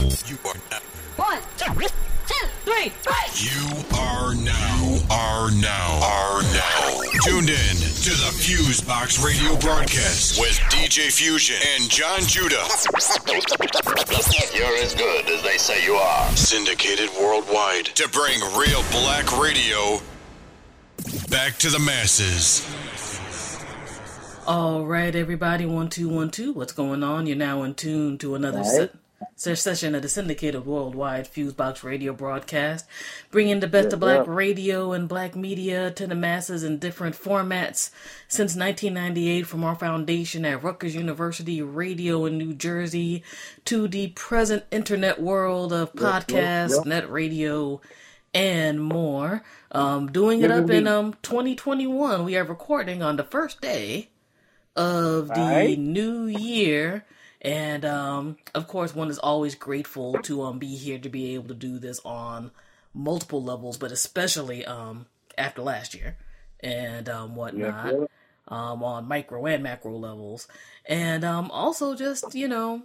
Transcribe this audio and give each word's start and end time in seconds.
You 0.00 0.38
are 0.46 0.54
now. 0.70 0.78
One, 1.16 1.38
two, 1.58 1.72
two, 2.26 2.46
three, 2.64 2.88
five. 2.88 3.36
You 3.36 3.84
are 3.98 4.34
now. 4.34 4.98
Are 5.10 5.50
now. 5.50 6.00
Are 6.02 6.42
now. 6.42 7.02
Tuned 7.24 7.50
in 7.50 7.76
to 7.76 8.10
the 8.10 8.32
Fuse 8.34 8.80
Box 8.80 9.22
Radio 9.22 9.56
broadcast 9.58 10.40
with 10.40 10.56
DJ 10.70 11.12
Fusion 11.12 11.56
and 11.74 11.90
John 11.90 12.20
Judah. 12.22 12.64
You're 14.54 14.76
as 14.78 14.94
good 14.94 15.28
as 15.28 15.42
they 15.42 15.58
say 15.58 15.84
you 15.84 15.94
are. 15.94 16.30
Syndicated 16.34 17.10
worldwide 17.20 17.86
to 17.86 18.08
bring 18.08 18.40
real 18.58 18.82
black 18.92 19.38
radio 19.38 20.00
back 21.28 21.58
to 21.58 21.68
the 21.68 21.78
masses. 21.78 22.66
All 24.46 24.86
right, 24.86 25.14
everybody, 25.14 25.66
one 25.66 25.88
two 25.90 26.08
one 26.08 26.30
two. 26.30 26.52
What's 26.54 26.72
going 26.72 27.02
on? 27.04 27.26
You're 27.26 27.36
now 27.36 27.62
in 27.62 27.74
tune 27.74 28.16
to 28.18 28.34
another 28.34 28.58
Right. 28.58 28.66
se- 28.66 28.86
se- 28.86 28.90
session 29.36 29.94
of 29.94 30.02
the 30.02 30.08
syndicated 30.08 30.64
worldwide 30.66 31.26
Fusebox 31.26 31.82
Radio 31.82 32.12
broadcast, 32.12 32.86
bringing 33.30 33.60
the 33.60 33.66
best 33.66 33.86
Yep, 33.86 33.92
of 33.94 34.00
black 34.00 34.18
yep. 34.18 34.26
radio 34.28 34.92
and 34.92 35.08
black 35.08 35.34
media 35.36 35.90
to 35.92 36.06
the 36.06 36.14
masses 36.14 36.62
in 36.62 36.78
different 36.78 37.14
formats 37.16 37.90
since 38.28 38.54
1998, 38.56 39.46
from 39.46 39.64
our 39.64 39.74
foundation 39.74 40.44
at 40.44 40.62
Rutgers 40.62 40.94
University 40.94 41.60
Radio 41.62 42.24
in 42.26 42.38
New 42.38 42.54
Jersey 42.54 43.22
to 43.66 43.88
the 43.88 44.08
present 44.08 44.64
internet 44.70 45.20
world 45.20 45.72
of 45.72 45.92
podcasts, 45.92 46.76
yep. 46.76 46.86
net 46.86 47.10
radio, 47.10 47.80
and 48.32 48.80
more. 48.82 49.42
Um, 49.72 50.10
doing 50.10 50.42
it 50.42 50.50
up 50.50 50.70
in 50.70 50.86
um 50.86 51.14
2021. 51.22 52.24
We 52.24 52.36
are 52.36 52.44
recording 52.44 53.02
on 53.02 53.16
the 53.16 53.24
first 53.24 53.60
day 53.60 54.08
of 54.76 55.28
the 55.28 55.34
Right. 55.34 55.78
new 55.78 56.24
year. 56.26 57.04
And 57.42 57.84
um, 57.84 58.36
of 58.54 58.68
course, 58.68 58.94
one 58.94 59.08
is 59.08 59.18
always 59.18 59.54
grateful 59.54 60.14
to 60.22 60.42
um, 60.42 60.58
be 60.58 60.76
here 60.76 60.98
to 60.98 61.08
be 61.08 61.34
able 61.34 61.48
to 61.48 61.54
do 61.54 61.78
this 61.78 62.00
on 62.04 62.50
multiple 62.92 63.42
levels, 63.42 63.78
but 63.78 63.92
especially 63.92 64.64
um, 64.66 65.06
after 65.38 65.62
last 65.62 65.94
year 65.94 66.16
and 66.60 67.08
um, 67.08 67.34
whatnot, 67.36 67.94
um, 68.48 68.82
on 68.82 69.06
micro 69.08 69.46
and 69.46 69.62
macro 69.62 69.96
levels. 69.96 70.48
And 70.84 71.24
um, 71.24 71.50
also, 71.50 71.94
just, 71.94 72.34
you 72.34 72.48
know, 72.48 72.82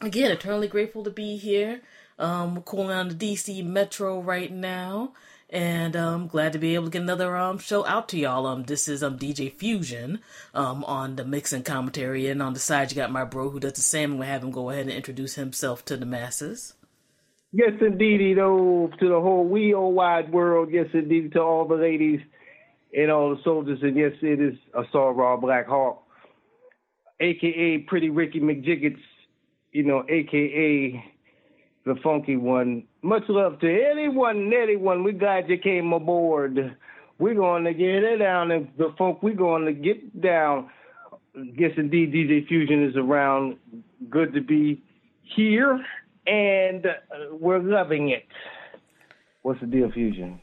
again, 0.00 0.30
eternally 0.30 0.68
grateful 0.68 1.02
to 1.04 1.10
be 1.10 1.36
here. 1.36 1.80
Um, 2.18 2.54
we're 2.56 2.62
cooling 2.62 2.90
on 2.90 3.08
the 3.08 3.14
DC 3.14 3.64
Metro 3.64 4.20
right 4.20 4.52
now, 4.52 5.14
and 5.50 5.96
um, 5.96 6.26
glad 6.28 6.52
to 6.52 6.58
be 6.58 6.74
able 6.74 6.86
to 6.86 6.90
get 6.90 7.02
another 7.02 7.36
um 7.36 7.58
show 7.58 7.86
out 7.86 8.08
to 8.10 8.18
y'all. 8.18 8.46
Um, 8.46 8.64
this 8.64 8.88
is 8.88 9.02
um 9.02 9.18
DJ 9.18 9.52
Fusion, 9.52 10.20
um 10.54 10.84
on 10.84 11.16
the 11.16 11.24
mix 11.24 11.52
and 11.52 11.64
commentary, 11.64 12.28
and 12.28 12.42
on 12.42 12.54
the 12.54 12.60
side 12.60 12.90
you 12.90 12.96
got 12.96 13.10
my 13.10 13.24
bro 13.24 13.50
who 13.50 13.60
does 13.60 13.74
the 13.74 13.82
same. 13.82 14.12
I'm 14.12 14.18
gonna 14.18 14.30
have 14.30 14.44
him 14.44 14.50
go 14.50 14.70
ahead 14.70 14.86
and 14.86 14.92
introduce 14.92 15.34
himself 15.34 15.84
to 15.86 15.96
the 15.96 16.06
masses. 16.06 16.74
Yes, 17.52 17.72
indeedy, 17.80 18.34
though, 18.34 18.90
to 19.00 19.08
the 19.08 19.20
whole 19.20 19.44
wee 19.44 19.74
old 19.74 19.94
wide 19.94 20.32
world. 20.32 20.68
Yes, 20.70 20.86
indeed, 20.92 21.32
to 21.32 21.40
all 21.40 21.66
the 21.66 21.74
ladies 21.74 22.20
and 22.96 23.10
all 23.10 23.34
the 23.34 23.42
soldiers. 23.42 23.80
And 23.82 23.96
yes, 23.96 24.12
it 24.22 24.40
is 24.40 24.54
a 24.74 24.84
Raw 24.98 25.36
Black 25.36 25.66
Hawk, 25.66 26.02
a.k.a. 27.18 27.78
Pretty 27.88 28.08
Ricky 28.08 28.38
McJiggets, 28.40 29.00
you 29.72 29.82
know, 29.82 30.04
a.k.a. 30.08 31.04
the 31.94 32.00
funky 32.02 32.36
one. 32.36 32.84
Much 33.02 33.24
love 33.28 33.58
to 33.60 33.66
anyone 33.90 34.36
and 34.36 34.54
anyone. 34.54 35.02
We're 35.02 35.12
glad 35.12 35.48
you 35.48 35.58
came 35.58 35.92
aboard. 35.92 36.76
We're 37.18 37.34
going 37.34 37.64
to 37.64 37.74
get 37.74 38.04
it 38.04 38.18
down. 38.18 38.52
And 38.52 38.68
the 38.78 38.94
funk, 38.96 39.22
we're 39.22 39.34
going 39.34 39.66
to 39.66 39.72
get 39.72 40.20
down. 40.20 40.70
Yes, 41.34 41.72
indeed, 41.76 42.12
DJ 42.12 42.46
Fusion 42.46 42.88
is 42.88 42.96
around. 42.96 43.56
Good 44.08 44.34
to 44.34 44.40
be 44.40 44.82
here, 45.36 45.84
and 46.26 46.86
uh, 46.86 46.92
we're 47.32 47.60
loving 47.60 48.10
it. 48.10 48.26
What's 49.42 49.60
the 49.60 49.66
deal, 49.66 49.90
Fusion? 49.92 50.40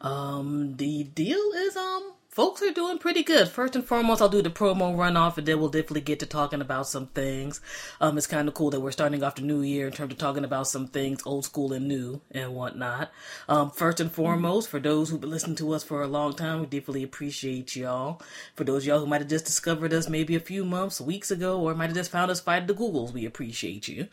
Um, 0.00 0.76
the 0.76 1.04
deal 1.04 1.50
is, 1.56 1.76
um, 1.76 2.12
folks 2.34 2.60
are 2.62 2.72
doing 2.72 2.98
pretty 2.98 3.22
good. 3.22 3.48
First 3.48 3.76
and 3.76 3.84
foremost, 3.84 4.20
I'll 4.20 4.28
do 4.28 4.42
the 4.42 4.50
promo 4.50 4.92
runoff, 4.96 5.38
and 5.38 5.46
then 5.46 5.60
we'll 5.60 5.68
definitely 5.68 6.00
get 6.00 6.18
to 6.18 6.26
talking 6.26 6.60
about 6.60 6.88
some 6.88 7.06
things. 7.06 7.60
Um, 8.00 8.18
it's 8.18 8.26
kind 8.26 8.48
of 8.48 8.54
cool 8.54 8.70
that 8.70 8.80
we're 8.80 8.90
starting 8.90 9.22
off 9.22 9.36
the 9.36 9.42
new 9.42 9.62
year 9.62 9.86
in 9.86 9.92
terms 9.92 10.12
of 10.12 10.18
talking 10.18 10.44
about 10.44 10.66
some 10.66 10.88
things 10.88 11.22
old 11.24 11.44
school 11.44 11.72
and 11.72 11.86
new 11.86 12.20
and 12.32 12.52
whatnot. 12.52 13.12
Um, 13.48 13.70
first 13.70 14.00
and 14.00 14.10
foremost, 14.10 14.68
for 14.68 14.80
those 14.80 15.10
who've 15.10 15.20
been 15.20 15.30
listening 15.30 15.54
to 15.56 15.72
us 15.74 15.84
for 15.84 16.02
a 16.02 16.08
long 16.08 16.34
time, 16.34 16.58
we 16.58 16.66
definitely 16.66 17.04
appreciate 17.04 17.76
y'all. 17.76 18.20
For 18.56 18.64
those 18.64 18.84
y'all 18.84 18.98
who 18.98 19.06
might 19.06 19.20
have 19.20 19.30
just 19.30 19.44
discovered 19.46 19.92
us 19.92 20.08
maybe 20.08 20.34
a 20.34 20.40
few 20.40 20.64
months, 20.64 21.00
weeks 21.00 21.30
ago, 21.30 21.60
or 21.60 21.72
might 21.76 21.86
have 21.86 21.94
just 21.94 22.10
found 22.10 22.32
us 22.32 22.40
fighting 22.40 22.66
the 22.66 22.74
Googles, 22.74 23.12
we 23.12 23.26
appreciate 23.26 23.86
you 23.86 24.08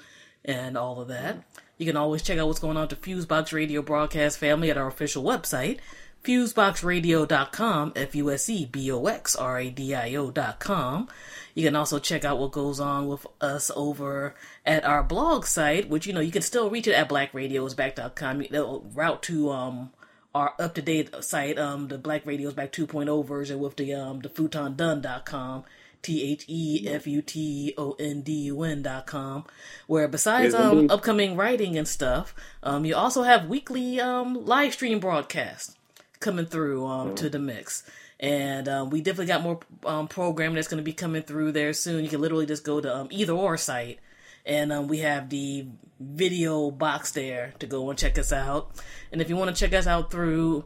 and 0.45 0.77
all 0.77 1.01
of 1.01 1.07
that. 1.07 1.43
You 1.79 1.87
can 1.87 1.97
always 1.97 2.21
check 2.21 2.37
out 2.37 2.45
what's 2.45 2.59
going 2.59 2.77
on 2.77 2.87
to 2.89 2.95
Fusebox 2.95 3.51
Radio 3.51 3.81
Broadcast 3.81 4.37
Family 4.37 4.69
at 4.69 4.77
our 4.77 4.87
official 4.87 5.23
website, 5.23 5.79
fuseboxradio.com, 6.23 7.93
F 7.95 8.15
U 8.15 8.31
S 8.31 8.49
E 8.49 8.65
B 8.65 8.91
O 8.91 9.05
X 9.05 9.35
R 9.35 9.59
A 9.59 9.69
D 9.69 9.95
I 9.95 10.15
O.com. 10.15 11.07
You 11.53 11.65
can 11.65 11.75
also 11.75 11.99
check 11.99 12.23
out 12.23 12.39
what 12.39 12.51
goes 12.51 12.79
on 12.79 13.07
with 13.07 13.25
us 13.41 13.71
over 13.75 14.35
at 14.65 14.85
our 14.85 15.03
blog 15.03 15.45
site, 15.45 15.89
which, 15.89 16.07
you 16.07 16.13
know, 16.13 16.21
you 16.21 16.31
can 16.31 16.41
still 16.41 16.69
reach 16.69 16.87
it 16.87 16.93
at 16.93 17.09
blackradiosback.com. 17.09 18.41
It'll 18.43 18.89
route 18.93 19.23
to, 19.23 19.49
um, 19.49 19.91
our 20.33 20.53
up 20.59 20.73
to 20.75 20.81
date 20.81 21.13
site, 21.23 21.57
um, 21.57 21.87
the 21.87 21.97
Black 21.97 22.25
Radio's 22.25 22.53
Back 22.53 22.71
2.0 22.71 23.25
version 23.25 23.59
with 23.59 23.75
the 23.75 23.93
um 23.93 24.19
the 24.21 24.29
futondone.com, 24.29 25.65
T 26.01 26.31
H 26.31 26.45
E 26.47 26.87
F 26.87 27.05
U 27.05 27.21
T 27.21 27.73
O 27.77 27.95
N 27.99 28.21
D 28.21 28.31
U 28.43 28.63
N 28.63 28.81
dot 28.81 29.05
com, 29.07 29.45
where 29.87 30.07
besides 30.07 30.53
um 30.53 30.89
upcoming 30.89 31.35
writing 31.35 31.77
and 31.77 31.87
stuff, 31.87 32.33
um 32.63 32.85
you 32.85 32.95
also 32.95 33.23
have 33.23 33.49
weekly 33.49 33.99
um 33.99 34.45
live 34.45 34.73
stream 34.73 34.99
broadcasts 34.99 35.75
coming 36.21 36.45
through 36.45 36.85
um 36.85 37.15
to 37.15 37.29
the 37.29 37.39
mix. 37.39 37.83
And 38.19 38.69
um, 38.69 38.91
we 38.91 39.01
definitely 39.01 39.25
got 39.25 39.41
more 39.41 39.59
um, 39.83 40.07
programming 40.07 40.53
that's 40.53 40.67
going 40.67 40.77
to 40.77 40.83
be 40.83 40.93
coming 40.93 41.23
through 41.23 41.53
there 41.53 41.73
soon. 41.73 42.03
You 42.03 42.09
can 42.09 42.21
literally 42.21 42.45
just 42.45 42.63
go 42.63 42.79
to 42.79 42.95
um, 42.95 43.07
either 43.09 43.33
or 43.33 43.57
site 43.57 43.99
and 44.45 44.71
um, 44.71 44.87
we 44.87 44.99
have 44.99 45.29
the 45.29 45.67
video 45.99 46.71
box 46.71 47.11
there 47.11 47.53
to 47.59 47.67
go 47.67 47.89
and 47.89 47.99
check 47.99 48.17
us 48.17 48.31
out. 48.31 48.71
And 49.11 49.21
if 49.21 49.29
you 49.29 49.35
want 49.35 49.55
to 49.55 49.59
check 49.59 49.77
us 49.77 49.87
out 49.87 50.11
through 50.11 50.65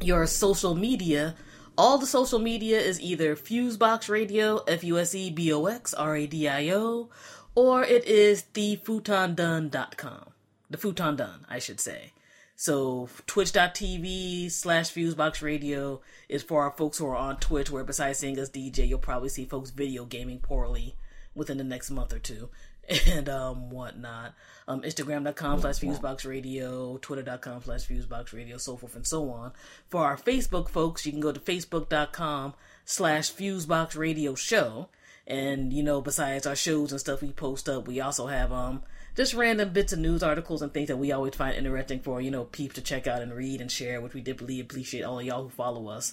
your 0.00 0.26
social 0.26 0.74
media, 0.74 1.34
all 1.78 1.98
the 1.98 2.06
social 2.06 2.38
media 2.38 2.80
is 2.80 3.00
either 3.00 3.36
Fusebox 3.36 4.08
Radio, 4.08 4.58
F 4.66 4.82
U 4.82 4.98
S 4.98 5.14
E 5.14 5.30
B 5.30 5.52
O 5.52 5.66
X 5.66 5.94
R 5.94 6.16
A 6.16 6.26
D 6.26 6.48
I 6.48 6.70
O, 6.70 7.10
or 7.54 7.82
it 7.84 8.04
is 8.04 8.44
thefutondone.com. 8.54 10.30
The 10.68 10.78
Futon 10.78 11.16
Done, 11.16 11.46
I 11.48 11.60
should 11.60 11.78
say. 11.78 12.12
So 12.58 13.10
twitch.tv 13.26 14.50
slash 14.50 14.90
fusebox 14.90 15.42
radio 15.42 16.00
is 16.26 16.42
for 16.42 16.62
our 16.62 16.70
folks 16.70 16.96
who 16.96 17.06
are 17.06 17.14
on 17.14 17.36
Twitch, 17.36 17.70
where 17.70 17.84
besides 17.84 18.18
seeing 18.18 18.38
us 18.38 18.48
DJ, 18.48 18.88
you'll 18.88 18.98
probably 18.98 19.28
see 19.28 19.44
folks 19.44 19.70
video 19.70 20.06
gaming 20.06 20.38
poorly 20.38 20.96
within 21.34 21.58
the 21.58 21.64
next 21.64 21.90
month 21.90 22.12
or 22.12 22.18
two. 22.18 22.48
And 23.08 23.28
um 23.28 23.70
whatnot. 23.70 24.34
Um 24.68 24.82
Instagram.com 24.82 25.60
slash 25.60 25.80
fusebox 25.80 26.24
radio, 26.24 26.98
twitter.com 26.98 27.62
slash 27.64 27.84
fusebox 27.84 28.32
radio, 28.32 28.58
so 28.58 28.76
forth 28.76 28.94
and 28.94 29.04
so 29.04 29.28
on. 29.30 29.52
For 29.88 30.04
our 30.04 30.16
Facebook 30.16 30.68
folks, 30.68 31.04
you 31.04 31.10
can 31.10 31.20
go 31.20 31.32
to 31.32 31.40
facebook.com 31.40 32.54
slash 32.84 33.32
fusebox 33.32 33.96
radio 33.96 34.36
show. 34.36 34.88
And 35.26 35.72
you 35.72 35.82
know, 35.82 36.00
besides 36.00 36.46
our 36.46 36.54
shows 36.54 36.92
and 36.92 37.00
stuff 37.00 37.22
we 37.22 37.32
post 37.32 37.68
up, 37.68 37.88
we 37.88 38.00
also 38.00 38.28
have 38.28 38.52
um 38.52 38.84
just 39.16 39.34
random 39.34 39.70
bits 39.70 39.92
of 39.92 39.98
news 39.98 40.22
articles 40.22 40.62
and 40.62 40.72
things 40.72 40.88
that 40.88 40.98
we 40.98 41.10
always 41.10 41.34
find 41.34 41.56
interesting 41.56 42.00
for 42.00 42.20
you 42.20 42.30
know 42.30 42.44
peeps 42.44 42.74
to 42.74 42.82
check 42.82 43.06
out 43.06 43.22
and 43.22 43.34
read 43.34 43.60
and 43.60 43.72
share, 43.72 44.00
which 44.00 44.14
we 44.14 44.20
deeply 44.20 44.60
appreciate 44.60 45.02
all 45.02 45.18
of 45.18 45.24
y'all 45.24 45.44
who 45.44 45.48
follow 45.48 45.88
us 45.88 46.12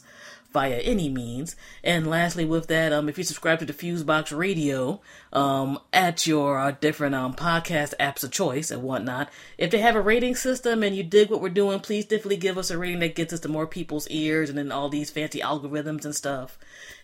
via 0.53 0.77
any 0.77 1.09
means. 1.09 1.55
And 1.83 2.07
lastly, 2.07 2.45
with 2.45 2.67
that, 2.67 2.93
um, 2.93 3.09
if 3.09 3.17
you 3.17 3.23
subscribe 3.23 3.59
to 3.59 3.65
the 3.65 3.73
Fusebox 3.73 4.35
Radio, 4.35 5.01
um, 5.33 5.79
at 5.91 6.25
your 6.25 6.59
uh, 6.59 6.71
different 6.71 7.15
um 7.15 7.33
podcast 7.33 7.93
apps 7.99 8.23
of 8.23 8.31
choice 8.31 8.71
and 8.71 8.83
whatnot, 8.83 9.29
if 9.57 9.71
they 9.71 9.79
have 9.79 9.95
a 9.95 10.01
rating 10.01 10.35
system 10.35 10.81
and 10.83 10.95
you 10.95 11.03
dig 11.03 11.29
what 11.29 11.41
we're 11.41 11.49
doing, 11.49 11.81
please 11.81 12.06
definitely 12.06 12.38
give 12.38 12.57
us 12.57 12.71
a 12.71 12.77
rating 12.77 12.99
that 12.99 13.15
gets 13.15 13.33
us 13.33 13.41
to 13.41 13.49
more 13.49 13.67
people's 13.67 14.07
ears 14.07 14.49
and 14.49 14.57
then 14.57 14.71
all 14.71 14.88
these 14.88 15.09
fancy 15.09 15.39
algorithms 15.39 16.06
and 16.06 16.15
stuff 16.15 16.57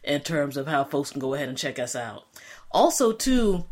in 0.03 0.21
terms 0.21 0.55
of 0.55 0.67
how 0.67 0.85
folks 0.85 1.11
can 1.11 1.19
go 1.19 1.33
ahead 1.33 1.49
and 1.49 1.57
check 1.57 1.77
us 1.77 1.95
out. 1.95 2.25
Also, 2.71 3.11
too, 3.11 3.65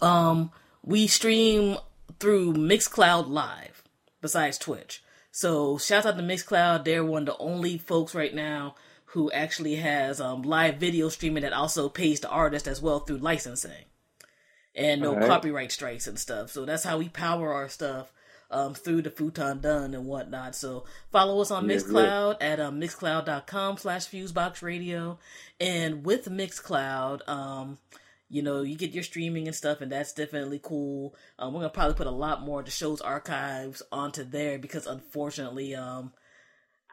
um, 0.00 0.52
we 0.88 1.06
stream 1.06 1.76
through 2.18 2.54
Mixcloud 2.54 3.28
Live 3.28 3.84
besides 4.22 4.56
Twitch. 4.56 5.02
So 5.30 5.76
shout 5.76 6.06
out 6.06 6.16
to 6.16 6.22
Mixcloud. 6.22 6.84
They're 6.84 7.04
one 7.04 7.28
of 7.28 7.36
the 7.36 7.36
only 7.36 7.76
folks 7.76 8.14
right 8.14 8.34
now 8.34 8.74
who 9.12 9.30
actually 9.32 9.76
has 9.76 10.18
um, 10.18 10.40
live 10.40 10.76
video 10.76 11.10
streaming 11.10 11.42
that 11.42 11.52
also 11.52 11.90
pays 11.90 12.20
the 12.20 12.30
artist 12.30 12.66
as 12.66 12.80
well 12.80 13.00
through 13.00 13.18
licensing 13.18 13.84
and 14.74 15.02
no 15.02 15.12
Alright. 15.12 15.28
copyright 15.28 15.72
strikes 15.72 16.06
and 16.06 16.18
stuff. 16.18 16.50
So 16.50 16.64
that's 16.64 16.84
how 16.84 16.96
we 16.96 17.10
power 17.10 17.52
our 17.52 17.68
stuff 17.68 18.10
um, 18.50 18.72
through 18.72 19.02
the 19.02 19.10
Futon 19.10 19.60
Done 19.60 19.92
and 19.92 20.06
whatnot. 20.06 20.54
So 20.54 20.84
follow 21.12 21.38
us 21.42 21.50
on 21.50 21.68
Yeah, 21.68 21.76
Mixcloud 21.76 22.36
at 22.40 22.60
um, 22.60 22.80
mixcloud.com 22.80 23.76
slash 23.76 24.08
fusebox 24.08 24.62
radio. 24.62 25.18
And 25.60 26.06
with 26.06 26.30
Mixcloud, 26.30 27.28
um, 27.28 27.76
you 28.30 28.42
know, 28.42 28.62
you 28.62 28.76
get 28.76 28.90
your 28.90 29.02
streaming 29.02 29.46
and 29.46 29.56
stuff, 29.56 29.80
and 29.80 29.90
that's 29.90 30.12
definitely 30.12 30.60
cool. 30.62 31.14
Um, 31.38 31.54
we're 31.54 31.60
gonna 31.60 31.70
probably 31.70 31.94
put 31.94 32.06
a 32.06 32.10
lot 32.10 32.42
more 32.42 32.60
of 32.60 32.66
the 32.66 32.70
show's 32.70 33.00
archives 33.00 33.82
onto 33.90 34.22
there 34.24 34.58
because 34.58 34.86
unfortunately, 34.86 35.74
um, 35.74 36.12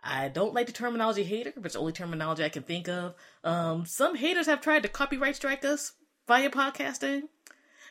I 0.03 0.29
don't 0.29 0.53
like 0.53 0.67
the 0.67 0.71
terminology 0.71 1.23
hater, 1.23 1.51
but 1.55 1.65
it's 1.65 1.73
the 1.73 1.81
only 1.81 1.91
terminology 1.91 2.43
I 2.43 2.49
can 2.49 2.63
think 2.63 2.87
of. 2.87 3.15
Um, 3.43 3.85
some 3.85 4.15
haters 4.15 4.45
have 4.45 4.61
tried 4.61 4.83
to 4.83 4.89
copyright 4.89 5.35
strike 5.35 5.65
us 5.65 5.93
via 6.27 6.49
podcasting, 6.49 7.23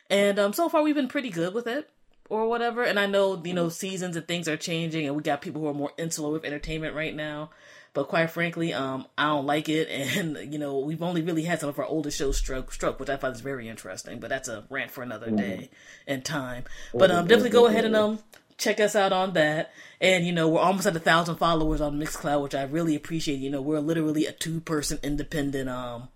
and 0.09 0.39
um, 0.39 0.53
so 0.53 0.67
far 0.67 0.81
we've 0.81 0.95
been 0.95 1.07
pretty 1.07 1.29
good 1.29 1.53
with 1.53 1.67
it 1.67 1.89
or 2.29 2.47
whatever. 2.47 2.83
And 2.83 2.99
I 2.99 3.05
know 3.05 3.41
you 3.43 3.53
know 3.53 3.69
seasons 3.69 4.15
and 4.15 4.27
things 4.27 4.47
are 4.47 4.57
changing, 4.57 5.05
and 5.05 5.15
we 5.15 5.21
got 5.21 5.41
people 5.41 5.61
who 5.61 5.67
are 5.67 5.73
more 5.73 5.91
insular 5.97 6.31
with 6.31 6.45
entertainment 6.45 6.95
right 6.95 7.15
now. 7.15 7.51
But 7.95 8.09
quite 8.09 8.29
frankly, 8.29 8.73
um, 8.73 9.07
I 9.17 9.27
don't 9.27 9.45
like 9.45 9.69
it, 9.69 9.87
and 10.17 10.53
you 10.53 10.59
know 10.59 10.79
we've 10.79 11.01
only 11.01 11.23
really 11.23 11.43
had 11.43 11.61
some 11.61 11.69
of 11.69 11.79
our 11.79 11.85
oldest 11.85 12.19
shows 12.19 12.37
struck, 12.37 12.71
struck, 12.71 12.99
which 12.99 13.09
I 13.09 13.15
find 13.15 13.33
is 13.33 13.41
very 13.41 13.67
interesting. 13.67 14.19
But 14.19 14.29
that's 14.29 14.49
a 14.49 14.65
rant 14.69 14.91
for 14.91 15.01
another 15.01 15.31
day 15.31 15.69
and 16.05 16.23
time. 16.23 16.65
But 16.93 17.09
um, 17.09 17.25
definitely 17.25 17.51
go 17.51 17.65
ahead 17.65 17.85
and 17.85 17.95
um 17.95 18.19
check 18.57 18.79
us 18.81 18.95
out 18.95 19.13
on 19.13 19.33
that. 19.33 19.71
And 20.01 20.27
you 20.27 20.33
know, 20.33 20.49
we're 20.49 20.59
almost 20.59 20.85
at 20.85 20.95
a 20.95 20.99
thousand 20.99 21.37
followers 21.37 21.79
on 21.79 21.97
Mixcloud, 21.97 22.43
which 22.43 22.53
I 22.53 22.63
really 22.63 22.95
appreciate. 22.95 23.39
You 23.39 23.49
know, 23.49 23.61
we're 23.61 23.79
literally 23.79 24.25
a 24.25 24.33
two 24.33 24.59
person 24.59 24.99
independent 25.01 25.69
um 25.69 26.09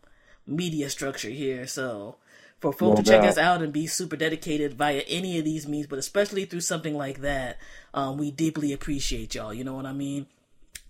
media 0.46 0.90
structure 0.90 1.30
here. 1.30 1.66
So 1.66 2.18
for 2.60 2.74
folks 2.74 2.98
No 3.00 3.04
to 3.04 3.10
check 3.10 3.24
us 3.24 3.38
out 3.38 3.62
and 3.62 3.72
be 3.72 3.88
super 3.88 4.18
dedicated 4.18 4.74
via 4.74 5.00
any 5.08 5.40
of 5.40 5.46
these 5.46 5.66
means, 5.66 5.88
but 5.88 5.98
especially 5.98 6.44
through 6.44 6.60
something 6.60 6.98
like 6.98 7.22
that, 7.22 7.58
um, 7.94 8.18
we 8.18 8.32
deeply 8.32 8.74
appreciate 8.74 9.34
y'all. 9.36 9.54
You 9.54 9.64
know 9.64 9.76
what 9.76 9.86
I 9.86 9.94
mean? 9.94 10.28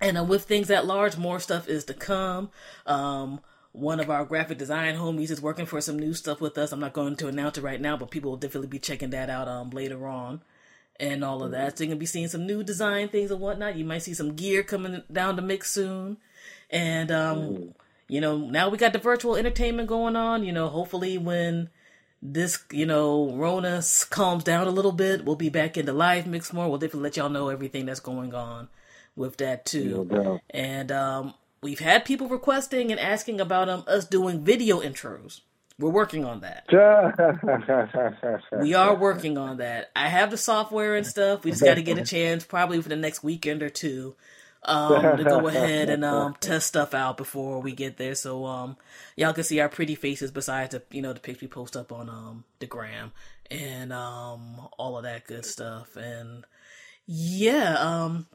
And 0.01 0.17
uh, 0.17 0.23
with 0.23 0.45
things 0.45 0.69
at 0.71 0.85
large, 0.85 1.17
more 1.17 1.39
stuff 1.39 1.67
is 1.67 1.83
to 1.85 1.93
come. 1.93 2.51
Um, 2.85 3.41
one 3.71 3.99
of 3.99 4.09
our 4.09 4.25
graphic 4.25 4.57
design 4.57 4.95
homies 4.95 5.29
is 5.29 5.41
working 5.41 5.65
for 5.65 5.81
some 5.81 5.99
new 5.99 6.13
stuff 6.13 6.41
with 6.41 6.57
us. 6.57 6.71
I'm 6.71 6.79
not 6.79 6.93
going 6.93 7.15
to 7.17 7.27
announce 7.27 7.57
it 7.57 7.63
right 7.63 7.79
now, 7.79 7.97
but 7.97 8.11
people 8.11 8.31
will 8.31 8.37
definitely 8.37 8.67
be 8.67 8.79
checking 8.79 9.11
that 9.11 9.29
out 9.29 9.47
um, 9.47 9.69
later 9.69 10.07
on 10.07 10.41
and 10.99 11.23
all 11.23 11.43
of 11.43 11.51
that. 11.51 11.77
So 11.77 11.83
you're 11.83 11.89
gonna 11.89 11.99
be 11.99 12.05
seeing 12.05 12.27
some 12.27 12.45
new 12.45 12.63
design 12.63 13.09
things 13.09 13.31
and 13.31 13.39
whatnot. 13.39 13.75
You 13.75 13.85
might 13.85 13.99
see 13.99 14.13
some 14.13 14.35
gear 14.35 14.63
coming 14.63 15.03
down 15.11 15.35
the 15.35 15.41
mix 15.41 15.71
soon. 15.71 16.17
And 16.69 17.11
um, 17.11 17.73
you 18.07 18.21
know, 18.21 18.37
now 18.37 18.69
we 18.69 18.77
got 18.77 18.93
the 18.93 18.99
virtual 18.99 19.35
entertainment 19.35 19.87
going 19.87 20.15
on. 20.15 20.43
You 20.43 20.51
know, 20.51 20.67
hopefully 20.67 21.17
when 21.17 21.69
this, 22.21 22.63
you 22.71 22.85
know, 22.85 23.31
Rona 23.33 23.81
calms 24.09 24.43
down 24.43 24.67
a 24.67 24.71
little 24.71 24.91
bit, 24.91 25.25
we'll 25.25 25.35
be 25.35 25.49
back 25.49 25.77
into 25.77 25.93
live 25.93 26.27
mix 26.27 26.51
more. 26.51 26.67
We'll 26.67 26.79
definitely 26.79 27.03
let 27.03 27.17
y'all 27.17 27.29
know 27.29 27.49
everything 27.49 27.85
that's 27.85 28.01
going 28.01 28.33
on 28.33 28.67
with 29.19 29.37
that 29.37 29.65
too. 29.65 30.07
No. 30.09 30.39
And 30.49 30.91
um, 30.91 31.33
we've 31.61 31.79
had 31.79 32.05
people 32.05 32.27
requesting 32.27 32.89
and 32.89 32.99
asking 32.99 33.39
about 33.41 33.69
um, 33.69 33.83
us 33.85 34.05
doing 34.05 34.43
video 34.43 34.79
intros. 34.79 35.41
We're 35.77 35.91
working 35.91 36.25
on 36.25 36.41
that. 36.41 36.65
We 38.59 38.73
are 38.73 38.95
working 38.95 39.37
on 39.37 39.57
that. 39.57 39.91
I 39.95 40.09
have 40.09 40.31
the 40.31 40.37
software 40.37 40.95
and 40.95 41.05
stuff. 41.05 41.43
We 41.43 41.51
just 41.51 41.63
got 41.63 41.75
to 41.75 41.81
get 41.81 41.97
a 41.97 42.03
chance, 42.05 42.43
probably 42.43 42.81
for 42.81 42.89
the 42.89 42.97
next 42.97 43.23
weekend 43.23 43.63
or 43.63 43.69
two, 43.69 44.15
um, 44.63 45.17
to 45.17 45.23
go 45.23 45.47
ahead 45.47 45.89
and 45.89 46.03
um, 46.03 46.35
test 46.41 46.67
stuff 46.67 46.93
out 46.93 47.15
before 47.15 47.61
we 47.61 47.71
get 47.71 47.95
there. 47.95 48.15
So 48.15 48.45
um, 48.45 48.75
y'all 49.15 49.31
can 49.31 49.45
see 49.45 49.59
our 49.61 49.69
pretty 49.69 49.95
faces 49.95 50.31
besides 50.31 50.71
the 50.71 50.83
you 50.91 51.01
know 51.01 51.13
the 51.13 51.21
pics 51.21 51.39
we 51.39 51.47
post 51.47 51.77
up 51.77 51.93
on 51.93 52.09
um 52.09 52.43
the 52.59 52.65
gram 52.65 53.13
and 53.49 53.93
um 53.93 54.67
all 54.77 54.97
of 54.97 55.03
that 55.03 55.27
good 55.27 55.45
stuff. 55.45 55.95
And 55.95 56.45
yeah, 57.05 57.75
um, 57.79 58.27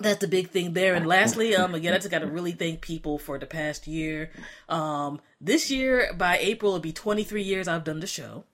that's 0.00 0.18
the 0.18 0.28
big 0.28 0.50
thing 0.50 0.72
there. 0.74 0.94
And 0.94 1.06
lastly, 1.06 1.56
um, 1.56 1.74
again, 1.74 1.94
I 1.94 1.98
just 1.98 2.10
got 2.10 2.18
to 2.20 2.26
really 2.26 2.52
thank 2.52 2.80
people 2.80 3.18
for 3.18 3.38
the 3.38 3.46
past 3.46 3.86
year. 3.86 4.30
Um, 4.68 5.20
this 5.40 5.70
year 5.70 6.12
by 6.16 6.38
April, 6.38 6.72
it'll 6.72 6.80
be 6.80 6.92
23 6.92 7.42
years 7.42 7.68
I've 7.68 7.84
done 7.84 8.00
the 8.00 8.06
show 8.06 8.44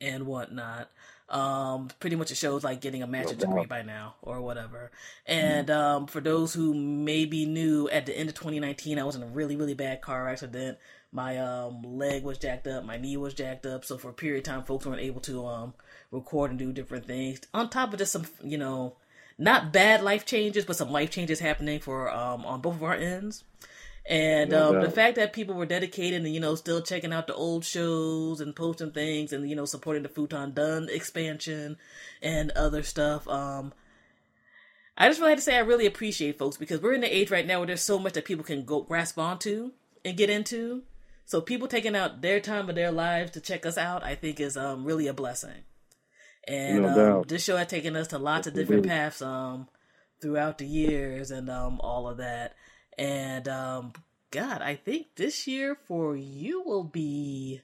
and 0.00 0.26
whatnot. 0.26 0.90
Um, 1.28 1.88
pretty 1.98 2.16
much 2.16 2.28
the 2.28 2.34
show's 2.34 2.62
like 2.62 2.82
getting 2.82 3.02
a 3.02 3.06
master's 3.06 3.38
degree 3.38 3.64
by 3.64 3.80
now 3.80 4.16
or 4.20 4.42
whatever. 4.42 4.90
And 5.24 5.70
um, 5.70 6.06
for 6.06 6.20
those 6.20 6.52
who 6.52 6.74
maybe 6.74 7.46
knew, 7.46 7.88
at 7.88 8.04
the 8.04 8.16
end 8.16 8.28
of 8.28 8.34
2019, 8.34 8.98
I 8.98 9.04
was 9.04 9.16
in 9.16 9.22
a 9.22 9.26
really 9.26 9.56
really 9.56 9.72
bad 9.72 10.02
car 10.02 10.28
accident. 10.28 10.76
My 11.10 11.38
um 11.38 11.82
leg 11.82 12.24
was 12.24 12.36
jacked 12.36 12.66
up, 12.66 12.84
my 12.84 12.98
knee 12.98 13.16
was 13.16 13.32
jacked 13.32 13.64
up. 13.64 13.86
So 13.86 13.96
for 13.96 14.10
a 14.10 14.12
period 14.14 14.46
of 14.46 14.52
time, 14.52 14.64
folks 14.64 14.84
weren't 14.84 15.00
able 15.00 15.22
to 15.22 15.46
um 15.46 15.72
record 16.10 16.50
and 16.50 16.58
do 16.58 16.70
different 16.70 17.06
things. 17.06 17.40
On 17.54 17.70
top 17.70 17.94
of 17.94 17.98
just 17.98 18.12
some, 18.12 18.26
you 18.42 18.58
know, 18.58 18.96
not 19.38 19.72
bad 19.72 20.02
life 20.02 20.24
changes, 20.24 20.64
but 20.64 20.76
some 20.76 20.90
life 20.90 21.10
changes 21.10 21.40
happening 21.40 21.80
for 21.80 22.10
um 22.10 22.44
on 22.44 22.60
both 22.60 22.76
of 22.76 22.82
our 22.82 22.94
ends. 22.94 23.44
And 24.04 24.50
No 24.50 24.70
um, 24.70 24.80
the 24.80 24.90
fact 24.90 25.14
that 25.16 25.32
people 25.32 25.54
were 25.54 25.66
dedicated 25.66 26.24
and 26.24 26.34
you 26.34 26.40
know 26.40 26.54
still 26.56 26.82
checking 26.82 27.12
out 27.12 27.26
the 27.26 27.34
old 27.34 27.64
shows 27.64 28.40
and 28.40 28.54
posting 28.54 28.90
things 28.90 29.32
and 29.32 29.48
you 29.48 29.54
know 29.54 29.64
supporting 29.64 30.02
the 30.02 30.08
Futon 30.08 30.52
Done 30.52 30.88
expansion 30.90 31.76
and 32.20 32.50
other 32.52 32.82
stuff. 32.82 33.28
Um, 33.28 33.72
I 34.96 35.08
just 35.08 35.20
really 35.20 35.32
had 35.32 35.38
to 35.38 35.44
say 35.44 35.56
I 35.56 35.60
really 35.60 35.86
appreciate 35.86 36.38
folks 36.38 36.56
because 36.56 36.80
we're 36.80 36.94
in 36.94 37.00
the 37.00 37.16
age 37.16 37.30
right 37.30 37.46
now 37.46 37.58
where 37.58 37.68
there's 37.68 37.82
so 37.82 37.98
much 37.98 38.14
that 38.14 38.24
people 38.24 38.44
can 38.44 38.64
go 38.64 38.82
grasp 38.82 39.18
onto 39.18 39.72
and 40.04 40.16
get 40.16 40.30
into. 40.30 40.82
So 41.24 41.40
people 41.40 41.68
taking 41.68 41.94
out 41.96 42.20
their 42.20 42.40
time 42.40 42.68
of 42.68 42.74
their 42.74 42.90
lives 42.90 43.30
to 43.32 43.40
check 43.40 43.64
us 43.64 43.78
out, 43.78 44.04
I 44.04 44.16
think 44.16 44.40
is 44.40 44.56
um 44.56 44.84
really 44.84 45.06
a 45.06 45.14
blessing. 45.14 45.62
And 46.48 46.82
No 46.82 47.18
um, 47.18 47.24
this 47.28 47.44
show 47.44 47.56
has 47.56 47.68
taken 47.68 47.94
us 47.96 48.08
to 48.08 48.18
lots 48.18 48.46
of 48.46 48.54
different 48.54 48.86
paths 48.86 49.22
um 49.22 49.68
throughout 50.20 50.58
the 50.58 50.66
years 50.66 51.30
and 51.30 51.48
um 51.50 51.80
all 51.80 52.08
of 52.08 52.16
that. 52.18 52.54
And 52.98 53.46
um 53.48 53.92
God, 54.30 54.62
I 54.62 54.74
think 54.76 55.14
this 55.16 55.46
year 55.46 55.76
for 55.86 56.16
you 56.16 56.62
will 56.62 56.84
be 56.84 57.60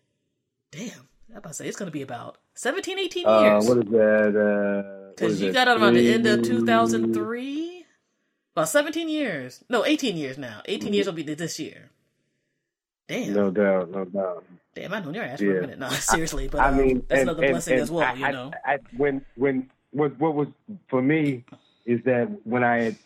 damn, 0.71 1.09
I'm 1.31 1.39
about 1.39 1.49
to 1.51 1.55
say 1.55 1.67
it's 1.69 1.77
gonna 1.77 1.91
be 1.91 2.03
about 2.03 2.39
17, 2.55 2.99
18 2.99 3.27
Uh, 3.27 3.41
years. 3.41 3.67
what 3.69 3.79
is 3.79 3.91
that? 3.91 4.37
Uh, 4.37 5.11
Because 5.11 5.33
is 5.35 5.41
you 5.41 5.49
it? 5.51 5.53
got 5.55 5.69
out 5.69 5.81
around 5.81 5.95
the 5.95 6.13
end 6.13 6.27
of 6.27 6.43
2003. 6.43 7.85
About 8.55 8.69
17 8.69 9.09
years. 9.09 9.63
No, 9.69 9.85
18 9.85 10.17
years 10.17 10.37
now. 10.39 10.63
18 10.67 10.93
years 10.93 11.07
will 11.07 11.13
be 11.15 11.23
this 11.23 11.59
year. 11.61 11.91
Damn. 13.09 13.33
No 13.33 13.51
doubt, 13.51 13.91
no 13.91 14.05
doubt. 14.05 14.45
Damn, 14.81 14.95
I 14.95 15.01
know 15.01 15.13
your 15.13 15.25
ass 15.25 15.41
for 15.41 15.59
a 15.59 15.61
minute. 15.63 15.79
No, 15.79 15.89
seriously. 15.91 16.49
But 16.49 16.61
I 16.61 16.69
um, 16.69 16.77
mean, 16.77 17.05
that's 17.09 17.21
and- 17.21 17.31
another 17.31 17.45
and- 17.45 17.53
blessing 17.53 17.75
and 17.75 17.83
as 17.83 17.91
well, 17.91 18.07
I, 18.07 18.13
you 18.15 18.33
know? 18.33 18.53
I, 18.65 18.79
when 18.97 19.25
when 19.37 19.71
what 19.91 20.19
what 20.19 20.35
was 20.35 20.49
for 20.89 21.03
me 21.03 21.45
is 21.87 22.01
that 22.05 22.29
when 22.45 22.63
I 22.63 22.83
had 22.83 22.97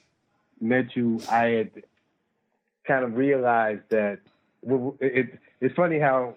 met 0.60 0.96
you, 0.96 1.20
I 1.30 1.44
had 1.44 1.70
kind 2.86 3.04
of 3.04 3.16
realized 3.16 3.82
that 3.90 4.18
well, 4.62 4.96
it, 5.00 5.38
it's 5.60 5.74
funny 5.74 5.98
how 5.98 6.34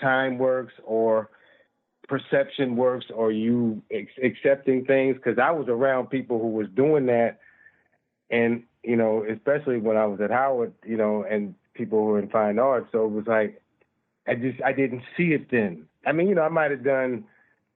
time 0.00 0.38
works 0.38 0.74
or 0.84 1.30
perception 2.08 2.76
works 2.76 3.06
or 3.14 3.30
you 3.32 3.82
ex- 3.90 4.12
accepting 4.22 4.84
things 4.84 5.16
because 5.16 5.38
I 5.38 5.50
was 5.52 5.68
around 5.68 6.10
people 6.10 6.38
who 6.38 6.48
was 6.48 6.68
doing 6.74 7.06
that 7.06 7.38
and 8.30 8.64
you 8.82 8.96
know 8.96 9.24
especially 9.24 9.78
when 9.78 9.96
I 9.96 10.04
was 10.04 10.20
at 10.20 10.30
Howard 10.30 10.74
you 10.84 10.98
know 10.98 11.24
and 11.24 11.54
people 11.72 12.00
who 12.00 12.04
were 12.06 12.18
in 12.18 12.28
fine 12.28 12.58
arts 12.58 12.88
so 12.92 13.06
it 13.06 13.10
was 13.10 13.26
like 13.26 13.62
I 14.26 14.34
just 14.34 14.62
I 14.62 14.72
didn't 14.72 15.02
see 15.16 15.32
it 15.32 15.50
then. 15.50 15.86
I 16.06 16.12
mean 16.12 16.28
you 16.28 16.34
know 16.34 16.42
I 16.42 16.48
might 16.48 16.70
have 16.70 16.84
done 16.84 17.24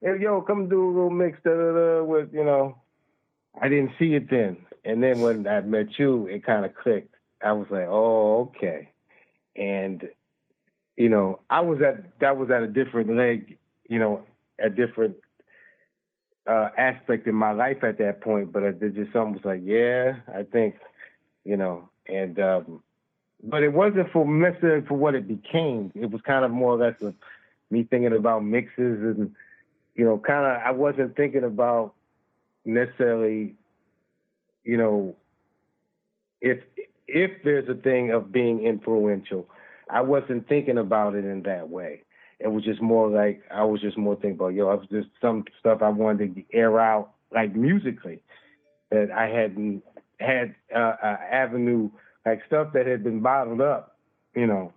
hey, 0.01 0.15
yo 0.19 0.41
come 0.41 0.69
do 0.69 0.85
a 0.85 0.91
little 0.93 1.09
mix 1.09 1.37
da, 1.43 1.51
da, 1.51 1.71
da, 1.73 2.03
with 2.03 2.29
you 2.33 2.43
know. 2.43 2.77
I 3.61 3.67
didn't 3.67 3.91
see 3.99 4.13
it 4.13 4.29
then. 4.29 4.57
And 4.85 5.03
then 5.03 5.21
when 5.21 5.47
I 5.47 5.61
met 5.61 5.97
you 5.97 6.27
it 6.27 6.45
kind 6.45 6.65
of 6.65 6.75
clicked. 6.75 7.15
I 7.43 7.53
was 7.53 7.67
like 7.69 7.87
oh 7.89 8.51
okay. 8.55 8.91
And 9.55 10.07
you 10.97 11.09
know 11.09 11.41
I 11.49 11.61
was 11.61 11.79
at 11.81 12.19
that 12.19 12.37
was 12.37 12.49
at 12.51 12.63
a 12.63 12.67
different 12.67 13.15
leg 13.15 13.57
you 13.89 13.99
know, 13.99 14.21
a 14.63 14.69
different 14.69 15.17
uh, 16.47 16.69
aspect 16.77 17.27
in 17.27 17.35
my 17.35 17.51
life 17.51 17.83
at 17.83 17.97
that 17.97 18.21
point. 18.21 18.53
But 18.53 18.63
it 18.63 18.79
just 18.95 19.11
something 19.11 19.33
was 19.33 19.43
like, 19.43 19.61
yeah, 19.63 20.17
I 20.33 20.43
think, 20.43 20.75
you 21.43 21.57
know, 21.57 21.89
and 22.07 22.39
um, 22.39 22.83
but 23.43 23.63
it 23.63 23.73
wasn't 23.73 24.11
for 24.11 24.25
necessarily 24.25 24.85
for 24.85 24.95
what 24.95 25.15
it 25.15 25.27
became. 25.27 25.91
It 25.95 26.11
was 26.11 26.21
kind 26.21 26.45
of 26.45 26.51
more 26.51 26.73
or 26.73 26.77
less 26.77 27.01
of 27.01 27.15
me 27.69 27.83
thinking 27.83 28.15
about 28.15 28.43
mixes 28.43 29.01
and 29.01 29.33
you 29.95 30.05
know, 30.05 30.17
kind 30.17 30.45
of. 30.45 30.61
I 30.65 30.71
wasn't 30.71 31.15
thinking 31.17 31.43
about 31.43 31.93
necessarily, 32.65 33.55
you 34.63 34.77
know, 34.77 35.15
if 36.41 36.59
if 37.07 37.31
there's 37.43 37.67
a 37.69 37.75
thing 37.75 38.11
of 38.11 38.31
being 38.31 38.63
influential. 38.63 39.47
I 39.91 40.01
wasn't 40.01 40.47
thinking 40.47 40.77
about 40.77 41.15
it 41.15 41.25
in 41.25 41.41
that 41.43 41.69
way 41.69 42.03
it 42.39 42.47
was 42.47 42.63
just 42.63 42.81
more 42.81 43.09
like 43.09 43.43
I 43.51 43.63
was 43.63 43.81
just 43.81 43.97
more 43.97 44.15
thinking 44.15 44.33
about 44.33 44.53
yo, 44.53 44.69
I 44.69 44.75
was 44.75 44.87
just 44.89 45.09
some 45.21 45.43
stuff 45.59 45.81
I 45.81 45.89
wanted 45.89 46.35
to 46.35 46.43
air 46.53 46.79
out 46.79 47.11
like 47.33 47.55
musically 47.55 48.19
that 48.91 49.11
I 49.11 49.27
hadn't 49.27 49.83
had 50.19 50.55
uh, 50.73 50.95
avenue 51.03 51.89
like 52.25 52.41
stuff 52.47 52.73
that 52.73 52.85
had 52.85 53.03
been 53.03 53.21
bottled 53.21 53.61
up, 53.61 53.97
you 54.35 54.47
know, 54.47 54.73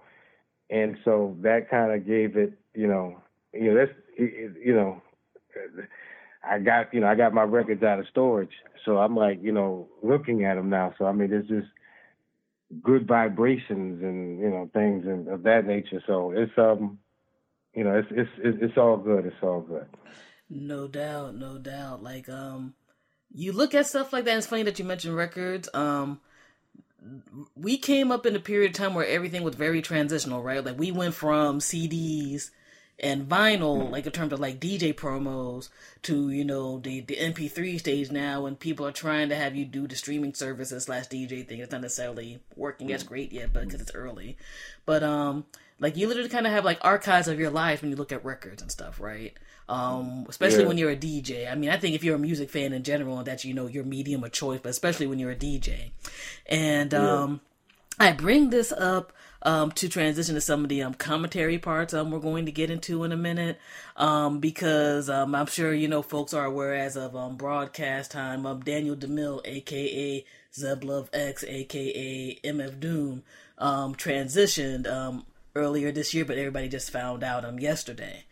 and 0.70 0.96
so 1.04 1.36
that 1.40 1.70
kind 1.70 1.92
of 1.92 2.06
gave 2.06 2.36
it, 2.36 2.52
you 2.74 2.86
know, 2.86 3.20
you 3.52 3.72
know 3.72 3.74
that's 3.74 3.98
you 4.18 4.74
know, 4.74 5.02
I 6.48 6.58
got 6.58 6.92
you 6.94 7.00
know 7.00 7.06
I 7.06 7.14
got 7.14 7.34
my 7.34 7.42
records 7.42 7.82
out 7.82 7.98
of 7.98 8.06
storage, 8.08 8.52
so 8.84 8.98
I'm 8.98 9.16
like 9.16 9.42
you 9.42 9.52
know 9.52 9.88
looking 10.02 10.44
at 10.44 10.54
them 10.54 10.70
now. 10.70 10.94
So 10.98 11.06
I 11.06 11.12
mean, 11.12 11.30
there's 11.30 11.48
just 11.48 11.68
good 12.82 13.06
vibrations 13.06 14.02
and 14.02 14.40
you 14.40 14.48
know 14.48 14.70
things 14.72 15.04
and 15.06 15.28
of 15.28 15.42
that 15.42 15.66
nature. 15.66 16.02
So 16.06 16.32
it's 16.32 16.52
um 16.56 16.98
you 17.74 17.84
know, 17.84 17.98
it's 17.98 18.08
it's 18.10 18.30
it's 18.38 18.58
it's 18.60 18.76
all 18.76 18.96
good. 18.96 19.24
It's 19.26 19.36
all 19.42 19.60
good. 19.60 19.86
No 20.50 20.88
doubt, 20.88 21.34
no 21.34 21.56
doubt. 21.56 22.02
Like, 22.02 22.28
um, 22.28 22.74
you 23.32 23.52
look 23.52 23.74
at 23.74 23.86
stuff 23.86 24.12
like 24.12 24.24
that. 24.26 24.36
It's 24.36 24.46
funny 24.46 24.64
that 24.64 24.78
you 24.78 24.84
mentioned 24.84 25.16
records. 25.16 25.68
Um, 25.72 26.20
we 27.56 27.76
came 27.76 28.12
up 28.12 28.26
in 28.26 28.36
a 28.36 28.40
period 28.40 28.72
of 28.72 28.76
time 28.76 28.94
where 28.94 29.06
everything 29.06 29.42
was 29.42 29.54
very 29.54 29.82
transitional, 29.82 30.42
right? 30.42 30.64
Like 30.64 30.78
we 30.78 30.92
went 30.92 31.14
from 31.14 31.58
CDs 31.58 32.50
and 32.98 33.28
vinyl, 33.28 33.90
like 33.90 34.06
in 34.06 34.12
terms 34.12 34.32
of 34.32 34.40
like 34.40 34.60
DJ 34.60 34.94
promos, 34.94 35.68
to 36.02 36.30
you 36.30 36.44
know 36.44 36.78
the 36.78 37.00
the 37.00 37.16
MP3 37.16 37.78
stage 37.78 38.10
now, 38.10 38.46
and 38.46 38.58
people 38.58 38.86
are 38.86 38.92
trying 38.92 39.28
to 39.30 39.36
have 39.36 39.56
you 39.56 39.64
do 39.64 39.86
the 39.86 39.96
streaming 39.96 40.34
services 40.34 40.84
slash 40.84 41.08
DJ 41.08 41.46
thing. 41.46 41.60
It's 41.60 41.72
not 41.72 41.80
necessarily 41.80 42.40
working 42.56 42.92
as 42.92 43.02
great 43.02 43.32
yet, 43.32 43.52
but 43.52 43.64
because 43.64 43.80
it's 43.80 43.94
early. 43.94 44.36
But 44.86 45.02
um, 45.02 45.46
like 45.80 45.96
you 45.96 46.06
literally 46.06 46.28
kind 46.28 46.46
of 46.46 46.52
have 46.52 46.64
like 46.64 46.78
archives 46.82 47.28
of 47.28 47.40
your 47.40 47.50
life 47.50 47.82
when 47.82 47.90
you 47.90 47.96
look 47.96 48.12
at 48.12 48.24
records 48.24 48.62
and 48.62 48.70
stuff, 48.70 49.00
right? 49.00 49.36
Um, 49.72 50.26
especially 50.28 50.62
Yeah. 50.62 50.68
when 50.68 50.76
you're 50.78 50.90
a 50.90 50.96
DJ. 50.96 51.50
I 51.50 51.54
mean, 51.54 51.70
I 51.70 51.78
think 51.78 51.94
if 51.94 52.04
you're 52.04 52.16
a 52.16 52.18
music 52.18 52.50
fan 52.50 52.74
in 52.74 52.82
general, 52.82 53.22
that's 53.24 53.44
you 53.44 53.54
know 53.54 53.66
your 53.66 53.84
medium 53.84 54.22
of 54.22 54.32
choice, 54.32 54.60
but 54.62 54.68
especially 54.68 55.06
when 55.06 55.18
you're 55.18 55.30
a 55.30 55.36
DJ. 55.36 55.92
And 56.46 56.92
um, 56.92 57.40
I 57.98 58.12
bring 58.12 58.50
this 58.50 58.70
up 58.70 59.12
um, 59.42 59.72
to 59.72 59.88
transition 59.88 60.34
to 60.34 60.40
some 60.42 60.62
of 60.62 60.68
the 60.68 60.82
um, 60.82 60.94
commentary 60.94 61.58
parts 61.58 61.94
um, 61.94 62.10
we're 62.10 62.18
going 62.20 62.46
to 62.46 62.52
get 62.52 62.70
into 62.70 63.02
in 63.04 63.12
a 63.12 63.16
minute 63.16 63.58
um, 63.96 64.40
because 64.40 65.08
um, 65.08 65.34
I'm 65.34 65.46
sure 65.46 65.72
you 65.72 65.88
know 65.88 66.02
folks 66.02 66.34
are 66.34 66.44
aware 66.44 66.74
as 66.74 66.96
of 66.96 67.16
um, 67.16 67.36
broadcast 67.36 68.10
time. 68.10 68.44
Um, 68.44 68.60
Daniel 68.60 68.94
Dumile, 68.94 69.40
aka 69.44 70.24
Zev 70.52 70.84
Love 70.84 71.08
X, 71.14 71.44
aka 71.44 72.38
MF 72.44 72.78
Doom, 72.78 73.22
um, 73.58 73.94
transitioned 73.94 74.86
um, 74.86 75.24
earlier 75.56 75.90
this 75.90 76.12
year, 76.12 76.24
but 76.26 76.36
everybody 76.36 76.68
just 76.68 76.90
found 76.90 77.24
out 77.24 77.44
um, 77.44 77.58
yesterday 77.58 78.24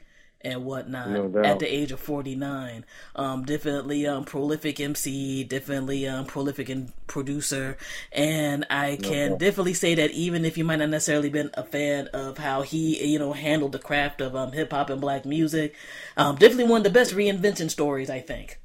and 0.42 0.64
whatnot 0.64 1.08
No 1.34 1.44
at 1.44 1.58
the 1.58 1.66
age 1.66 1.92
of 1.92 2.00
49 2.00 2.84
um 3.16 3.44
definitely 3.44 4.06
um 4.06 4.24
prolific 4.24 4.80
mc 4.80 5.44
definitely 5.44 6.06
um 6.08 6.24
prolific 6.26 6.68
and 6.68 6.92
producer. 7.06 7.76
And 8.12 8.66
i 8.70 8.96
can 8.96 9.36
definitely 9.36 9.74
say 9.74 9.94
that 9.96 10.10
even 10.12 10.44
if 10.44 10.56
you 10.56 10.64
might 10.64 10.76
not 10.76 10.88
necessarily 10.90 11.28
been 11.30 11.50
a 11.54 11.64
fan 11.64 12.08
of 12.08 12.38
how 12.38 12.62
he 12.62 13.04
you 13.12 13.18
know 13.18 13.32
handled 13.32 13.72
the 13.72 13.78
craft 13.78 14.20
of 14.20 14.34
um 14.34 14.52
hip-hop 14.52 14.90
and 14.90 15.00
black 15.00 15.24
music 15.24 15.74
um 16.16 16.36
definitely 16.36 16.64
one 16.64 16.78
of 16.80 16.84
the 16.84 16.90
best 16.90 17.14
reinvention 17.14 17.70
stories 17.70 18.08
i 18.10 18.20
think 18.20 18.60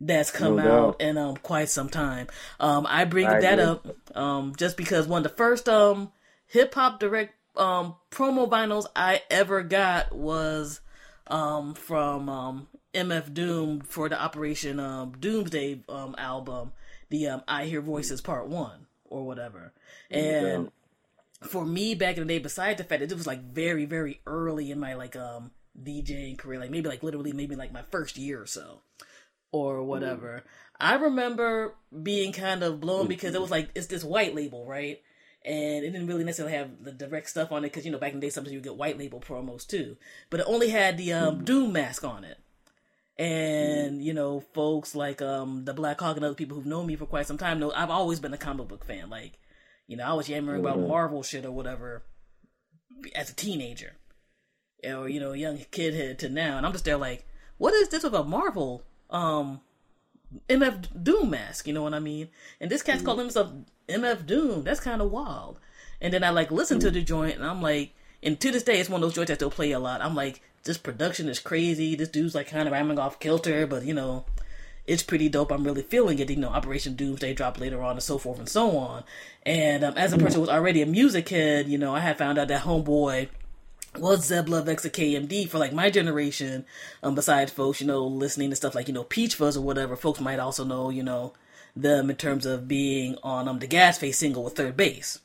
that's 0.00 0.30
come 0.30 0.56
No 0.56 0.62
out 0.62 0.98
doubt. 0.98 1.00
in 1.00 1.16
um 1.18 1.36
quite 1.36 1.68
some 1.68 1.88
time. 1.88 2.26
Um 2.58 2.86
i 2.88 3.04
bring 3.04 3.28
I 3.28 3.40
that 3.40 3.58
agree. 3.58 3.64
up 3.64 3.86
um 4.16 4.54
just 4.56 4.76
because 4.76 5.06
one 5.06 5.24
of 5.24 5.30
the 5.30 5.36
first 5.36 5.68
um 5.68 6.12
hip-hop 6.46 6.98
direct 7.00 7.34
um 7.56 7.94
promo 8.10 8.48
vinyls 8.48 8.86
i 8.96 9.22
ever 9.30 9.62
got 9.62 10.12
was 10.12 10.80
um, 11.32 11.74
from 11.74 12.28
um, 12.28 12.68
MF 12.94 13.32
Doom 13.34 13.80
for 13.80 14.08
the 14.08 14.20
Operation 14.20 14.78
um, 14.78 15.12
Doomsday 15.18 15.82
um, 15.88 16.14
album, 16.18 16.72
the 17.08 17.26
um, 17.28 17.42
I 17.48 17.64
Hear 17.64 17.80
Voices 17.80 18.20
Part 18.20 18.46
One 18.48 18.86
or 19.06 19.24
whatever. 19.24 19.72
And 20.10 20.70
for 21.42 21.64
me, 21.64 21.94
back 21.94 22.18
in 22.18 22.26
the 22.26 22.34
day, 22.34 22.38
besides 22.38 22.78
the 22.78 22.84
fact 22.84 23.00
that 23.00 23.10
it 23.10 23.16
was 23.16 23.26
like 23.26 23.42
very, 23.42 23.86
very 23.86 24.20
early 24.26 24.70
in 24.70 24.78
my 24.78 24.94
like 24.94 25.16
um 25.16 25.50
DJing 25.82 26.36
career, 26.36 26.60
like 26.60 26.70
maybe 26.70 26.88
like 26.88 27.02
literally 27.02 27.32
maybe 27.32 27.56
like 27.56 27.72
my 27.72 27.82
first 27.90 28.18
year 28.18 28.40
or 28.40 28.46
so 28.46 28.82
or 29.50 29.82
whatever. 29.82 30.44
I 30.78 30.94
remember 30.94 31.74
being 32.02 32.32
kind 32.32 32.62
of 32.62 32.80
blown 32.80 33.06
because 33.06 33.34
it 33.34 33.40
was 33.40 33.50
like 33.50 33.70
it's 33.74 33.86
this 33.86 34.04
white 34.04 34.34
label, 34.34 34.66
right? 34.66 35.00
And 35.44 35.84
it 35.84 35.90
didn't 35.90 36.06
really 36.06 36.24
necessarily 36.24 36.54
have 36.54 36.84
the 36.84 36.92
direct 36.92 37.28
stuff 37.28 37.50
on 37.50 37.64
it 37.64 37.68
because 37.68 37.84
you 37.84 37.90
know 37.90 37.98
back 37.98 38.12
in 38.12 38.20
the 38.20 38.26
day 38.26 38.30
sometimes 38.30 38.54
you 38.54 38.60
get 38.60 38.76
white 38.76 38.98
label 38.98 39.20
promos 39.20 39.66
too, 39.66 39.96
but 40.30 40.40
it 40.40 40.46
only 40.48 40.68
had 40.68 40.96
the 40.96 41.12
um, 41.12 41.44
Doom 41.44 41.72
mask 41.72 42.04
on 42.04 42.22
it. 42.24 42.38
And 43.18 44.02
you 44.04 44.14
know, 44.14 44.40
folks 44.54 44.94
like 44.94 45.20
um 45.20 45.64
the 45.64 45.74
Black 45.74 46.00
Hawk 46.00 46.16
and 46.16 46.24
other 46.24 46.34
people 46.34 46.56
who've 46.56 46.66
known 46.66 46.86
me 46.86 46.96
for 46.96 47.06
quite 47.06 47.26
some 47.26 47.38
time 47.38 47.58
know 47.58 47.72
I've 47.72 47.90
always 47.90 48.20
been 48.20 48.32
a 48.32 48.38
comic 48.38 48.68
book 48.68 48.84
fan. 48.84 49.10
Like, 49.10 49.38
you 49.86 49.96
know, 49.96 50.04
I 50.04 50.12
was 50.12 50.28
yammering 50.28 50.60
about 50.60 50.78
Marvel 50.78 51.22
shit 51.22 51.44
or 51.44 51.50
whatever 51.50 52.02
as 53.14 53.28
a 53.30 53.34
teenager, 53.34 53.94
or 54.84 55.08
you 55.08 55.18
know, 55.18 55.32
young 55.32 55.58
kid 55.70 55.94
head 55.94 56.20
to 56.20 56.28
now, 56.28 56.56
and 56.56 56.64
I'm 56.64 56.72
just 56.72 56.84
there 56.84 56.96
like, 56.96 57.26
what 57.58 57.74
is 57.74 57.88
this 57.88 58.04
with 58.04 58.14
a 58.14 58.22
Marvel 58.22 58.84
um 59.10 59.60
MF 60.48 61.02
Doom 61.02 61.30
mask, 61.30 61.66
you 61.66 61.72
know 61.72 61.82
what 61.82 61.94
I 61.94 61.98
mean? 61.98 62.28
And 62.60 62.70
this 62.70 62.82
cat's 62.82 63.02
calling 63.02 63.20
himself 63.20 63.52
MF 63.88 64.26
Doom. 64.26 64.64
That's 64.64 64.80
kind 64.80 65.00
of 65.00 65.10
wild. 65.10 65.58
And 66.00 66.12
then 66.12 66.24
I 66.24 66.30
like 66.30 66.50
listen 66.50 66.80
to 66.80 66.90
the 66.90 67.02
joint, 67.02 67.36
and 67.36 67.46
I'm 67.46 67.62
like, 67.62 67.94
and 68.22 68.38
to 68.40 68.50
this 68.50 68.62
day, 68.62 68.80
it's 68.80 68.88
one 68.88 69.02
of 69.02 69.06
those 69.06 69.14
joints 69.14 69.30
I 69.30 69.34
still 69.34 69.50
play 69.50 69.72
a 69.72 69.78
lot. 69.78 70.00
I'm 70.00 70.14
like, 70.14 70.42
this 70.64 70.78
production 70.78 71.28
is 71.28 71.38
crazy. 71.38 71.94
This 71.94 72.08
dude's 72.08 72.34
like 72.34 72.48
kind 72.48 72.68
of 72.68 72.72
rhyming 72.72 72.98
off 72.98 73.18
kilter, 73.18 73.66
but 73.66 73.84
you 73.84 73.94
know, 73.94 74.24
it's 74.86 75.02
pretty 75.02 75.28
dope. 75.28 75.52
I'm 75.52 75.64
really 75.64 75.82
feeling 75.82 76.18
it. 76.18 76.30
You 76.30 76.36
know, 76.36 76.48
Operation 76.48 76.94
Doomsday 76.94 77.34
dropped 77.34 77.60
later 77.60 77.82
on, 77.82 77.92
and 77.92 78.02
so 78.02 78.18
forth 78.18 78.38
and 78.38 78.48
so 78.48 78.76
on. 78.76 79.04
And 79.44 79.84
um, 79.84 79.94
as 79.96 80.12
a 80.12 80.18
person 80.18 80.34
who 80.36 80.40
was 80.40 80.50
already 80.50 80.82
a 80.82 80.86
music 80.86 81.28
head, 81.28 81.68
you 81.68 81.78
know, 81.78 81.94
I 81.94 82.00
had 82.00 82.18
found 82.18 82.38
out 82.38 82.48
that 82.48 82.62
Homeboy 82.62 83.28
was 83.96 84.30
Zev 84.30 84.48
Love 84.48 84.68
X 84.68 84.84
KMD 84.86 85.48
for 85.48 85.58
like 85.58 85.72
my 85.72 85.90
generation. 85.90 86.64
Um, 87.02 87.14
besides 87.14 87.52
folks, 87.52 87.80
you 87.80 87.86
know, 87.86 88.04
listening 88.06 88.50
to 88.50 88.56
stuff 88.56 88.74
like 88.74 88.88
you 88.88 88.94
know 88.94 89.04
Peach 89.04 89.34
Fuzz 89.34 89.56
or 89.56 89.62
whatever, 89.62 89.96
folks 89.96 90.20
might 90.20 90.38
also 90.38 90.64
know 90.64 90.90
you 90.90 91.02
know 91.02 91.32
them 91.74 92.10
in 92.10 92.16
terms 92.16 92.46
of 92.46 92.68
being 92.68 93.16
on 93.22 93.48
um 93.48 93.58
the 93.58 93.66
Gas 93.66 93.98
Face 93.98 94.18
single 94.18 94.44
with 94.44 94.54
3rd 94.54 94.76
Bass. 94.76 95.20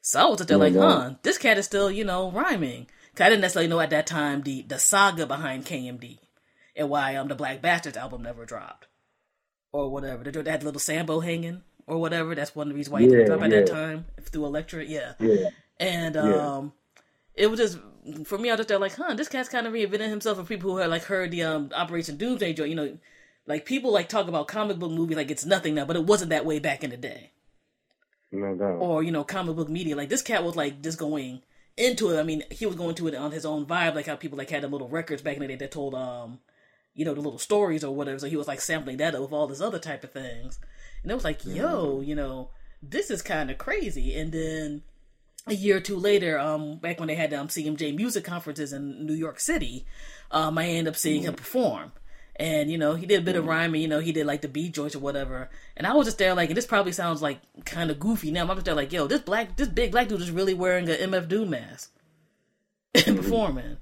So 0.00 0.20
I 0.20 0.24
was 0.30 0.40
up 0.40 0.48
there 0.48 0.58
like, 0.58 0.74
huh, 0.74 1.14
this 1.22 1.38
cat 1.38 1.56
is 1.58 1.64
still 1.66 1.90
you 1.90 2.04
know 2.04 2.30
rhyming. 2.30 2.86
'Cause 3.14 3.26
I 3.26 3.28
didn't 3.30 3.42
necessarily 3.42 3.68
know 3.68 3.80
at 3.80 3.90
that 3.90 4.06
time 4.06 4.42
the 4.42 4.62
the 4.62 4.78
saga 4.78 5.26
behind 5.26 5.64
KMD 5.66 6.18
and 6.76 6.90
why 6.90 7.14
um 7.16 7.28
the 7.28 7.34
Black 7.34 7.62
Bastards 7.62 7.96
album 7.96 8.22
never 8.22 8.44
dropped 8.44 8.86
or 9.72 9.90
whatever. 9.90 10.24
They 10.24 10.50
had 10.50 10.62
little 10.64 10.80
Sambo 10.80 11.20
hanging 11.20 11.62
or 11.86 11.98
whatever. 11.98 12.34
That's 12.34 12.54
one 12.56 12.66
of 12.68 12.72
the 12.72 12.76
reasons 12.76 12.92
why 12.92 13.00
it 13.02 13.08
didn't 13.08 13.20
Yeah, 13.20 13.26
drop 13.26 13.42
at 13.42 13.50
that 13.50 13.66
time 13.66 14.06
through 14.20 14.46
Elektra. 14.46 14.84
Yeah. 14.84 15.14
Yeah. 15.20 15.48
And 15.78 16.14
Yeah. 16.16 16.22
um, 16.56 16.72
it 17.34 17.46
was 17.48 17.58
just 17.60 17.78
for 18.26 18.38
me. 18.38 18.48
I 18.50 18.52
was 18.52 18.58
just 18.58 18.68
there 18.68 18.78
like, 18.78 18.94
huh, 18.94 19.14
this 19.14 19.28
cat's 19.28 19.48
kind 19.48 19.66
of 19.66 19.72
reinventing 19.72 20.08
himself. 20.08 20.38
For 20.38 20.44
people 20.44 20.70
who 20.72 20.76
had 20.78 20.90
like 20.90 21.04
heard 21.04 21.30
the 21.30 21.42
um 21.44 21.70
Operation 21.74 22.16
Doomsday 22.16 22.52
joint, 22.52 22.70
you 22.70 22.76
know, 22.76 22.98
like 23.46 23.66
people 23.66 23.92
like 23.92 24.08
talk 24.08 24.28
about 24.28 24.48
comic 24.48 24.78
book 24.78 24.90
movies 24.90 25.16
like 25.16 25.30
it's 25.30 25.44
nothing 25.44 25.74
now, 25.74 25.84
but 25.84 25.96
it 25.96 26.04
wasn't 26.04 26.30
that 26.30 26.46
way 26.46 26.58
back 26.58 26.82
in 26.82 26.90
the 26.90 26.96
day. 26.96 27.32
No 28.32 28.54
doubt. 28.54 28.78
Or 28.80 29.02
you 29.02 29.10
know, 29.10 29.24
comic 29.24 29.56
book 29.56 29.68
media. 29.68 29.96
Like 29.96 30.08
this 30.08 30.22
cat 30.22 30.44
was 30.44 30.56
like 30.56 30.82
just 30.82 30.98
going 30.98 31.42
into 31.76 32.10
it. 32.10 32.18
I 32.18 32.22
mean, 32.22 32.42
he 32.50 32.66
was 32.66 32.76
going 32.76 32.94
to 32.96 33.08
it 33.08 33.14
on 33.14 33.32
his 33.32 33.44
own 33.44 33.66
vibe, 33.66 33.94
like 33.94 34.06
how 34.06 34.16
people 34.16 34.38
like 34.38 34.50
had 34.50 34.62
them 34.62 34.72
little 34.72 34.88
records 34.88 35.22
back 35.22 35.36
in 35.36 35.42
the 35.42 35.48
day 35.48 35.56
that 35.56 35.70
told 35.70 35.94
um, 35.94 36.40
you 36.94 37.04
know, 37.04 37.14
the 37.14 37.20
little 37.20 37.38
stories 37.38 37.84
or 37.84 37.94
whatever. 37.94 38.18
So 38.18 38.28
he 38.28 38.36
was 38.36 38.48
like 38.48 38.60
sampling 38.60 38.98
that 38.98 39.14
up 39.14 39.22
with 39.22 39.32
all 39.32 39.46
this 39.46 39.60
other 39.60 39.78
type 39.78 40.04
of 40.04 40.12
things, 40.12 40.58
and 41.02 41.10
it 41.10 41.14
was 41.14 41.24
like, 41.24 41.44
yo, 41.44 42.00
you 42.00 42.14
know, 42.14 42.50
this 42.82 43.10
is 43.10 43.22
kind 43.22 43.50
of 43.50 43.58
crazy. 43.58 44.14
And 44.14 44.32
then 44.32 44.82
a 45.46 45.54
year 45.54 45.76
or 45.76 45.80
two 45.80 45.96
later, 45.96 46.38
um, 46.38 46.78
back 46.78 46.98
when 46.98 47.08
they 47.08 47.14
had 47.14 47.32
um, 47.34 47.48
CMJ 47.48 47.94
music 47.94 48.24
conferences 48.24 48.72
in 48.72 49.04
New 49.06 49.14
York 49.14 49.38
City, 49.38 49.86
um, 50.30 50.56
I 50.56 50.66
ended 50.66 50.88
up 50.88 50.96
seeing 50.96 51.22
him 51.22 51.34
perform. 51.34 51.92
And, 52.36 52.70
you 52.70 52.78
know, 52.78 52.94
he 52.94 53.06
did 53.06 53.20
a 53.20 53.24
bit 53.24 53.36
of 53.36 53.46
rhyming, 53.46 53.80
you 53.80 53.88
know, 53.88 54.00
he 54.00 54.10
did 54.10 54.26
like 54.26 54.42
the 54.42 54.48
beat 54.48 54.74
joints 54.74 54.96
or 54.96 54.98
whatever. 54.98 55.50
And 55.76 55.86
I 55.86 55.94
was 55.94 56.06
just 56.06 56.18
there 56.18 56.34
like, 56.34 56.50
and 56.50 56.56
this 56.56 56.66
probably 56.66 56.92
sounds 56.92 57.22
like 57.22 57.40
kind 57.64 57.90
of 57.90 58.00
goofy 58.00 58.32
now. 58.32 58.42
i'm 58.42 58.48
just 58.48 58.64
there 58.64 58.74
like, 58.74 58.92
yo, 58.92 59.06
this 59.06 59.20
black, 59.20 59.56
this 59.56 59.68
big 59.68 59.92
black 59.92 60.08
dude 60.08 60.20
is 60.20 60.32
really 60.32 60.54
wearing 60.54 60.88
a 60.88 60.94
MF 60.94 61.28
Doom 61.28 61.50
mask 61.50 61.92
and 63.06 63.16
performing. 63.16 63.76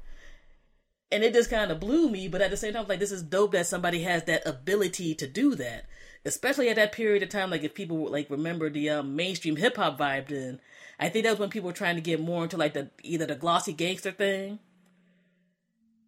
And 1.10 1.24
it 1.24 1.32
just 1.34 1.50
kind 1.50 1.70
of 1.70 1.80
blew 1.80 2.10
me, 2.10 2.28
but 2.28 2.42
at 2.42 2.50
the 2.50 2.56
same 2.56 2.72
time, 2.72 2.86
like, 2.88 2.98
this 2.98 3.12
is 3.12 3.22
dope 3.22 3.52
that 3.52 3.66
somebody 3.66 4.02
has 4.02 4.24
that 4.24 4.46
ability 4.46 5.14
to 5.16 5.26
do 5.26 5.54
that. 5.56 5.84
Especially 6.24 6.68
at 6.68 6.76
that 6.76 6.92
period 6.92 7.22
of 7.22 7.28
time, 7.28 7.50
like, 7.50 7.64
if 7.64 7.74
people 7.74 8.08
like 8.10 8.30
remember 8.30 8.70
the 8.70 8.88
um, 8.88 9.16
mainstream 9.16 9.56
hip 9.56 9.76
hop 9.76 9.98
vibe, 9.98 10.28
then 10.28 10.60
I 10.98 11.08
think 11.08 11.24
that 11.24 11.30
was 11.30 11.40
when 11.40 11.50
people 11.50 11.66
were 11.68 11.74
trying 11.74 11.96
to 11.96 12.00
get 12.00 12.20
more 12.20 12.44
into 12.44 12.56
like 12.56 12.74
the 12.74 12.90
either 13.02 13.26
the 13.26 13.34
glossy 13.34 13.72
gangster 13.72 14.12
thing 14.12 14.60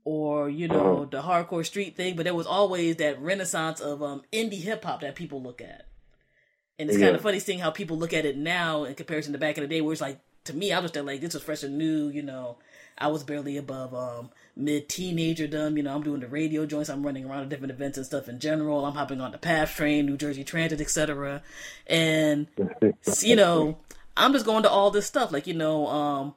or 0.05 0.49
you 0.49 0.69
know 0.69 1.07
the 1.07 1.23
hardcore 1.23 1.65
street 1.65 1.97
thing, 1.97 2.17
but 2.17 2.25
there 2.25 2.35
was 2.35 2.47
always 2.47 2.97
that 2.97 3.21
renaissance 3.21 3.81
of 3.81 4.03
um, 4.03 4.23
indie 4.33 4.63
hip 4.63 4.85
hop 4.85 5.01
that 5.01 5.15
people 5.15 5.43
look 5.43 5.61
at. 5.61 5.87
And 6.79 6.91
it's 6.91 6.99
kind 6.99 7.15
of 7.15 7.23
funny 7.23 7.39
seeing 7.39 7.61
how 7.61 7.71
people 7.71 7.97
look 7.97 8.13
at 8.13 8.27
it 8.27 8.37
now 8.37 8.83
in 8.83 8.95
comparison 8.97 9.33
to 9.33 9.39
back 9.39 9.57
in 9.57 9.63
the 9.63 9.69
day, 9.69 9.81
where 9.81 9.93
it's 9.93 10.01
like 10.01 10.19
to 10.45 10.55
me, 10.55 10.73
I 10.73 10.79
was 10.79 10.91
just 10.91 11.05
like, 11.05 11.21
this 11.21 11.35
was 11.35 11.43
fresh 11.43 11.63
and 11.63 11.79
new. 11.79 12.09
You 12.09 12.23
know, 12.23 12.59
I 12.99 13.09
was 13.09 13.25
barely 13.25 13.57
above 13.57 13.95
um, 13.95 14.31
mid 14.57 14.89
teenagerdom. 14.89 15.77
You 15.77 15.83
know, 15.83 15.95
I'm 15.95 16.03
doing 16.03 16.21
the 16.21 16.29
radio 16.29 16.67
joints. 16.67 16.91
I'm 16.91 17.05
running 17.05 17.25
around 17.25 17.45
to 17.45 17.49
different 17.49 17.73
events 17.73 17.97
and 17.97 18.07
stuff 18.07 18.29
in 18.29 18.39
general. 18.39 18.85
I'm 18.85 18.95
hopping 18.95 19.21
on 19.21 19.33
the 19.33 19.39
PATH 19.39 19.75
train, 19.75 20.07
New 20.07 20.17
Jersey 20.17 20.45
Transit, 20.45 20.81
etc. 20.81 21.43
And 21.87 22.47
you 23.23 23.37
know, 23.37 23.79
I'm 24.17 24.33
just 24.33 24.47
going 24.47 24.63
to 24.65 24.71
all 24.71 24.91
this 24.91 25.07
stuff, 25.07 25.33
like 25.33 25.47
you 25.47 25.55
know, 25.55 25.87
um, 25.87 26.35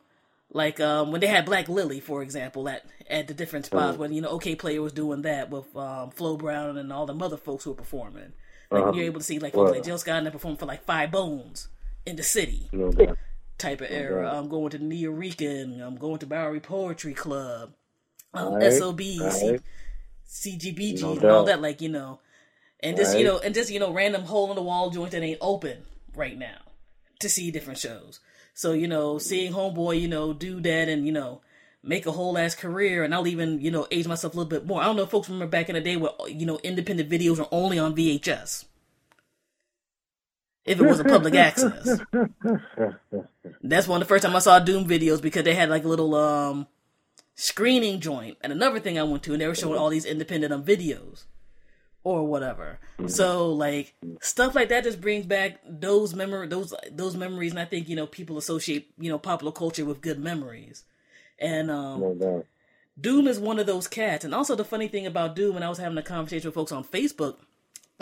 like 0.51 0.79
um, 0.79 1.11
when 1.11 1.21
they 1.21 1.27
had 1.27 1.45
Black 1.45 1.67
Lily, 1.67 1.99
for 1.99 2.21
example, 2.21 2.67
at 2.69 2.85
at 3.09 3.27
the 3.27 3.33
different 3.33 3.65
spots 3.65 3.97
when 3.97 4.11
you 4.13 4.21
know 4.21 4.37
Okayplayer 4.37 4.81
was 4.81 4.93
doing 4.93 5.21
that 5.23 5.49
with 5.49 5.75
um, 5.75 6.11
Flo 6.11 6.37
Brown 6.37 6.77
and 6.77 6.91
all 6.91 7.05
the 7.05 7.15
other 7.15 7.37
folks 7.37 7.63
who 7.63 7.71
were 7.71 7.75
performing. 7.75 8.33
Like 8.69 8.83
when 8.85 8.93
you're 8.95 9.05
able 9.05 9.19
to 9.19 9.25
see 9.25 9.39
like 9.39 9.53
folks 9.53 9.71
like 9.71 9.83
Jill 9.85 9.97
Scott 9.97 10.17
and 10.17 10.27
they 10.27 10.31
perform 10.31 10.57
for 10.57 10.65
like 10.65 10.83
Five 10.83 11.11
Bones 11.11 11.69
in 12.05 12.15
the 12.17 12.23
city. 12.23 12.69
Type 13.57 13.81
of 13.81 13.87
era. 13.89 14.31
I'm 14.37 14.49
going 14.49 14.69
to 14.71 14.79
Nuyorican. 14.79 15.81
I'm 15.81 15.95
going 15.95 16.19
to 16.19 16.25
Bowery 16.27 16.59
Poetry 16.59 17.13
Club. 17.13 17.73
Um, 18.33 18.55
Right, 18.55 18.71
SOB, 18.73 18.99
C- 19.01 19.57
CGBG, 20.29 21.01
No 21.01 21.11
and 21.13 21.23
all 21.25 21.43
that. 21.45 21.61
Like 21.61 21.81
you 21.81 21.89
know, 21.89 22.19
and 22.81 22.95
just 22.97 23.17
you 23.17 23.23
know, 23.25 23.39
and 23.39 23.55
just 23.55 23.71
you 23.71 23.79
know, 23.79 23.91
random 23.93 24.23
hole 24.23 24.49
in 24.49 24.55
the 24.55 24.61
wall 24.61 24.89
joint 24.89 25.11
that 25.11 25.23
ain't 25.23 25.39
open 25.41 25.77
right 26.15 26.37
now 26.37 26.57
to 27.19 27.29
see 27.29 27.49
different 27.51 27.79
shows. 27.79 28.19
So 28.53 28.73
you 28.73 28.87
know, 28.87 29.17
seeing 29.17 29.53
Homeboy, 29.53 29.99
you 30.01 30.07
know, 30.07 30.33
do 30.33 30.59
that 30.61 30.89
and 30.89 31.05
you 31.05 31.11
know, 31.11 31.41
make 31.83 32.05
a 32.05 32.11
whole 32.11 32.37
ass 32.37 32.55
career, 32.55 33.03
and 33.03 33.13
I'll 33.13 33.27
even 33.27 33.59
you 33.59 33.71
know 33.71 33.87
age 33.91 34.07
myself 34.07 34.33
a 34.33 34.37
little 34.37 34.49
bit 34.49 34.65
more. 34.65 34.81
I 34.81 34.85
don't 34.85 34.95
know 34.95 35.03
if 35.03 35.09
folks 35.09 35.29
remember 35.29 35.49
back 35.49 35.69
in 35.69 35.75
the 35.75 35.81
day 35.81 35.95
where 35.95 36.11
you 36.27 36.45
know 36.45 36.59
independent 36.63 37.09
videos 37.09 37.37
were 37.39 37.47
only 37.51 37.79
on 37.79 37.95
VHS. 37.95 38.65
If 40.65 40.79
it 40.81 40.83
wasn't 40.83 41.07
public 41.07 41.33
access, 41.33 41.99
that's 43.61 43.87
one 43.87 44.01
of 44.01 44.07
the 44.07 44.09
first 44.09 44.25
time 44.25 44.35
I 44.35 44.39
saw 44.39 44.59
Doom 44.59 44.85
videos 44.85 45.21
because 45.21 45.43
they 45.43 45.53
had 45.53 45.69
like 45.69 45.85
a 45.85 45.87
little 45.87 46.13
um 46.13 46.67
screening 47.35 48.01
joint. 48.01 48.37
And 48.41 48.51
another 48.51 48.81
thing 48.81 48.99
I 48.99 49.03
went 49.03 49.23
to, 49.23 49.31
and 49.31 49.41
they 49.41 49.47
were 49.47 49.55
showing 49.55 49.79
all 49.79 49.89
these 49.89 50.05
independent 50.05 50.51
um, 50.51 50.65
videos 50.65 51.23
or 52.03 52.25
whatever. 52.25 52.79
So 53.07 53.51
like 53.51 53.93
stuff 54.21 54.55
like 54.55 54.69
that 54.69 54.83
just 54.83 54.99
brings 54.99 55.25
back 55.25 55.59
those 55.65 56.13
memory 56.13 56.47
those 56.47 56.73
those 56.91 57.15
memories, 57.15 57.51
and 57.51 57.59
I 57.59 57.65
think 57.65 57.87
you 57.87 57.95
know 57.95 58.07
people 58.07 58.37
associate 58.37 58.91
you 58.97 59.09
know 59.09 59.19
popular 59.19 59.51
culture 59.51 59.85
with 59.85 60.01
good 60.01 60.19
memories. 60.19 60.83
And 61.39 61.69
um, 61.69 62.01
No. 62.01 62.45
Doom 62.99 63.27
is 63.27 63.39
one 63.39 63.59
of 63.59 63.67
those 63.67 63.87
cats. 63.87 64.25
And 64.25 64.33
also 64.33 64.55
the 64.55 64.65
funny 64.65 64.87
thing 64.87 65.05
about 65.05 65.35
Doom, 65.35 65.55
and 65.55 65.63
I 65.63 65.69
was 65.69 65.77
having 65.77 65.97
a 65.97 66.03
conversation 66.03 66.47
with 66.47 66.55
folks 66.55 66.71
on 66.71 66.83
Facebook 66.83 67.37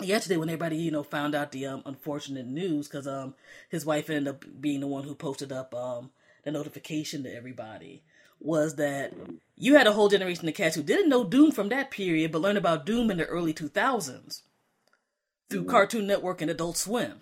yesterday 0.02 0.36
when 0.36 0.48
everybody 0.48 0.76
you 0.76 0.90
know 0.90 1.02
found 1.02 1.34
out 1.34 1.52
the 1.52 1.66
um, 1.66 1.82
unfortunate 1.86 2.46
news 2.46 2.86
because 2.86 3.06
um 3.06 3.34
his 3.70 3.86
wife 3.86 4.10
ended 4.10 4.28
up 4.28 4.44
being 4.60 4.80
the 4.80 4.86
one 4.86 5.04
who 5.04 5.14
posted 5.14 5.50
up 5.50 5.74
um 5.74 6.10
the 6.44 6.50
notification 6.50 7.22
to 7.22 7.34
everybody 7.34 8.02
was 8.38 8.76
that 8.76 9.14
you 9.56 9.74
had 9.74 9.86
a 9.86 9.92
whole 9.92 10.10
generation 10.10 10.46
of 10.46 10.54
cats 10.54 10.76
who 10.76 10.82
didn't 10.82 11.08
know 11.08 11.24
Doom 11.24 11.50
from 11.50 11.70
that 11.70 11.90
period 11.90 12.30
but 12.30 12.42
learned 12.42 12.58
about 12.58 12.84
Doom 12.84 13.10
in 13.10 13.16
the 13.16 13.24
early 13.24 13.54
2000s 13.54 14.42
through 15.48 15.64
Cartoon 15.64 16.06
Network 16.06 16.42
and 16.42 16.50
Adult 16.50 16.76
Swim. 16.76 17.20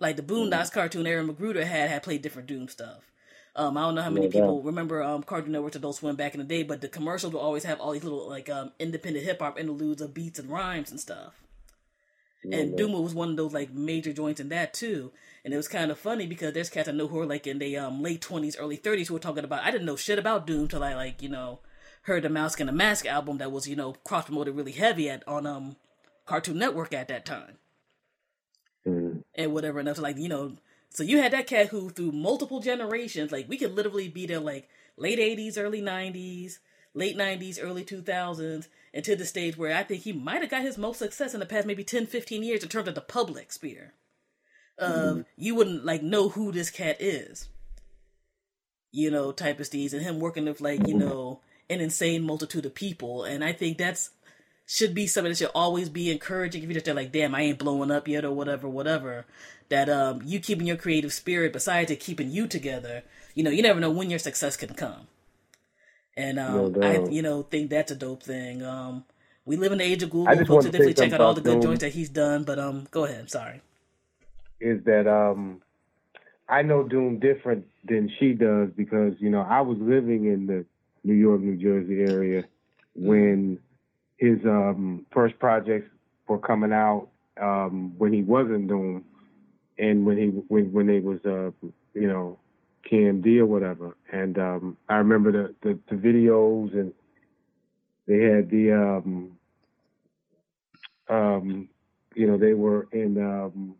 Like 0.00 0.16
the 0.16 0.22
Boondocks 0.22 0.70
cartoon 0.72 1.06
Aaron 1.06 1.28
McGruder 1.28 1.64
had 1.64 1.88
had 1.88 2.02
played 2.02 2.20
different 2.20 2.48
Doom 2.48 2.68
stuff. 2.68 3.10
Um, 3.56 3.76
I 3.76 3.82
don't 3.82 3.94
know 3.94 4.02
how 4.02 4.10
many 4.10 4.26
No 4.26 4.32
people 4.32 4.56
doubt. 4.56 4.64
remember 4.66 5.02
um, 5.02 5.22
Cartoon 5.22 5.52
Network 5.52 5.74
Adult 5.76 5.96
Swim 5.96 6.16
back 6.16 6.34
in 6.34 6.40
the 6.40 6.46
day, 6.46 6.64
but 6.64 6.80
the 6.80 6.88
commercials 6.88 7.32
will 7.32 7.40
always 7.40 7.64
have 7.64 7.80
all 7.80 7.92
these 7.92 8.02
little 8.02 8.28
like 8.28 8.50
um, 8.50 8.72
independent 8.80 9.24
hip 9.24 9.40
hop 9.40 9.58
interludes 9.58 10.02
of 10.02 10.12
beats 10.12 10.38
and 10.38 10.50
rhymes 10.50 10.90
and 10.90 10.98
stuff. 10.98 11.34
And 12.52 12.76
Duma 12.76 13.00
was 13.00 13.14
one 13.14 13.30
of 13.30 13.36
those 13.36 13.54
like 13.54 13.72
major 13.72 14.12
joints 14.12 14.38
in 14.38 14.50
that 14.50 14.74
too. 14.74 15.12
And 15.44 15.54
it 15.54 15.56
was 15.56 15.66
kind 15.68 15.90
of 15.90 15.98
funny 15.98 16.26
because 16.26 16.52
there's 16.52 16.68
cats 16.68 16.88
I 16.88 16.92
know 16.92 17.08
who 17.08 17.20
are 17.20 17.26
like 17.26 17.46
in 17.46 17.58
the 17.58 17.78
um, 17.78 18.02
late 18.02 18.20
twenties, 18.20 18.56
early 18.58 18.76
thirties 18.76 19.08
who 19.08 19.14
were 19.14 19.20
talking 19.20 19.44
about 19.44 19.62
I 19.62 19.70
didn't 19.70 19.86
know 19.86 19.96
shit 19.96 20.18
about 20.18 20.46
Doom 20.46 20.68
till 20.68 20.84
I 20.84 20.94
like, 20.94 21.22
you 21.22 21.28
know, 21.30 21.60
heard 22.02 22.22
the 22.22 22.28
Mouse 22.28 22.60
and 22.60 22.68
the 22.68 22.72
Mask 22.72 23.06
album 23.06 23.38
that 23.38 23.50
was, 23.50 23.66
you 23.66 23.76
know, 23.76 23.94
cross 24.04 24.26
promoted 24.26 24.56
really 24.56 24.72
heavy 24.72 25.08
at 25.08 25.26
on 25.26 25.46
um 25.46 25.76
Cartoon 26.26 26.58
Network 26.58 26.92
at 26.92 27.08
that 27.08 27.24
time. 27.24 27.56
Mm. 28.86 29.22
And 29.34 29.54
whatever 29.54 29.80
enough 29.80 29.96
to 29.96 30.02
like, 30.02 30.18
you 30.18 30.28
know 30.28 30.56
so 30.94 31.02
you 31.02 31.18
had 31.18 31.32
that 31.32 31.48
cat 31.48 31.68
who 31.68 31.90
through 31.90 32.12
multiple 32.12 32.60
generations, 32.60 33.32
like 33.32 33.48
we 33.48 33.58
could 33.58 33.74
literally 33.74 34.08
be 34.08 34.26
there 34.26 34.38
like 34.38 34.68
late 34.96 35.18
eighties, 35.18 35.58
early 35.58 35.80
nineties, 35.80 36.60
late 36.94 37.16
nineties, 37.16 37.58
early 37.58 37.82
two 37.84 38.00
thousands, 38.00 38.68
and 38.94 39.04
to 39.04 39.16
the 39.16 39.26
stage 39.26 39.56
where 39.56 39.76
I 39.76 39.82
think 39.82 40.02
he 40.02 40.12
might 40.12 40.42
have 40.42 40.50
got 40.50 40.62
his 40.62 40.78
most 40.78 41.00
success 41.00 41.34
in 41.34 41.40
the 41.40 41.46
past 41.46 41.66
maybe 41.66 41.82
10, 41.82 42.06
15 42.06 42.44
years 42.44 42.62
in 42.62 42.68
terms 42.68 42.86
of 42.86 42.94
the 42.94 43.00
public 43.00 43.50
sphere. 43.50 43.92
Of 44.78 44.92
mm-hmm. 44.92 45.20
you 45.36 45.56
wouldn't 45.56 45.84
like 45.84 46.02
know 46.02 46.28
who 46.28 46.52
this 46.52 46.70
cat 46.70 46.96
is. 47.00 47.48
You 48.92 49.10
know, 49.10 49.32
type 49.32 49.58
of 49.58 49.66
steez, 49.66 49.92
and 49.92 50.02
him 50.02 50.20
working 50.20 50.44
with 50.44 50.60
like, 50.60 50.86
you 50.86 50.94
know, 50.94 51.40
an 51.68 51.80
insane 51.80 52.22
multitude 52.22 52.66
of 52.66 52.74
people. 52.76 53.24
And 53.24 53.42
I 53.42 53.52
think 53.52 53.78
that's 53.78 54.10
should 54.66 54.94
be 54.94 55.06
something 55.06 55.30
that 55.30 55.38
should 55.38 55.50
always 55.54 55.88
be 55.88 56.10
encouraging 56.10 56.62
if 56.62 56.68
you're 56.68 56.74
just 56.74 56.86
there 56.86 56.94
like, 56.94 57.12
damn, 57.12 57.34
I 57.34 57.42
ain't 57.42 57.58
blowing 57.58 57.90
up 57.90 58.08
yet 58.08 58.24
or 58.24 58.30
whatever, 58.30 58.68
whatever. 58.68 59.26
That 59.74 59.88
um 59.88 60.22
you 60.24 60.38
keeping 60.48 60.66
your 60.70 60.76
creative 60.84 61.12
spirit 61.12 61.52
besides 61.58 61.90
it 61.90 61.98
keeping 62.08 62.30
you 62.36 62.46
together, 62.46 63.02
you 63.34 63.42
know, 63.44 63.50
you 63.50 63.62
never 63.68 63.80
know 63.80 63.90
when 63.98 64.08
your 64.08 64.20
success 64.28 64.56
can 64.56 64.72
come. 64.74 65.08
And 66.16 66.38
um 66.38 66.54
No 66.54 66.82
I 66.90 66.92
you 67.16 67.22
know 67.22 67.42
think 67.42 67.70
that's 67.70 67.90
a 67.90 67.96
dope 67.96 68.22
thing. 68.22 68.62
Um 68.62 69.04
we 69.44 69.56
live 69.56 69.72
in 69.72 69.78
the 69.78 69.84
age 69.92 70.02
of 70.04 70.10
Google. 70.10 70.44
Folks 70.46 70.64
should 70.64 70.72
to 70.72 70.78
definitely 70.78 70.94
check 70.94 71.12
out 71.12 71.20
all 71.20 71.34
the 71.34 71.40
good 71.40 71.60
joints 71.60 71.82
that 71.84 71.92
he's 71.92 72.08
done. 72.08 72.44
But 72.44 72.58
um, 72.58 72.86
go 72.90 73.04
ahead. 73.04 73.30
Sorry. 73.30 73.60
is 74.60 74.82
that 74.84 75.06
um 75.06 75.60
I 76.48 76.62
know 76.62 76.82
Doom 76.82 77.18
different 77.20 77.66
than 77.84 78.10
she 78.18 78.32
does 78.32 78.68
because, 78.76 79.14
you 79.18 79.30
know, 79.30 79.40
I 79.40 79.60
was 79.62 79.78
living 79.80 80.26
in 80.26 80.46
the 80.46 80.64
New 81.02 81.14
York, 81.14 81.40
New 81.40 81.56
Jersey 81.56 82.00
area 82.00 82.44
when 82.94 83.58
his 84.18 84.38
um 84.44 85.06
first 85.12 85.38
projects 85.38 85.90
were 86.28 86.38
coming 86.38 86.72
out, 86.72 87.08
um, 87.40 87.94
when 87.98 88.12
he 88.12 88.22
wasn't 88.22 88.68
Doom 88.68 89.04
and 89.78 90.06
when 90.06 90.16
he 90.18 90.26
when 90.26 90.72
when 90.72 90.86
they 90.86 91.00
was 91.00 91.20
uh 91.24 91.50
you 91.94 92.08
know, 92.08 92.38
KMD 92.90 93.38
or 93.38 93.46
whatever. 93.46 93.96
And 94.12 94.38
um 94.38 94.76
I 94.88 94.96
remember 94.96 95.32
the, 95.32 95.54
the, 95.62 95.78
the 95.88 95.96
videos 95.96 96.72
and 96.72 96.92
they 98.06 98.18
had 98.20 98.50
the 98.50 98.72
um 98.72 99.38
um 101.08 101.68
you 102.14 102.26
know, 102.26 102.38
they 102.38 102.54
were 102.54 102.86
in 102.92 103.18
um 103.18 103.74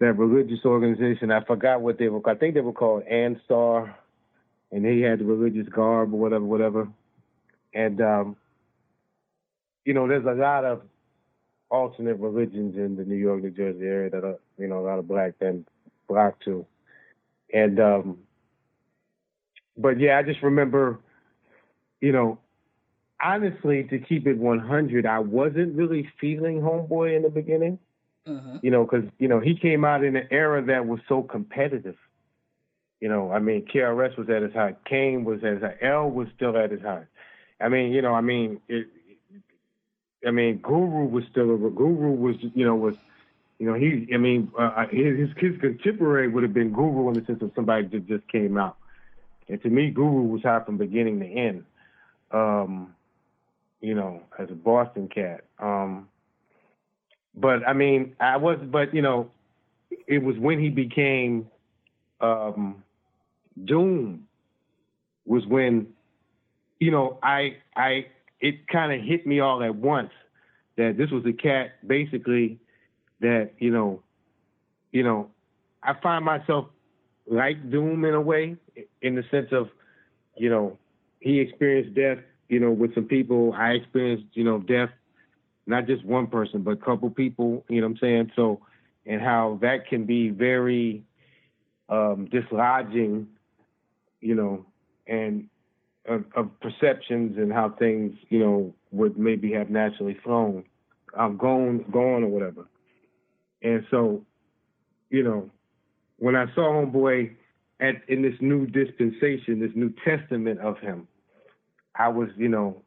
that 0.00 0.12
religious 0.18 0.64
organization. 0.64 1.30
I 1.30 1.42
forgot 1.44 1.80
what 1.80 1.98
they 1.98 2.08
were. 2.08 2.20
Called 2.20 2.36
I 2.36 2.40
think 2.40 2.54
they 2.54 2.60
were 2.60 2.72
called 2.72 3.04
Ansaar, 3.10 3.94
and 4.72 4.84
they 4.84 5.00
had 5.00 5.20
the 5.20 5.24
religious 5.24 5.68
garb 5.72 6.12
or 6.12 6.18
whatever, 6.18 6.44
whatever. 6.44 6.88
And 7.72 8.00
um, 8.00 8.36
you 9.84 9.94
know, 9.94 10.06
there's 10.08 10.26
a 10.26 10.34
lot 10.34 10.64
of 10.64 10.82
alternate 11.70 12.16
religions 12.16 12.76
in 12.76 12.96
the 12.96 13.04
New 13.04 13.16
York, 13.16 13.42
New 13.42 13.50
Jersey 13.50 13.84
area 13.84 14.10
that 14.10 14.24
are, 14.24 14.38
you 14.58 14.68
know, 14.68 14.80
a 14.80 14.84
lot 14.86 14.98
of 14.98 15.08
black 15.08 15.34
and 15.40 15.64
black 16.08 16.38
too. 16.40 16.66
And 17.52 17.80
um, 17.80 18.18
but 19.76 19.98
yeah, 20.00 20.18
I 20.18 20.22
just 20.22 20.42
remember, 20.42 20.98
you 22.00 22.12
know, 22.12 22.38
honestly, 23.22 23.84
to 23.84 23.98
keep 23.98 24.26
it 24.26 24.38
100, 24.38 25.06
I 25.06 25.18
wasn't 25.18 25.74
really 25.76 26.08
feeling 26.20 26.60
Homeboy 26.60 27.16
in 27.16 27.22
the 27.22 27.30
beginning 27.30 27.78
Mm-hmm. 28.28 28.56
you 28.62 28.72
know, 28.72 28.84
because 28.84 29.04
you 29.18 29.28
know 29.28 29.38
he 29.38 29.54
came 29.54 29.84
out 29.84 30.02
in 30.02 30.16
an 30.16 30.26
era 30.32 30.64
that 30.66 30.84
was 30.84 30.98
so 31.08 31.22
competitive. 31.22 31.94
You 33.00 33.08
know, 33.08 33.30
I 33.30 33.38
mean, 33.38 33.64
KRS 33.72 34.18
was 34.18 34.28
at 34.28 34.42
his 34.42 34.52
height, 34.52 34.78
Kane 34.84 35.24
was 35.24 35.44
at 35.44 35.52
his 35.52 35.62
height, 35.62 35.76
L 35.80 36.10
was 36.10 36.26
still 36.34 36.56
at 36.56 36.72
his 36.72 36.80
height. 36.80 37.06
I 37.60 37.68
mean, 37.68 37.92
you 37.92 38.02
know, 38.02 38.14
I 38.14 38.22
mean, 38.22 38.60
it, 38.68 38.88
I 40.26 40.30
mean, 40.30 40.58
Guru 40.58 41.06
was 41.06 41.24
still 41.30 41.54
a 41.54 41.56
Guru 41.56 42.12
was, 42.12 42.36
you 42.54 42.64
know, 42.64 42.74
was, 42.74 42.94
you 43.58 43.66
know, 43.66 43.74
he, 43.74 44.08
I 44.14 44.18
mean, 44.18 44.50
uh, 44.58 44.86
his 44.90 45.30
his 45.36 45.58
contemporary 45.60 46.28
would 46.28 46.42
have 46.42 46.54
been 46.54 46.72
Guru 46.72 47.08
in 47.08 47.14
the 47.14 47.24
sense 47.24 47.42
of 47.42 47.52
somebody 47.54 47.86
that 47.88 48.06
just 48.06 48.26
came 48.28 48.56
out, 48.56 48.76
and 49.48 49.60
to 49.62 49.68
me, 49.68 49.90
Guru 49.90 50.22
was 50.22 50.42
high 50.42 50.60
from 50.60 50.76
beginning 50.76 51.20
to 51.20 51.26
end. 51.26 51.64
Um, 52.30 52.94
you 53.80 53.94
know, 53.94 54.22
as 54.38 54.50
a 54.50 54.54
Boston 54.54 55.08
cat. 55.08 55.44
Um, 55.58 56.08
but 57.34 57.66
I 57.66 57.72
mean, 57.72 58.16
I 58.18 58.36
was, 58.36 58.58
but 58.62 58.94
you 58.94 59.02
know, 59.02 59.30
it 60.06 60.22
was 60.22 60.36
when 60.38 60.58
he 60.58 60.70
became 60.70 61.48
um, 62.20 62.82
Doom 63.64 64.26
was 65.24 65.46
when, 65.46 65.88
you 66.78 66.90
know, 66.90 67.18
I, 67.22 67.56
I, 67.74 68.06
it 68.40 68.66
kind 68.68 68.92
of 68.92 69.06
hit 69.06 69.26
me 69.26 69.40
all 69.40 69.62
at 69.62 69.74
once 69.74 70.10
that 70.76 70.96
this 70.96 71.10
was 71.10 71.24
a 71.26 71.32
cat 71.32 71.72
basically 71.86 72.58
that 73.20 73.52
you 73.58 73.70
know, 73.70 74.02
you 74.92 75.02
know, 75.02 75.30
I 75.82 75.94
find 76.02 76.24
myself 76.24 76.66
like 77.26 77.70
Doom 77.70 78.04
in 78.04 78.14
a 78.14 78.20
way, 78.20 78.56
in 79.02 79.14
the 79.14 79.24
sense 79.30 79.48
of, 79.52 79.68
you 80.36 80.50
know, 80.50 80.78
he 81.20 81.40
experienced 81.40 81.94
death, 81.94 82.18
you 82.48 82.60
know, 82.60 82.70
with 82.70 82.94
some 82.94 83.04
people. 83.06 83.52
I 83.56 83.70
experienced, 83.70 84.26
you 84.34 84.44
know, 84.44 84.58
death 84.58 84.90
not 85.66 85.86
just 85.86 86.04
one 86.04 86.28
person, 86.28 86.62
but 86.62 86.72
a 86.72 86.76
couple 86.76 87.10
people, 87.10 87.64
you 87.68 87.80
know 87.80 87.88
what 87.88 87.92
I'm 87.94 87.98
saying? 87.98 88.32
So, 88.36 88.60
and 89.04 89.20
how 89.20 89.58
that 89.62 89.88
can 89.88 90.04
be 90.04 90.30
very 90.30 91.04
um, 91.88 92.28
dislodging, 92.30 93.26
you 94.20 94.34
know, 94.34 94.66
and 95.06 95.48
of, 96.08 96.24
of 96.34 96.50
perceptions 96.60 97.36
and 97.36 97.52
how 97.52 97.70
things, 97.78 98.14
you 98.28 98.38
know, 98.38 98.74
would 98.92 99.18
maybe 99.18 99.52
have 99.52 99.70
naturally 99.70 100.16
flown, 100.24 100.64
um, 101.16 101.36
gone, 101.36 101.84
gone 101.90 102.24
or 102.24 102.28
whatever. 102.28 102.66
And 103.62 103.84
so, 103.90 104.24
you 105.10 105.22
know, 105.22 105.50
when 106.18 106.36
I 106.36 106.46
saw 106.54 106.72
Homeboy 106.72 107.34
at 107.80 107.96
in 108.08 108.22
this 108.22 108.34
new 108.40 108.66
dispensation, 108.66 109.60
this 109.60 109.72
new 109.74 109.92
testament 110.04 110.60
of 110.60 110.78
him, 110.78 111.08
I 111.94 112.08
was, 112.08 112.28
you 112.36 112.48
know, 112.48 112.82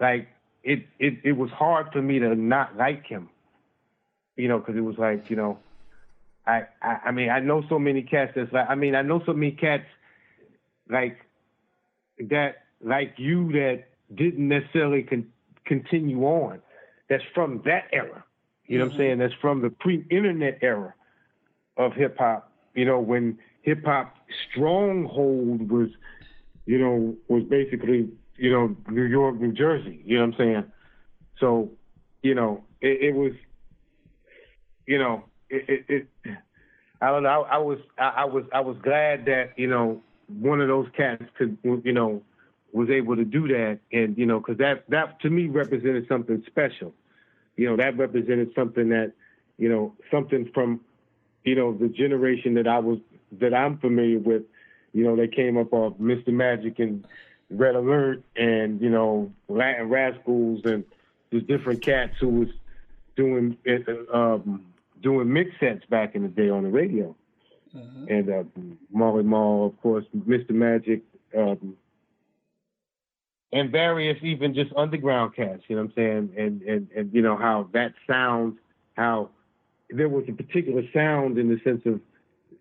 like 0.00 0.28
it, 0.62 0.86
it, 0.98 1.14
it 1.24 1.32
was 1.32 1.50
hard 1.50 1.88
for 1.92 2.02
me 2.02 2.18
to 2.18 2.34
not 2.34 2.76
like 2.76 3.06
him, 3.06 3.28
you 4.36 4.48
know, 4.48 4.58
because 4.58 4.76
it 4.76 4.80
was 4.80 4.96
like, 4.98 5.30
you 5.30 5.36
know, 5.36 5.58
I, 6.48 6.62
I 6.80 6.98
I 7.06 7.10
mean 7.10 7.28
I 7.28 7.40
know 7.40 7.62
so 7.68 7.78
many 7.78 8.02
cats 8.02 8.32
that's 8.34 8.52
like 8.52 8.68
I 8.68 8.74
mean 8.74 8.94
I 8.94 9.02
know 9.02 9.22
so 9.26 9.34
many 9.34 9.52
cats 9.52 9.84
like 10.88 11.18
that 12.20 12.64
like 12.82 13.14
you 13.16 13.52
that 13.52 13.84
didn't 14.14 14.48
necessarily 14.48 15.02
con- 15.02 15.26
continue 15.64 16.24
on. 16.24 16.60
That's 17.08 17.24
from 17.34 17.62
that 17.64 17.84
era. 17.92 18.24
You 18.66 18.78
know 18.78 18.84
what 18.84 18.92
I'm 18.92 18.98
mm-hmm. 18.98 18.98
saying? 18.98 19.18
That's 19.18 19.34
from 19.40 19.62
the 19.62 19.70
pre-internet 19.70 20.58
era 20.62 20.94
of 21.76 21.94
hip 21.94 22.16
hop. 22.18 22.52
You 22.74 22.84
know 22.84 23.00
when 23.00 23.38
hip 23.62 23.84
hop 23.84 24.16
stronghold 24.50 25.70
was, 25.70 25.88
you 26.66 26.78
know, 26.78 27.16
was 27.28 27.44
basically 27.44 28.08
you 28.36 28.52
know 28.52 28.76
New 28.90 29.04
York, 29.04 29.40
New 29.40 29.52
Jersey. 29.52 30.02
You 30.04 30.18
know 30.18 30.26
what 30.26 30.34
I'm 30.34 30.38
saying? 30.38 30.64
So, 31.40 31.70
you 32.22 32.34
know, 32.34 32.64
it, 32.80 33.02
it 33.02 33.14
was, 33.14 33.32
you 34.86 34.98
know, 34.98 35.24
it, 35.48 35.84
it, 35.88 36.08
it 36.24 36.38
I 37.00 37.10
don't 37.10 37.22
know. 37.22 37.28
I, 37.28 37.56
I 37.56 37.58
was, 37.58 37.78
I, 37.96 38.08
I 38.08 38.24
was, 38.24 38.44
I 38.52 38.60
was 38.60 38.76
glad 38.82 39.26
that 39.26 39.52
you 39.56 39.68
know 39.68 40.02
one 40.28 40.60
of 40.60 40.68
those 40.68 40.86
cats 40.96 41.24
could, 41.36 41.58
you 41.62 41.92
know, 41.92 42.22
was 42.72 42.90
able 42.90 43.16
to 43.16 43.24
do 43.24 43.48
that, 43.48 43.80
and 43.92 44.16
you 44.18 44.26
know, 44.26 44.38
because 44.38 44.58
that 44.58 44.84
that 44.88 45.20
to 45.20 45.30
me 45.30 45.46
represented 45.46 46.06
something 46.08 46.42
special. 46.46 46.92
You 47.56 47.70
know, 47.70 47.76
that 47.76 47.96
represented 47.96 48.52
something 48.54 48.90
that, 48.90 49.12
you 49.56 49.68
know, 49.68 49.94
something 50.12 50.50
from, 50.54 50.80
you 51.42 51.56
know, 51.56 51.72
the 51.72 51.88
generation 51.88 52.54
that 52.54 52.68
I 52.68 52.78
was 52.78 52.98
that 53.32 53.54
I'm 53.54 53.78
familiar 53.78 54.18
with. 54.18 54.42
You 54.92 55.04
know, 55.04 55.16
they 55.16 55.28
came 55.28 55.56
up 55.56 55.72
off 55.72 55.94
Mr. 55.98 56.28
Magic 56.28 56.78
and 56.78 57.06
Red 57.50 57.74
Alert, 57.74 58.22
and 58.36 58.80
you 58.80 58.90
know, 58.90 59.32
Latin 59.48 59.88
Rascals, 59.88 60.60
and 60.64 60.84
there's 61.30 61.44
different 61.44 61.82
cats 61.82 62.14
who 62.20 62.28
was 62.28 62.48
doing 63.16 63.56
um, 64.12 64.66
doing 65.02 65.32
mix 65.32 65.50
sets 65.58 65.84
back 65.86 66.14
in 66.14 66.22
the 66.22 66.28
day 66.28 66.50
on 66.50 66.64
the 66.64 66.70
radio. 66.70 67.14
And 67.74 68.30
uh, 68.30 68.44
Marley 68.92 69.24
Marl, 69.24 69.66
of 69.66 69.80
course, 69.80 70.04
Mr. 70.16 70.50
Magic, 70.50 71.02
um, 71.36 71.76
and 73.52 73.70
various 73.70 74.18
even 74.22 74.54
just 74.54 74.70
underground 74.76 75.34
cats. 75.34 75.62
You 75.68 75.76
know 75.76 75.82
what 75.82 75.90
I'm 75.90 75.94
saying? 75.96 76.30
And 76.36 76.62
and 76.62 76.88
and 76.96 77.14
you 77.14 77.22
know 77.22 77.36
how 77.36 77.68
that 77.72 77.92
sounds, 78.06 78.58
how 78.94 79.30
there 79.90 80.08
was 80.08 80.24
a 80.28 80.32
particular 80.32 80.82
sound 80.92 81.38
in 81.38 81.48
the 81.48 81.58
sense 81.64 81.82
of, 81.86 82.00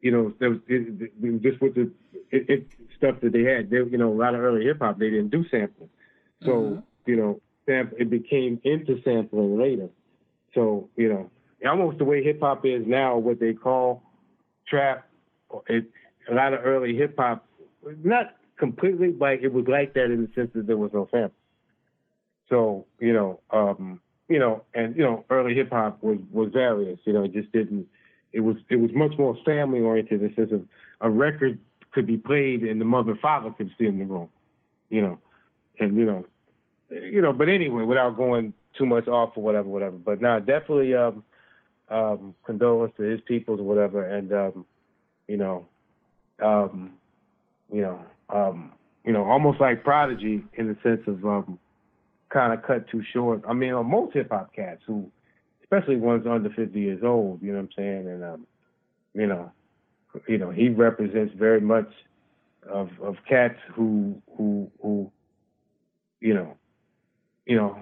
you 0.01 0.11
know, 0.11 0.33
there 0.39 0.51
was 0.51 0.59
it, 0.67 1.11
it, 1.21 1.41
just 1.41 1.61
with 1.61 1.75
the 1.75 1.91
it, 2.31 2.49
it, 2.49 2.67
stuff 2.97 3.15
that 3.21 3.33
they 3.33 3.43
had. 3.43 3.69
They, 3.69 3.77
you 3.77 3.97
know, 3.97 4.11
a 4.11 4.15
lot 4.15 4.33
of 4.33 4.41
early 4.41 4.63
hip 4.63 4.79
hop 4.79 4.97
they 4.99 5.09
didn't 5.09 5.29
do 5.29 5.43
sampling, 5.49 5.89
so 6.45 6.83
you 7.05 7.15
know, 7.15 7.41
it 7.67 8.09
became 8.09 8.61
into 8.63 9.01
sampling 9.03 9.57
later. 9.57 9.89
So 10.53 10.89
you 10.95 11.09
know, 11.09 11.29
almost 11.67 11.97
the 11.97 12.05
way 12.05 12.23
hip 12.23 12.39
hop 12.39 12.65
is 12.65 12.83
now, 12.85 13.17
what 13.17 13.39
they 13.39 13.53
call 13.53 14.03
trap. 14.67 15.07
It, 15.67 15.85
a 16.29 16.33
lot 16.33 16.53
of 16.53 16.59
early 16.63 16.95
hip 16.95 17.15
hop, 17.17 17.45
not 18.03 18.35
completely, 18.57 19.09
but 19.09 19.33
it 19.41 19.53
was 19.53 19.65
like 19.67 19.93
that 19.93 20.05
in 20.05 20.21
the 20.21 20.29
sense 20.35 20.51
that 20.55 20.67
there 20.67 20.77
was 20.77 20.91
no 20.93 21.07
sample. 21.11 21.31
So 22.49 22.85
you 22.99 23.13
know, 23.13 23.39
um, 23.51 23.99
you 24.27 24.39
know, 24.39 24.63
and 24.73 24.95
you 24.95 25.03
know, 25.03 25.25
early 25.29 25.55
hip 25.55 25.69
hop 25.71 26.01
was 26.03 26.19
was 26.31 26.49
various. 26.51 26.99
You 27.05 27.13
know, 27.13 27.23
it 27.23 27.33
just 27.33 27.51
didn't. 27.51 27.87
It 28.33 28.41
was 28.41 28.57
it 28.69 28.77
was 28.77 28.91
much 28.93 29.17
more 29.17 29.37
family 29.45 29.79
oriented 29.79 30.21
in 30.21 30.27
the 30.27 30.35
sense 30.35 30.51
of 30.51 30.65
a 31.01 31.09
record 31.09 31.59
could 31.91 32.05
be 32.05 32.17
played 32.17 32.63
and 32.63 32.79
the 32.79 32.85
mother 32.85 33.11
and 33.11 33.19
father 33.19 33.51
could 33.51 33.71
sit 33.77 33.87
in 33.87 33.99
the 33.99 34.05
room. 34.05 34.29
You 34.89 35.01
know, 35.01 35.19
and 35.79 35.97
you 35.97 36.05
know, 36.05 36.25
you 36.89 37.21
know. 37.21 37.33
But 37.33 37.49
anyway, 37.49 37.83
without 37.83 38.17
going 38.17 38.53
too 38.77 38.85
much 38.85 39.07
off 39.07 39.31
or 39.35 39.43
whatever, 39.43 39.67
whatever. 39.67 39.97
But 39.97 40.21
now, 40.21 40.39
definitely, 40.39 40.93
um, 40.93 41.23
um, 41.89 42.35
condolence 42.45 42.93
to 42.97 43.03
his 43.03 43.21
peoples 43.21 43.59
or 43.59 43.63
whatever, 43.63 44.03
and 44.03 44.31
um, 44.33 44.65
you 45.27 45.37
know, 45.37 45.65
um, 46.43 46.93
you 47.71 47.81
know, 47.81 47.99
um, 48.29 48.73
you 49.05 49.13
know, 49.13 49.23
almost 49.23 49.59
like 49.59 49.83
Prodigy 49.83 50.43
in 50.53 50.67
the 50.67 50.77
sense 50.83 51.01
of 51.07 51.25
um, 51.25 51.59
kind 52.29 52.53
of 52.53 52.65
cut 52.65 52.89
too 52.89 53.01
short. 53.13 53.41
I 53.47 53.53
mean, 53.53 53.73
on 53.73 53.89
most 53.89 54.13
hip 54.13 54.29
hop 54.31 54.53
cats 54.53 54.81
who, 54.85 55.09
especially 55.63 55.95
ones 55.95 56.25
under 56.29 56.49
50 56.49 56.79
years 56.79 57.03
old, 57.03 57.41
you 57.41 57.51
know 57.51 57.59
what 57.59 57.63
I'm 57.63 57.69
saying, 57.77 58.07
and 58.07 58.23
um, 58.23 58.47
you 59.13 59.27
know, 59.27 59.51
you 60.27 60.37
know, 60.37 60.51
he 60.51 60.69
represents 60.69 61.33
very 61.37 61.61
much 61.61 61.89
of 62.69 62.89
of 63.01 63.15
cats 63.27 63.57
who 63.73 64.21
who 64.37 64.69
who, 64.81 65.11
you 66.19 66.33
know, 66.33 66.57
you 67.45 67.55
know, 67.55 67.77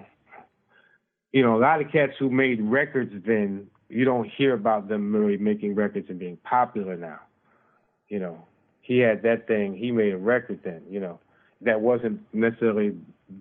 you 1.31 1.41
know, 1.41 1.57
a 1.57 1.59
lot 1.59 1.81
of 1.81 1.91
cats 1.91 2.13
who 2.19 2.29
made 2.29 2.61
records 2.61 3.11
then 3.25 3.67
you 3.89 4.05
don't 4.05 4.29
hear 4.29 4.53
about 4.53 4.87
them 4.87 5.15
really 5.15 5.37
making 5.37 5.75
records 5.75 6.09
and 6.09 6.19
being 6.19 6.37
popular 6.37 6.97
now. 6.97 7.19
You 8.07 8.19
know, 8.19 8.45
he 8.81 8.99
had 8.99 9.23
that 9.23 9.47
thing. 9.47 9.75
He 9.75 9.91
made 9.91 10.13
a 10.13 10.17
record 10.17 10.59
then. 10.63 10.81
You 10.89 10.99
know, 10.99 11.19
that 11.61 11.81
wasn't 11.81 12.21
necessarily 12.33 12.95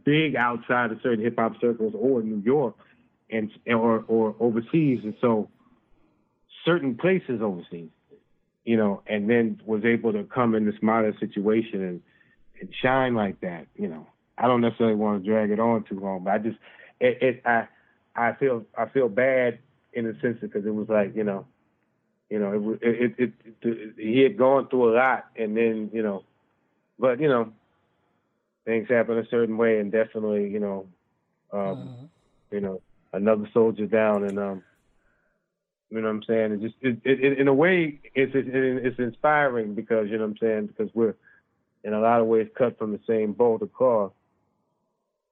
big 0.05 0.37
outside 0.37 0.91
of 0.91 0.99
certain 1.03 1.23
hip 1.23 1.39
hop 1.39 1.61
circles 1.61 1.95
or 1.97 2.23
New 2.23 2.43
York, 2.45 2.77
and 3.31 3.51
or 3.67 4.05
or 4.09 4.35
overseas, 4.41 5.01
and 5.03 5.15
so 5.21 5.49
certain 6.65 6.97
places 6.97 7.41
overseas. 7.43 7.91
You 8.65 8.79
know, 8.79 9.03
and 9.07 9.29
then 9.29 9.61
was 9.67 9.85
able 9.85 10.13
to 10.15 10.25
come 10.25 10.55
in 10.55 10.65
this 10.65 10.81
modern 10.81 11.15
situation 11.21 11.83
and 11.83 12.03
and 12.61 12.71
shine 12.83 13.15
like 13.15 13.41
that. 13.41 13.67
You 13.77 13.89
know, 13.89 14.07
I 14.39 14.47
don't 14.47 14.61
necessarily 14.61 14.97
want 14.97 15.23
to 15.23 15.31
drag 15.31 15.51
it 15.51 15.61
on 15.61 15.85
too 15.85 16.01
long, 16.01 16.25
but 16.25 16.31
I 16.33 16.39
just 16.39 16.59
it, 17.01 17.23
it 17.23 17.43
I 17.45 17.69
I 18.17 18.33
feel 18.35 18.65
I 18.77 18.87
feel 18.87 19.09
bad 19.09 19.59
in 19.95 20.07
a 20.07 20.21
sense 20.21 20.39
because 20.41 20.65
it 20.67 20.75
was 20.75 20.89
like 20.89 21.15
you 21.15 21.25
know, 21.25 21.47
you 22.31 22.39
know 22.39 22.79
it 22.81 22.83
it, 22.83 23.15
it, 23.19 23.33
it, 23.63 23.95
he 23.97 24.21
had 24.21 24.37
gone 24.37 24.69
through 24.69 24.93
a 24.93 24.97
lot 24.97 25.27
and 25.37 25.57
then 25.57 25.91
you 25.93 26.03
know, 26.03 26.25
but 26.99 27.21
you 27.21 27.29
know, 27.29 27.53
things 28.65 28.89
happen 28.89 29.19
a 29.19 29.27
certain 29.29 29.57
way 29.57 29.79
and 29.79 29.93
definitely 29.93 30.49
you 30.49 30.61
know, 30.61 30.87
um, 31.53 32.09
you 32.51 32.61
know 32.61 32.81
another 33.13 33.49
soldier 33.53 33.87
down 33.87 34.25
and 34.25 34.39
um, 34.39 34.63
you 35.91 36.01
know 36.01 36.09
what 36.09 36.15
I'm 36.15 36.23
saying 36.25 36.53
it 36.53 36.61
just 36.61 36.75
it, 36.81 36.99
it, 37.05 37.39
in 37.39 37.49
a 37.49 37.55
way 37.55 38.01
it's 38.15 38.35
it, 38.35 38.47
it's 38.49 38.99
inspiring 38.99 39.75
because 39.75 40.09
you 40.11 40.19
know 40.19 40.25
what 40.25 40.33
I'm 40.33 40.39
saying 40.39 40.67
because 40.67 40.91
we're 40.95 41.15
in 41.85 41.93
a 41.93 42.01
lot 42.01 42.21
of 42.21 42.27
ways 42.27 42.49
cut 42.57 42.79
from 42.79 42.93
the 42.93 43.01
same 43.07 43.33
boat 43.33 43.63
of 43.63 43.73
cloth. 43.73 44.13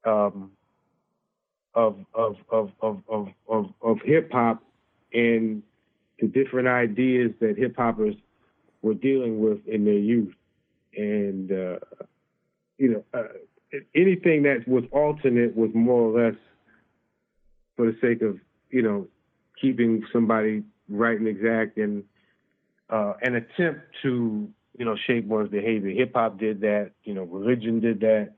Um, 0.05 0.53
of 1.75 1.97
of 2.15 2.37
of 2.51 2.71
of 2.81 3.03
of 3.09 3.29
of, 3.49 3.67
of 3.83 3.99
hip 4.05 4.31
hop 4.33 4.63
and 5.13 5.63
the 6.21 6.27
different 6.29 6.69
ideas 6.69 7.33
that 7.41 7.57
hip 7.59 7.75
hoppers 7.77 8.15
were 8.83 8.95
dealing 8.95 9.41
with 9.41 9.59
in 9.67 9.85
their 9.85 9.95
youth, 9.95 10.35
and 10.97 11.51
uh, 11.51 11.79
you 12.79 12.93
know 12.93 13.05
uh, 13.15 13.29
anything 13.95 14.43
that 14.43 14.67
was 14.67 14.85
alternate 14.93 15.57
was 15.57 15.71
more 15.75 16.03
or 16.03 16.25
less 16.25 16.39
for 17.77 17.87
the 17.87 17.97
sake 18.01 18.23
of 18.23 18.39
you 18.71 18.83
know 18.83 19.07
keeping 19.61 20.03
somebody 20.13 20.63
right 20.89 21.19
and 21.19 21.29
exact 21.29 21.79
and 21.79 22.05
uh, 22.91 23.15
an 23.23 23.37
attempt 23.37 23.81
to 24.03 24.49
you 24.79 24.85
know 24.85 24.97
shape 25.07 25.27
one's 25.27 25.51
behavior. 25.51 25.91
Hip 25.91 26.13
hop 26.15 26.39
did 26.39 26.61
that, 26.61 26.93
you 27.05 27.15
know, 27.15 27.25
religion 27.25 27.81
did 27.81 28.01
that. 28.01 28.33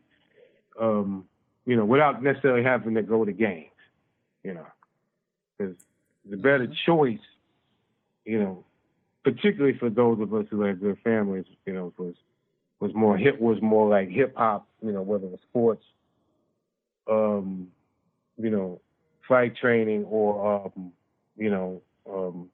Um, 0.80 1.26
you 1.66 1.76
know, 1.76 1.84
without 1.84 2.22
necessarily 2.22 2.62
having 2.62 2.94
to 2.94 3.02
go 3.02 3.24
to 3.24 3.32
games, 3.32 3.70
you 4.42 4.54
know, 4.54 4.66
because 5.56 5.76
the 6.28 6.36
better 6.36 6.66
choice, 6.86 7.18
you 8.24 8.38
know, 8.38 8.64
particularly 9.22 9.76
for 9.78 9.90
those 9.90 10.20
of 10.20 10.32
us 10.34 10.46
who 10.50 10.62
had 10.62 10.80
good 10.80 10.98
families, 11.02 11.46
you 11.66 11.72
know, 11.72 11.92
was 11.96 12.14
was 12.80 12.94
more 12.94 13.16
hip 13.16 13.40
was 13.40 13.58
more 13.62 13.88
like 13.88 14.08
hip 14.08 14.34
hop, 14.36 14.66
you 14.82 14.92
know, 14.92 15.02
whether 15.02 15.24
it 15.24 15.30
was 15.30 15.40
sports, 15.48 15.84
um, 17.10 17.68
you 18.36 18.50
know, 18.50 18.80
fight 19.26 19.56
training 19.56 20.04
or 20.04 20.66
um, 20.66 20.92
you 21.36 21.50
know, 21.50 21.80
um, 22.10 22.50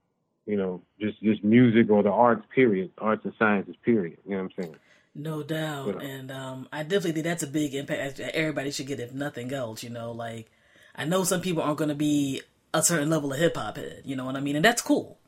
you 0.46 0.56
know, 0.56 0.82
just 1.00 1.20
just 1.22 1.42
music 1.42 1.90
or 1.90 2.02
the 2.02 2.10
arts 2.10 2.44
period, 2.54 2.90
arts 2.98 3.24
and 3.24 3.34
sciences 3.38 3.74
period. 3.84 4.18
You 4.24 4.36
know 4.36 4.44
what 4.44 4.52
I'm 4.56 4.64
saying? 4.64 4.76
No 5.14 5.42
doubt, 5.42 6.02
and 6.02 6.30
um, 6.30 6.68
I 6.72 6.84
definitely 6.84 7.12
think 7.12 7.24
that's 7.24 7.42
a 7.42 7.48
big 7.48 7.74
impact. 7.74 8.20
Everybody 8.20 8.70
should 8.70 8.86
get, 8.86 9.00
if 9.00 9.12
nothing 9.12 9.52
else. 9.52 9.82
You 9.82 9.90
know, 9.90 10.12
like 10.12 10.50
I 10.94 11.04
know 11.04 11.24
some 11.24 11.40
people 11.40 11.62
aren't 11.62 11.78
going 11.78 11.88
to 11.88 11.96
be 11.96 12.42
a 12.72 12.82
certain 12.82 13.10
level 13.10 13.32
of 13.32 13.38
hip 13.38 13.56
hop 13.56 13.76
head. 13.76 14.02
You 14.04 14.14
know 14.14 14.24
what 14.24 14.36
I 14.36 14.40
mean, 14.40 14.54
and 14.54 14.64
that's 14.64 14.82
cool, 14.82 15.18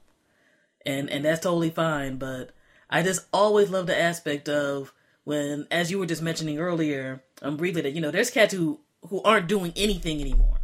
and 0.86 1.10
and 1.10 1.24
that's 1.24 1.40
totally 1.40 1.70
fine. 1.70 2.16
But 2.16 2.50
I 2.88 3.02
just 3.02 3.26
always 3.32 3.70
love 3.70 3.88
the 3.88 3.98
aspect 3.98 4.48
of 4.48 4.92
when, 5.24 5.66
as 5.70 5.90
you 5.90 5.98
were 5.98 6.06
just 6.06 6.22
mentioning 6.22 6.58
earlier, 6.58 7.24
um, 7.42 7.56
briefly 7.56 7.82
that 7.82 7.92
you 7.92 8.00
know 8.00 8.12
there's 8.12 8.30
cats 8.30 8.54
who 8.54 8.78
who 9.08 9.20
aren't 9.22 9.48
doing 9.48 9.72
anything 9.74 10.20
anymore. 10.20 10.60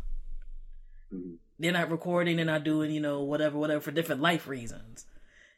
They're 1.58 1.72
not 1.72 1.90
recording. 1.90 2.36
They're 2.36 2.44
not 2.44 2.62
doing 2.62 2.92
you 2.92 3.00
know 3.00 3.22
whatever 3.22 3.58
whatever 3.58 3.80
for 3.80 3.90
different 3.90 4.20
life 4.20 4.46
reasons, 4.46 5.06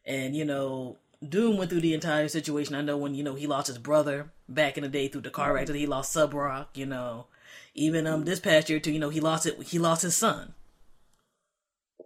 and 0.06 0.34
you 0.34 0.46
know 0.46 0.96
Doom 1.26 1.58
went 1.58 1.70
through 1.70 1.82
the 1.82 1.94
entire 1.94 2.28
situation. 2.28 2.74
I 2.74 2.80
know 2.80 2.96
when 2.96 3.14
you 3.14 3.22
know 3.22 3.34
he 3.34 3.46
lost 3.46 3.66
his 3.66 3.78
brother 3.78 4.30
back 4.48 4.78
in 4.78 4.82
the 4.82 4.88
day 4.88 5.08
through 5.08 5.20
the 5.22 5.30
car 5.30 5.56
accident. 5.56 5.80
He 5.80 5.86
lost 5.86 6.14
Subroc. 6.14 6.66
You 6.74 6.86
know, 6.86 7.26
even 7.74 8.06
um 8.06 8.24
this 8.24 8.40
past 8.40 8.70
year 8.70 8.80
too. 8.80 8.92
You 8.92 8.98
know 8.98 9.10
he 9.10 9.20
lost 9.20 9.46
it. 9.46 9.62
He 9.64 9.78
lost 9.78 10.02
his 10.02 10.16
son. 10.16 10.54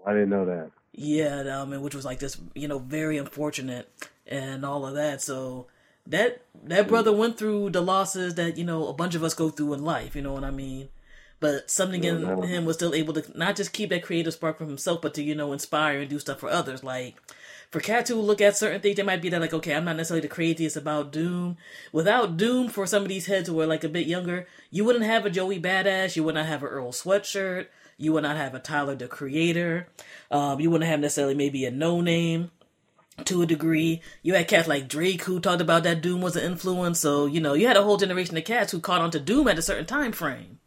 I 0.07 0.13
didn't 0.13 0.31
know 0.31 0.45
that. 0.45 0.71
Yeah, 0.93 1.41
um, 1.61 1.73
and 1.73 1.83
which 1.83 1.95
was 1.95 2.05
like 2.05 2.21
this, 2.21 2.39
you 2.55 2.69
know, 2.69 2.79
very 2.79 3.19
unfortunate 3.19 3.91
and 4.27 4.65
all 4.65 4.87
of 4.87 4.95
that. 4.95 5.21
So 5.21 5.67
that 6.07 6.43
that 6.65 6.89
brother 6.89 7.13
went 7.13 7.37
through 7.37 7.71
the 7.71 7.81
losses 7.81 8.35
that 8.37 8.57
you 8.57 8.65
know 8.65 8.89
a 8.89 8.93
bunch 8.93 9.15
of 9.15 9.25
us 9.25 9.35
go 9.35 9.51
through 9.51 9.75
in 9.75 9.85
life. 9.85 10.15
You 10.15 10.23
know 10.23 10.33
what 10.33 10.45
I 10.45 10.51
mean? 10.51 10.89
But 11.41 11.71
something 11.71 12.05
in 12.05 12.43
him 12.45 12.65
was 12.65 12.77
still 12.77 12.95
able 12.95 13.13
to 13.15 13.25
not 13.37 13.57
just 13.57 13.73
keep 13.73 13.91
that 13.91 14.03
creative 14.03 14.33
spark 14.33 14.59
for 14.59 14.65
himself, 14.65 15.03
but 15.03 15.15
to 15.15 15.23
you 15.23 15.35
know 15.35 15.53
inspire 15.53 16.01
and 16.01 16.11
do 16.11 16.19
stuff 16.19 16.41
for 16.41 16.49
others. 16.49 16.85
Like 16.85 17.17
for 17.75 17.81
cats 17.81 18.09
who 18.09 18.21
look 18.21 18.41
at 18.41 18.57
certain 18.57 18.81
things, 18.81 18.95
they 18.95 19.03
might 19.03 19.21
be 19.21 19.29
that 19.31 19.41
like, 19.41 19.53
okay, 19.53 19.75
I'm 19.75 19.85
not 19.85 19.97
necessarily 19.97 20.21
the 20.21 20.33
craziest 20.33 20.77
about 20.77 21.11
Doom. 21.11 21.57
Without 21.91 22.37
Doom, 22.37 22.69
for 22.69 22.87
some 22.87 23.03
of 23.03 23.09
these 23.09 23.27
heads 23.27 23.49
who 23.49 23.61
are 23.61 23.67
like 23.67 23.83
a 23.83 23.89
bit 23.89 24.07
younger, 24.07 24.47
you 24.71 24.85
wouldn't 24.85 25.05
have 25.05 25.27
a 25.27 25.31
Joey 25.31 25.61
Badass, 25.61 26.15
you 26.15 26.23
would 26.23 26.37
not 26.37 26.47
have 26.47 26.63
an 26.63 26.69
Earl 26.69 26.93
Sweatshirt, 26.93 27.67
you 27.99 28.13
would 28.13 28.23
not 28.23 28.37
have 28.37 28.55
a 28.55 28.61
Tyler 28.61 28.95
the 28.95 29.09
Creator, 29.09 29.89
um, 30.31 30.61
you 30.61 30.71
wouldn't 30.71 30.89
have 30.89 31.01
necessarily 31.01 31.35
maybe 31.35 31.65
a 31.65 31.73
Noname 31.73 32.51
to 33.25 33.43
a 33.43 33.47
degree. 33.47 34.01
You 34.23 34.35
had 34.35 34.47
cats 34.47 34.69
like 34.69 34.87
Drake 34.87 35.25
who 35.25 35.41
talked 35.41 35.61
about 35.61 35.83
that 35.83 36.01
Doom 36.01 36.21
was 36.21 36.37
an 36.37 36.45
influence. 36.45 37.01
So, 37.01 37.27
you 37.27 37.41
know, 37.41 37.55
you 37.55 37.67
had 37.67 37.77
a 37.77 37.83
whole 37.83 37.97
generation 37.97 38.37
of 38.37 38.45
cats 38.45 38.71
who 38.71 38.79
caught 38.79 39.01
on 39.01 39.11
to 39.11 39.19
Doom 39.19 39.49
at 39.49 39.59
a 39.59 39.63
certain 39.63 39.87
time 39.87 40.13
frame. 40.13 40.61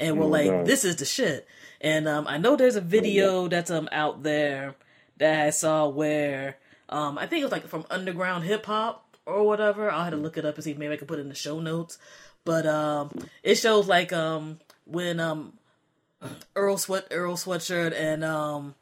And 0.00 0.18
were 0.18 0.24
like, 0.24 0.64
this 0.64 0.86
is 0.86 0.96
the 0.96 1.04
shit. 1.04 1.46
And 1.82 2.08
um, 2.08 2.26
I 2.26 2.38
know 2.38 2.56
there's 2.56 2.76
a 2.76 2.80
video 2.80 3.46
that's 3.46 3.70
um 3.70 3.90
out 3.92 4.22
there 4.22 4.74
that 5.18 5.46
I 5.46 5.50
saw 5.50 5.88
where 5.88 6.56
um 6.88 7.18
I 7.18 7.26
think 7.26 7.40
it 7.40 7.44
was 7.44 7.52
like 7.52 7.66
from 7.66 7.86
underground 7.90 8.44
hip 8.44 8.66
hop 8.66 9.16
or 9.26 9.44
whatever. 9.44 9.90
I'll 9.90 10.04
have 10.04 10.12
to 10.12 10.18
look 10.18 10.36
it 10.36 10.44
up 10.44 10.54
and 10.56 10.64
see 10.64 10.72
if 10.72 10.78
maybe 10.78 10.94
I 10.94 10.96
can 10.96 11.06
put 11.06 11.18
it 11.18 11.22
in 11.22 11.28
the 11.28 11.34
show 11.34 11.60
notes. 11.60 11.98
But 12.44 12.66
um 12.66 13.10
it 13.42 13.56
shows 13.56 13.88
like 13.88 14.12
um 14.12 14.60
when 14.84 15.20
um 15.20 15.54
Earl 16.56 16.78
Sweat 16.78 17.06
Earl 17.10 17.36
Sweatshirt 17.36 17.98
and 17.98 18.24
um 18.24 18.74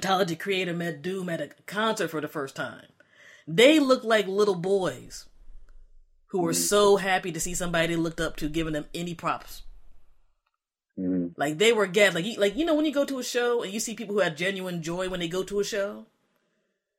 Tyler 0.00 0.24
the 0.24 0.36
Creator 0.36 0.74
met 0.74 1.02
Doom 1.02 1.28
at 1.28 1.40
a 1.40 1.50
concert 1.66 2.08
for 2.08 2.20
the 2.20 2.28
first 2.28 2.56
time. 2.56 2.86
They 3.46 3.78
looked 3.78 4.04
like 4.04 4.26
little 4.26 4.54
boys 4.54 5.26
who 6.28 6.40
were 6.40 6.54
so 6.54 6.96
happy 6.96 7.30
to 7.30 7.40
see 7.40 7.54
somebody 7.54 7.88
they 7.88 7.96
looked 7.96 8.20
up 8.20 8.36
to 8.36 8.48
giving 8.48 8.72
them 8.72 8.86
any 8.94 9.14
props. 9.14 9.62
Mm-hmm. 10.98 11.28
Like 11.40 11.58
they 11.58 11.72
were 11.72 11.86
gagged. 11.86 12.14
Like 12.14 12.24
you, 12.24 12.38
like 12.38 12.56
you 12.56 12.64
know 12.64 12.74
when 12.74 12.84
you 12.84 12.92
go 12.92 13.04
to 13.04 13.18
a 13.18 13.24
show 13.24 13.62
and 13.62 13.72
you 13.72 13.80
see 13.80 13.94
people 13.94 14.14
who 14.14 14.20
have 14.20 14.36
genuine 14.36 14.82
joy 14.82 15.08
when 15.08 15.20
they 15.20 15.28
go 15.28 15.42
to 15.42 15.60
a 15.60 15.64
show 15.64 16.06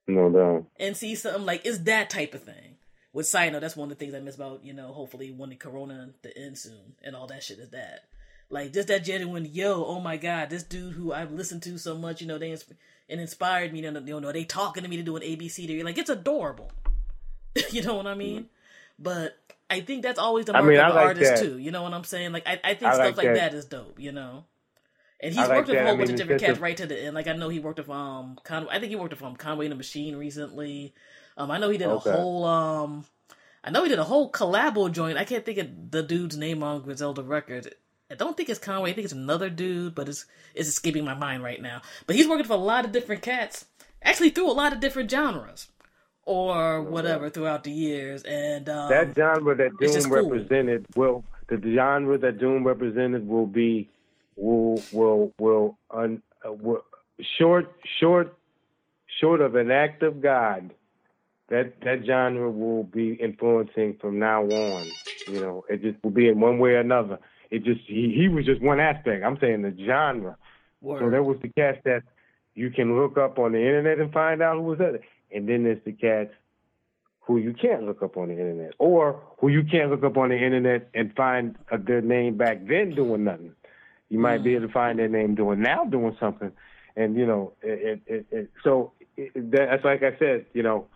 No 0.08 0.30
doubt. 0.30 0.66
and 0.80 0.98
see 0.98 1.16
something 1.16 1.46
like 1.46 1.66
it's 1.66 1.80
that 1.80 2.10
type 2.10 2.34
of 2.34 2.44
thing. 2.44 2.78
With 3.14 3.28
side 3.28 3.54
note, 3.54 3.62
that's 3.62 3.78
one 3.78 3.92
of 3.92 3.98
the 3.98 4.04
things 4.04 4.16
I 4.16 4.20
miss 4.20 4.36
about 4.36 4.66
you 4.66 4.74
know 4.74 4.88
hopefully 4.94 5.32
when 5.32 5.52
the 5.52 5.56
corona 5.56 6.10
the 6.24 6.36
end 6.36 6.58
soon 6.58 6.96
and 7.04 7.16
all 7.16 7.28
that 7.28 7.44
shit 7.44 7.60
is 7.60 7.70
that 7.70 8.06
like 8.50 8.74
just 8.74 8.88
that 8.88 9.04
genuine 9.04 9.48
yo 9.52 9.86
oh 9.86 10.00
my 10.00 10.18
god 10.18 10.50
this 10.50 10.64
dude 10.64 10.94
who 10.94 11.14
I've 11.14 11.32
listened 11.32 11.62
to 11.64 11.78
so 11.78 11.96
much 11.96 12.22
you 12.22 12.28
know 12.28 12.40
they 12.40 12.50
insp- 12.50 12.76
and 13.08 13.22
inspired 13.22 13.72
me 13.72 13.82
you 13.82 13.92
know, 13.92 14.00
you 14.00 14.20
know 14.20 14.32
they 14.32 14.44
talking 14.44 14.82
to 14.82 14.90
me 14.90 14.98
to 14.98 15.04
do 15.04 15.16
an 15.16 15.22
ABC 15.22 15.68
to 15.68 15.84
like 15.86 16.00
it's 16.00 16.10
adorable 16.10 16.72
you 17.70 17.84
know 17.84 17.94
what 17.96 18.08
I 18.08 18.16
mean 18.16 18.48
but 18.98 19.38
I 19.74 19.82
think 19.82 20.04
that's 20.04 20.20
always 20.20 20.46
the 20.46 20.56
I 20.56 20.62
mark 20.62 20.70
mean, 20.70 20.80
of 20.80 20.86
I 20.86 20.90
the 20.90 20.96
like 20.96 21.06
artist 21.08 21.36
that. 21.36 21.42
too 21.44 21.58
you 21.58 21.72
know 21.72 21.84
what 21.84 21.94
I'm 21.94 22.04
saying 22.04 22.32
like 22.32 22.48
I, 22.48 22.60
I 22.64 22.74
think 22.76 22.92
I 22.92 22.94
stuff 22.94 23.06
like 23.06 23.18
like 23.18 23.28
that. 23.28 23.52
that 23.52 23.54
is 23.54 23.66
dope 23.66 24.00
you 24.00 24.12
know 24.12 24.46
and 25.20 25.34
he's 25.34 25.42
I 25.44 25.48
like 25.48 25.58
worked 25.58 25.70
with 25.70 25.78
a 25.78 25.84
whole 25.84 25.94
I 25.94 25.98
bunch 25.98 26.10
of 26.10 26.16
different 26.18 26.42
cats 26.42 26.58
a- 26.60 26.62
right 26.62 26.78
to 26.78 26.86
the 26.86 27.00
end. 27.02 27.16
Like 27.16 27.28
I 27.28 27.34
know 27.34 27.50
he 27.50 27.60
worked 27.60 27.80
with 27.80 27.90
um 27.90 28.38
Con- 28.44 28.68
I 28.70 28.80
think 28.80 28.90
he 28.90 28.96
worked 28.96 29.14
with 29.14 29.24
um 29.24 29.36
Conway 29.36 29.66
and 29.66 29.72
the 29.72 29.76
Machine 29.78 30.16
recently. 30.18 30.94
Um 31.38 31.50
I 31.52 31.58
know 31.60 31.70
he 31.70 31.78
did 31.78 31.88
Okay. 31.88 32.10
a 32.10 32.14
whole 32.14 32.46
um 32.46 33.06
I 33.64 33.70
know 33.72 33.84
he 33.84 33.90
did 33.90 34.00
a 34.00 34.04
whole 34.04 34.30
collabo 34.32 34.92
joint. 34.92 35.18
I 35.18 35.24
can't 35.24 35.46
think 35.46 35.58
of 35.58 35.92
the 35.92 36.04
dude's 36.04 36.36
name 36.38 36.62
on 36.64 36.82
Griselda 36.82 37.24
Records. 37.24 37.68
I 38.12 38.16
don't 38.16 38.36
think 38.36 38.50
it's 38.50 38.60
Conway. 38.60 38.92
I 38.92 38.94
think 38.94 39.06
it's 39.06 39.14
another 39.14 39.50
dude, 39.50 39.96
but 39.96 40.10
it's 40.10 40.26
it's 40.54 40.68
escaping 40.70 41.06
my 41.06 41.14
mind 41.16 41.42
right 41.44 41.62
now. 41.62 41.82
But 42.06 42.16
he's 42.18 42.28
working 42.28 42.46
for 42.46 42.54
a 42.54 42.58
lot 42.58 42.84
of 42.86 42.92
different 42.92 43.22
cats, 43.22 43.66
actually 44.04 44.30
through 44.32 44.52
a 44.52 44.54
lot 44.54 44.74
of 44.74 44.82
different 44.82 45.10
genres 45.10 45.68
or 46.26 46.82
whatever 46.82 47.30
throughout 47.30 47.64
the 47.64 47.72
years. 47.72 48.24
And 48.24 48.70
um, 48.70 48.90
that 48.90 49.16
genre 49.16 49.56
that 49.56 49.78
Doom 49.80 50.04
cool. 50.04 50.30
represented 50.30 50.86
will 50.96 51.24
the 51.48 51.62
genre 51.76 52.18
that 52.18 52.40
Doom 52.40 52.66
represented 52.66 53.28
will 53.28 53.48
be 53.48 53.90
will 54.36 54.82
will 54.92 55.34
will 55.40 55.78
un, 55.92 56.22
uh, 56.48 56.54
will, 56.54 56.84
short 57.38 57.74
short 58.00 58.38
short 59.20 59.42
of 59.42 59.56
an 59.56 59.72
act 59.72 60.04
of 60.04 60.22
God. 60.22 60.74
That 61.50 61.82
that 61.82 62.06
genre 62.06 62.50
will 62.50 62.84
be 62.84 63.14
influencing 63.14 63.98
from 64.00 64.18
now 64.18 64.44
on. 64.44 64.88
You 65.28 65.40
know, 65.40 65.66
it 65.70 65.82
just 65.82 66.02
will 66.04 66.12
be 66.12 66.30
in 66.30 66.40
one 66.40 66.58
way 66.58 66.72
or 66.72 66.80
another. 66.80 67.20
It 67.52 67.64
just 67.64 67.82
he, 67.86 68.14
he 68.16 68.30
was 68.30 68.46
just 68.46 68.62
one 68.62 68.80
aspect. 68.80 69.24
I'm 69.24 69.38
saying 69.40 69.62
the 69.62 69.76
genre. 69.86 70.38
So 70.82 70.88
word. 70.88 71.14
there 71.14 71.24
was 71.24 71.38
the 71.42 71.50
cats 71.50 71.80
that 71.86 72.04
you 72.56 72.70
can 72.72 72.98
look 72.98 73.18
up 73.18 73.40
on 73.40 73.52
the 73.52 73.60
internet 73.60 74.00
and 74.00 74.12
find 74.12 74.42
out 74.42 74.56
who 74.56 74.64
was 74.64 74.80
that. 74.80 75.00
And 75.34 75.48
then 75.50 75.64
there's 75.64 75.84
the 75.84 75.92
cats 75.92 76.32
who 77.22 77.38
you 77.38 77.54
can't 77.54 77.84
look 77.84 78.04
up 78.04 78.18
on 78.18 78.28
the 78.28 78.34
internet, 78.34 78.74
or 78.80 79.22
who 79.40 79.48
you 79.48 79.64
can't 79.64 79.90
look 79.90 80.04
up 80.04 80.18
on 80.18 80.30
the 80.30 80.36
internet 80.36 80.90
and 80.94 81.14
find 81.16 81.58
uh, 81.72 81.78
their 81.82 82.02
name 82.02 82.38
back 82.38 82.66
then 82.68 82.94
doing 82.94 83.24
nothing. 83.24 83.54
You 84.10 84.20
might 84.20 84.44
be 84.44 84.56
able 84.56 84.68
to 84.68 84.74
find 84.74 85.00
their 85.00 85.08
name 85.08 85.34
doing 85.34 85.62
now 85.62 85.86
doing 85.86 86.16
something, 86.20 86.52
and 86.96 87.16
you 87.16 87.26
know, 87.26 87.54
it, 87.62 88.02
it, 88.08 88.14
it, 88.14 88.26
it 88.32 88.52
so 88.64 88.92
that's 89.36 89.84
like 89.84 90.04
I 90.04 90.18
said, 90.20 90.46
you 90.54 90.64
know, 90.64 90.88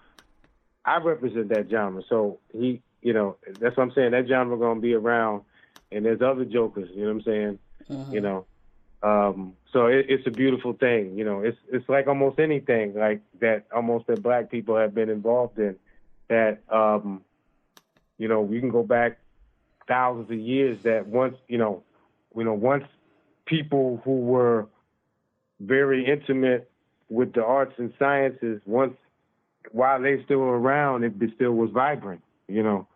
I 0.86 0.98
represent 0.98 1.50
that 1.50 1.70
genre. 1.70 2.04
So 2.10 2.40
he, 2.52 2.82
you 3.02 3.14
know, 3.14 3.38
that's 3.60 3.76
what 3.78 3.84
I'm 3.84 3.92
saying. 3.96 4.12
That 4.12 4.28
genre 4.28 4.58
gonna 4.58 4.82
be 4.82 4.94
around, 4.94 5.44
and 5.92 6.06
there's 6.06 6.22
other 6.22 6.46
jokers. 6.46 6.90
You 6.94 7.04
know 7.04 7.14
what 7.14 7.16
I'm 7.16 7.24
saying? 7.24 7.60
You 8.12 8.22
know, 8.22 8.46
um, 9.04 9.54
so 9.72 9.88
it, 9.88 10.08
it's 10.10 10.26
a 10.26 10.32
beautiful 10.32 10.74
thing. 10.74 11.18
You 11.18 11.26
know, 11.26 11.42
it's 11.42 11.58
it's 11.72 11.88
like 11.88 12.08
almost 12.08 12.40
anything 12.40 12.96
like 12.96 13.22
that. 13.40 13.66
Almost 13.74 14.08
that 14.08 14.24
black 14.24 14.50
people 14.50 14.76
have 14.78 14.96
been 14.96 15.10
involved 15.10 15.60
in. 15.60 15.76
That 16.30 16.60
um, 16.70 17.22
you 18.18 18.28
know, 18.28 18.42
we 18.42 18.60
can 18.60 18.70
go 18.70 18.84
back 18.84 19.20
thousands 19.88 20.32
of 20.32 20.38
years. 20.38 20.80
That 20.84 21.08
once 21.08 21.38
you 21.48 21.58
know, 21.58 21.84
you 22.36 22.44
know, 22.44 22.54
once 22.54 22.86
people 23.46 24.02
who 24.04 24.20
were 24.22 24.68
very 25.60 26.06
intimate 26.06 26.70
with 27.10 27.34
the 27.34 27.44
arts 27.44 27.74
and 27.78 27.94
sciences, 28.00 28.62
once 28.66 28.96
while 29.72 30.02
they 30.02 30.24
still 30.24 30.40
were 30.40 30.60
around, 30.60 31.04
it 31.04 31.14
still 31.36 31.52
was 31.52 31.70
vibrant. 31.72 32.22
You 32.48 32.64
know, 32.64 32.88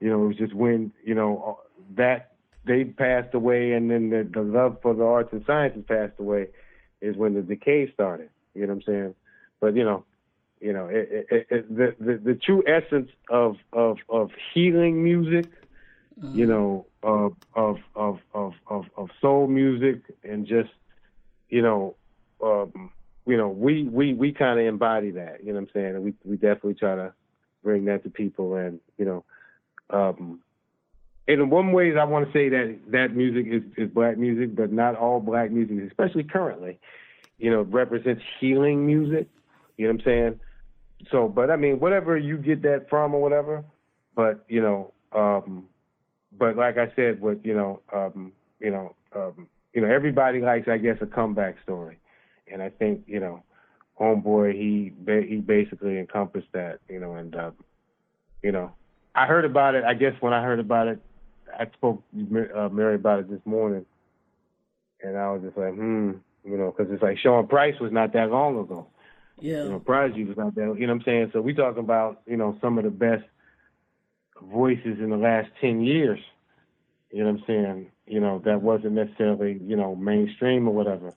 you 0.00 0.08
know, 0.08 0.22
it 0.24 0.28
was 0.28 0.36
just 0.36 0.54
when 0.54 0.92
you 1.04 1.14
know 1.14 1.58
that 1.96 2.27
they 2.68 2.84
passed 2.84 3.34
away, 3.34 3.72
and 3.72 3.90
then 3.90 4.10
the, 4.10 4.28
the 4.32 4.42
love 4.42 4.78
for 4.82 4.94
the 4.94 5.04
arts 5.04 5.30
and 5.32 5.44
sciences 5.46 5.84
passed 5.88 6.18
away, 6.18 6.48
is 7.00 7.16
when 7.16 7.34
the 7.34 7.42
decay 7.42 7.90
started. 7.92 8.30
You 8.54 8.62
know 8.62 8.74
what 8.74 8.74
I'm 8.74 8.82
saying? 8.82 9.14
But 9.60 9.74
you 9.74 9.84
know, 9.84 10.04
you 10.60 10.72
know, 10.72 10.86
it, 10.86 11.26
it, 11.30 11.46
it, 11.50 11.76
the, 11.76 11.94
the 11.98 12.16
the 12.18 12.34
true 12.34 12.62
essence 12.66 13.10
of 13.30 13.56
of 13.72 13.98
of 14.08 14.30
healing 14.52 15.02
music, 15.02 15.46
you 16.32 16.46
know, 16.46 16.86
of 17.02 17.36
of 17.54 17.78
of 17.94 18.18
of 18.34 18.54
of 18.66 18.84
of 18.96 19.08
soul 19.20 19.46
music, 19.46 20.02
and 20.24 20.46
just 20.46 20.70
you 21.48 21.62
know, 21.62 21.94
um, 22.42 22.90
you 23.26 23.36
know, 23.36 23.48
we 23.48 23.84
we 23.84 24.14
we 24.14 24.32
kind 24.32 24.58
of 24.58 24.66
embody 24.66 25.12
that. 25.12 25.40
You 25.44 25.52
know 25.52 25.60
what 25.60 25.68
I'm 25.68 25.74
saying? 25.74 25.94
And 25.96 26.04
we 26.04 26.14
we 26.24 26.36
definitely 26.36 26.74
try 26.74 26.96
to 26.96 27.12
bring 27.62 27.84
that 27.86 28.02
to 28.04 28.10
people, 28.10 28.56
and 28.56 28.80
you 28.96 29.04
know, 29.04 29.24
um, 29.90 30.40
in 31.28 31.50
one 31.50 31.72
ways, 31.72 31.94
I 32.00 32.04
want 32.04 32.26
to 32.26 32.32
say 32.32 32.48
that 32.48 32.78
that 32.88 33.14
music 33.14 33.46
is 33.48 33.62
is 33.76 33.92
black 33.92 34.16
music, 34.16 34.56
but 34.56 34.72
not 34.72 34.96
all 34.96 35.20
black 35.20 35.50
music, 35.50 35.76
especially 35.86 36.24
currently, 36.24 36.80
you 37.36 37.50
know, 37.50 37.62
represents 37.62 38.22
healing 38.40 38.86
music. 38.86 39.28
You 39.76 39.86
know 39.86 39.92
what 39.92 40.00
I'm 40.00 40.04
saying? 40.04 40.40
So, 41.12 41.28
but 41.28 41.50
I 41.50 41.56
mean, 41.56 41.78
whatever 41.78 42.16
you 42.16 42.38
get 42.38 42.62
that 42.62 42.88
from 42.88 43.14
or 43.14 43.20
whatever, 43.20 43.62
but 44.16 44.42
you 44.48 44.62
know, 44.62 44.92
um, 45.12 45.66
but 46.36 46.56
like 46.56 46.78
I 46.78 46.90
said, 46.96 47.20
what 47.20 47.44
you 47.44 47.54
know, 47.54 47.82
um, 47.92 48.32
you 48.58 48.70
know, 48.70 48.94
um, 49.14 49.46
you 49.74 49.82
know, 49.82 49.88
everybody 49.88 50.40
likes, 50.40 50.66
I 50.66 50.78
guess, 50.78 50.96
a 51.02 51.06
comeback 51.06 51.56
story, 51.62 51.98
and 52.50 52.62
I 52.62 52.70
think 52.70 53.02
you 53.06 53.20
know, 53.20 53.42
homeboy, 54.00 54.54
he 54.54 54.94
he 55.28 55.36
basically 55.36 55.98
encompassed 55.98 56.48
that, 56.52 56.78
you 56.88 56.98
know, 56.98 57.12
and 57.16 57.36
um, 57.36 57.52
you 58.42 58.50
know, 58.50 58.72
I 59.14 59.26
heard 59.26 59.44
about 59.44 59.74
it. 59.74 59.84
I 59.84 59.92
guess 59.92 60.14
when 60.20 60.32
I 60.32 60.42
heard 60.42 60.58
about 60.58 60.88
it, 60.88 61.00
I 61.58 61.66
spoke 61.74 62.02
to 62.12 62.48
uh, 62.56 62.68
Mary 62.68 62.96
about 62.96 63.20
it 63.20 63.30
this 63.30 63.40
morning, 63.44 63.86
and 65.02 65.16
I 65.16 65.30
was 65.32 65.42
just 65.42 65.56
like, 65.56 65.74
hmm, 65.74 66.12
you 66.44 66.56
know, 66.56 66.74
because 66.76 66.92
it's 66.92 67.02
like 67.02 67.18
Sean 67.18 67.46
Price 67.46 67.74
was 67.80 67.92
not 67.92 68.12
that 68.14 68.30
long 68.30 68.58
ago. 68.58 68.86
yeah. 69.40 69.64
You 69.64 69.70
know, 69.70 69.80
Prodigy 69.80 70.24
was 70.24 70.36
not 70.36 70.54
that. 70.54 70.60
You 70.60 70.86
know 70.86 70.94
what 70.94 71.00
I'm 71.00 71.04
saying? 71.04 71.30
So 71.32 71.40
we 71.40 71.54
talking 71.54 71.80
about 71.80 72.22
you 72.26 72.36
know 72.36 72.56
some 72.60 72.78
of 72.78 72.84
the 72.84 72.90
best 72.90 73.24
voices 74.42 74.98
in 75.00 75.10
the 75.10 75.16
last 75.16 75.48
ten 75.60 75.82
years. 75.82 76.20
You 77.10 77.24
know 77.24 77.32
what 77.32 77.40
I'm 77.40 77.44
saying? 77.46 77.90
You 78.06 78.20
know 78.20 78.42
that 78.44 78.62
wasn't 78.62 78.92
necessarily 78.92 79.60
you 79.62 79.76
know 79.76 79.94
mainstream 79.94 80.68
or 80.68 80.74
whatever, 80.74 81.14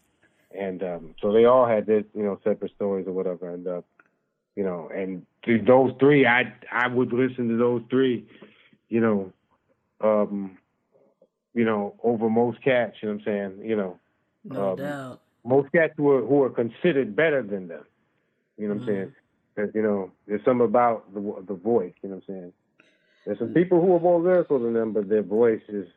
and 0.57 0.83
um, 0.83 1.15
so 1.21 1.31
they 1.31 1.45
all 1.45 1.67
had 1.67 1.85
their 1.85 2.03
you 2.13 2.23
know 2.23 2.39
separate 2.43 2.73
stories 2.75 3.07
or 3.07 3.13
whatever, 3.13 3.53
and 3.53 3.67
uh, 3.67 3.81
you 4.55 4.63
know, 4.63 4.89
and 4.93 5.25
th- 5.43 5.65
those 5.65 5.91
three, 5.99 6.25
I 6.25 6.53
I 6.71 6.87
would 6.87 7.13
listen 7.13 7.47
to 7.49 7.57
those 7.57 7.81
three, 7.89 8.25
you 8.89 8.99
know, 8.99 9.31
um, 10.03 10.57
you 11.53 11.65
know, 11.65 11.95
over 12.03 12.29
most 12.29 12.61
cats. 12.63 12.95
You 13.01 13.09
know 13.09 13.15
what 13.15 13.27
I'm 13.27 13.55
saying? 13.57 13.69
You 13.69 13.75
know, 13.75 13.99
No 14.45 14.71
um, 14.71 14.77
doubt. 14.77 15.21
most 15.43 15.71
cats 15.71 15.93
who 15.97 16.09
are 16.11 16.25
who 16.25 16.43
are 16.43 16.49
considered 16.49 17.15
better 17.15 17.41
than 17.43 17.67
them. 17.67 17.85
You 18.57 18.67
know 18.67 18.75
what 18.75 18.81
I'm 18.83 18.87
saying? 18.87 19.11
Because 19.55 19.71
you 19.75 19.81
know, 19.81 20.11
there's 20.27 20.43
something 20.45 20.65
about 20.65 21.13
the 21.13 21.43
the 21.47 21.53
voice. 21.55 21.93
You 22.01 22.09
know 22.09 22.15
what 22.15 22.23
I'm 22.29 22.35
saying? 22.35 22.53
There's 23.25 23.39
some 23.39 23.53
people 23.53 23.79
who 23.81 23.95
are 23.95 23.99
more 23.99 24.19
lyrical 24.19 24.59
than 24.59 24.73
them, 24.73 24.93
but 24.93 25.07
their 25.09 25.21
voice 25.23 25.61
is 25.69 25.87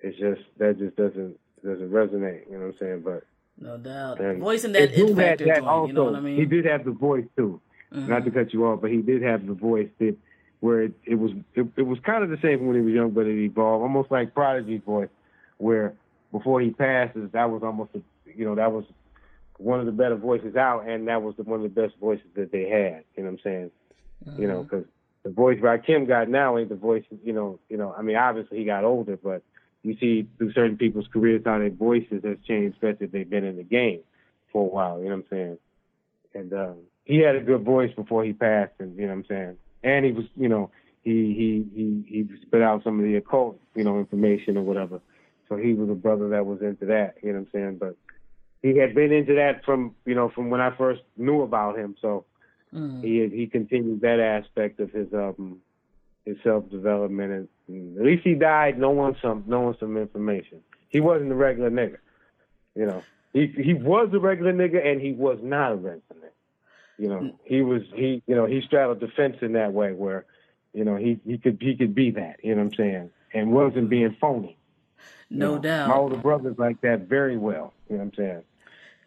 it's 0.00 0.18
just 0.18 0.40
that 0.58 0.78
just 0.78 0.96
doesn't 0.96 1.38
doesn't 1.64 1.90
resonate. 1.90 2.46
You 2.50 2.58
know 2.58 2.66
what 2.66 2.74
I'm 2.74 2.78
saying? 2.80 3.02
But 3.04 3.24
No 3.58 3.76
doubt. 3.78 4.20
and 4.20 4.40
Voice 4.40 4.64
and 4.64 4.74
that 4.74 4.92
it 4.98 5.14
factor 5.16 5.44
that 5.46 5.62
also. 5.62 5.88
you 5.88 5.92
know 5.92 6.04
what 6.04 6.14
I 6.16 6.20
mean? 6.20 6.38
Mm-hmm. 6.38 6.50
did 6.50 6.64
have 6.66 6.84
the 6.84 6.90
voice 6.92 7.26
too. 7.36 7.60
Not 7.94 8.24
to 8.24 8.30
cut 8.30 8.54
you 8.54 8.64
off, 8.66 8.80
but 8.80 8.90
he 8.90 9.02
did 9.02 9.20
have 9.22 9.46
the 9.46 9.52
voice 9.52 9.88
that 9.98 10.16
where 10.62 10.82
it, 10.82 10.92
it 11.04 11.16
was 11.16 11.32
it, 11.56 11.66
it 11.76 11.82
was 11.82 11.98
kind 12.06 12.22
of 12.22 12.30
the 12.30 12.38
same 12.40 12.64
when 12.64 12.76
he 12.76 12.82
was 12.82 12.94
young, 12.94 13.10
but 13.10 13.26
it 13.26 13.36
evolved 13.36 13.82
almost 13.82 14.12
like 14.12 14.32
Prodigy's 14.32 14.80
voice, 14.86 15.08
where 15.58 15.92
before 16.30 16.60
he 16.60 16.70
passes, 16.70 17.28
that 17.32 17.50
was 17.50 17.62
almost 17.64 17.90
a, 17.96 18.00
you 18.32 18.44
know 18.44 18.54
that 18.54 18.70
was 18.70 18.84
one 19.58 19.80
of 19.80 19.86
the 19.86 19.92
better 19.92 20.14
voices 20.14 20.54
out, 20.54 20.86
and 20.86 21.08
that 21.08 21.20
was 21.20 21.34
the, 21.36 21.42
one 21.42 21.64
of 21.64 21.74
the 21.74 21.80
best 21.80 21.94
voices 22.00 22.26
that 22.36 22.52
they 22.52 22.68
had. 22.68 23.02
You 23.16 23.24
know 23.24 23.30
what 23.30 23.32
I'm 23.32 23.38
saying? 23.42 23.70
You 24.38 24.46
know, 24.46 24.62
because 24.62 24.84
the 25.24 25.30
voice 25.30 25.58
Rakim 25.58 26.06
got 26.06 26.28
now 26.28 26.56
ain't 26.56 26.68
the 26.68 26.76
voice. 26.76 27.02
You 27.24 27.32
know, 27.32 27.58
you 27.68 27.76
know. 27.76 27.92
I 27.98 28.02
mean, 28.02 28.14
obviously 28.14 28.58
he 28.58 28.64
got 28.64 28.84
older, 28.84 29.18
but 29.20 29.42
you 29.82 29.96
see 29.98 30.28
through 30.38 30.52
certain 30.52 30.76
people's 30.76 31.08
careers 31.12 31.42
how 31.44 31.58
their 31.58 31.70
voices 31.70 32.22
has 32.22 32.38
changed, 32.46 32.76
especially 32.76 33.06
if 33.06 33.10
they've 33.10 33.28
been 33.28 33.44
in 33.44 33.56
the 33.56 33.64
game 33.64 34.02
for 34.52 34.64
a 34.64 34.72
while. 34.72 34.98
You 35.00 35.06
know 35.06 35.16
what 35.16 35.24
I'm 35.24 35.26
saying? 35.28 35.58
And 36.34 36.52
um, 36.52 36.76
he 37.04 37.18
had 37.18 37.34
a 37.34 37.40
good 37.40 37.64
voice 37.64 37.90
before 37.96 38.24
he 38.24 38.32
passed, 38.32 38.74
and 38.78 38.96
you 38.96 39.08
know 39.08 39.08
what 39.08 39.18
I'm 39.18 39.24
saying. 39.26 39.56
And 39.82 40.04
he 40.04 40.12
was, 40.12 40.24
you 40.36 40.48
know, 40.48 40.70
he 41.02 41.34
he 41.34 41.66
he 41.74 42.04
he 42.08 42.28
spit 42.46 42.62
out 42.62 42.84
some 42.84 42.98
of 42.98 43.04
the 43.04 43.16
occult, 43.16 43.58
you 43.74 43.84
know, 43.84 43.98
information 43.98 44.56
or 44.56 44.62
whatever. 44.62 45.00
So 45.48 45.56
he 45.56 45.74
was 45.74 45.90
a 45.90 45.94
brother 45.94 46.28
that 46.30 46.46
was 46.46 46.62
into 46.62 46.86
that. 46.86 47.16
You 47.22 47.32
know 47.32 47.40
what 47.40 47.46
I'm 47.46 47.52
saying? 47.52 47.76
But 47.78 47.96
he 48.62 48.78
had 48.78 48.94
been 48.94 49.12
into 49.12 49.34
that 49.34 49.64
from 49.64 49.94
you 50.06 50.14
know 50.14 50.28
from 50.28 50.50
when 50.50 50.60
I 50.60 50.74
first 50.76 51.02
knew 51.16 51.42
about 51.42 51.78
him. 51.78 51.96
So 52.00 52.24
Mm. 52.74 53.02
he 53.04 53.28
he 53.36 53.46
continued 53.46 54.00
that 54.00 54.18
aspect 54.18 54.80
of 54.80 54.90
his 54.92 55.12
um 55.12 55.60
his 56.24 56.38
self 56.42 56.70
development 56.70 57.30
and, 57.32 57.48
and 57.68 57.98
at 57.98 58.04
least 58.04 58.22
he 58.24 58.32
died 58.34 58.78
knowing 58.78 59.14
some 59.20 59.44
knowing 59.46 59.76
some 59.78 59.98
information. 59.98 60.60
He 60.88 61.00
wasn't 61.00 61.32
a 61.32 61.34
regular 61.34 61.70
nigga. 61.70 61.98
You 62.74 62.86
know. 62.86 63.02
He 63.34 63.46
he 63.48 63.74
was 63.74 64.08
a 64.14 64.18
regular 64.18 64.52
nigga 64.54 64.86
and 64.86 65.00
he 65.02 65.12
was 65.12 65.38
not 65.42 65.72
a 65.72 65.74
regular 65.76 66.00
nigga. 66.14 66.21
You 66.98 67.08
know, 67.08 67.38
he 67.44 67.62
was 67.62 67.82
he 67.94 68.22
you 68.26 68.34
know, 68.34 68.46
he 68.46 68.60
straddled 68.66 69.00
the 69.00 69.08
fence 69.08 69.36
in 69.42 69.52
that 69.54 69.72
way 69.72 69.92
where, 69.92 70.24
you 70.72 70.84
know, 70.84 70.96
he 70.96 71.18
he 71.26 71.38
could 71.38 71.58
he 71.60 71.76
could 71.76 71.94
be 71.94 72.10
that, 72.12 72.36
you 72.42 72.54
know 72.54 72.62
what 72.62 72.72
I'm 72.72 72.74
saying? 72.74 73.10
And 73.34 73.52
wasn't 73.52 73.88
being 73.88 74.16
phony. 74.20 74.56
you 75.28 75.38
No 75.38 75.54
know. 75.56 75.62
doubt. 75.62 75.88
My 75.88 75.96
older 75.96 76.16
brother's 76.16 76.58
like 76.58 76.80
that 76.82 77.08
very 77.08 77.36
well, 77.36 77.72
you 77.88 77.96
know 77.96 78.04
what 78.04 78.12
I'm 78.18 78.24
saying? 78.24 78.42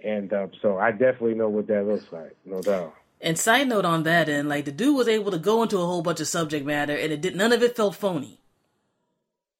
And 0.04 0.34
uh, 0.34 0.48
so 0.62 0.78
I 0.78 0.91
definitely 0.91 1.36
know 1.36 1.50
what 1.50 1.67
that 1.67 1.86
looks 1.88 2.12
like, 2.12 2.36
no 2.45 2.62
doubt. 2.62 2.93
And 3.21 3.39
side 3.39 3.67
note 3.67 3.86
on 3.86 4.04
that 4.04 4.28
and 4.30 4.50
like 4.50 4.65
the 4.65 4.71
dude 4.71 4.95
was 4.95 5.08
able 5.08 5.32
to 5.32 5.39
go 5.39 5.63
into 5.63 5.78
a 5.78 5.86
whole 5.86 6.02
bunch 6.02 6.19
of 6.19 6.28
subject 6.28 6.65
matter 6.65 6.95
and 6.95 7.12
it 7.13 7.21
did 7.21 7.36
none 7.36 7.54
of 7.54 7.63
it 7.63 7.76
felt 7.76 7.95
phony. 7.95 8.39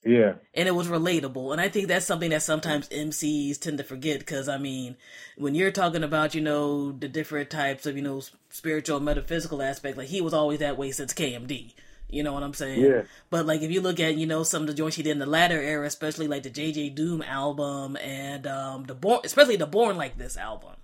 Yeah. 0.06 0.34
and 0.54 0.68
it 0.68 0.76
was 0.76 0.88
relatable. 0.88 1.52
And 1.52 1.60
I 1.60 1.68
think 1.68 1.88
that's 1.88 2.06
something 2.06 2.30
that 2.30 2.44
sometimes 2.44 2.88
MCs 2.90 3.60
tend 3.60 3.80
to 3.80 3.84
forget 3.84 4.20
because 4.20 4.48
I 4.48 4.58
mean, 4.60 4.98
when 5.36 5.56
you're 5.56 5.72
talking 5.72 6.04
about 6.04 6.36
you 6.36 6.42
know 6.42 6.92
the 6.92 7.08
different 7.08 7.50
types 7.50 7.86
of 7.86 7.96
you 7.96 8.04
know 8.04 8.22
spiritual 8.50 9.00
metaphysical 9.00 9.62
aspect, 9.62 9.98
like 9.98 10.08
he 10.10 10.22
was 10.22 10.34
always 10.34 10.60
that 10.60 10.78
way 10.78 10.92
since 10.92 11.14
KMD. 11.14 11.74
You 12.08 12.22
know 12.22 12.34
what 12.34 12.44
I'm 12.44 12.54
saying? 12.54 12.82
Yeah. 12.82 13.02
But 13.32 13.48
like 13.48 13.62
if 13.62 13.72
you 13.72 13.82
look 13.82 14.00
at 14.00 14.16
you 14.16 14.28
know 14.28 14.44
some 14.44 14.62
of 14.62 14.68
the 14.68 14.74
joints 14.76 14.96
he 14.96 15.04
did 15.04 15.12
in 15.12 15.20
the 15.20 15.26
latter 15.26 15.60
era, 15.60 15.88
especially 15.88 16.28
like 16.28 16.44
the 16.44 16.52
JJ 16.52 16.94
Doom 16.94 17.24
album 17.24 17.98
and 17.98 18.46
um 18.46 18.84
the 18.84 18.94
Born, 18.94 19.22
especially 19.24 19.56
the 19.56 19.66
Born 19.66 19.98
Like 19.98 20.18
This 20.18 20.38
album. 20.38 20.76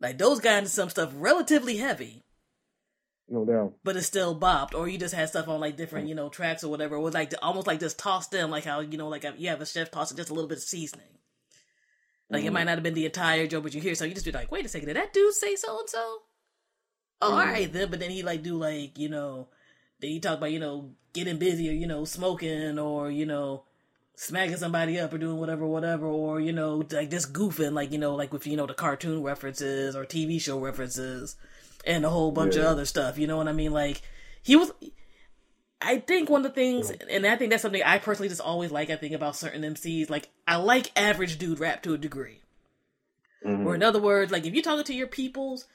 Like 0.00 0.18
those 0.18 0.40
got 0.40 0.58
into 0.58 0.70
some 0.70 0.90
stuff 0.90 1.12
relatively 1.14 1.76
heavy, 1.76 2.22
No 3.30 3.44
doubt. 3.44 3.74
but 3.84 3.96
it 3.96 4.02
still 4.02 4.38
bopped. 4.38 4.74
Or 4.74 4.88
you 4.88 4.96
just 4.96 5.14
had 5.14 5.28
stuff 5.28 5.48
on 5.48 5.60
like 5.60 5.76
different, 5.76 6.08
you 6.08 6.14
know, 6.14 6.28
tracks 6.28 6.64
or 6.64 6.68
whatever. 6.68 6.96
It 6.96 7.00
was 7.00 7.14
like 7.14 7.34
almost 7.42 7.66
like 7.66 7.80
just 7.80 7.98
tossed 7.98 8.32
in, 8.32 8.50
like 8.50 8.64
how 8.64 8.80
you 8.80 8.96
know, 8.96 9.08
like 9.08 9.24
you 9.36 9.50
have 9.50 9.60
a 9.60 9.66
chef 9.66 9.90
tossing 9.90 10.16
just 10.16 10.30
a 10.30 10.34
little 10.34 10.48
bit 10.48 10.58
of 10.58 10.64
seasoning. 10.64 11.06
Like 12.30 12.42
it 12.42 12.46
mm-hmm. 12.46 12.54
might 12.54 12.64
not 12.64 12.76
have 12.76 12.82
been 12.82 12.94
the 12.94 13.06
entire 13.06 13.46
joke, 13.46 13.64
but 13.64 13.74
you 13.74 13.80
hear 13.80 13.94
so 13.94 14.04
you 14.04 14.14
just 14.14 14.26
be 14.26 14.32
like, 14.32 14.50
wait 14.50 14.64
a 14.64 14.68
second, 14.68 14.88
did 14.88 14.96
that 14.96 15.12
dude 15.12 15.34
say 15.34 15.56
so 15.56 15.78
and 15.78 15.88
so? 15.88 16.18
Oh, 17.20 17.32
all 17.32 17.36
right 17.36 17.68
mm-hmm. 17.68 17.76
then. 17.76 17.90
But 17.90 18.00
then 18.00 18.10
he 18.10 18.22
like 18.22 18.42
do 18.42 18.56
like 18.56 18.98
you 18.98 19.10
know, 19.10 19.48
then 20.00 20.10
he 20.10 20.20
talk 20.20 20.38
about 20.38 20.52
you 20.52 20.60
know 20.60 20.92
getting 21.12 21.38
busy 21.38 21.68
or 21.68 21.72
you 21.72 21.86
know 21.86 22.04
smoking 22.04 22.78
or 22.78 23.10
you 23.10 23.26
know 23.26 23.64
smacking 24.14 24.56
somebody 24.56 24.98
up 24.98 25.12
or 25.12 25.18
doing 25.18 25.36
whatever, 25.36 25.66
whatever, 25.66 26.06
or 26.06 26.40
you 26.40 26.52
know 26.52 26.82
like 26.90 27.10
just 27.10 27.34
goofing, 27.34 27.72
like 27.72 27.92
you 27.92 27.98
know 27.98 28.14
like 28.14 28.32
with 28.32 28.46
you 28.46 28.56
know 28.56 28.66
the 28.66 28.74
cartoon 28.74 29.22
references 29.22 29.94
or 29.94 30.06
TV 30.06 30.40
show 30.40 30.58
references 30.58 31.36
and 31.88 32.04
a 32.04 32.10
whole 32.10 32.30
bunch 32.30 32.54
of 32.54 32.64
other 32.64 32.84
stuff. 32.84 33.18
You 33.18 33.26
know 33.26 33.38
what 33.38 33.48
I 33.48 33.52
mean? 33.52 33.72
Like 33.72 34.02
he 34.42 34.54
was. 34.54 34.70
I 35.80 35.98
think 35.98 36.28
one 36.28 36.44
of 36.44 36.52
the 36.52 36.54
things, 36.54 36.90
and 36.90 37.24
I 37.24 37.36
think 37.36 37.50
that's 37.50 37.62
something 37.62 37.82
I 37.84 37.98
personally 37.98 38.28
just 38.28 38.40
always 38.40 38.70
like. 38.70 38.90
I 38.90 38.96
think 38.96 39.14
about 39.14 39.36
certain 39.36 39.62
MCs, 39.62 40.10
like 40.10 40.28
I 40.46 40.56
like 40.56 40.90
average 40.96 41.38
dude 41.38 41.60
rap 41.60 41.82
to 41.84 41.94
a 41.94 41.98
degree. 41.98 42.42
Mm-hmm. 43.46 43.66
Or 43.66 43.74
in 43.76 43.82
other 43.82 44.00
words, 44.00 44.32
like 44.32 44.44
if 44.44 44.52
you're 44.52 44.62
talking 44.62 44.84
to 44.84 44.94
your 44.94 45.06
peoples 45.06 45.66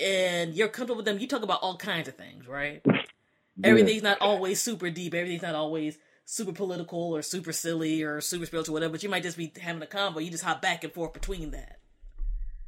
and 0.00 0.54
you're 0.54 0.68
comfortable 0.68 0.96
with 0.96 1.06
them, 1.06 1.18
you 1.18 1.26
talk 1.26 1.42
about 1.42 1.62
all 1.62 1.76
kinds 1.76 2.08
of 2.08 2.16
things, 2.16 2.46
right? 2.46 2.84
Everything's 3.64 4.02
not 4.02 4.18
always 4.20 4.60
super 4.60 4.90
deep. 4.90 5.14
Everything's 5.14 5.42
not 5.42 5.54
always 5.54 5.96
super 6.26 6.52
political 6.52 7.16
or 7.16 7.22
super 7.22 7.52
silly 7.52 8.02
or 8.02 8.20
super 8.20 8.44
spiritual, 8.44 8.74
whatever. 8.74 8.92
But 8.92 9.02
you 9.02 9.08
might 9.08 9.22
just 9.22 9.38
be 9.38 9.50
having 9.58 9.82
a 9.82 9.86
convo. 9.86 10.22
You 10.22 10.30
just 10.30 10.44
hop 10.44 10.60
back 10.60 10.84
and 10.84 10.92
forth 10.92 11.14
between 11.14 11.52
that. 11.52 11.78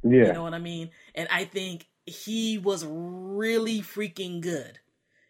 Yeah. 0.03 0.27
You 0.27 0.33
know 0.33 0.43
what 0.43 0.55
I 0.55 0.59
mean? 0.59 0.89
And 1.13 1.27
I 1.31 1.45
think 1.45 1.85
he 2.09 2.57
was 2.57 2.85
really 2.85 3.81
freaking 3.81 4.41
good 4.41 4.79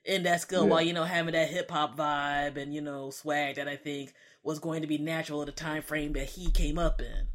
in 0.05 0.23
that 0.23 0.41
skill 0.41 0.63
Yeah. 0.65 0.69
while, 0.71 0.81
you 0.81 0.93
know, 0.93 1.03
having 1.03 1.33
that 1.33 1.49
hip 1.49 1.69
hop 1.69 1.97
vibe 1.97 2.57
and, 2.57 2.73
you 2.73 2.81
know, 2.81 3.09
swag 3.11 3.55
that 3.55 3.67
I 3.67 3.75
think 3.75 4.13
was 4.43 4.59
going 4.59 4.81
to 4.81 4.87
be 4.87 4.97
natural 4.97 5.41
at 5.41 5.45
the 5.45 5.51
time 5.51 5.83
frame 5.83 6.13
that 6.13 6.29
he 6.29 6.49
came 6.51 6.79
up 6.79 7.01
in. 7.01 7.27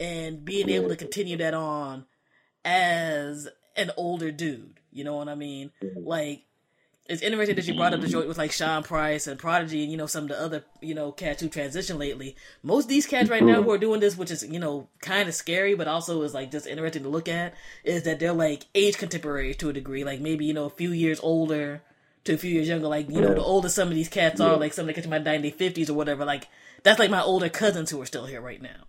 And 0.00 0.44
being 0.44 0.68
able 0.68 0.88
to 0.88 0.96
continue 0.96 1.36
that 1.36 1.54
on 1.54 2.06
as 2.64 3.48
an 3.76 3.90
older 3.96 4.30
dude. 4.30 4.80
You 4.90 5.04
know 5.04 5.16
what 5.16 5.28
I 5.28 5.34
mean? 5.34 5.72
Like, 5.96 6.44
it's 7.12 7.20
interesting 7.20 7.56
that 7.56 7.68
you 7.68 7.74
brought 7.74 7.92
up 7.92 8.00
the 8.00 8.06
mm-hmm. 8.06 8.12
joint 8.12 8.28
with 8.28 8.38
like 8.38 8.52
Sean 8.52 8.82
Price 8.82 9.26
and 9.26 9.38
Prodigy 9.38 9.82
and 9.82 9.92
you 9.92 9.98
know 9.98 10.06
some 10.06 10.24
of 10.24 10.30
the 10.30 10.40
other 10.40 10.64
you 10.80 10.94
know 10.94 11.12
cats 11.12 11.42
who 11.42 11.50
transitioned 11.50 11.98
lately. 11.98 12.36
Most 12.62 12.84
of 12.84 12.88
these 12.88 13.06
cats 13.06 13.28
right 13.28 13.42
now 13.42 13.56
mm-hmm. 13.56 13.64
who 13.64 13.70
are 13.72 13.78
doing 13.78 14.00
this, 14.00 14.16
which 14.16 14.30
is 14.30 14.42
you 14.48 14.58
know 14.58 14.88
kind 15.02 15.28
of 15.28 15.34
scary, 15.34 15.74
but 15.74 15.86
also 15.86 16.22
is 16.22 16.32
like 16.32 16.50
just 16.50 16.66
interesting 16.66 17.02
to 17.02 17.10
look 17.10 17.28
at, 17.28 17.52
is 17.84 18.04
that 18.04 18.18
they're 18.18 18.32
like 18.32 18.64
age 18.74 18.96
contemporary 18.96 19.52
to 19.52 19.68
a 19.68 19.74
degree, 19.74 20.04
like 20.04 20.20
maybe 20.20 20.46
you 20.46 20.54
know 20.54 20.64
a 20.64 20.70
few 20.70 20.90
years 20.90 21.20
older 21.20 21.82
to 22.24 22.32
a 22.32 22.38
few 22.38 22.50
years 22.50 22.66
younger. 22.66 22.88
Like 22.88 23.10
you 23.10 23.20
know 23.20 23.34
the 23.34 23.42
older 23.42 23.68
some 23.68 23.88
of 23.88 23.94
these 23.94 24.08
cats 24.08 24.40
are, 24.40 24.56
like 24.56 24.72
some 24.72 24.88
of 24.88 24.94
the 24.94 24.94
cats 24.94 25.06
in 25.06 25.42
their 25.42 25.50
fifties 25.50 25.90
or 25.90 25.94
whatever. 25.94 26.24
Like 26.24 26.48
that's 26.82 26.98
like 26.98 27.10
my 27.10 27.22
older 27.22 27.50
cousins 27.50 27.90
who 27.90 28.00
are 28.00 28.06
still 28.06 28.24
here 28.24 28.40
right 28.40 28.62
now. 28.62 28.86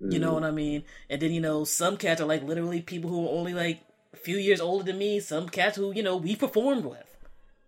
You 0.00 0.18
know 0.18 0.34
what 0.34 0.44
I 0.44 0.50
mean? 0.50 0.84
And 1.08 1.22
then 1.22 1.32
you 1.32 1.40
know 1.40 1.64
some 1.64 1.96
cats 1.96 2.20
are 2.20 2.26
like 2.26 2.42
literally 2.42 2.82
people 2.82 3.08
who 3.08 3.26
are 3.26 3.32
only 3.32 3.54
like 3.54 3.80
a 4.12 4.18
few 4.18 4.36
years 4.36 4.60
older 4.60 4.84
than 4.84 4.98
me. 4.98 5.18
Some 5.18 5.48
cats 5.48 5.78
who 5.78 5.92
you 5.92 6.02
know 6.02 6.18
we 6.18 6.36
performed 6.36 6.84
with 6.84 7.07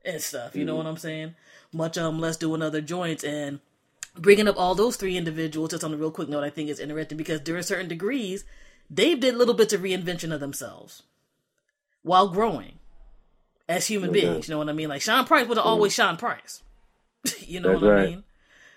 and 0.04 0.20
stuff. 0.20 0.56
You 0.56 0.64
know 0.64 0.76
what 0.76 0.86
I'm 0.86 0.96
saying? 0.96 1.34
Much 1.72 1.98
um 1.98 2.20
less 2.20 2.36
doing 2.36 2.62
other 2.62 2.80
joints 2.80 3.24
and 3.24 3.60
bringing 4.16 4.48
up 4.48 4.58
all 4.58 4.74
those 4.74 4.96
three 4.96 5.16
individuals. 5.16 5.70
Just 5.70 5.84
on 5.84 5.94
a 5.94 5.96
real 5.96 6.10
quick 6.10 6.28
note, 6.28 6.44
I 6.44 6.50
think 6.50 6.68
is 6.68 6.80
interesting 6.80 7.18
because 7.18 7.40
during 7.40 7.62
certain 7.62 7.88
degrees, 7.88 8.44
they 8.88 9.14
did 9.14 9.36
little 9.36 9.54
bits 9.54 9.72
of 9.72 9.82
reinvention 9.82 10.32
of 10.32 10.40
themselves 10.40 11.02
while 12.02 12.28
growing 12.28 12.78
as 13.68 13.86
human 13.86 14.12
beings. 14.12 14.48
You 14.48 14.54
know 14.54 14.58
what 14.58 14.68
I 14.68 14.72
mean? 14.72 14.88
Like 14.88 15.02
Sean 15.02 15.24
Price 15.24 15.46
would 15.46 15.58
have 15.58 15.66
always 15.66 15.94
Sean 15.94 16.16
Price. 16.16 16.62
you 17.40 17.60
know 17.60 17.70
That's 17.70 17.82
what 17.82 17.98
I 17.98 18.06
mean? 18.06 18.24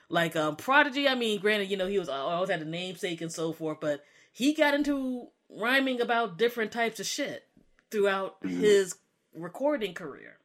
Like 0.09 0.35
um 0.35 0.55
Prodigy, 0.55 1.07
I 1.07 1.15
mean, 1.15 1.39
granted, 1.39 1.71
you 1.71 1.77
know, 1.77 1.87
he 1.87 1.99
was 1.99 2.09
always 2.09 2.49
had 2.49 2.61
a 2.61 2.65
namesake 2.65 3.21
and 3.21 3.31
so 3.31 3.53
forth, 3.53 3.79
but 3.79 4.03
he 4.31 4.53
got 4.53 4.73
into 4.73 5.27
rhyming 5.49 6.01
about 6.01 6.37
different 6.37 6.71
types 6.71 6.99
of 6.99 7.05
shit 7.05 7.43
throughout 7.91 8.37
his 8.43 8.95
recording 9.35 9.93
career 9.93 10.37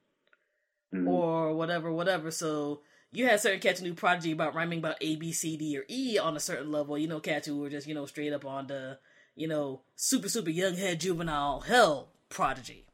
Mm-hmm. 0.95 1.09
or 1.09 1.55
whatever, 1.55 1.93
whatever. 1.93 2.31
So 2.31 2.81
you 3.13 3.27
had 3.27 3.41
certain 3.41 3.61
cats 3.61 3.81
who 3.81 3.87
knew 3.87 3.95
Prodigy 3.95 4.33
about 4.33 4.55
rhyming 4.55 4.79
about 4.79 4.97
A, 5.01 5.17
B, 5.17 5.33
C, 5.33 5.57
D, 5.57 5.77
or 5.79 5.85
E 5.89 6.19
on 6.19 6.37
a 6.37 6.41
certain 6.41 6.73
level. 6.73 6.97
You 6.97 7.09
know, 7.09 7.21
cats 7.21 7.47
who 7.47 7.59
were 7.59 7.71
just, 7.71 7.87
you 7.87 7.95
know, 7.95 8.07
straight 8.07 8.33
up 8.33 8.45
on 8.47 8.69
the, 8.69 8.99
you 9.37 9.49
know, 9.49 9.83
super, 9.97 10.29
super 10.29 10.51
young 10.51 10.77
head 10.77 11.01
juvenile 11.01 11.61
hell 11.61 12.09
Prodigy 12.31 12.87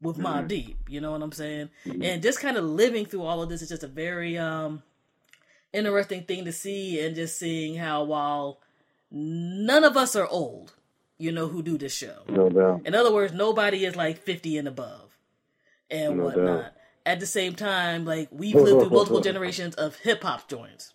with 0.00 0.18
Mobb 0.18 0.38
mm-hmm. 0.38 0.46
Deep. 0.46 0.78
You 0.88 1.00
know 1.00 1.12
what 1.12 1.22
I'm 1.22 1.32
saying? 1.32 1.70
Mm-hmm. 1.84 2.02
And 2.02 2.22
just 2.22 2.40
kind 2.40 2.56
of 2.56 2.64
living 2.64 3.06
through 3.06 3.22
all 3.22 3.42
of 3.42 3.48
this 3.48 3.62
is 3.62 3.68
just 3.68 3.84
a 3.84 3.88
very 3.88 4.38
um 4.38 4.82
interesting 5.72 6.24
thing 6.24 6.44
to 6.44 6.52
see 6.52 7.00
and 7.00 7.14
just 7.14 7.38
seeing 7.38 7.76
how 7.76 8.04
while 8.04 8.58
none 9.10 9.84
of 9.84 9.96
us 9.96 10.16
are 10.16 10.26
old, 10.26 10.74
you 11.18 11.32
know, 11.32 11.48
who 11.48 11.62
do 11.62 11.78
this 11.78 11.94
show. 11.94 12.22
No 12.28 12.48
doubt. 12.48 12.82
In 12.86 12.94
other 12.94 13.12
words, 13.12 13.32
nobody 13.32 13.84
is 13.84 13.96
like 13.96 14.18
50 14.18 14.58
and 14.58 14.68
above 14.68 15.16
and 15.90 16.16
No 16.16 16.24
whatnot. 16.24 16.62
doubt. 16.62 16.72
At 17.10 17.18
the 17.18 17.26
same 17.26 17.54
time, 17.56 18.04
like 18.04 18.28
we've 18.30 18.54
lived 18.54 18.82
through 18.82 18.90
multiple 18.90 19.20
generations 19.20 19.74
of 19.74 19.96
hip 19.96 20.22
hop 20.22 20.48
joints. 20.48 20.94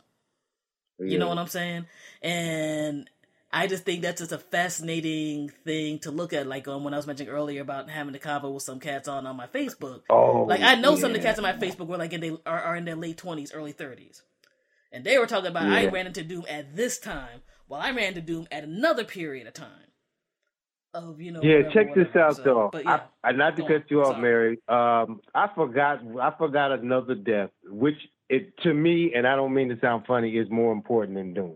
You 0.97 1.17
know 1.19 1.27
what 1.27 1.37
I'm 1.37 1.47
saying? 1.47 1.87
And 2.21 3.09
I 3.51 3.67
just 3.67 3.83
think 3.83 4.01
that's 4.01 4.21
just 4.21 4.31
a 4.31 4.37
fascinating 4.37 5.49
thing 5.65 5.99
to 5.99 6.11
look 6.11 6.31
at. 6.31 6.47
Like 6.47 6.69
um, 6.69 6.85
when 6.85 6.93
I 6.93 6.97
was 6.97 7.05
mentioning 7.05 7.33
earlier 7.33 7.61
about 7.61 7.89
having 7.89 8.15
a 8.15 8.17
convo 8.17 8.53
with 8.53 8.63
some 8.63 8.79
cats 8.79 9.09
on 9.09 9.27
on 9.27 9.35
my 9.35 9.47
Facebook. 9.47 10.03
Oh, 10.09 10.45
like 10.47 10.61
I 10.61 10.75
know 10.75 10.95
some 10.95 11.11
of 11.11 11.17
the 11.17 11.23
cats 11.23 11.37
on 11.37 11.43
my 11.43 11.53
Facebook 11.53 11.87
were 11.87 11.97
like 11.97 12.13
in 12.13 12.21
they 12.21 12.31
are, 12.45 12.61
are 12.61 12.75
in 12.77 12.85
their 12.85 12.95
late 12.95 13.17
twenties, 13.17 13.53
early 13.53 13.73
thirties, 13.73 14.23
and 14.93 15.03
they 15.03 15.17
were 15.17 15.27
talking 15.27 15.51
about 15.51 15.67
I 15.67 15.87
ran 15.87 16.07
into 16.07 16.23
Doom 16.23 16.45
at 16.47 16.77
this 16.77 16.97
time, 16.97 17.41
while 17.67 17.81
I 17.81 17.91
ran 17.91 18.09
into 18.09 18.21
Doom 18.21 18.47
at 18.51 18.63
another 18.63 19.03
period 19.03 19.47
of 19.47 19.53
time. 19.53 19.91
Of 20.95 21.19
you 21.19 21.31
know. 21.33 21.41
Yeah, 21.43 21.57
whatever, 21.57 21.73
check 21.73 21.87
this 21.95 22.07
whatever. 22.07 22.19
out 22.25 22.35
So, 22.37 22.43
though. 22.43 22.69
But 22.71 22.85
yeah, 22.85 22.99
I, 23.23 23.29
I 23.29 23.31
not 23.33 23.57
to 23.57 23.63
cut 23.67 23.91
you 23.91 24.01
off, 24.01 24.15
Sorry. 24.15 24.21
Mary. 24.21 24.59
Um, 24.69 25.19
I 25.33 25.49
forgot. 25.53 25.99
I 26.21 26.31
forgot 26.37 26.71
another 26.71 27.15
death, 27.15 27.49
which 27.65 27.97
it 28.29 28.57
to 28.63 28.73
me, 28.73 29.11
and 29.13 29.27
I 29.27 29.35
don't 29.35 29.53
mean 29.53 29.69
to 29.69 29.79
sound 29.81 30.05
funny, 30.07 30.31
is 30.37 30.49
more 30.49 30.71
important 30.71 31.17
than 31.17 31.33
Doom. 31.33 31.55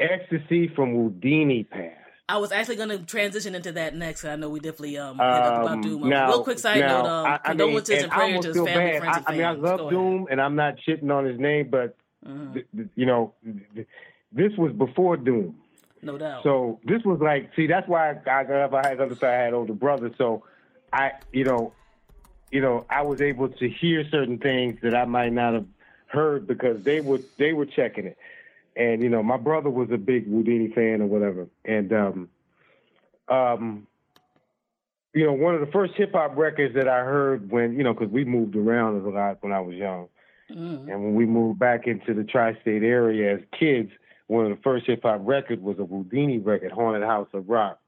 Ecstasy 0.00 0.68
from 0.74 0.94
Whodini 0.94 1.68
passed. 1.68 1.92
I 2.28 2.38
was 2.38 2.50
actually 2.50 2.76
going 2.76 2.88
to 2.88 2.98
transition 2.98 3.54
into 3.54 3.70
that 3.72 3.94
next. 3.94 4.24
I 4.24 4.34
know 4.36 4.48
we 4.48 4.58
definitely 4.58 4.98
um, 4.98 5.20
up 5.20 5.44
about 5.46 5.66
Um, 5.68 5.80
Doom. 5.82 6.02
Um, 6.04 6.08
now, 6.08 6.28
Real 6.28 6.42
quick 6.42 6.58
side 6.58 6.80
now, 6.80 7.02
note: 7.02 7.08
um, 7.08 7.26
I, 7.26 7.28
I 7.28 7.32
mean, 7.32 7.40
condolences 7.44 7.94
and 7.94 8.04
and 8.04 8.12
I 8.12 8.16
prayers 8.16 8.40
to 8.40 8.48
his 8.48 8.56
family, 8.56 8.90
bad. 8.90 8.98
friends, 8.98 9.16
I, 9.16 9.18
and 9.18 9.26
I 9.28 9.32
mean, 9.32 9.44
I 9.44 9.50
love. 9.76 9.90
Doom, 9.90 10.26
and 10.30 10.40
I'm 10.40 10.56
not 10.56 10.74
shitting 10.86 11.10
on 11.14 11.24
his 11.24 11.38
name, 11.38 11.68
but 11.70 11.96
Mhm. 12.26 12.54
th- 12.54 12.66
th- 12.74 12.88
you 12.96 13.06
know, 13.06 13.34
th- 13.74 13.86
this 14.32 14.52
was 14.58 14.72
before 14.72 15.16
Doom. 15.16 15.56
No 16.02 16.18
doubt. 16.18 16.42
So 16.42 16.80
this 16.84 17.02
was 17.04 17.20
like, 17.20 17.50
see, 17.56 17.66
that's 17.66 17.88
why 17.88 18.10
I, 18.10 18.30
I, 18.30 18.80
I 18.82 18.88
had 18.88 19.00
other 19.00 19.16
side, 19.16 19.40
I 19.40 19.44
had 19.44 19.54
older 19.54 19.72
brothers. 19.72 20.12
So 20.18 20.44
I, 20.92 21.12
you 21.32 21.44
know, 21.44 21.72
you 22.50 22.60
know, 22.60 22.86
I 22.88 23.02
was 23.02 23.20
able 23.20 23.48
to 23.48 23.68
hear 23.68 24.04
certain 24.10 24.38
things 24.38 24.78
that 24.82 24.94
I 24.94 25.04
might 25.04 25.32
not 25.32 25.54
have 25.54 25.66
heard 26.06 26.46
because 26.46 26.82
they 26.84 27.00
were 27.00 27.20
they 27.38 27.52
were 27.52 27.66
checking 27.66 28.06
it. 28.06 28.18
And 28.76 29.02
you 29.02 29.08
know, 29.08 29.22
my 29.22 29.36
brother 29.36 29.70
was 29.70 29.90
a 29.90 29.96
big 29.96 30.30
Whodini 30.30 30.72
fan 30.74 31.00
or 31.02 31.06
whatever. 31.06 31.48
And 31.64 31.92
um, 31.92 32.28
um, 33.28 33.86
you 35.14 35.24
know, 35.24 35.32
one 35.32 35.54
of 35.54 35.60
the 35.60 35.72
first 35.72 35.94
hip 35.94 36.12
hop 36.12 36.36
records 36.36 36.74
that 36.74 36.88
I 36.88 37.00
heard 37.00 37.50
when 37.50 37.76
you 37.76 37.82
know, 37.82 37.94
because 37.94 38.10
we 38.10 38.24
moved 38.24 38.54
around 38.54 39.04
a 39.04 39.08
lot 39.08 39.38
when 39.40 39.52
I 39.52 39.60
was 39.60 39.74
young. 39.74 40.08
Mhm. 40.50 40.82
And 40.88 41.02
when 41.02 41.14
we 41.16 41.26
moved 41.26 41.58
back 41.58 41.88
into 41.88 42.14
the 42.14 42.22
tri-state 42.22 42.84
area 42.84 43.34
as 43.34 43.40
kids, 43.58 43.90
one 44.26 44.50
of 44.50 44.56
the 44.56 44.62
first 44.62 44.86
hip 44.86 45.02
hop 45.02 45.20
records 45.22 45.62
was 45.62 45.78
a 45.78 45.82
Whodini 45.82 46.44
record, 46.44 46.72
"Haunted 46.72 47.02
House 47.02 47.28
of 47.32 47.48
Rock," 47.48 47.78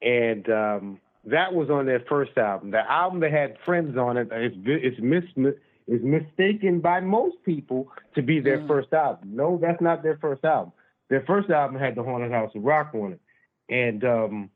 and 0.00 0.48
um, 0.48 1.00
that 1.24 1.54
was 1.54 1.70
on 1.70 1.86
their 1.86 2.00
first 2.00 2.36
album. 2.36 2.70
The 2.70 2.90
album 2.90 3.20
that 3.20 3.32
had 3.32 3.56
"Friends" 3.64 3.96
on 3.96 4.16
it 4.16 4.28
is 4.32 4.52
it's 4.66 5.00
mis- 5.00 5.54
is 5.86 6.02
mistaken 6.02 6.80
by 6.80 7.00
most 7.00 7.36
people 7.44 7.88
to 8.14 8.22
be 8.22 8.40
their 8.40 8.66
first 8.66 8.92
album. 8.92 9.34
No, 9.34 9.58
that's 9.60 9.80
not 9.80 10.02
their 10.02 10.16
first 10.18 10.44
album. 10.44 10.72
Their 11.08 11.24
first 11.26 11.50
album 11.50 11.78
had 11.78 11.94
the 11.94 12.02
"Haunted 12.02 12.32
House 12.32 12.52
of 12.54 12.62
Rock" 12.62 12.94
on 12.94 13.12
it, 13.12 13.20
and 13.68 14.04
um, 14.04 14.50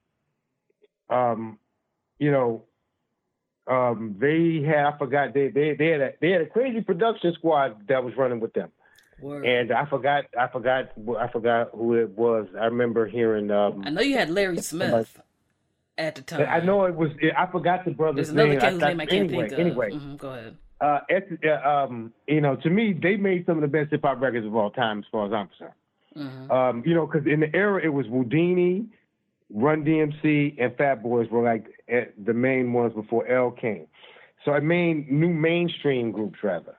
um, 1.10 1.58
you 2.18 2.30
know, 2.30 2.64
um, 3.66 4.16
they 4.18 4.62
had 4.62 4.86
I 4.86 4.98
forgot 4.98 5.34
they 5.34 5.48
they 5.48 5.74
they 5.74 5.88
had 5.88 6.00
a 6.00 6.12
they 6.20 6.30
had 6.30 6.42
a 6.42 6.46
crazy 6.46 6.80
production 6.80 7.32
squad 7.34 7.88
that 7.88 8.04
was 8.04 8.14
running 8.16 8.40
with 8.40 8.52
them, 8.52 8.70
Word. 9.20 9.44
and 9.46 9.72
I 9.72 9.86
forgot 9.86 10.24
I 10.38 10.48
forgot 10.48 10.90
I 11.18 11.28
forgot 11.28 11.70
who 11.74 11.94
it 11.94 12.10
was. 12.10 12.46
I 12.60 12.66
remember 12.66 13.06
hearing. 13.06 13.50
Um, 13.50 13.82
I 13.84 13.90
know 13.90 14.00
you 14.02 14.16
had 14.16 14.30
Larry 14.30 14.58
Smith 14.58 15.18
at 15.98 16.14
the 16.16 16.22
time. 16.22 16.46
I 16.48 16.60
know 16.60 16.84
it 16.84 16.94
was. 16.94 17.10
I 17.36 17.46
forgot 17.50 17.84
the 17.84 17.92
brother's 17.92 18.28
There's 18.32 18.50
another 18.50 18.78
name. 18.78 18.82
I, 18.84 18.88
name 18.88 19.00
I 19.00 19.06
can't 19.06 19.30
anyway, 19.30 19.48
think 19.48 19.52
of. 19.52 19.58
anyway, 19.60 19.90
Mhm, 19.92 20.18
go 20.18 20.30
ahead. 20.32 20.56
uh, 20.80 21.00
uh, 21.10 21.68
um, 21.68 22.12
you 22.28 22.40
know, 22.40 22.56
to 22.56 22.68
me, 22.70 22.92
they 22.92 23.16
made 23.16 23.46
some 23.46 23.56
of 23.56 23.62
the 23.62 23.68
best 23.68 23.90
hip 23.90 24.02
hop 24.04 24.20
records 24.20 24.46
of 24.46 24.54
all 24.54 24.70
time, 24.70 24.98
as 24.98 25.04
far 25.10 25.26
as 25.26 25.32
I'm 25.32 25.48
concerned. 25.48 25.72
Mhm. 26.16 26.50
Um, 26.50 26.82
you 26.86 26.94
know, 26.94 27.06
because 27.06 27.26
in 27.26 27.40
the 27.40 27.54
era 27.54 27.80
it 27.82 27.88
was 27.88 28.06
Whodini, 28.06 28.86
Run 29.50 29.84
DMC, 29.84 30.56
and 30.58 30.74
Fat 30.76 31.02
Boys 31.02 31.30
were 31.30 31.42
like 31.42 31.66
eh, 31.88 32.06
the 32.22 32.34
main 32.34 32.72
ones 32.72 32.92
before 32.94 33.26
L 33.28 33.50
came. 33.50 33.86
So 34.44 34.52
I 34.52 34.60
mean, 34.60 35.06
new 35.08 35.28
mainstream 35.32 36.12
groups 36.12 36.38
rather. 36.42 36.76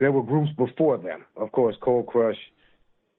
There 0.00 0.10
were 0.10 0.22
groups 0.22 0.50
before 0.56 0.96
them, 0.96 1.26
of 1.36 1.52
course, 1.52 1.76
Cold 1.82 2.06
Crush, 2.06 2.38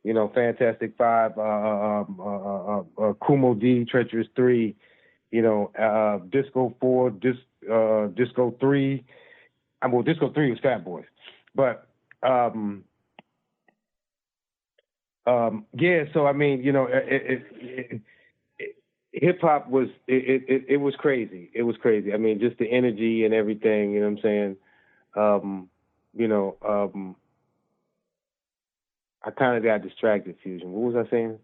you 0.04 0.14
know, 0.16 0.32
Fantastic 0.34 0.94
Five, 0.98 1.38
uh, 1.38 1.42
uh, 1.42 1.46
um, 1.46 2.20
uh, 2.20 2.24
uh, 2.26 3.10
uh, 3.10 3.14
Kool 3.14 3.38
Moe 3.38 3.54
Dee, 3.54 3.86
Treacherous 3.86 4.28
Three, 4.36 4.76
you 5.30 5.44
know, 5.44 5.72
uh, 5.80 6.26
Disco 6.32 6.76
Four, 6.82 7.12
Dis, 7.12 7.36
uh, 7.72 8.08
Disco 8.08 8.56
Three. 8.60 9.06
I 9.82 9.88
mean, 9.88 9.94
well, 9.94 10.04
Disco 10.04 10.34
Three 10.34 10.50
was 10.50 10.60
Fat 10.60 10.84
Boys, 10.84 11.06
but 11.54 11.88
um, 12.24 12.84
um, 15.28 15.66
yeah. 15.78 16.06
So 16.14 16.26
I 16.26 16.34
mean, 16.34 16.64
you 16.64 16.72
know, 16.72 16.88
hip 19.14 19.40
hop 19.42 19.70
was 19.70 19.88
it 20.08 20.66
it 20.68 20.78
was 20.78 20.96
crazy. 20.98 21.52
It 21.54 21.62
was 21.62 21.76
crazy. 21.78 22.12
I 22.12 22.18
mean, 22.18 22.40
just 22.40 22.58
the 22.58 22.72
energy 22.72 23.24
and 23.24 23.36
everything. 23.36 23.92
You 23.92 24.00
know 24.00 24.08
what 24.08 24.18
I'm 24.18 24.22
saying? 24.24 24.58
Um, 25.16 25.70
you 26.16 26.28
know, 26.28 26.58
um, 26.68 27.16
I 29.24 29.32
kind 29.32 29.58
of 29.58 29.64
got 29.64 29.82
distracted. 29.82 30.36
Fusion. 30.42 30.72
What 30.72 30.94
was 30.94 31.06
I 31.08 31.10
saying? 31.10 31.40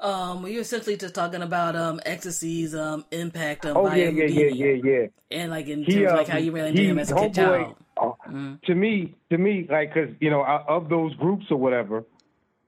Um, 0.00 0.46
you're 0.46 0.60
essentially 0.60 0.96
just 0.96 1.14
talking 1.14 1.42
about 1.42 1.74
um 1.74 1.98
ecstasy's 2.06 2.74
um 2.74 3.04
impact 3.10 3.66
on 3.66 3.76
Oh 3.76 3.92
yeah, 3.92 4.08
yeah, 4.08 4.26
yeah, 4.26 4.46
yeah, 4.46 4.82
yeah. 4.84 5.06
and 5.32 5.50
like 5.50 5.66
in 5.66 5.82
He, 5.82 5.94
terms 5.94 6.12
of 6.12 6.18
like 6.18 6.26
um, 6.28 6.32
how 6.32 6.38
you 6.38 6.52
ran 6.52 6.66
into 6.66 6.82
him 6.82 6.98
as 6.98 7.10
a 7.10 7.16
kid 7.16 7.34
child. 7.34 7.74
uh, 7.96 8.10
Mhm. 8.28 8.62
to 8.62 8.74
me, 8.76 9.16
to 9.30 9.38
me, 9.38 9.66
like, 9.68 9.92
cause 9.92 10.08
you 10.20 10.30
know, 10.30 10.42
uh, 10.42 10.62
of 10.68 10.88
those 10.88 11.14
groups 11.16 11.46
or 11.50 11.56
whatever, 11.56 12.04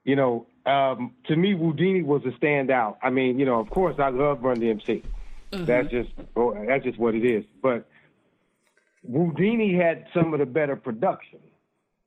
you 0.02 0.16
know, 0.16 0.46
um, 0.66 1.14
to 1.28 1.36
me, 1.36 1.54
Whodini 1.54 2.04
was 2.04 2.22
a 2.24 2.30
standout. 2.44 2.96
I 3.00 3.10
mean, 3.10 3.38
you 3.38 3.46
know, 3.46 3.60
of 3.60 3.70
course, 3.70 3.94
I 4.00 4.08
love 4.08 4.42
Run 4.42 4.58
DMC. 4.60 5.04
That's 5.52 5.88
just, 5.90 6.10
oh, 6.36 6.54
that's 6.66 6.82
just 6.84 6.98
what 6.98 7.14
it 7.14 7.24
is. 7.24 7.44
But 7.62 7.86
Whodini 9.09 9.80
had 9.80 10.07
some 10.14 10.32
of 10.34 10.40
the 10.40 10.46
better 10.46 10.76
production 10.76 11.40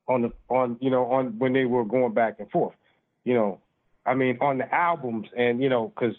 on 0.07 0.23
the 0.23 0.31
on, 0.49 0.77
you 0.79 0.89
know, 0.89 1.05
on 1.11 1.39
when 1.39 1.53
they 1.53 1.65
were 1.65 1.85
going 1.85 2.13
back 2.13 2.35
and 2.39 2.49
forth. 2.51 2.75
You 3.23 3.33
know, 3.33 3.59
I 4.05 4.13
mean, 4.13 4.37
on 4.41 4.57
the 4.57 4.73
albums, 4.73 5.27
and 5.35 5.61
you 5.61 5.69
know, 5.69 5.91
cause, 5.95 6.15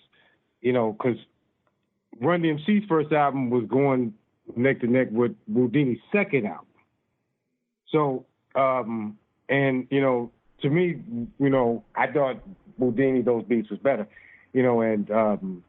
you 0.61 0.73
know, 0.73 0.97
cause 1.01 1.17
Run 2.21 2.43
DMC's 2.43 2.87
first 2.89 3.13
album 3.13 3.51
was 3.51 3.65
going 3.69 4.15
neck 4.57 4.81
to 4.81 4.87
neck 4.87 5.09
with 5.11 5.35
Whodini's 5.53 6.01
second 6.13 6.47
album. 6.47 6.67
So, 7.91 8.27
um, 8.55 9.19
and 9.49 9.87
you 9.91 10.01
know, 10.01 10.31
to 10.63 10.71
me, 10.71 11.01
you 11.39 11.51
know, 11.51 11.85
I 11.95 12.07
thought 12.09 12.43
Whodini 12.81 13.25
those 13.25 13.45
beats 13.45 13.71
was 13.71 13.79
better, 13.79 14.09
you 14.53 14.63
know, 14.63 14.81
and 14.81 15.11
um, 15.11 15.65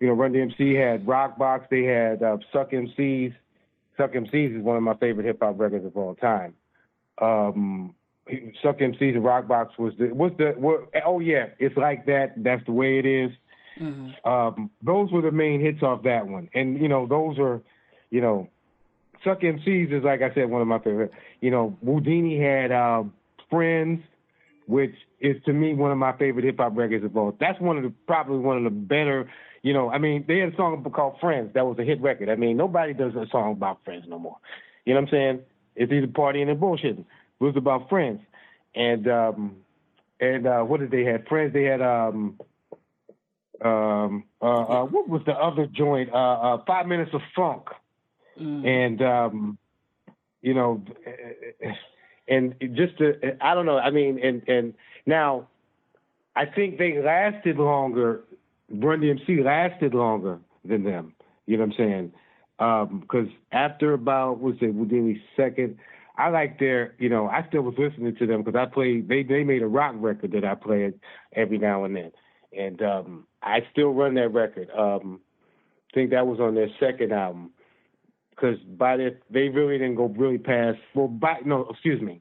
you 0.00 0.06
know, 0.06 0.12
Run 0.12 0.32
DMC 0.32 0.78
had 0.80 1.06
Rock 1.06 1.38
Box, 1.38 1.66
they 1.70 1.82
had 1.82 2.22
uh, 2.22 2.38
Sucker 2.52 2.80
MCs. 2.80 3.34
Sucker 3.96 4.20
MCs 4.20 4.58
is 4.58 4.62
one 4.62 4.76
of 4.76 4.82
my 4.82 4.94
favorite 4.94 5.26
hip 5.26 5.38
hop 5.40 5.58
records 5.58 5.86
of 5.86 5.96
all 5.96 6.14
time. 6.14 6.54
Um, 7.20 7.94
Sucker 8.62 8.88
MCs 8.88 9.14
and 9.14 9.24
Rock 9.24 9.46
Box 9.46 9.78
was 9.78 9.94
the 9.98 10.08
was 10.08 10.32
the 10.38 10.54
were, 10.56 10.86
oh 11.04 11.20
yeah, 11.20 11.46
it's 11.58 11.76
like 11.76 12.06
that. 12.06 12.34
That's 12.36 12.64
the 12.66 12.72
way 12.72 12.98
it 12.98 13.06
is. 13.06 13.30
Mhm. 13.80 14.26
Um, 14.26 14.70
those 14.82 15.12
were 15.12 15.22
the 15.22 15.30
main 15.30 15.60
hits 15.60 15.82
off 15.82 16.02
that 16.04 16.26
one, 16.26 16.48
and 16.54 16.80
you 16.80 16.88
know, 16.88 17.06
those 17.06 17.38
are, 17.38 17.60
you 18.10 18.20
know, 18.20 18.48
Sucker 19.22 19.52
MCs 19.52 19.92
is 19.92 20.02
like 20.02 20.22
I 20.22 20.34
said, 20.34 20.50
one 20.50 20.60
of 20.60 20.68
my 20.68 20.78
favorite. 20.78 21.12
You 21.40 21.50
know, 21.50 21.76
Whodini 21.84 22.40
had 22.40 22.72
um, 22.72 23.12
Friends, 23.50 24.02
which 24.66 24.94
is 25.20 25.36
to 25.44 25.52
me 25.52 25.74
one 25.74 25.90
of 25.90 25.98
my 25.98 26.12
favorite 26.12 26.44
hip 26.44 26.58
hop 26.58 26.76
records 26.76 27.04
of 27.04 27.16
all. 27.16 27.36
That's 27.38 27.60
one 27.60 27.76
of 27.76 27.82
the 27.82 27.92
probably 28.06 28.38
one 28.38 28.58
of 28.58 28.64
the 28.64 28.70
better. 28.70 29.30
You 29.62 29.72
know, 29.72 29.90
I 29.90 29.98
mean, 29.98 30.24
they 30.28 30.38
had 30.38 30.52
a 30.52 30.56
song 30.56 30.84
called 30.94 31.18
Friends 31.20 31.52
that 31.54 31.66
was 31.66 31.78
a 31.78 31.82
hit 31.82 32.00
record. 32.00 32.28
I 32.28 32.36
mean, 32.36 32.56
nobody 32.56 32.92
does 32.92 33.14
a 33.14 33.26
song 33.30 33.52
about 33.52 33.84
friends 33.84 34.04
no 34.06 34.18
more. 34.18 34.36
You 34.84 34.94
know 34.94 35.00
what 35.00 35.08
I'm 35.08 35.12
saying? 35.12 35.40
It's 35.74 35.92
either 35.92 36.06
partying 36.06 36.48
and 36.48 36.60
bullshitting. 36.60 37.00
It 37.00 37.44
was 37.44 37.56
about 37.56 37.88
friends, 37.88 38.20
and 38.74 39.08
um, 39.08 39.56
and 40.20 40.46
uh, 40.46 40.62
what 40.62 40.80
did 40.80 40.90
they 40.90 41.04
have? 41.04 41.26
Friends. 41.26 41.52
They 41.52 41.64
had 41.64 41.82
um, 41.82 42.38
um, 43.64 44.24
uh, 44.40 44.44
uh, 44.44 44.84
what 44.84 45.08
was 45.08 45.22
the 45.26 45.32
other 45.32 45.66
joint? 45.66 46.10
Uh, 46.12 46.16
uh, 46.16 46.64
Five 46.66 46.86
Minutes 46.86 47.10
of 47.14 47.20
Funk 47.34 47.68
Mm. 48.40 48.66
and 48.66 49.02
um, 49.02 49.58
you 50.42 50.54
know, 50.54 50.82
and 52.28 52.54
just 52.74 52.98
to, 52.98 53.14
I 53.40 53.54
don't 53.54 53.66
know. 53.66 53.78
I 53.78 53.90
mean, 53.90 54.18
and 54.22 54.42
and 54.48 54.74
now, 55.06 55.48
I 56.34 56.46
think 56.46 56.78
they 56.78 57.00
lasted 57.02 57.56
longer. 57.56 58.22
Run 58.70 59.00
DMC 59.00 59.44
lasted 59.44 59.94
longer 59.94 60.38
than 60.64 60.84
them. 60.84 61.14
You 61.46 61.56
know 61.56 61.64
what 61.66 61.74
I'm 61.80 62.12
saying? 62.58 63.00
Because 63.00 63.28
after 63.52 63.92
about 63.92 64.38
what's 64.38 64.58
it, 64.60 64.76
Whodini's 64.76 65.20
second, 65.36 65.78
I 66.18 66.28
like 66.30 66.58
their. 66.58 66.94
You 66.98 67.08
know, 67.08 67.28
I 67.28 67.46
still 67.48 67.62
was 67.62 67.74
listening 67.78 68.16
to 68.16 68.26
them 68.26 68.42
because 68.42 68.58
I 68.58 68.66
played. 68.72 69.08
They 69.08 69.22
they 69.22 69.44
made 69.44 69.62
a 69.62 69.68
rock 69.68 69.94
record 69.98 70.32
that 70.32 70.44
I 70.44 70.54
played 70.54 70.94
every 71.34 71.58
now 71.58 71.84
and 71.84 71.94
then, 71.94 72.12
and 72.56 72.82
um, 72.82 73.26
I 73.42 73.60
still 73.70 73.90
run 73.92 74.14
that 74.14 74.32
record. 74.32 74.68
Um, 74.76 75.20
I 75.92 75.94
think 75.94 76.10
that 76.10 76.26
was 76.26 76.40
on 76.40 76.54
their 76.54 76.68
second 76.80 77.12
album 77.12 77.52
because 78.36 78.58
by 78.60 78.96
the 78.96 79.16
they 79.30 79.48
really 79.48 79.78
didn't 79.78 79.96
go 79.96 80.06
really 80.06 80.38
past. 80.38 80.78
Well, 80.94 81.08
by 81.08 81.38
no, 81.44 81.66
excuse 81.70 82.00
me, 82.02 82.20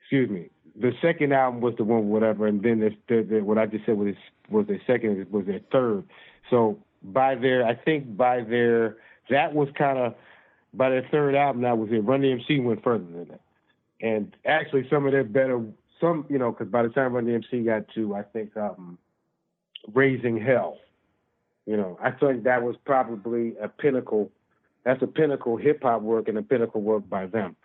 excuse 0.00 0.30
me. 0.30 0.50
the 0.78 0.92
second 1.00 1.32
album 1.32 1.60
was 1.60 1.74
the 1.76 1.84
one 1.84 2.08
whatever, 2.08 2.46
and 2.46 2.62
then 2.62 2.80
the, 2.80 3.22
the, 3.22 3.40
what 3.40 3.58
I 3.58 3.66
just 3.66 3.86
said 3.86 3.96
was 3.96 4.14
was 4.50 4.66
their 4.66 4.80
second 4.86 5.26
was 5.30 5.46
their 5.46 5.60
third. 5.72 6.04
So 6.50 6.78
by 7.02 7.34
their, 7.34 7.66
I 7.66 7.74
think 7.74 8.16
by 8.16 8.42
their 8.42 8.96
that 9.30 9.54
was 9.54 9.68
kind 9.76 9.98
of 9.98 10.14
by 10.74 10.90
their 10.90 11.06
third 11.10 11.34
album 11.34 11.62
that 11.62 11.78
was 11.78 11.88
it. 11.90 12.04
Run 12.04 12.20
DMC 12.20 12.62
went 12.62 12.82
further 12.82 13.04
than 13.04 13.28
that, 13.28 13.40
and 14.00 14.36
actually 14.44 14.86
some 14.90 15.06
of 15.06 15.12
their 15.12 15.24
better 15.24 15.64
some 16.00 16.26
you 16.28 16.38
know 16.38 16.52
because 16.52 16.68
by 16.68 16.82
the 16.82 16.88
time 16.90 17.12
Run 17.14 17.24
DMC 17.24 17.64
got 17.64 17.86
to 17.94 18.14
I 18.14 18.22
think 18.22 18.56
um, 18.56 18.98
Raising 19.94 20.38
Hell, 20.38 20.78
you 21.64 21.76
know 21.76 21.98
I 22.02 22.10
think 22.10 22.44
that 22.44 22.62
was 22.62 22.76
probably 22.84 23.54
a 23.60 23.68
pinnacle. 23.68 24.30
That's 24.86 25.02
a 25.02 25.08
pinnacle 25.08 25.56
hip 25.56 25.82
hop 25.82 26.00
work 26.02 26.28
and 26.28 26.38
a 26.38 26.42
pinnacle 26.42 26.80
work 26.80 27.08
by 27.08 27.26
them. 27.26 27.56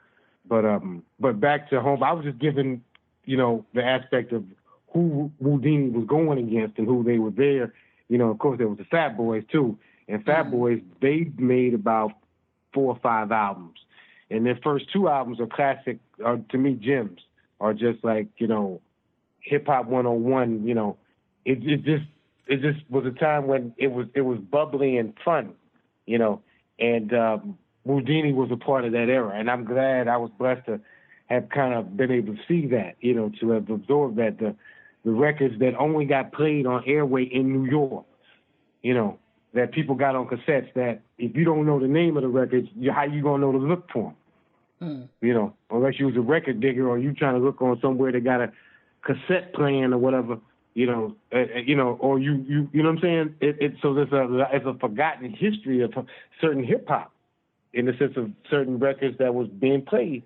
But 0.50 0.66
um, 0.66 1.04
but 1.20 1.40
back 1.40 1.70
to 1.70 1.80
home, 1.80 2.02
I 2.02 2.14
was 2.14 2.26
just 2.26 2.40
giving, 2.40 2.82
you 3.26 3.38
know, 3.38 3.64
the 3.76 3.84
aspect 3.84 4.34
of 4.34 4.44
who 4.92 5.32
Whodini 5.42 5.94
was 5.94 6.06
going 6.08 6.40
against 6.40 6.80
and 6.80 6.88
who 6.88 7.04
they 7.04 7.20
were 7.20 7.30
there. 7.30 7.76
You 8.10 8.18
know, 8.18 8.32
of 8.32 8.40
course 8.40 8.58
there 8.58 8.68
was 8.68 8.80
the 8.80 8.86
Fat 8.86 9.18
Boys 9.18 9.44
too, 9.52 9.78
and 10.08 10.26
Fat 10.26 10.46
mm-hmm. 10.46 10.52
Boys 10.52 10.82
they 11.00 11.32
made 11.38 11.76
about 11.76 12.12
four 12.74 12.92
or 12.92 13.00
five 13.04 13.32
albums, 13.32 13.78
and 14.32 14.44
their 14.44 14.58
first 14.64 14.92
two 14.92 15.08
albums 15.08 15.40
are 15.40 15.46
classic, 15.46 16.00
are 16.26 16.40
to 16.50 16.58
me 16.58 16.74
gems, 16.74 17.22
are 17.60 17.76
just 17.76 18.04
like 18.04 18.30
you 18.38 18.48
know, 18.48 18.82
hip 19.42 19.68
hop 19.68 19.86
101. 19.86 20.68
You 20.68 20.74
know, 20.74 20.98
it 21.46 21.60
it 21.64 21.84
just 21.84 22.06
it 22.48 22.62
just 22.62 22.80
was 22.90 23.06
a 23.06 23.12
time 23.12 23.46
when 23.46 23.76
it 23.78 23.92
was 23.92 24.08
it 24.16 24.22
was 24.22 24.40
bubbly 24.40 24.98
and 24.98 25.14
fun, 25.24 25.54
you 26.08 26.18
know, 26.18 26.42
and 26.82 27.14
um, 27.14 27.58
Whodini 27.88 28.34
was 28.34 28.50
a 28.52 28.58
part 28.58 28.86
of 28.86 28.92
that 28.92 29.10
era, 29.10 29.34
and 29.36 29.50
I'm 29.50 29.64
glad 29.64 30.08
I 30.08 30.18
was 30.18 30.32
blessed 30.38 30.66
to 30.66 30.80
have 31.28 31.48
kind 31.50 31.74
of 31.74 31.96
been 31.96 32.12
able 32.12 32.36
to 32.36 32.42
see 32.48 32.68
that, 32.68 32.96
you 33.00 33.14
know, 33.14 33.32
to 33.40 33.52
have 33.52 33.70
absorbed 33.70 34.18
that 34.18 34.40
the 34.40 34.56
the 35.04 35.12
records 35.12 35.58
that 35.60 35.76
only 35.76 36.06
got 36.06 36.32
played 36.32 36.68
on 36.68 36.84
airway 36.86 37.24
in 37.24 37.52
New 37.52 37.70
York, 37.70 38.06
you 38.84 38.94
know, 38.94 39.18
that 39.54 39.72
people 39.72 39.96
got 39.96 40.16
on 40.16 40.28
cassettes. 40.28 40.72
That 40.76 41.02
if 41.18 41.36
you 41.36 41.44
don't 41.44 41.66
know 41.66 41.80
the 41.80 41.88
name 41.88 42.18
of 42.18 42.24
the 42.24 42.30
records, 42.30 42.68
you, 42.76 42.92
how 42.92 43.06
you 43.06 43.24
gonna 43.24 43.40
know 43.40 43.52
to 43.52 43.58
look 43.58 43.90
for 43.92 44.14
them? 44.80 44.90
Mm. 44.90 45.08
You 45.22 45.34
know, 45.34 45.54
unless 45.70 46.00
you 46.00 46.08
was 46.08 46.16
a 46.18 46.22
record 46.22 46.60
digger 46.60 46.90
or 46.90 46.98
you 46.98 47.14
trying 47.14 47.36
to 47.36 47.40
look 47.40 47.62
on 47.62 47.80
somewhere 47.82 48.12
that 48.12 48.24
got 48.24 48.42
a 48.42 48.52
cassette 49.04 49.54
playing 49.54 49.94
or 49.94 49.98
whatever. 49.98 50.38
You 50.74 50.86
know, 50.86 51.16
uh, 51.34 51.60
you 51.66 51.76
know, 51.76 51.98
or 52.00 52.18
you 52.18 52.46
you 52.48 52.70
you 52.72 52.82
know 52.82 52.90
what 52.90 52.98
I'm 52.98 53.02
saying? 53.02 53.36
It, 53.42 53.58
it 53.60 53.74
so 53.82 53.94
there's 53.94 54.12
a 54.14 54.48
it's 54.54 54.66
a 54.66 54.74
forgotten 54.80 55.32
history 55.32 55.82
of 55.82 55.94
certain 56.40 56.64
hip 56.64 56.88
hop 56.88 57.12
in 57.74 57.86
the 57.86 57.94
sense 57.98 58.14
of 58.16 58.32
certain 58.50 58.80
records 58.80 59.18
that 59.20 59.34
was 59.34 59.48
being 59.48 59.82
played. 59.82 60.24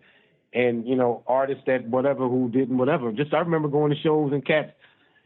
And 0.53 0.87
you 0.87 0.95
know 0.95 1.23
artists 1.27 1.63
that 1.67 1.87
whatever 1.87 2.27
who 2.27 2.49
didn't 2.49 2.77
whatever. 2.77 3.11
Just 3.11 3.33
i 3.33 3.39
remember 3.39 3.67
going 3.67 3.91
to 3.91 3.99
shows 3.99 4.31
and 4.31 4.45
cats 4.45 4.71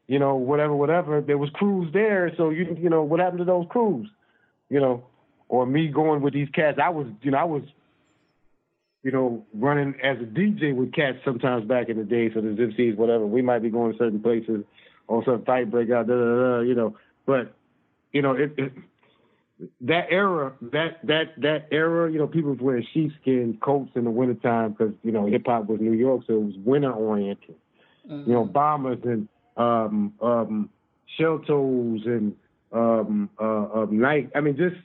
you 0.07 0.19
know 0.19 0.35
whatever 0.35 0.73
whatever. 0.73 1.21
There 1.21 1.37
was 1.37 1.49
crews 1.53 1.91
there 1.93 2.31
so 2.37 2.49
you 2.49 2.75
you 2.79 2.89
know 2.89 3.03
what 3.03 3.19
happened 3.19 3.39
to 3.39 3.45
those 3.45 3.65
crews? 3.69 4.09
You 4.69 4.79
know 4.79 5.03
or 5.49 5.65
me 5.65 5.87
going 5.87 6.21
with 6.21 6.33
these 6.33 6.49
cats. 6.53 6.79
I 6.81 6.89
was 6.89 7.07
you 7.21 7.31
know 7.31 7.37
i 7.37 7.43
was 7.43 7.63
you 9.03 9.11
know 9.11 9.45
running 9.53 9.95
as 10.03 10.17
a 10.17 10.25
dj 10.25 10.75
with 10.75 10.93
cats 10.93 11.17
sometimes 11.23 11.65
back 11.65 11.89
in 11.89 11.97
the 11.97 12.03
day 12.03 12.31
so 12.33 12.41
the 12.41 12.49
gypsies 12.49 12.95
whatever. 12.95 13.25
We 13.25 13.41
might 13.41 13.59
be 13.59 13.69
going 13.69 13.91
to 13.91 13.97
certain 13.97 14.21
places 14.21 14.63
or 15.09 15.23
some 15.25 15.43
fight 15.43 15.69
break 15.69 15.89
out 15.91 16.07
da, 16.07 16.13
da, 16.13 16.35
da, 16.35 16.59
you 16.61 16.75
know 16.75 16.95
but 17.25 17.53
you 18.13 18.21
know 18.21 18.31
it, 18.31 18.53
it 18.57 18.71
that 19.81 20.07
era, 20.09 20.53
that 20.61 20.99
that 21.03 21.33
that 21.37 21.67
era, 21.71 22.11
you 22.11 22.17
know, 22.17 22.27
people 22.27 22.51
was 22.51 22.59
wearing 22.61 22.85
sheepskin 22.93 23.57
coats 23.61 23.91
in 23.95 24.05
the 24.05 24.11
wintertime 24.11 24.71
because 24.71 24.93
you 25.03 25.11
know 25.11 25.25
hip 25.25 25.43
hop 25.45 25.67
was 25.67 25.79
New 25.81 25.93
York, 25.93 26.21
so 26.27 26.33
it 26.33 26.43
was 26.43 26.55
winter 26.63 26.91
oriented. 26.91 27.55
Mm-hmm. 28.09 28.29
You 28.29 28.35
know, 28.35 28.45
bombers 28.45 28.99
and 29.03 29.27
um, 29.57 30.13
um, 30.21 30.69
shell 31.17 31.39
toes 31.39 32.01
and 32.05 32.35
um, 32.71 33.29
uh, 33.39 33.81
um, 33.81 33.99
night. 33.99 34.31
I 34.33 34.39
mean, 34.39 34.55
just 34.55 34.77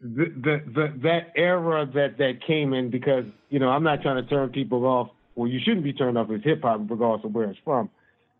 the, 0.00 0.26
the 0.36 0.62
the 0.72 0.94
that 1.02 1.32
era 1.34 1.86
that 1.94 2.18
that 2.18 2.46
came 2.46 2.74
in 2.74 2.90
because 2.90 3.24
you 3.50 3.58
know 3.58 3.70
I'm 3.70 3.82
not 3.82 4.02
trying 4.02 4.22
to 4.22 4.28
turn 4.28 4.50
people 4.50 4.86
off. 4.86 5.08
Well, 5.34 5.48
you 5.48 5.58
shouldn't 5.64 5.82
be 5.82 5.92
turned 5.92 6.16
off 6.16 6.30
as 6.30 6.42
hip 6.44 6.62
hop 6.62 6.82
regardless 6.88 7.24
of 7.24 7.34
where 7.34 7.50
it's 7.50 7.58
from, 7.64 7.90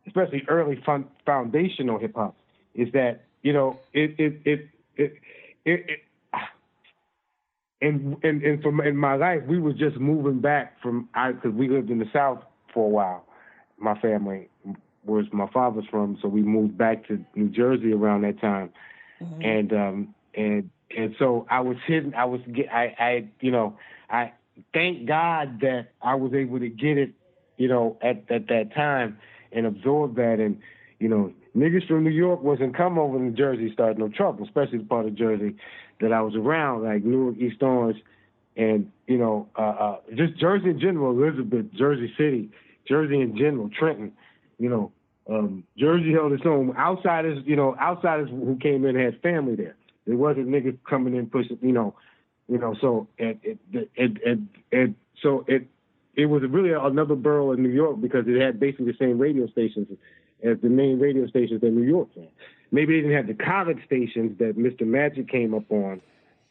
especially 0.06 0.42
early 0.48 0.80
fun, 0.84 1.06
foundational 1.24 1.98
hip 1.98 2.14
hop. 2.14 2.36
Is 2.74 2.88
that 2.92 3.24
you 3.42 3.52
know 3.52 3.78
it 3.92 4.14
it 4.18 4.40
it 4.44 4.68
it, 4.96 5.14
it, 5.64 5.84
it 5.88 6.00
and 7.80 8.16
and 8.22 8.42
and 8.42 8.62
from 8.62 8.80
in 8.80 8.96
my 8.96 9.14
life, 9.14 9.42
we 9.46 9.58
were 9.58 9.72
just 9.72 9.96
moving 9.98 10.40
back 10.40 10.80
from 10.80 11.08
I 11.14 11.32
because 11.32 11.52
we 11.52 11.68
lived 11.68 11.90
in 11.90 11.98
the 11.98 12.08
South 12.12 12.42
for 12.72 12.86
a 12.86 12.88
while. 12.88 13.26
My 13.78 13.98
family 14.00 14.48
was 15.04 15.26
my 15.32 15.48
father's 15.52 15.84
from, 15.90 16.18
so 16.22 16.28
we 16.28 16.42
moved 16.42 16.78
back 16.78 17.06
to 17.08 17.22
New 17.34 17.48
Jersey 17.48 17.92
around 17.92 18.22
that 18.22 18.40
time, 18.40 18.70
mm-hmm. 19.20 19.42
and 19.42 19.72
um 19.72 20.14
and 20.34 20.70
and 20.96 21.14
so 21.18 21.46
I 21.50 21.60
was 21.60 21.76
hidden. 21.86 22.14
I 22.14 22.24
was 22.24 22.40
get 22.52 22.72
I 22.72 22.94
I 22.98 23.28
you 23.40 23.50
know 23.50 23.76
I 24.08 24.32
thank 24.72 25.06
God 25.06 25.60
that 25.60 25.88
I 26.00 26.14
was 26.14 26.32
able 26.32 26.60
to 26.60 26.68
get 26.68 26.96
it, 26.96 27.12
you 27.56 27.68
know, 27.68 27.98
at 28.02 28.30
at 28.30 28.48
that 28.48 28.74
time 28.74 29.18
and 29.54 29.66
absorb 29.66 30.16
that 30.16 30.40
and 30.40 30.60
you 30.98 31.08
know 31.08 31.32
niggas 31.56 31.86
from 31.86 32.04
New 32.04 32.10
York 32.10 32.42
wasn't 32.42 32.76
come 32.76 32.98
over 32.98 33.18
to 33.18 33.30
Jersey 33.30 33.70
starting 33.72 34.00
no 34.00 34.08
trouble, 34.08 34.44
especially 34.44 34.78
the 34.78 34.84
part 34.84 35.06
of 35.06 35.14
Jersey 35.14 35.56
that 36.00 36.12
I 36.12 36.20
was 36.20 36.34
around, 36.34 36.84
like 36.84 37.04
Newark, 37.04 37.36
East 37.38 37.62
Orange, 37.62 38.02
and 38.56 38.90
you 39.06 39.18
know, 39.18 39.48
uh, 39.56 39.60
uh, 39.60 39.96
just 40.14 40.36
Jersey 40.38 40.70
in 40.70 40.80
general, 40.80 41.10
Elizabeth, 41.10 41.66
Jersey 41.76 42.12
City, 42.16 42.50
Jersey 42.88 43.20
in 43.20 43.36
general, 43.36 43.70
Trenton, 43.76 44.12
you 44.58 44.68
know, 44.68 44.92
um, 45.28 45.64
Jersey 45.78 46.12
held 46.12 46.32
its 46.32 46.44
own. 46.44 46.76
Outsiders, 46.76 47.42
you 47.46 47.56
know, 47.56 47.76
outsiders 47.80 48.28
who 48.28 48.58
came 48.60 48.84
in 48.84 48.94
had 48.94 49.20
family 49.22 49.56
there. 49.56 49.76
There 50.06 50.16
wasn't 50.16 50.48
niggas 50.48 50.78
coming 50.88 51.16
in 51.16 51.26
pushing, 51.30 51.58
you 51.62 51.72
know, 51.72 51.94
you 52.48 52.58
know. 52.58 52.74
So 52.80 53.08
it, 53.16 53.38
it, 53.42 53.58
it, 53.72 53.88
it, 53.96 54.38
it 54.70 54.94
so 55.22 55.44
it, 55.48 55.66
it 56.16 56.26
was 56.26 56.42
really 56.48 56.72
another 56.72 57.14
borough 57.14 57.52
in 57.52 57.62
New 57.62 57.70
York 57.70 58.00
because 58.00 58.24
it 58.26 58.40
had 58.40 58.60
basically 58.60 58.86
the 58.86 58.98
same 58.98 59.18
radio 59.18 59.46
stations 59.48 59.88
as 60.42 60.58
the 60.62 60.68
main 60.68 60.98
radio 60.98 61.26
stations 61.26 61.60
that 61.60 61.72
New 61.72 61.86
York 61.86 62.08
had. 62.14 62.28
Maybe 62.70 62.94
they 62.94 63.02
didn't 63.02 63.16
have 63.16 63.26
the 63.26 63.42
college 63.42 63.78
stations 63.86 64.38
that 64.38 64.56
Mr. 64.58 64.86
Magic 64.86 65.28
came 65.28 65.54
up 65.54 65.70
on, 65.70 66.00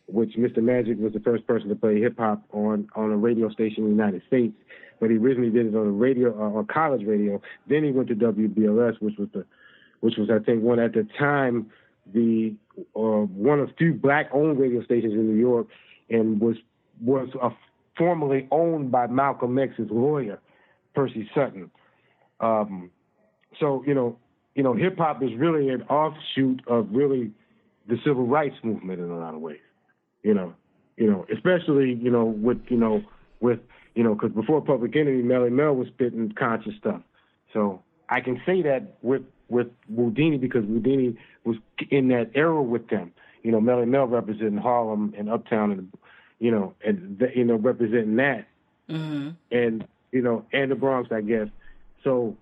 which 0.08 0.32
Mr. 0.32 0.58
Magic 0.58 0.98
was 1.00 1.14
the 1.14 1.20
first 1.20 1.46
person 1.48 1.70
to 1.70 1.76
play 1.76 2.00
hip 2.00 2.18
hop 2.18 2.44
on 2.52 2.90
on 2.96 3.12
a 3.12 3.18
radio 3.18 3.50
station 3.50 3.84
in 3.84 3.96
the 3.96 4.04
United 4.04 4.22
States. 4.28 4.54
But 5.00 5.10
he 5.10 5.18
originally 5.18 5.50
did 5.50 5.68
it 5.68 5.76
on 5.76 5.88
a 5.88 5.92
radio 5.92 6.38
uh, 6.38 6.58
on 6.58 6.66
college 6.68 7.06
radio. 7.06 7.42
Then 7.68 7.84
he 7.84 7.92
went 7.92 8.08
to 8.10 8.16
WBLS, 8.16 9.02
which 9.02 9.18
was 9.18 9.30
the 9.34 9.46
which 10.00 10.18
was 10.18 10.30
I 10.30 10.40
think 10.40 10.64
one 10.64 10.80
at 10.80 10.94
the 10.94 11.08
time 11.18 11.72
the 12.14 12.54
uh, 12.96 13.00
one 13.00 13.60
of 13.60 13.70
few 13.78 13.94
black 13.94 14.30
owned 14.34 14.60
radio 14.60 14.84
stations 14.84 15.14
in 15.14 15.28
New 15.34 15.40
York, 15.40 15.68
and 16.10 16.40
was 16.40 16.58
was 17.02 17.30
uh, 17.42 17.50
formerly 17.98 18.48
owned 18.52 18.92
by 18.92 19.08
Malcolm 19.08 19.58
X's 19.58 19.90
lawyer, 19.90 20.40
Percy 20.96 21.30
Sutton. 21.34 21.72
Um, 22.40 22.92
so 23.60 23.84
you 23.86 23.94
know, 23.94 24.18
you 24.56 24.64
know, 24.64 24.74
hip 24.74 24.98
hop 24.98 25.24
is 25.24 25.32
really 25.38 25.70
an 25.70 25.84
offshoot 25.84 26.62
of 26.68 26.88
really 26.92 27.32
the 27.88 27.98
civil 28.06 28.26
rights 28.26 28.56
movement 28.64 29.00
in 29.00 29.10
a 29.10 29.18
lot 29.18 29.34
of 29.34 29.42
ways. 29.42 29.60
You 30.24 30.34
know, 30.34 30.54
you 30.98 31.10
know, 31.10 31.26
especially 31.34 31.94
you 31.94 32.12
know 32.12 32.26
with 32.26 32.60
you 32.70 32.78
know 32.78 33.04
with 33.40 33.60
you 33.96 34.04
know 34.04 34.16
because 34.16 34.32
before 34.32 34.62
Public 34.62 34.96
Enemy, 34.96 35.24
Melle 35.24 35.52
Mel 35.52 35.76
was 35.76 35.88
spitting 35.90 36.34
conscious 36.38 36.74
stuff. 36.80 37.02
So 37.52 37.82
I 38.10 38.22
can 38.22 38.42
say 38.46 38.62
that 38.64 38.98
with 39.02 39.24
with 39.50 39.68
Whodini 39.92 40.40
because 40.40 40.64
Whodini 40.66 41.18
was 41.44 41.58
in 41.90 42.08
that 42.10 42.32
era 42.36 42.62
with 42.62 42.88
them. 42.90 43.12
You 43.44 43.52
know, 43.52 43.60
Melle 43.60 43.88
Mel 43.88 44.08
representing 44.08 44.58
Harlem 44.58 45.14
and 45.18 45.30
Uptown 45.30 45.72
and 45.72 45.92
you 46.40 46.52
know 46.52 46.74
and 46.86 47.20
the, 47.20 47.28
you 47.36 47.44
know 47.44 47.56
representing 47.56 48.16
that 48.18 48.48
mm-hmm. 48.90 49.30
and 49.52 49.88
you 50.12 50.22
know 50.22 50.46
and 50.54 50.72
the 50.72 50.76
Bronx, 50.76 51.12
I 51.12 51.22
guess. 51.22 51.48
So 52.04 52.36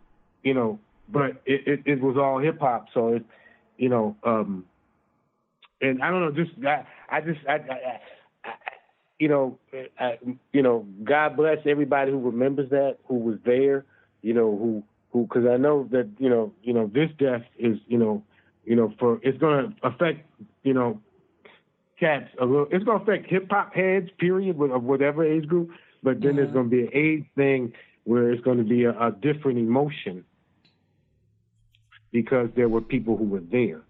you 0.44 0.54
know 0.54 0.80
but 1.12 1.42
it, 1.46 1.68
it, 1.68 1.82
it 1.86 2.02
was 2.02 2.18
all 2.18 2.40
hip 2.40 2.60
hop. 2.60 2.88
So 2.94 3.16
it, 3.16 3.26
you 3.78 3.90
know, 3.90 4.16
um, 4.24 4.66
and 5.82 6.02
I 6.02 6.10
don't 6.10 6.22
know, 6.22 6.32
just 6.32 6.52
I, 6.66 6.86
I 7.10 7.22
just 7.22 7.40
I, 7.48 7.54
I, 7.54 8.00
I 8.46 8.52
you 9.20 9.28
know, 9.28 9.60
I, 10.00 10.18
you 10.52 10.62
know, 10.62 10.86
God 11.04 11.36
bless 11.36 11.58
everybody 11.66 12.12
who 12.12 12.20
remembers 12.20 12.70
that, 12.72 12.98
who 13.06 13.16
was 13.16 13.38
there, 13.46 13.86
you 14.22 14.34
know, 14.34 14.58
who 14.58 14.84
who 15.12 15.24
because 15.24 15.46
I 15.46 15.58
know 15.58 15.88
that 15.92 16.10
you 16.18 16.30
know, 16.30 16.54
you 16.64 16.74
know, 16.74 16.90
this 16.94 17.10
death 17.18 17.44
is 17.58 17.78
you 17.88 17.98
know, 17.98 18.24
you 18.66 18.76
know, 18.76 18.94
for 19.00 19.20
it's 19.24 19.38
going 19.38 19.70
to 19.70 19.88
affect 19.88 20.26
you 20.64 20.74
know, 20.74 21.02
cats 22.02 22.30
a 22.42 22.46
little. 22.46 22.68
It's 22.72 22.84
going 22.84 23.00
to 23.00 23.04
affect 23.04 23.30
hip 23.30 23.48
hop 23.50 23.74
heads, 23.74 24.10
period, 24.18 24.60
of 24.60 24.84
whatever 24.84 25.24
age 25.24 25.48
group. 25.48 25.70
But 26.04 26.20
then 26.20 26.32
mm-hmm. 26.32 26.38
there's 26.38 26.52
going 26.52 26.70
to 26.70 26.76
be 26.76 26.82
an 26.82 26.90
age 26.94 27.26
thing 27.38 27.74
where 28.04 28.32
it's 28.32 28.44
going 28.44 28.58
to 28.58 28.64
be 28.66 28.84
a, 28.84 28.92
a 28.92 29.12
different 29.12 29.60
emotion 29.60 30.26
because 32.12 32.50
there 32.56 32.68
were 32.68 32.82
people 32.82 33.16
who 33.16 33.26
were 33.26 33.40
there. 33.40 33.82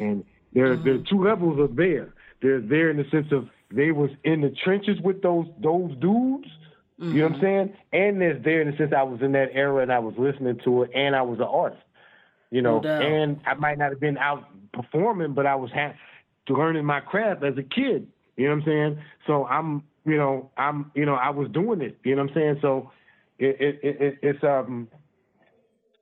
And 0.00 0.24
there, 0.52 0.74
mm-hmm. 0.74 0.84
there 0.84 0.94
are 0.94 1.04
two 1.08 1.22
levels 1.22 1.60
of 1.60 1.76
there. 1.76 2.14
They're 2.42 2.60
there 2.60 2.90
in 2.90 2.96
the 2.96 3.04
sense 3.10 3.30
of 3.30 3.48
they 3.70 3.92
was 3.92 4.10
in 4.24 4.40
the 4.40 4.50
trenches 4.64 4.98
with 5.00 5.22
those 5.22 5.46
those 5.62 5.94
dudes 6.00 6.48
You 6.98 7.20
know 7.20 7.28
what 7.28 7.34
I'm 7.34 7.40
saying? 7.40 7.74
And 7.92 8.20
there's 8.20 8.42
there 8.42 8.60
in 8.60 8.70
the 8.70 8.76
sense 8.76 8.92
I 8.96 9.04
was 9.04 9.20
in 9.22 9.32
that 9.32 9.50
era 9.52 9.82
and 9.82 9.92
I 9.92 10.00
was 10.00 10.14
listening 10.18 10.58
to 10.64 10.82
it 10.82 10.90
and 10.94 11.14
I 11.14 11.22
was 11.22 11.38
an 11.38 11.44
artist. 11.44 11.82
You 12.50 12.62
know, 12.62 12.80
No 12.80 13.00
and 13.00 13.40
I 13.46 13.54
might 13.54 13.78
not 13.78 13.90
have 13.90 14.00
been 14.00 14.18
out 14.18 14.48
performing, 14.72 15.34
but 15.34 15.46
I 15.46 15.54
was 15.54 15.70
ha- 15.70 15.94
learning 16.50 16.84
my 16.84 17.00
craft 17.00 17.44
as 17.44 17.56
a 17.58 17.62
kid. 17.62 18.08
You 18.36 18.48
know 18.48 18.54
what 18.54 18.62
I'm 18.62 18.66
saying? 18.66 18.98
So 19.26 19.46
I'm, 19.46 19.82
you 20.04 20.16
know, 20.16 20.50
I'm, 20.56 20.90
you 20.94 21.04
know, 21.04 21.14
I 21.14 21.30
was 21.30 21.48
doing 21.50 21.80
it. 21.80 21.98
You 22.04 22.14
know 22.14 22.22
what 22.22 22.30
I'm 22.30 22.34
saying? 22.34 22.58
So 22.62 22.92
it, 23.38 23.56
it, 23.60 23.80
it, 23.82 24.00
it 24.00 24.18
it's 24.22 24.44
um, 24.44 24.88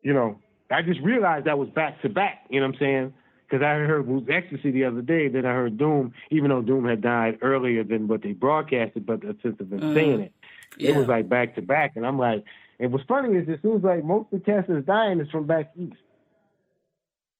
you 0.03 0.13
know, 0.13 0.39
I 0.71 0.83
just 0.83 1.01
realized 1.01 1.47
that 1.47 1.59
was 1.59 1.69
back 1.71 2.01
to 2.03 2.09
back. 2.09 2.47
You 2.51 2.61
know 2.61 2.67
what 2.67 2.75
I'm 2.75 2.81
saying? 2.81 3.15
Because 3.49 3.65
I 3.65 3.75
heard 3.75 4.07
was 4.07 4.25
ecstasy 4.29 4.73
the 4.73 4.85
other 4.85 5.03
day, 5.03 5.29
then 5.29 5.47
I 5.47 5.53
heard 5.53 5.79
Doom, 5.79 6.13
even 6.31 6.51
though 6.51 6.63
Doom 6.63 6.85
had 6.85 7.01
died 7.01 7.39
earlier 7.43 7.85
than 7.85 8.09
what 8.09 8.23
they 8.23 8.33
broadcasted, 8.33 9.07
but 9.07 9.21
since 9.23 9.57
they've 9.59 9.71
been 9.71 9.95
saying 9.95 10.21
it, 10.21 10.33
it 10.79 10.97
was 10.97 11.07
like 11.07 11.29
back 11.29 11.55
to 11.55 11.63
back, 11.63 11.93
and 11.95 12.05
I'm 12.05 12.19
like, 12.19 12.45
and 12.81 12.93
what's 12.93 13.05
funny 13.07 13.37
is 13.37 13.49
it 13.49 13.61
seems 13.63 13.85
like 13.85 14.05
most 14.05 14.33
of 14.33 14.41
the 14.41 14.45
cats 14.45 14.67
that's 14.69 14.85
dying 14.85 15.21
is 15.21 15.31
from 15.31 15.47
back 15.47 15.71
east. 15.79 15.97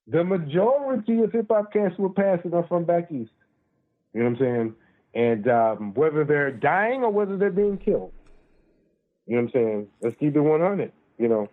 The 0.07 0.23
majority 0.23 1.21
of 1.21 1.31
hip 1.31 1.47
hop 1.49 1.73
cats 1.73 1.95
we're 1.97 2.09
passing 2.09 2.53
are 2.53 2.65
from 2.67 2.85
back 2.85 3.11
east. 3.11 3.31
You 4.13 4.23
know 4.23 4.29
what 4.29 4.41
I'm 4.41 4.45
saying? 4.45 4.75
And 5.13 5.47
um, 5.49 5.93
whether 5.93 6.23
they're 6.23 6.51
dying 6.51 7.03
or 7.03 7.11
whether 7.11 7.37
they're 7.37 7.51
being 7.51 7.77
killed. 7.77 8.13
You 9.25 9.35
know 9.35 9.43
what 9.43 9.47
I'm 9.47 9.51
saying? 9.53 9.87
Let's 10.01 10.15
keep 10.19 10.35
it 10.35 10.39
100. 10.39 10.91
You 11.17 11.27
know, 11.27 11.49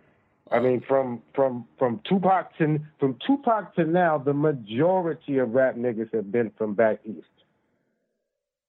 I 0.51 0.59
mean, 0.59 0.81
from 0.87 1.21
from 1.33 1.65
from 1.77 2.01
Tupac 2.07 2.57
to 2.59 2.79
from 2.99 3.17
Tupac 3.25 3.75
to 3.75 3.83
now, 3.85 4.17
the 4.17 4.33
majority 4.33 5.39
of 5.39 5.51
rap 5.51 5.75
niggas 5.75 6.13
have 6.13 6.31
been 6.31 6.51
from 6.57 6.75
back 6.75 6.99
east. 7.03 7.27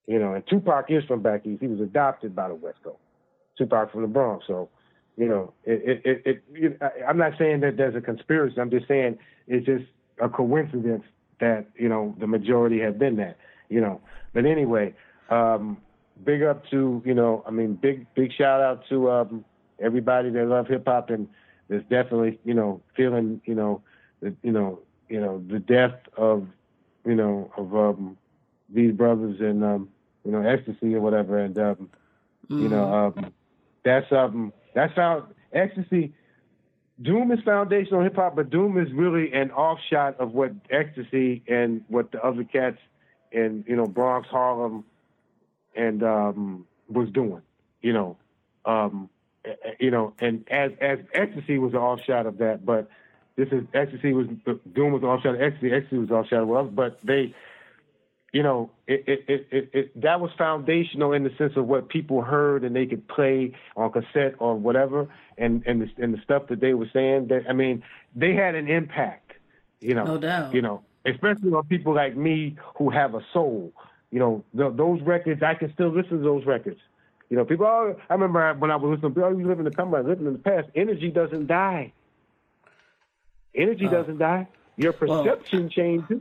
You 0.07 0.19
know, 0.19 0.35
and 0.35 0.45
Tupac 0.47 0.87
is 0.89 1.05
from 1.05 1.23
back 1.23 1.47
east. 1.47 1.61
He 1.61 1.69
was 1.69 1.81
adopted 1.81 2.35
by 2.35 2.49
the 2.49 2.55
West 2.55 2.79
Coast. 2.83 2.99
Tupac 3.59 3.93
from 3.93 4.03
the 4.03 4.09
Bronx. 4.09 4.45
So, 4.47 4.69
you 5.17 5.29
know, 5.29 5.53
it 5.65 6.03
it 6.05 6.23
it. 6.27 6.45
it 6.55 6.83
I'm 7.07 7.19
not 7.19 7.33
saying 7.39 7.61
that 7.61 7.77
there's 7.77 7.95
a 7.95 8.01
conspiracy. 8.01 8.61
I'm 8.61 8.71
just 8.71 8.87
saying 8.87 9.19
it's 9.47 9.67
just 9.67 9.85
a 10.21 10.29
coincidence 10.29 11.05
that 11.41 11.67
you 11.77 11.89
know 11.89 12.15
the 12.19 12.27
majority 12.27 12.81
have 12.81 12.99
been 12.99 13.17
that. 13.17 13.39
You 13.69 13.81
know, 13.81 14.01
but 14.33 14.47
anyway, 14.47 14.95
um, 15.31 15.79
big 16.25 16.43
up 16.43 16.67
to 16.71 17.03
you 17.05 17.15
know, 17.15 17.43
I 17.47 17.51
mean, 17.51 17.75
big 17.75 18.07
big 18.15 18.33
shout 18.33 18.61
out 18.61 18.87
to 18.91 19.11
um, 19.11 19.45
everybody 19.81 20.31
that 20.31 20.47
love 20.47 20.69
hip 20.69 20.85
hop 20.87 21.11
and 21.11 21.29
that's 21.69 21.83
definitely 21.85 22.39
you 22.45 22.55
know 22.55 22.81
feeling 22.97 23.41
you 23.45 23.55
know 23.55 23.83
the 24.21 24.35
you 24.43 24.53
know 24.53 24.81
you 25.09 25.21
know 25.21 25.43
the 25.49 25.59
death 25.59 25.95
of 26.17 26.47
you 27.05 27.15
know 27.15 27.51
of 27.57 27.75
um, 27.75 28.17
these 28.69 28.93
brothers 28.93 29.41
and 29.41 29.65
um, 29.65 29.89
you 30.25 30.31
know 30.31 30.43
ecstasy 30.43 30.95
or 30.95 31.01
whatever 31.01 31.39
and 31.39 31.59
um, 31.59 31.91
you 32.49 32.69
know 32.69 32.93
um, 32.93 33.33
that's 33.85 34.11
um 34.13 34.53
that's 34.77 34.93
found 34.93 35.25
ecstasy. 35.55 36.13
Doom 37.01 37.33
is 37.33 37.39
foundational 37.45 38.03
hip 38.03 38.15
hop, 38.15 38.37
but 38.37 38.51
Doom 38.51 38.79
is 38.79 38.93
really 38.93 39.33
an 39.33 39.51
offshot 39.51 40.21
of 40.21 40.33
what 40.33 40.53
ecstasy 40.71 41.43
and 41.49 41.83
what 41.89 42.13
the 42.13 42.23
other 42.23 42.45
cats 42.45 42.77
in 43.33 43.65
you 43.67 43.75
know 43.75 43.87
Bronx, 43.87 44.29
Harlem, 44.29 44.85
and 45.75 46.03
um, 46.03 46.67
was 46.89 47.09
doing. 47.09 47.41
You 47.81 47.95
know, 47.95 48.17
um, 48.67 49.09
eh, 49.47 49.53
eh, 49.65 49.71
you 49.81 49.91
know, 49.91 50.13
and 50.19 50.45
as 50.51 50.73
as 50.83 50.99
ecstasy 51.15 51.57
was 51.57 51.73
an 51.73 51.79
offshot 51.79 52.27
of 52.27 52.37
that, 52.39 52.67
but 52.67 52.91
this 53.37 53.49
is 53.53 53.65
ecstasy 53.73 54.13
was 54.13 54.27
Doom 54.75 54.93
was 54.93 55.03
an 55.03 55.09
offshot 55.09 55.37
of 55.37 55.41
ecstasy. 55.41 55.73
Ecstasy 55.73 55.97
was 55.97 56.11
an 56.11 56.17
offshot 56.17 56.43
of 56.43 56.53
us, 56.53 56.71
but 56.71 56.99
they, 57.03 57.35
you 58.37 58.43
know, 58.43 58.71
it 58.87 59.03
it, 59.07 59.47
it 59.51 59.71
it 59.73 60.03
that 60.03 60.21
was 60.21 60.31
foundational 60.37 61.15
in 61.15 61.25
the 61.25 61.31
sense 61.39 61.55
of 61.57 61.67
what 61.67 61.89
people 61.89 62.21
heard 62.21 62.65
and 62.65 62.77
they 62.77 62.85
could 62.85 63.09
play 63.09 63.55
on 63.79 63.91
cassette 63.91 64.35
or 64.41 64.55
whatever, 64.55 65.09
and 65.39 65.63
and 65.67 65.81
the, 65.81 66.03
and 66.03 66.13
the 66.13 66.21
stuff 66.23 66.49
that 66.49 66.61
they 66.61 66.75
were 66.75 66.91
saying. 66.93 67.29
That 67.29 67.45
I 67.49 67.55
mean, 67.55 67.83
they 68.15 68.35
had 68.35 68.55
an 68.55 68.69
impact. 68.69 69.33
You 69.81 69.95
know, 69.95 70.05
No 70.05 70.19
doubt. 70.19 70.53
You 70.53 70.61
know, 70.61 70.83
especially 71.07 71.51
on 71.53 71.67
people 71.67 71.95
like 71.95 72.15
me 72.15 72.57
who 72.77 72.91
have 72.91 73.15
a 73.15 73.25
soul. 73.33 73.73
You 74.11 74.19
know, 74.19 74.45
th- 74.55 74.77
those 74.77 75.01
records, 75.01 75.43
I 75.43 75.55
can 75.55 75.73
still 75.73 75.89
listen 75.89 76.19
to 76.19 76.23
those 76.23 76.45
records. 76.45 76.81
You 77.31 77.39
know, 77.39 77.47
people. 77.47 77.65
Oh, 77.65 77.97
I 78.11 78.13
remember 78.13 78.53
when 78.59 78.71
I 78.71 78.77
was 78.77 78.97
listening. 78.97 79.15
to 79.15 79.25
Oh, 79.25 79.31
you 79.31 79.49
live 79.49 79.61
in 79.61 79.65
the 79.65 79.73
I 79.83 80.01
living 80.03 80.27
in 80.27 80.35
the 80.35 80.39
past. 80.41 80.69
Energy 80.75 81.09
doesn't 81.09 81.47
die. 81.47 81.95
Energy 83.55 83.87
uh. 83.87 83.91
doesn't 83.91 84.19
die. 84.19 84.47
Your 84.77 84.93
perception 84.93 85.71
changes. 85.71 86.21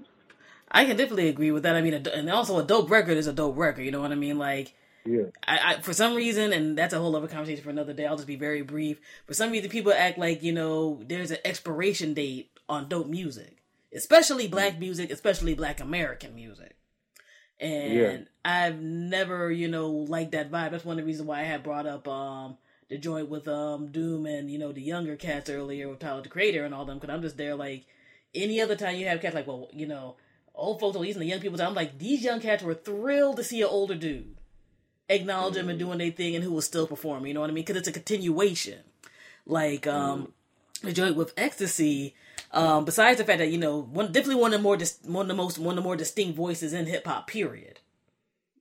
I 0.76 0.86
can 0.86 0.98
definitely 0.98 1.30
agree 1.30 1.52
with 1.52 1.64
that. 1.64 1.76
I 1.76 1.82
mean, 1.82 1.94
a, 1.94 2.10
and 2.12 2.30
also 2.30 2.60
a 2.60 2.64
dope 2.64 2.90
record 2.92 3.18
is 3.18 3.28
a 3.28 3.34
dope 3.34 3.58
record. 3.58 3.84
You 3.84 3.92
know 3.92 4.02
what 4.02 4.12
I 4.12 4.16
mean? 4.16 4.38
Like, 4.38 4.74
Yeah. 5.06 5.28
I, 5.48 5.60
I 5.76 5.82
for 5.82 5.94
some 5.94 6.14
reason, 6.16 6.54
and 6.54 6.78
that's 6.78 6.94
a 6.94 7.00
whole 7.00 7.16
other 7.16 7.28
conversation 7.28 7.64
for 7.64 7.70
another 7.70 7.94
day. 7.94 8.06
I'll 8.06 8.16
just 8.18 8.28
be 8.28 8.36
very 8.36 8.62
brief. 8.62 9.00
For 9.26 9.34
some 9.34 9.52
reason, 9.52 9.70
people 9.70 9.94
act 9.94 10.18
like 10.18 10.44
you 10.44 10.52
know 10.52 11.02
there's 11.06 11.32
an 11.32 11.38
expiration 11.46 12.14
date 12.14 12.52
on 12.68 12.90
dope 12.90 13.08
music, 13.08 13.58
especially 13.94 14.48
black 14.48 14.78
music, 14.80 15.12
especially 15.12 15.54
black 15.56 15.80
American 15.80 16.36
music. 16.36 16.76
And 17.60 17.94
Yeah. 17.94 18.18
I've 18.44 18.82
never, 18.82 19.50
you 19.52 19.68
know, 19.68 19.88
liked 19.90 20.34
that 20.34 20.52
vibe. 20.52 20.72
That's 20.72 20.84
one 20.86 21.00
of 21.00 21.04
the 21.06 21.08
reasons 21.08 21.28
why 21.28 21.40
I 21.40 21.44
had 21.44 21.64
brought 21.64 21.86
up 21.88 22.08
um 22.08 22.58
the 22.90 22.98
joint 22.98 23.30
with 23.30 23.48
um 23.48 23.92
Doom 23.92 24.26
and 24.26 24.52
you 24.52 24.60
know 24.60 24.72
the 24.72 24.82
younger 24.82 25.16
cats 25.16 25.50
earlier 25.50 25.88
with 25.90 26.00
Tyler 26.00 26.22
the 26.22 26.30
Creator 26.30 26.66
and 26.66 26.74
all 26.74 26.86
them. 26.86 26.98
Because 27.00 27.14
I'm 27.14 27.22
just 27.22 27.38
there 27.38 27.56
like 27.56 27.86
any 28.34 28.60
other 28.60 28.76
time 28.76 28.98
you 28.98 29.08
have 29.08 29.22
cats 29.22 29.36
like, 29.36 29.48
well, 29.48 29.70
you 29.72 29.88
know, 29.88 30.18
old 30.56 30.80
folks 30.80 30.98
are 30.98 31.06
using 31.06 31.20
the 31.22 31.26
young 31.28 31.40
people. 31.40 31.62
I'm 31.62 31.76
like, 31.76 31.98
these 32.00 32.24
young 32.24 32.40
cats 32.40 32.64
were 32.64 32.74
thrilled 32.74 33.38
to 33.38 33.44
see 33.44 33.62
an 33.62 33.68
older 33.70 33.96
dude 33.96 34.36
acknowledge 35.08 35.54
them 35.54 35.70
and 35.70 35.78
doing 35.78 36.00
their 36.00 36.10
thing 36.10 36.34
and 36.36 36.44
who 36.44 36.52
was 36.52 36.66
still 36.66 36.88
performing. 36.88 37.28
You 37.28 37.34
know 37.36 37.42
what 37.42 37.50
I 37.50 37.54
mean? 37.54 37.64
Because 37.64 37.78
it's 37.78 37.88
a 37.88 37.92
continuation. 37.92 38.80
Like 39.46 39.86
um, 39.86 40.34
the 40.82 40.92
joint 40.92 41.16
with 41.16 41.34
ecstasy. 41.38 42.16
Um, 42.52 42.86
besides 42.86 43.18
the 43.20 43.24
fact 43.26 43.40
that 43.40 43.50
you 43.52 43.58
know, 43.60 43.82
one 43.82 44.12
definitely 44.12 44.42
one 44.42 44.54
of 44.54 44.60
the 44.60 44.64
more 44.64 44.78
dis- 44.78 45.00
one 45.04 45.26
of 45.26 45.28
the 45.28 45.34
most 45.36 45.60
one 45.60 45.74
of 45.78 45.84
the 45.84 45.88
more 45.88 45.96
distinct 45.96 46.36
voices 46.36 46.74
in 46.74 46.86
hip 46.88 47.06
hop. 47.06 47.28
Period. 47.28 47.80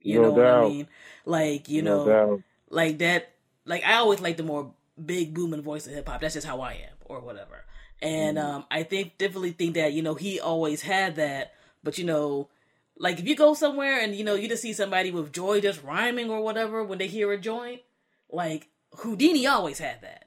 You 0.02 0.20
No 0.20 0.22
know 0.22 0.30
what 0.32 0.46
I 0.46 0.68
mean? 0.68 0.88
Like 1.24 1.68
you 1.70 1.80
No 1.80 2.04
know, 2.04 2.06
doubt. 2.06 2.42
like 2.68 2.98
that. 2.98 3.32
Like 3.64 3.82
I 3.84 3.94
always 3.94 4.20
like 4.20 4.36
the 4.36 4.42
more 4.42 4.72
big 5.02 5.32
booming 5.32 5.62
voice 5.62 5.86
of 5.86 5.94
hip 5.94 6.06
hop. 6.08 6.20
That's 6.20 6.34
just 6.34 6.46
how 6.46 6.60
I 6.60 6.72
am, 6.74 6.94
or 7.06 7.20
whatever. 7.20 7.64
And 8.02 8.36
Mm-hmm. 8.36 8.46
um, 8.46 8.64
I 8.70 8.82
think 8.82 9.16
definitely 9.16 9.52
think 9.52 9.74
that 9.76 9.92
you 9.94 10.02
know 10.02 10.14
he 10.14 10.40
always 10.40 10.82
had 10.82 11.16
that. 11.16 11.54
But 11.84 11.98
you 11.98 12.04
know, 12.04 12.48
like 12.98 13.18
if 13.18 13.28
you 13.28 13.36
go 13.36 13.54
somewhere 13.54 14.00
and 14.00 14.14
you 14.14 14.24
know 14.24 14.34
you 14.34 14.48
just 14.48 14.62
see 14.62 14.72
somebody 14.72 15.10
with 15.10 15.32
joy 15.32 15.60
just 15.60 15.82
rhyming 15.82 16.30
or 16.30 16.40
whatever 16.40 16.82
when 16.82 16.98
they 16.98 17.06
hear 17.06 17.30
a 17.32 17.38
joint, 17.38 17.82
like 18.30 18.68
Whodini 18.96 19.48
always 19.48 19.78
had 19.78 20.02
that. 20.02 20.26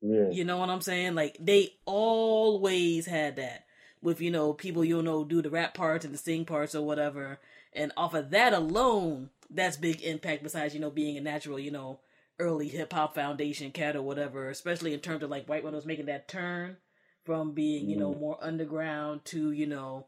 Yeah. 0.00 0.30
You 0.30 0.44
know 0.44 0.58
what 0.58 0.70
I'm 0.70 0.80
saying? 0.80 1.14
Like 1.14 1.36
they 1.40 1.74
always 1.84 3.06
had 3.06 3.36
that 3.36 3.64
with 4.02 4.20
you 4.20 4.30
know 4.30 4.52
people 4.52 4.84
you 4.84 5.02
know 5.02 5.24
do 5.24 5.40
the 5.42 5.50
rap 5.50 5.74
parts 5.74 6.04
and 6.04 6.12
the 6.12 6.18
sing 6.18 6.44
parts 6.44 6.74
or 6.74 6.84
whatever, 6.84 7.38
and 7.72 7.92
off 7.96 8.14
of 8.14 8.30
that 8.30 8.52
alone, 8.52 9.30
that's 9.50 9.76
big 9.76 10.02
impact. 10.02 10.42
Besides 10.42 10.74
you 10.74 10.80
know 10.80 10.90
being 10.90 11.16
a 11.16 11.20
natural 11.20 11.58
you 11.58 11.70
know 11.70 12.00
early 12.38 12.68
hip 12.68 12.92
hop 12.92 13.14
foundation 13.14 13.72
cat 13.72 13.96
or 13.96 14.02
whatever, 14.02 14.50
especially 14.50 14.94
in 14.94 15.00
terms 15.00 15.22
of 15.22 15.30
like 15.30 15.48
White 15.48 15.64
was 15.64 15.86
making 15.86 16.06
that 16.06 16.28
turn 16.28 16.76
from 17.24 17.52
being 17.52 17.90
you 17.90 17.96
know 17.96 18.14
mm. 18.14 18.20
more 18.20 18.38
underground 18.40 19.24
to 19.26 19.50
you 19.50 19.66
know 19.66 20.06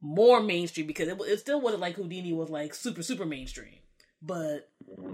more 0.00 0.40
mainstream 0.42 0.86
because 0.86 1.08
it, 1.08 1.18
it 1.22 1.40
still 1.40 1.60
wasn't 1.60 1.80
like 1.82 1.96
Whodini 1.96 2.34
was 2.34 2.50
like 2.50 2.74
super 2.74 3.02
super 3.02 3.24
mainstream. 3.26 3.78
But 4.22 4.68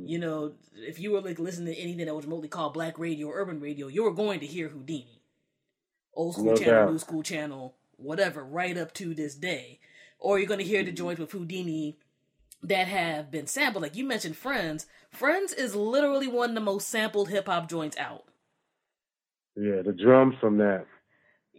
you 0.04 0.18
know, 0.18 0.52
if 0.74 0.98
you 0.98 1.12
were 1.12 1.20
like 1.20 1.38
listening 1.38 1.74
to 1.74 1.80
anything 1.80 2.06
that 2.06 2.14
was 2.14 2.24
remotely 2.24 2.48
called 2.48 2.74
black 2.74 2.98
radio 2.98 3.28
or 3.28 3.40
urban 3.40 3.60
radio, 3.60 3.88
you 3.88 4.04
were 4.04 4.12
going 4.12 4.40
to 4.40 4.46
hear 4.46 4.68
Whodini, 4.68 5.20
old 6.14 6.34
school 6.34 6.46
No 6.46 6.56
channel, 6.56 6.72
doubt. 6.84 6.92
new 6.92 6.98
school 6.98 7.22
channel, 7.22 7.74
whatever, 7.96 8.44
right 8.44 8.76
up 8.76 8.94
to 8.94 9.14
this 9.14 9.34
day. 9.34 9.80
Or 10.18 10.38
you're 10.38 10.46
going 10.48 10.60
to 10.60 10.64
hear 10.64 10.84
the 10.84 10.92
joints 10.92 11.20
with 11.20 11.32
Whodini 11.32 11.96
that 12.62 12.86
have 12.86 13.30
been 13.30 13.48
sampled. 13.48 13.82
Like 13.82 13.96
you 13.96 14.04
mentioned, 14.06 14.36
Friends. 14.36 14.86
Friends 15.10 15.52
is 15.52 15.74
literally 15.74 16.28
one 16.28 16.50
of 16.50 16.54
the 16.54 16.60
most 16.60 16.88
sampled 16.88 17.28
hip 17.28 17.46
hop 17.46 17.68
joints 17.68 17.96
out. 17.98 18.24
Yeah. 19.56 19.82
The 19.82 19.92
drums 19.92 20.36
from 20.40 20.58
that. 20.58 20.86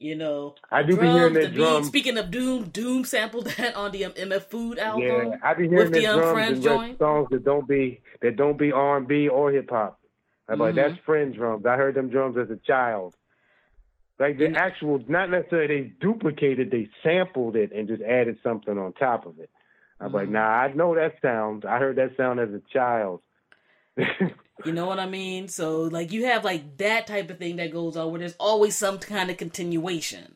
You 0.03 0.15
know, 0.15 0.55
I 0.69 0.83
do 0.83 0.89
be 0.89 0.95
drums, 0.95 1.13
hearing 1.15 1.33
the 1.33 1.39
that 1.41 1.53
drum. 1.53 1.83
Speaking 1.85 2.17
of 2.17 2.29
Doom, 2.29 2.65
Doom 2.69 3.05
sampled 3.05 3.45
that 3.57 3.75
on 3.75 3.91
the 3.91 4.05
um, 4.05 4.11
MF 4.11 4.43
Food 4.43 4.77
album. 4.79 5.01
Yeah, 5.03 5.35
I 5.41 5.53
be 5.53 5.67
hearing 5.69 5.85
with 5.85 5.93
the 5.93 5.99
the 6.01 6.07
um, 6.07 6.19
drums 6.19 6.51
and 6.51 6.61
joint. 6.61 6.99
songs 6.99 7.27
that 7.31 7.43
don't 7.45 7.67
be 7.67 8.01
that 8.21 8.35
don't 8.35 8.57
be 8.57 8.71
R 8.71 8.97
and 8.97 9.07
B 9.07 9.29
or 9.29 9.51
hip 9.51 9.69
hop. 9.69 9.99
I'm 10.49 10.59
like, 10.59 10.75
Mm-hmm. 10.75 10.89
that's 10.93 11.05
friend 11.05 11.33
drums. 11.33 11.65
I 11.65 11.77
heard 11.77 11.95
them 11.95 12.09
drums 12.09 12.37
as 12.37 12.49
a 12.49 12.57
child. 12.67 13.15
Like 14.19 14.37
the 14.37 14.53
actual, 14.55 15.01
not 15.07 15.29
necessarily 15.31 15.81
they 15.83 15.93
duplicated, 15.99 16.69
they 16.69 16.89
sampled 17.01 17.55
it 17.55 17.71
and 17.71 17.87
just 17.87 18.01
added 18.03 18.37
something 18.43 18.77
on 18.77 18.93
top 18.93 19.25
of 19.25 19.39
it. 19.39 19.49
I'm 19.99 20.11
like, 20.11 20.25
Mm-hmm. 20.25 20.33
nah, 20.33 20.41
I 20.47 20.73
know 20.73 20.95
that 20.95 21.13
sound. 21.21 21.63
I 21.65 21.79
heard 21.79 21.95
that 21.95 22.15
sound 22.17 22.39
as 22.41 22.49
a 22.49 22.61
child. 22.71 23.21
You 24.65 24.71
know 24.71 24.85
what 24.85 24.99
I 24.99 25.07
mean? 25.07 25.47
So 25.47 25.81
like 25.83 26.11
you 26.11 26.25
have 26.25 26.43
like 26.45 26.77
that 26.77 27.07
type 27.07 27.29
of 27.29 27.39
thing 27.39 27.55
that 27.57 27.71
goes 27.73 27.97
on 27.97 28.11
where 28.11 28.19
there's 28.19 28.35
always 28.39 28.75
some 28.75 28.99
kind 28.99 29.29
of 29.31 29.37
continuation 29.37 30.35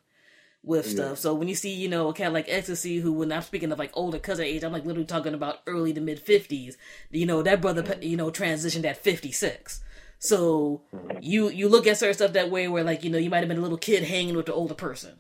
with 0.63 0.85
stuff. 0.89 1.19
So 1.19 1.33
when 1.33 1.47
you 1.47 1.55
see, 1.55 1.73
you 1.73 1.87
know, 1.87 2.09
a 2.09 2.13
cat 2.13 2.33
like 2.33 2.45
Ecstasy, 2.49 2.97
who 2.99 3.13
when 3.13 3.31
I'm 3.31 3.41
speaking 3.43 3.71
of 3.71 3.79
like 3.79 3.91
older 3.93 4.19
cousin 4.19 4.45
age, 4.45 4.63
I'm 4.63 4.73
like 4.73 4.85
literally 4.85 5.05
talking 5.05 5.33
about 5.33 5.59
early 5.67 5.93
to 5.93 6.01
mid 6.01 6.25
50s. 6.25 6.75
You 7.11 7.25
know, 7.25 7.41
that 7.43 7.61
brother, 7.61 7.97
you 8.01 8.17
know, 8.17 8.31
transitioned 8.31 8.85
at 8.85 8.97
56. 8.97 9.81
So 10.19 10.81
you 11.21 11.49
you 11.49 11.69
look 11.69 11.85
at 11.85 11.97
certain 11.97 12.15
stuff 12.15 12.33
that 12.33 12.49
way, 12.49 12.67
where 12.67 12.83
like 12.83 13.03
you 13.03 13.09
know 13.11 13.19
you 13.19 13.29
might 13.29 13.39
have 13.39 13.47
been 13.47 13.59
a 13.59 13.61
little 13.61 13.77
kid 13.77 14.03
hanging 14.03 14.35
with 14.35 14.47
the 14.47 14.53
older 14.53 14.73
person, 14.73 15.19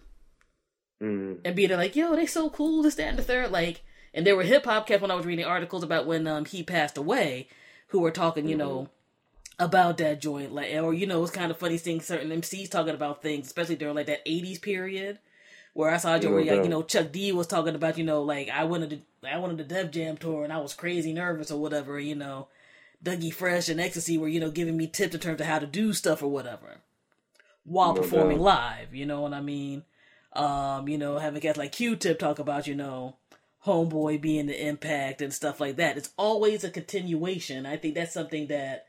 Mm. 1.01 1.41
and 1.45 1.55
being 1.55 1.69
like, 1.69 1.95
yo, 1.95 2.15
they 2.15 2.25
so 2.25 2.49
cool, 2.49 2.81
this, 2.81 2.95
that, 2.95 3.09
and 3.09 3.19
the 3.19 3.23
third. 3.23 3.51
Like, 3.51 3.81
and 4.15 4.25
there 4.25 4.35
were 4.35 4.41
hip 4.41 4.65
hop 4.65 4.87
cats 4.87 4.99
when 4.99 5.11
I 5.11 5.15
was 5.15 5.27
reading 5.27 5.45
articles 5.45 5.83
about 5.83 6.07
when 6.07 6.25
um 6.25 6.45
he 6.45 6.63
passed 6.63 6.97
away, 6.97 7.47
who 7.87 7.99
were 7.99 8.11
talking, 8.11 8.47
you 8.47 8.57
know, 8.57 8.89
about 9.59 9.97
that 9.97 10.21
joint, 10.21 10.53
like, 10.53 10.73
or 10.75 10.93
you 10.93 11.07
know, 11.07 11.21
it's 11.23 11.31
kind 11.31 11.51
of 11.51 11.57
funny 11.57 11.77
seeing 11.77 12.01
certain 12.01 12.29
MCs 12.29 12.69
talking 12.69 12.93
about 12.93 13.21
things, 13.21 13.47
especially 13.47 13.75
during 13.75 13.95
like 13.95 14.07
that 14.07 14.25
'80s 14.25 14.61
period, 14.61 15.19
where 15.73 15.89
I 15.89 15.97
saw 15.97 16.15
a 16.15 16.19
joint 16.19 16.35
where 16.35 16.45
like, 16.45 16.63
you 16.63 16.69
know 16.69 16.83
Chuck 16.83 17.11
D 17.11 17.31
was 17.31 17.47
talking 17.47 17.75
about, 17.75 17.97
you 17.97 18.03
know, 18.03 18.21
like 18.23 18.49
I 18.49 18.65
wanted 18.65 18.89
to, 18.91 19.27
I 19.29 19.37
wanted 19.37 19.57
the 19.57 19.63
Def 19.63 19.91
Jam 19.91 20.17
tour 20.17 20.43
and 20.43 20.53
I 20.53 20.57
was 20.57 20.73
crazy 20.73 21.13
nervous 21.13 21.51
or 21.51 21.59
whatever, 21.61 21.99
you 21.99 22.15
know. 22.15 22.47
Dougie 23.03 23.33
Fresh 23.33 23.69
and 23.69 23.79
Ecstasy 23.79 24.17
were, 24.17 24.27
you 24.27 24.39
know, 24.39 24.49
giving 24.49 24.75
me 24.75 24.87
tips 24.87 25.13
in 25.13 25.19
terms 25.21 25.39
of 25.39 25.45
how 25.45 25.59
to 25.59 25.67
do 25.67 25.93
stuff 25.93 26.23
or 26.23 26.31
whatever 26.31 26.81
while 27.63 27.93
No 27.93 28.01
performing 28.01 28.37
doubt. 28.37 28.43
live, 28.43 28.95
you 28.95 29.05
know 29.05 29.21
what 29.21 29.33
I 29.33 29.41
mean? 29.41 29.83
Um, 30.33 30.87
you 30.87 30.97
know, 30.97 31.19
having 31.19 31.41
guys 31.41 31.57
like 31.57 31.73
Q 31.73 31.95
Tip 31.95 32.17
talk 32.17 32.39
about, 32.39 32.65
you 32.65 32.75
know, 32.75 33.15
Homeboy 33.67 34.19
being 34.21 34.47
the 34.47 34.67
impact 34.67 35.21
and 35.21 35.33
stuff 35.33 35.59
like 35.59 35.75
that. 35.75 35.97
It's 35.97 36.09
always 36.17 36.63
a 36.63 36.69
continuation. 36.69 37.65
I 37.65 37.77
think 37.77 37.93
that's 37.95 38.13
something 38.13 38.47
that 38.47 38.87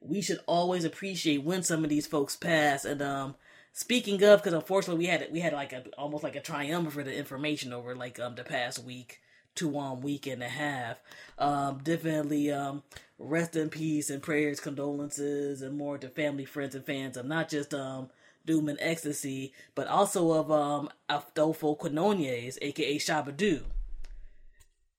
we 0.00 0.22
should 0.22 0.40
always 0.46 0.84
appreciate 0.84 1.42
when 1.42 1.62
some 1.62 1.84
of 1.84 1.90
these 1.90 2.06
folks 2.06 2.36
pass. 2.36 2.84
And 2.84 3.02
um 3.02 3.34
speaking 3.72 4.22
of, 4.22 4.40
because 4.40 4.54
unfortunately 4.54 5.04
we 5.04 5.10
had 5.10 5.28
we 5.30 5.40
had 5.40 5.52
like 5.52 5.72
a 5.72 5.84
almost 5.98 6.24
like 6.24 6.36
a 6.36 6.40
triumvirate 6.40 7.06
the 7.06 7.16
information 7.16 7.72
over 7.72 7.94
like 7.94 8.18
um 8.18 8.34
the 8.36 8.44
past 8.44 8.78
week, 8.82 9.20
two 9.54 9.78
um 9.78 10.00
week 10.00 10.26
and 10.26 10.42
a 10.42 10.48
half. 10.48 11.00
Um 11.38 11.80
definitely 11.82 12.50
um 12.50 12.82
rest 13.18 13.56
in 13.56 13.68
peace 13.68 14.08
and 14.10 14.22
prayers, 14.22 14.60
condolences, 14.60 15.60
and 15.60 15.76
more 15.76 15.98
to 15.98 16.08
family, 16.08 16.44
friends, 16.44 16.74
and 16.74 16.86
fans 16.86 17.16
of 17.16 17.26
not 17.26 17.50
just 17.50 17.74
um 17.74 18.08
Doom 18.46 18.70
and 18.70 18.78
Ecstasy, 18.80 19.52
but 19.74 19.86
also 19.86 20.32
of 20.32 20.50
um 20.50 20.88
Adolfo 21.10 21.74
Quinones, 21.74 22.58
aka 22.62 22.96
Shabadoo. 22.98 23.62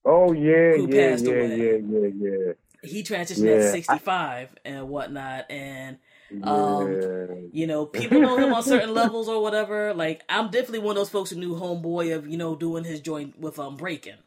Oh 0.06 0.32
yeah, 0.34 0.76
Who 0.76 0.88
yeah, 0.88 0.88
passed 0.88 1.28
yeah, 1.28 1.42
away. 1.42 1.58
yeah, 1.58 1.78
yeah, 1.78 2.08
yeah, 2.16 2.54
He 2.84 3.04
transitioned 3.04 3.48
Yeah, 3.48 3.54
at 3.54 3.64
65 3.64 4.56
and 4.66 4.90
whatnot, 4.90 5.50
and 5.52 5.98
um, 6.42 7.00
yeah. 7.00 7.50
you 7.52 7.68
know, 7.68 7.86
people 7.86 8.22
know 8.22 8.38
him 8.40 8.54
on 8.54 8.64
certain 8.64 8.94
levels 8.96 9.28
or 9.30 9.42
whatever. 9.42 9.94
Like, 9.94 10.24
I'm 10.30 10.50
definitely 10.50 10.80
one 10.80 10.92
of 10.92 11.02
those 11.02 11.10
folks 11.10 11.30
who 11.32 11.38
knew 11.38 11.56
Homeboy 11.56 12.16
of 12.16 12.28
you 12.28 12.38
know 12.38 12.56
doing 12.56 12.84
his 12.84 13.02
joint 13.02 13.40
with 13.40 13.60
um 13.60 13.78
breaking 13.78 14.18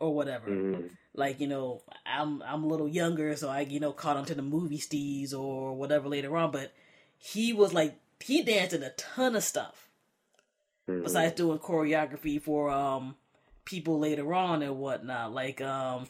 or 0.00 0.14
whatever. 0.14 0.60
Mhm. 0.72 0.96
Like, 1.14 1.40
you 1.40 1.46
know, 1.48 1.82
I'm 2.06 2.42
I'm 2.42 2.64
a 2.64 2.68
little 2.68 2.88
younger, 2.88 3.36
so 3.36 3.48
I 3.48 3.60
you 3.62 3.80
know 3.80 3.92
caught 3.92 4.16
onto 4.16 4.34
the 4.34 4.42
movie 4.42 4.78
steez 4.78 5.32
or 5.34 5.74
whatever 5.76 6.08
later 6.08 6.36
on. 6.36 6.50
But 6.52 6.72
he 7.18 7.52
was 7.52 7.72
like 7.74 7.98
he 8.20 8.42
danced 8.42 8.74
in 8.74 8.82
a 8.82 8.90
ton 8.90 9.36
of 9.36 9.44
stuff 9.44 9.88
Mhm. 10.88 11.02
besides 11.02 11.34
doing 11.34 11.58
choreography 11.58 12.40
for 12.40 12.70
um 12.70 13.16
people 13.64 13.98
later 13.98 14.32
on 14.34 14.62
and 14.62 14.78
whatnot. 14.78 15.32
Like 15.32 15.60
um, 15.60 16.06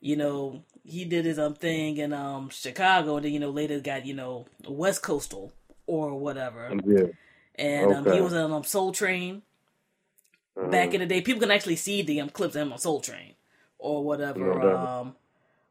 you 0.00 0.16
know, 0.16 0.64
he 0.84 1.04
did 1.04 1.24
his 1.24 1.38
um 1.38 1.54
thing 1.54 1.96
in 1.98 2.12
um 2.12 2.50
Chicago 2.50 3.16
and 3.16 3.24
then, 3.24 3.32
you 3.32 3.40
know, 3.40 3.50
later 3.50 3.80
got, 3.80 4.06
you 4.06 4.14
know, 4.14 4.46
West 4.68 5.02
Coastal 5.02 5.52
or 5.86 6.18
whatever. 6.18 6.76
yeah. 6.84 7.06
And 7.56 7.92
um, 7.92 8.06
he 8.06 8.20
was 8.20 8.32
on 8.32 8.52
um, 8.52 8.64
Soul 8.64 8.92
Train 8.92 9.42
back 10.62 10.94
in 10.94 11.00
the 11.00 11.06
day. 11.06 11.20
People 11.20 11.40
can 11.40 11.50
actually 11.50 11.76
see 11.76 12.02
the 12.02 12.20
um, 12.20 12.30
clips 12.30 12.54
of 12.56 12.62
him 12.62 12.72
on 12.72 12.78
Soul 12.78 13.00
Train 13.00 13.34
or 13.78 14.04
whatever 14.04 14.52
No 14.52 14.52
um 14.54 15.16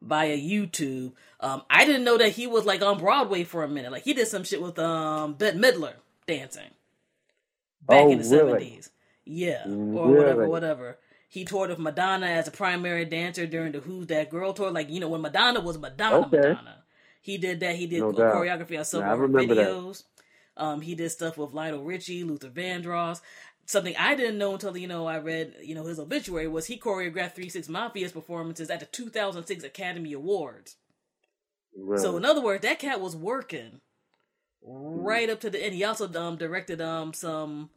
via 0.02 0.38
YouTube. 0.38 1.14
Um 1.40 1.64
I 1.70 1.86
didn't 1.86 2.04
know 2.04 2.18
that 2.18 2.34
he 2.34 2.48
was 2.48 2.66
like 2.66 2.82
on 2.82 3.00
Broadway 3.00 3.44
for 3.44 3.64
a 3.64 3.70
minute. 3.70 3.92
Like 3.92 4.04
he 4.04 4.14
did 4.14 4.28
some 4.28 4.44
shit 4.44 4.62
with 4.62 4.78
um 4.80 5.34
Bette 5.36 5.58
Midler 5.58 5.94
dancing 6.28 6.72
back 7.82 8.08
Oh, 8.08 8.12
in 8.12 8.18
the 8.20 8.24
really? 8.24 8.68
seventies. 8.70 8.90
Yeah. 9.26 9.66
Or 9.94 10.16
whatever, 10.16 10.42
Really? 10.42 10.50
whatever. 10.50 10.98
He 11.32 11.46
toured 11.46 11.70
with 11.70 11.80
Madonna 11.80 12.26
as 12.26 12.50
a 12.50 12.52
primary 12.52 13.06
dancer 13.06 13.46
during 13.48 13.72
the 13.72 13.80
Who's 13.80 14.08
That 14.08 14.30
Girl 14.30 14.52
tour. 14.52 14.70
Like, 14.70 14.90
you 14.90 15.00
know, 15.00 15.08
when 15.08 15.22
Madonna 15.22 15.62
was 15.62 15.78
Madonna 15.78 16.28
Okay. 16.28 16.50
Madonna. 16.50 16.84
He 17.22 17.38
did 17.38 17.62
that. 17.62 17.78
He 17.78 17.88
did 17.88 18.02
No 18.02 18.12
choreography 18.12 18.78
on 18.78 18.84
some 18.84 19.00
Yeah, 19.00 19.16
her 19.16 19.28
that. 19.30 19.48
videos. 19.48 20.04
Um, 20.58 20.82
he 20.82 20.94
did 20.94 21.10
stuff 21.10 21.38
with 21.38 21.54
Lionel 21.54 21.86
Richie, 21.86 22.26
Luther 22.26 22.50
Vandross. 22.50 23.22
Something 23.66 23.96
I 23.98 24.14
didn't 24.16 24.40
know 24.40 24.52
until 24.56 24.76
you 24.76 24.90
know 24.90 25.08
I 25.08 25.20
read 25.20 25.56
you 25.64 25.74
know 25.74 25.86
his 25.86 26.02
obituary 26.02 26.50
was 26.50 26.66
he 26.66 26.78
choreographed 26.78 27.36
Three 27.36 27.48
Six 27.48 27.70
Mafia's 27.70 28.12
performances 28.12 28.70
at 28.70 28.82
the 28.82 28.86
2006 28.88 29.64
Academy 29.64 30.12
Awards. 30.12 30.76
Really. 31.78 32.04
So 32.04 32.18
in 32.18 32.26
other 32.26 32.42
words, 32.42 32.64
that 32.64 32.80
cat 32.80 33.00
was 33.00 33.16
working 33.16 33.80
right 34.62 35.30
up 35.30 35.40
to 35.40 35.50
the 35.50 35.64
end. 35.64 35.76
He 35.76 35.86
also 35.86 36.12
um, 36.14 36.36
directed 36.36 36.82
um 36.82 37.14
some 37.14 37.70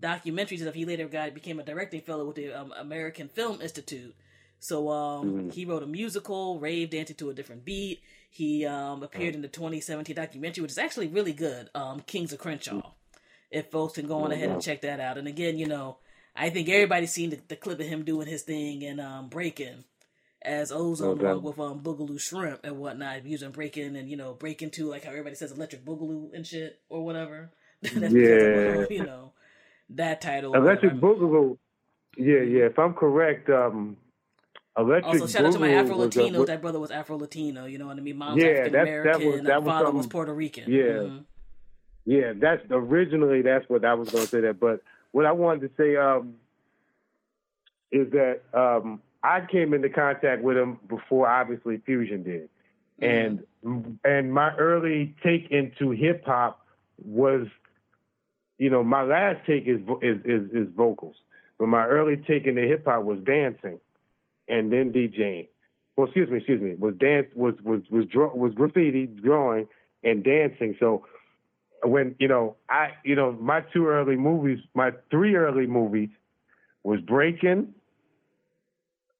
documentaries 0.00 0.50
and 0.52 0.60
stuff. 0.60 0.74
He 0.74 0.84
later 0.84 1.06
got 1.08 1.34
became 1.34 1.60
a 1.60 1.62
directing 1.64 2.00
fellow 2.00 2.24
with 2.26 2.36
the 2.36 2.52
um, 2.52 2.72
American 2.76 3.28
Film 3.28 3.60
Institute. 3.60 4.14
So 4.60 4.88
um 4.90 5.50
he 5.50 5.64
wrote 5.64 5.82
a 5.82 5.86
musical, 5.86 6.58
Rave 6.58 6.90
Dancing 6.90 7.16
to 7.16 7.30
a 7.30 7.34
Different 7.34 7.64
Beat. 7.64 8.02
He 8.30 8.64
um 8.64 9.02
appeared 9.02 9.34
in 9.34 9.42
the 9.42 9.48
2017 9.48 10.16
documentary, 10.16 10.62
which 10.62 10.70
is 10.72 10.78
actually 10.78 11.08
really 11.08 11.32
good. 11.32 11.68
Um 11.74 12.00
Kings 12.00 12.32
of 12.32 12.38
Crenshaw. 12.38 12.92
If 13.50 13.70
folks 13.70 13.94
can 13.94 14.06
go 14.08 14.22
on 14.22 14.32
ahead 14.32 14.50
and 14.50 14.60
check 14.60 14.80
that 14.82 15.00
out. 15.00 15.18
And 15.18 15.28
again, 15.28 15.58
you 15.58 15.66
know, 15.66 15.98
I 16.34 16.50
think 16.50 16.68
everybody's 16.68 17.12
seen 17.12 17.30
the, 17.30 17.38
the 17.46 17.56
clip 17.56 17.78
of 17.78 17.86
him 17.86 18.04
doing 18.04 18.26
his 18.26 18.42
thing 18.42 18.82
and 18.84 19.00
um 19.00 19.28
breaking 19.28 19.84
as 20.42 20.72
Ozone 20.72 21.20
Okay. 21.20 21.40
with 21.40 21.58
um 21.58 21.80
Boogaloo 21.80 22.20
Shrimp 22.20 22.60
and 22.64 22.78
whatnot, 22.78 23.26
using 23.26 23.50
breaking 23.50 23.96
and 23.96 24.08
you 24.10 24.16
know 24.16 24.32
breaking 24.32 24.70
to 24.72 24.86
like 24.88 25.04
how 25.04 25.10
everybody 25.10 25.34
says 25.36 25.52
electric 25.52 25.84
boogaloo 25.84 26.32
and 26.32 26.46
shit 26.46 26.80
or 26.88 27.04
whatever. 27.04 27.50
That's 27.82 28.14
because 28.14 28.42
of, 28.42 28.50
Yeah. 28.50 28.86
you 28.90 29.04
know 29.04 29.32
that 29.96 30.20
title. 30.20 30.54
Electric. 30.54 30.94
Boogaloo. 30.94 31.58
Yeah, 32.16 32.40
yeah. 32.40 32.64
If 32.66 32.78
I'm 32.78 32.94
correct, 32.94 33.48
um, 33.50 33.96
Electric 34.76 35.20
Also, 35.22 35.26
shout 35.26 35.46
out 35.46 35.52
to 35.52 35.58
my 35.58 35.72
Afro 35.72 36.00
a- 36.02 36.08
Latinos. 36.08 36.46
That 36.46 36.60
brother 36.60 36.80
was 36.80 36.90
Afro 36.90 37.16
Latino. 37.16 37.64
You 37.66 37.78
know 37.78 37.86
what 37.86 37.96
I 37.96 38.00
mean? 38.00 38.16
Mom's 38.16 38.42
Yeah, 38.42 38.50
African 38.50 38.72
that- 38.72 38.84
that 38.84 39.06
was- 39.06 39.16
American. 39.22 39.44
that 39.46 39.62
was 39.62 39.72
father 39.72 39.90
was 39.92 40.06
Puerto 40.06 40.34
Rican. 40.34 40.64
Yeah. 40.70 40.82
Mhm. 40.82 41.24
Yeah, 42.06 42.32
that's 42.36 42.62
originally 42.70 43.40
that's 43.42 43.68
what 43.68 43.84
I 43.84 43.94
was 43.94 44.10
going 44.10 44.24
to 44.24 44.28
say 44.30 44.40
that. 44.42 44.60
But 44.60 44.82
what 45.12 45.26
I 45.26 45.32
wanted 45.32 45.60
to 45.68 45.70
say 45.82 45.96
um, 45.96 46.34
is 47.90 48.10
that 48.12 48.40
um, 48.52 49.00
I 49.22 49.40
came 49.46 49.72
into 49.72 49.88
contact 49.88 50.42
with 50.42 50.56
him 50.56 50.78
before 50.88 51.28
obviously 51.28 51.78
Fusion 51.78 52.22
did, 52.22 52.48
and 53.00 53.44
and 54.04 54.32
my 54.34 54.54
early 54.56 55.14
take 55.22 55.50
into 55.50 55.90
hip 55.92 56.24
hop 56.26 56.64
was, 57.02 57.46
you 58.64 58.70
know, 58.70 58.82
my 58.82 59.02
last 59.02 59.44
take 59.46 59.64
is 59.66 59.78
is 60.00 60.16
is, 60.24 60.50
is 60.50 60.68
vocals, 60.74 61.16
but 61.58 61.66
my 61.66 61.84
early 61.84 62.16
take 62.16 62.46
into 62.46 62.62
hip 62.62 62.86
hop 62.86 63.04
was 63.04 63.18
dancing, 63.26 63.78
and 64.48 64.72
then 64.72 64.90
DJing. 64.90 65.48
Well, 65.94 66.06
excuse 66.06 66.30
me, 66.30 66.38
excuse 66.38 66.62
me, 66.62 66.74
was 66.78 66.94
dance 66.94 67.26
was 67.34 67.56
was 67.62 67.82
was 67.90 68.06
draw, 68.06 68.34
was 68.34 68.54
graffiti, 68.54 69.04
drawing, 69.04 69.68
and 70.02 70.24
dancing. 70.24 70.76
So 70.80 71.04
when 71.82 72.14
you 72.18 72.26
know 72.26 72.56
I 72.70 72.92
you 73.04 73.14
know 73.14 73.32
my 73.32 73.60
two 73.74 73.86
early 73.86 74.16
movies, 74.16 74.60
my 74.72 74.92
three 75.10 75.34
early 75.34 75.66
movies 75.66 76.08
was 76.84 77.00
Breaking, 77.02 77.74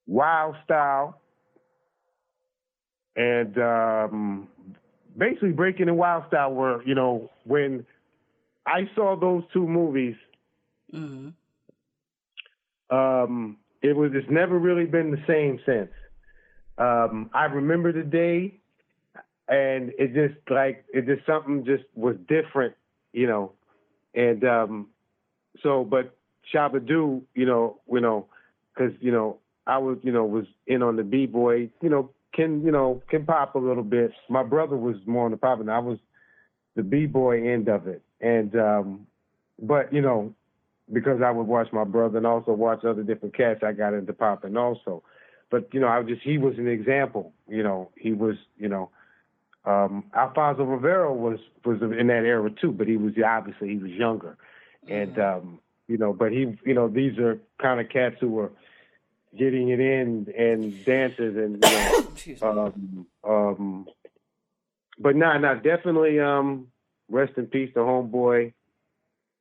Wild 0.07 0.57
Style, 0.65 1.21
and 3.15 3.59
um, 3.59 4.49
basically 5.19 5.53
Breaking 5.53 5.89
and 5.89 5.99
Wild 5.99 6.25
Style 6.29 6.55
were 6.55 6.83
you 6.85 6.95
know 6.95 7.31
when 7.45 7.85
I 8.67 8.89
saw 8.95 9.17
those 9.17 9.45
two 9.53 9.67
movies, 9.67 10.17
Mhm. 10.93 11.35
um, 12.91 13.59
it 13.83 13.95
was 13.95 14.13
it's 14.15 14.31
never 14.31 14.59
really 14.59 14.87
been 14.87 15.11
the 15.11 15.23
same 15.27 15.61
since. 15.67 15.91
Um, 16.79 17.31
I 17.35 17.45
remember 17.47 17.93
the 17.93 18.03
day, 18.03 18.59
and 19.49 19.93
it 19.99 20.15
just 20.15 20.41
like 20.51 20.85
it 20.93 21.07
just 21.07 21.27
something 21.27 21.65
just 21.65 21.85
was 21.95 22.17
different, 22.29 22.75
you 23.13 23.27
know, 23.27 23.53
and 24.15 24.45
um, 24.45 24.89
so 25.63 25.85
but 25.85 26.17
Shabadoo, 26.53 27.23
you 27.35 27.47
know, 27.47 27.81
you 27.91 28.01
know, 28.01 28.27
because 28.75 28.93
you 29.01 29.13
know 29.13 29.39
I 29.67 29.79
was 29.79 29.99
you 30.03 30.13
know 30.13 30.25
was 30.25 30.47
in 30.67 30.83
on 30.83 30.97
the 30.97 31.05
b 31.05 31.27
boy, 31.27 31.71
you 31.81 31.89
know, 31.91 32.11
can 32.33 32.65
you 32.65 32.73
know 32.73 33.03
can 33.09 33.25
pop 33.27 33.55
a 33.55 33.59
little 33.59 33.85
bit. 33.85 34.13
My 34.29 34.43
brother 34.43 34.77
was 34.77 34.97
more 35.07 35.27
on 35.27 35.31
the 35.31 35.37
pop, 35.37 35.61
and 35.61 35.71
I 35.71 35.79
was 35.79 35.99
the 36.75 36.83
b 36.83 37.07
boy 37.07 37.49
end 37.49 37.69
of 37.69 37.87
it, 37.87 38.03
and 38.21 38.55
um, 38.57 39.07
but 39.61 39.93
you 39.93 40.01
know 40.01 40.35
because 40.93 41.23
I 41.23 41.31
would 41.31 41.47
watch 41.47 41.73
my 41.73 41.85
brother 41.85 42.19
and 42.19 42.27
also 42.27 42.53
watch 42.53 42.85
other 42.85 43.03
different 43.03 43.35
cats, 43.35 43.61
I 43.63 43.73
got 43.73 43.95
into 43.95 44.13
popping 44.13 44.57
also. 44.57 45.03
But 45.51 45.73
you 45.73 45.81
know, 45.81 45.87
I 45.87 45.99
was 45.99 46.09
just 46.09 46.23
he 46.23 46.39
was 46.39 46.59
an 46.59 46.69
example. 46.69 47.33
You 47.49 47.63
know, 47.63 47.91
he 47.97 48.13
was 48.13 48.37
you 48.59 48.69
know, 48.69 48.91
um, 49.65 50.05
Alfonso 50.15 50.65
Ribeiro 50.65 51.13
was 51.13 51.39
was 51.65 51.81
in 51.81 52.09
that 52.09 52.25
era 52.25 52.51
too, 52.51 52.73
but 52.73 52.89
he 52.89 52.97
was 52.97 53.15
obviously 53.25 53.69
he 53.71 53.79
was 53.79 53.93
younger, 53.93 54.37
and 54.89 55.19
um, 55.19 55.61
you 55.87 55.99
know, 55.99 56.13
but 56.13 56.33
he, 56.33 56.57
you 56.65 56.75
know, 56.75 56.89
these 56.89 57.19
are 57.19 57.39
kind 57.61 57.81
of 57.81 57.89
cats 57.89 58.17
who 58.21 58.29
were 58.29 58.53
getting 59.37 59.69
it 59.69 59.81
in 59.81 60.33
and 60.37 60.85
dancers 60.85 61.37
and 61.37 61.65
you 62.27 62.37
know, 62.41 62.73
um, 62.75 63.07
um, 63.25 63.87
but 64.99 65.17
nah, 65.17 65.39
nah, 65.39 65.55
definitely. 65.55 66.21
Um, 66.21 66.69
rest 67.11 67.33
in 67.37 67.47
peace 67.47 67.71
to 67.75 67.81
homeboy, 67.81 68.53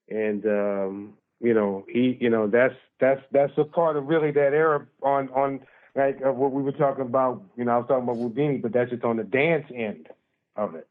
and 0.10 0.46
um, 0.46 1.14
you 1.40 1.54
know 1.54 1.86
he, 1.88 2.18
you 2.20 2.30
know 2.30 2.48
that's 2.48 2.76
that's 3.00 3.22
that's 3.32 3.54
a 3.58 3.64
part 3.64 3.98
of 3.98 4.08
really 4.08 4.32
that 4.32 4.54
era 4.54 4.86
on 5.02 5.30
on 5.30 5.60
like 5.96 6.22
of 6.22 6.36
what 6.36 6.52
we 6.52 6.64
were 6.64 6.72
talking 6.72 7.06
about. 7.06 7.44
You 7.56 7.66
know, 7.66 7.72
I 7.74 7.78
was 7.78 7.88
talking 7.88 8.04
about 8.04 8.18
Whodini, 8.18 8.62
but 8.62 8.74
that's 8.74 8.92
just 8.92 9.04
on 9.04 9.18
the 9.18 9.24
dance 9.24 9.66
end 9.74 10.08
of 10.56 10.76
it. 10.76 10.88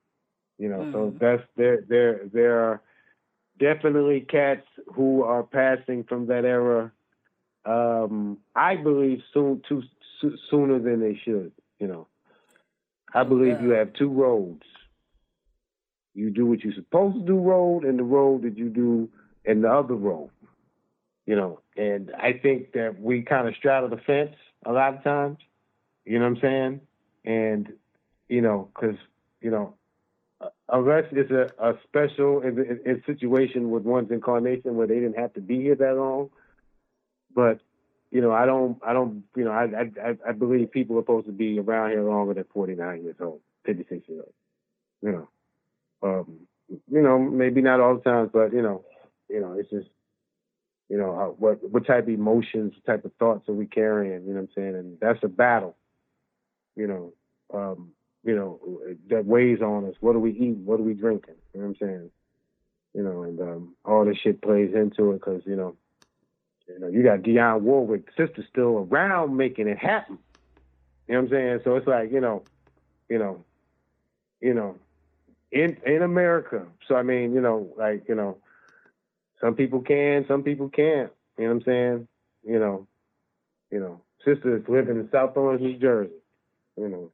You 0.59 0.69
know, 0.69 0.87
so 0.93 1.11
Mhm. 1.11 1.19
that's 1.19 1.43
there 1.57 1.81
there 1.89 2.21
there 2.33 2.61
are 2.61 2.81
definitely 3.59 4.21
cats 4.23 4.67
who 4.95 5.23
are 5.23 5.43
passing 5.43 6.05
from 6.05 6.27
that 6.27 6.45
era. 6.45 6.93
Um, 7.65 8.39
I 8.55 8.77
believe 8.77 9.23
soon 9.33 9.63
too 9.69 9.83
so, 10.21 10.31
sooner 10.51 10.79
than 10.79 11.01
they 11.01 11.15
should. 11.25 11.53
You 11.79 11.89
know, 11.89 12.07
I 13.15 13.25
believe 13.25 13.61
you 13.61 13.71
have 13.71 13.93
two 13.95 14.09
roads. 14.09 14.63
You 16.15 16.31
do 16.31 16.47
what 16.47 16.61
you're 16.61 16.75
supposed 16.75 17.17
to 17.17 17.23
do 17.25 17.39
road, 17.39 17.85
and 17.85 17.99
the 17.99 18.05
road 18.05 18.43
that 18.43 18.57
you 18.57 18.69
do, 18.69 19.09
and 19.45 19.65
the 19.65 19.73
other 19.73 19.95
road. 19.95 20.31
You 21.27 21.37
know, 21.37 21.61
and 21.77 22.11
I 22.19 22.33
think 22.43 22.73
that 22.73 23.01
we 23.01 23.23
kind 23.23 23.49
of 23.49 23.55
straddle 23.57 23.89
the 23.89 23.99
fence 23.99 24.35
a 24.67 24.73
lot 24.73 24.97
of 24.97 25.05
times. 25.05 25.39
You 26.05 26.19
know 26.19 26.29
what 26.29 26.37
I'm 26.37 26.41
saying? 26.43 26.81
And 27.25 27.73
you 28.29 28.41
know, 28.41 28.69
because 28.75 28.97
you 29.41 29.51
know, 29.51 29.75
unless 30.69 31.05
it's 31.13 31.31
a, 31.31 31.51
a 31.63 31.75
special 31.85 32.43
in, 32.43 32.59
in, 32.59 32.81
in 32.85 33.03
situation 33.07 33.71
with 33.71 33.85
one's 33.85 34.11
incarnation 34.11 34.77
where 34.77 34.87
they 34.87 34.97
didn't 34.97 35.19
have 35.19 35.33
to 35.35 35.41
be 35.41 35.61
here 35.61 35.77
that 35.77 35.97
long. 35.97 36.31
But 37.35 37.61
you 38.13 38.23
know, 38.23 38.33
I 38.33 38.47
don't, 38.47 38.79
I 38.87 38.95
don't, 38.95 39.25
you 39.37 39.45
know, 39.45 39.53
I, 39.53 39.65
I, 39.65 40.11
I- 40.11 40.31
believe 40.35 40.73
people 40.73 40.99
are 40.99 41.03
supposed 41.03 41.27
to 41.29 41.33
be 41.33 41.61
around 41.61 41.93
here 41.93 42.05
longer 42.09 42.35
than 42.35 42.45
49 42.55 43.05
years 43.05 43.17
old, 43.21 43.41
56 43.67 44.09
years 44.09 44.23
old. 44.25 44.35
You 45.03 45.13
know, 45.13 45.31
um, 46.03 46.41
you 46.69 47.03
know, 47.03 47.19
maybe 47.19 47.63
not 47.63 47.81
all 47.81 47.97
the 47.97 48.03
times, 48.03 48.31
but 48.33 48.53
you 48.53 48.63
know, 48.63 48.85
you 49.31 49.41
know, 49.41 49.55
it's 49.59 49.71
just, 49.71 49.89
you 50.89 50.99
know, 50.99 51.15
how, 51.17 51.37
what 51.39 51.63
what 51.71 51.87
type 51.87 52.05
of 52.05 52.11
emotions, 52.11 52.75
type 52.87 53.05
of 53.05 53.13
thoughts 53.19 53.49
are 53.49 53.55
we 53.55 53.67
carrying? 53.67 54.25
You 54.27 54.35
know 54.35 54.43
what 54.43 54.51
I'm 54.51 54.55
saying? 54.57 54.77
And 54.77 54.99
that's 55.01 55.21
a 55.25 55.29
battle. 55.29 55.77
You 56.77 56.89
know, 56.89 57.15
um, 57.55 57.93
you 58.25 58.37
know, 58.37 58.61
that 59.11 59.27
weighs 59.27 59.63
on 59.63 59.87
us. 59.87 59.97
What 60.01 60.17
are 60.17 60.21
we 60.21 60.33
eating? 60.33 60.65
What 60.67 60.81
are 60.81 60.85
we 60.85 60.95
drinking? 60.95 61.37
You 61.55 61.61
know 61.63 61.69
what 61.69 61.77
I'm 61.83 61.89
saying? 61.89 62.11
You 62.95 63.03
know, 63.05 63.23
and 63.25 63.41
um, 63.41 63.77
all 63.85 64.05
this 64.05 64.19
shit 64.19 64.43
plays 64.43 64.73
into 64.75 65.13
it 65.13 65.21
because 65.21 65.43
you 65.47 65.57
know, 65.57 65.77
you 66.69 66.79
know, 66.79 66.89
you 66.89 67.03
got 67.03 67.21
Dionne 67.21 67.61
Warwick, 67.61 68.07
sister 68.17 68.45
still 68.51 68.89
around 68.91 69.37
making 69.37 69.69
it 69.69 69.79
happen. 69.79 70.19
You 71.09 71.15
know 71.15 71.21
what 71.23 71.25
I'm 71.27 71.31
saying? 71.31 71.61
So 71.65 71.77
it's 71.77 71.87
like, 71.87 72.13
you 72.13 72.21
know, 72.21 72.43
you 73.09 73.19
know, 73.19 73.45
you 74.41 74.55
know, 74.55 74.77
in 75.51 75.77
in 75.85 76.03
America. 76.03 76.67
So 76.89 76.95
I 76.95 77.03
mean, 77.03 77.33
you 77.33 77.41
know, 77.41 77.73
like, 77.77 78.05
you 78.09 78.15
know, 78.15 78.39
some 79.41 79.55
people 79.55 79.81
can, 79.81 80.25
some 80.29 80.43
people 80.43 80.69
can't. 80.69 81.11
You 81.39 81.45
know 81.45 81.55
what 81.55 81.57
I'm 81.57 81.63
saying? 81.65 82.09
You 82.45 82.59
know, 82.59 82.87
you 83.71 83.81
know, 83.81 84.01
sister 84.25 84.57
is 84.57 84.63
living 84.69 84.97
in 84.97 85.09
South 85.11 85.37
Orange, 85.37 85.63
New 85.63 85.79
Jersey. 85.79 86.13
You 86.77 86.89
know, 86.89 87.13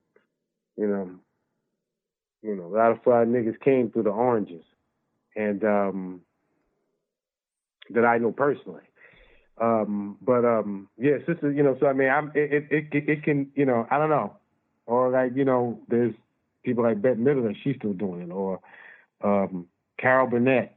you 0.76 0.86
know, 0.86 1.10
you 2.42 2.54
know, 2.54 2.66
a 2.66 2.74
lot 2.76 2.92
of 2.92 3.02
fly 3.02 3.24
niggas 3.24 3.60
came 3.60 3.90
through 3.90 4.04
the 4.04 4.10
oranges, 4.10 4.64
and 5.34 5.64
um, 5.64 6.20
that 7.90 8.04
I 8.04 8.18
know 8.18 8.32
personally. 8.32 8.82
Um, 9.60 10.16
but 10.22 10.44
um, 10.44 10.88
yeah, 10.98 11.18
sister, 11.26 11.50
you 11.50 11.62
know, 11.62 11.76
so 11.80 11.86
I 11.86 11.92
mean, 11.92 12.08
I'm 12.08 12.30
it 12.34 12.66
it, 12.70 12.86
it 12.92 13.08
it 13.08 13.22
can 13.24 13.50
you 13.54 13.64
know 13.64 13.86
I 13.90 13.98
don't 13.98 14.10
know, 14.10 14.34
or 14.86 15.10
like 15.10 15.32
you 15.34 15.44
know, 15.44 15.80
there's 15.88 16.14
people 16.64 16.84
like 16.84 17.02
Bette 17.02 17.20
Midler, 17.20 17.54
she's 17.62 17.76
still 17.76 17.92
doing 17.92 18.22
it, 18.22 18.30
or 18.30 18.60
um, 19.22 19.66
Carol 19.98 20.28
Burnett. 20.28 20.74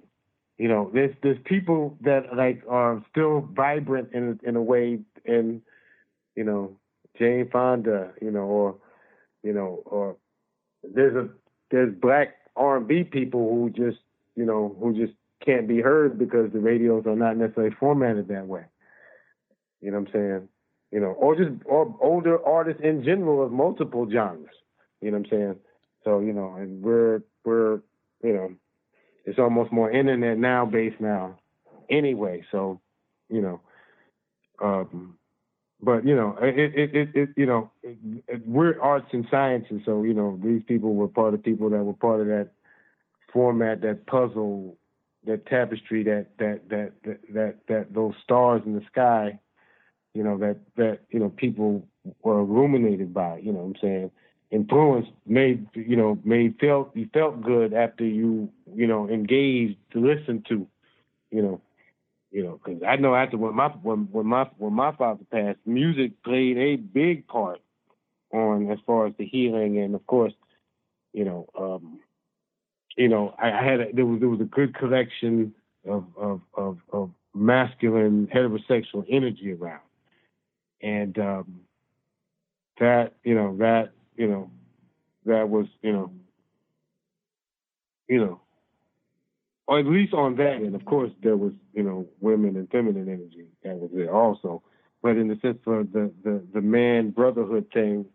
You 0.57 0.67
know, 0.67 0.89
there's 0.93 1.15
there's 1.21 1.37
people 1.45 1.97
that 2.01 2.35
like 2.35 2.63
are 2.69 3.03
still 3.11 3.47
vibrant 3.53 4.09
in 4.13 4.39
in 4.43 4.55
a 4.55 4.61
way, 4.61 4.99
and 5.25 5.61
you 6.35 6.43
know, 6.43 6.77
Jane 7.17 7.49
Fonda, 7.51 8.11
you 8.21 8.31
know, 8.31 8.41
or 8.41 8.75
you 9.43 9.53
know, 9.53 9.81
or 9.85 10.15
there's 10.83 11.15
a 11.15 11.29
there's 11.71 11.93
black 11.95 12.35
R 12.55 12.77
and 12.77 12.87
B 12.87 13.03
people 13.03 13.49
who 13.49 13.69
just 13.69 14.01
you 14.35 14.45
know 14.45 14.75
who 14.79 14.93
just 14.93 15.13
can't 15.43 15.67
be 15.67 15.81
heard 15.81 16.19
because 16.19 16.51
the 16.51 16.59
radios 16.59 17.05
are 17.05 17.15
not 17.15 17.37
necessarily 17.37 17.75
formatted 17.79 18.27
that 18.27 18.47
way. 18.47 18.65
You 19.81 19.91
know 19.91 19.99
what 19.99 20.09
I'm 20.09 20.13
saying? 20.13 20.49
You 20.91 20.99
know, 20.99 21.11
or 21.11 21.35
just 21.35 21.51
or 21.65 21.95
older 22.01 22.43
artists 22.45 22.81
in 22.83 23.03
general 23.03 23.45
of 23.45 23.51
multiple 23.51 24.07
genres. 24.11 24.49
You 25.01 25.11
know 25.11 25.17
what 25.17 25.27
I'm 25.27 25.39
saying? 25.39 25.55
So 26.03 26.19
you 26.19 26.33
know, 26.33 26.55
and 26.55 26.81
we're 26.83 27.21
we're 27.45 27.81
you 28.23 28.33
know, 28.33 28.53
it's 29.25 29.39
almost 29.39 29.71
more 29.71 29.91
internet 29.91 30.37
now 30.37 30.65
based 30.65 30.99
now, 30.99 31.37
anyway. 31.89 32.43
So 32.51 32.81
you 33.29 33.41
know, 33.41 33.61
um, 34.61 35.17
but 35.81 36.05
you 36.05 36.15
know, 36.15 36.37
it 36.41 36.57
it 36.57 36.95
it, 36.95 37.09
it 37.15 37.29
you 37.35 37.45
know, 37.45 37.71
it, 37.83 37.97
it, 38.27 38.47
we're 38.47 38.79
arts 38.79 39.07
and 39.13 39.25
sciences, 39.31 39.81
so 39.85 40.03
you 40.03 40.13
know, 40.13 40.39
these 40.43 40.61
people 40.67 40.93
were 40.95 41.07
part 41.07 41.33
of 41.33 41.43
people 41.43 41.69
that 41.69 41.83
were 41.83 41.93
part 41.93 42.21
of 42.21 42.27
that 42.27 42.49
format, 43.33 43.81
that 43.81 44.05
puzzle, 44.05 44.77
that 45.25 45.45
tapestry, 45.47 46.03
that 46.03 46.27
that 46.37 46.69
that 46.69 46.91
that 47.03 47.19
that, 47.33 47.55
that 47.67 47.93
those 47.93 48.13
stars 48.23 48.61
in 48.65 48.75
the 48.75 48.83
sky, 48.91 49.39
you 50.13 50.23
know, 50.23 50.37
that 50.37 50.57
that 50.77 50.99
you 51.09 51.19
know 51.19 51.29
people 51.29 51.85
were 52.23 52.39
illuminated 52.39 53.13
by. 53.13 53.37
You 53.37 53.53
know, 53.53 53.59
what 53.59 53.75
I'm 53.77 53.81
saying 53.81 54.11
influenced, 54.51 55.11
made 55.25 55.65
you 55.73 55.95
know, 55.95 56.19
made 56.23 56.55
felt 56.59 56.95
you 56.95 57.09
felt 57.13 57.41
good 57.41 57.73
after 57.73 58.05
you 58.05 58.49
you 58.73 58.87
know 58.87 59.09
engaged 59.09 59.77
to 59.93 59.99
listen 59.99 60.43
to, 60.49 60.67
you 61.31 61.41
know. 61.41 61.61
You 62.33 62.43
know, 62.43 62.61
because 62.63 62.81
I 62.87 62.95
know 62.95 63.13
after 63.13 63.37
when 63.37 63.55
my 63.55 63.67
when 63.83 64.07
when 64.11 64.25
my 64.25 64.49
when 64.57 64.73
my 64.73 64.95
father 64.95 65.25
passed, 65.29 65.59
music 65.65 66.13
played 66.23 66.57
a 66.57 66.77
big 66.77 67.27
part 67.27 67.59
on 68.31 68.71
as 68.71 68.79
far 68.85 69.07
as 69.07 69.13
the 69.17 69.25
healing, 69.25 69.79
and 69.79 69.95
of 69.95 70.07
course, 70.07 70.31
you 71.11 71.25
know, 71.25 71.47
um, 71.59 71.99
you 72.95 73.09
know, 73.09 73.35
I, 73.37 73.51
I 73.51 73.63
had 73.63 73.79
a, 73.81 73.85
there 73.93 74.05
was 74.05 74.19
there 74.19 74.29
was 74.29 74.39
a 74.39 74.45
good 74.45 74.73
collection 74.75 75.53
of 75.87 76.05
of 76.17 76.41
of, 76.53 76.77
of 76.93 77.09
masculine 77.33 78.27
heterosexual 78.33 79.05
energy 79.09 79.53
around, 79.53 79.81
and 80.81 81.17
um, 81.19 81.61
that 82.79 83.13
you 83.23 83.35
know 83.35 83.55
that 83.57 83.91
you 84.15 84.27
know 84.27 84.51
that 85.25 85.49
was 85.49 85.67
you 85.81 85.91
know 85.91 86.11
you 88.07 88.19
know 88.19 88.41
or 89.67 89.79
at 89.79 89.85
least 89.85 90.13
on 90.13 90.35
that 90.35 90.55
and 90.55 90.75
of 90.75 90.85
course 90.85 91.11
there 91.23 91.37
was 91.37 91.53
you 91.73 91.83
know 91.83 92.05
women 92.19 92.55
and 92.55 92.69
feminine 92.69 93.07
energy 93.07 93.47
that 93.63 93.77
was 93.77 93.89
there 93.93 94.13
also. 94.13 94.61
But 95.03 95.17
in 95.17 95.27
the 95.27 95.37
sense 95.41 95.57
for 95.63 95.83
the 95.83 96.11
the 96.23 96.43
the 96.53 96.61
man 96.61 97.11
brotherhood 97.11 97.67
thing 97.73 98.05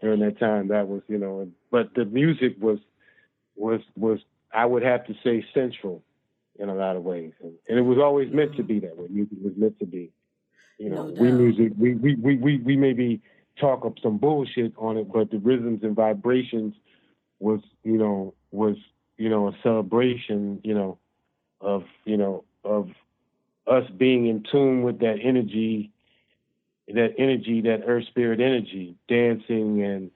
during 0.00 0.20
that 0.20 0.38
time 0.38 0.68
that 0.68 0.88
was 0.88 1.02
you 1.08 1.18
know 1.18 1.48
but 1.70 1.94
the 1.94 2.04
music 2.04 2.56
was 2.60 2.78
was 3.56 3.80
was 3.96 4.20
I 4.52 4.66
would 4.66 4.82
have 4.82 5.06
to 5.06 5.14
say 5.24 5.44
central 5.52 6.02
in 6.58 6.68
a 6.68 6.74
lot 6.74 6.96
of 6.96 7.02
ways. 7.02 7.32
And, 7.42 7.54
and 7.68 7.78
it 7.78 7.82
was 7.82 7.98
always 7.98 8.32
meant 8.32 8.56
to 8.56 8.62
be 8.62 8.78
that 8.80 8.96
way. 8.96 9.08
Music 9.10 9.36
was 9.42 9.54
meant 9.56 9.78
to 9.80 9.86
be 9.86 10.10
you 10.78 10.90
know 10.90 11.06
No 11.06 11.20
we 11.20 11.32
music 11.32 11.72
we 11.78 11.94
we 11.94 12.14
we 12.16 12.36
we, 12.36 12.58
we 12.58 12.76
maybe 12.76 13.20
talk 13.60 13.84
up 13.84 13.94
some 14.02 14.18
bullshit 14.18 14.72
on 14.76 14.96
it 14.96 15.12
but 15.12 15.30
the 15.30 15.38
rhythms 15.38 15.80
and 15.82 15.94
vibrations 15.94 16.74
was 17.38 17.60
you 17.82 17.96
know 17.96 18.34
was 18.50 18.76
you 19.16 19.28
know 19.28 19.48
a 19.48 19.52
celebration 19.62 20.60
you 20.64 20.74
know 20.74 20.98
of 21.60 21.84
you 22.04 22.16
know 22.16 22.44
of 22.64 22.88
us 23.66 23.88
being 23.96 24.26
in 24.26 24.44
tune 24.50 24.82
with 24.82 24.98
that 25.00 25.18
energy 25.22 25.90
that 26.88 27.14
energy 27.16 27.60
that 27.62 27.82
earth 27.86 28.06
spirit 28.06 28.40
energy 28.40 28.94
dancing 29.08 29.82
and 29.82 30.10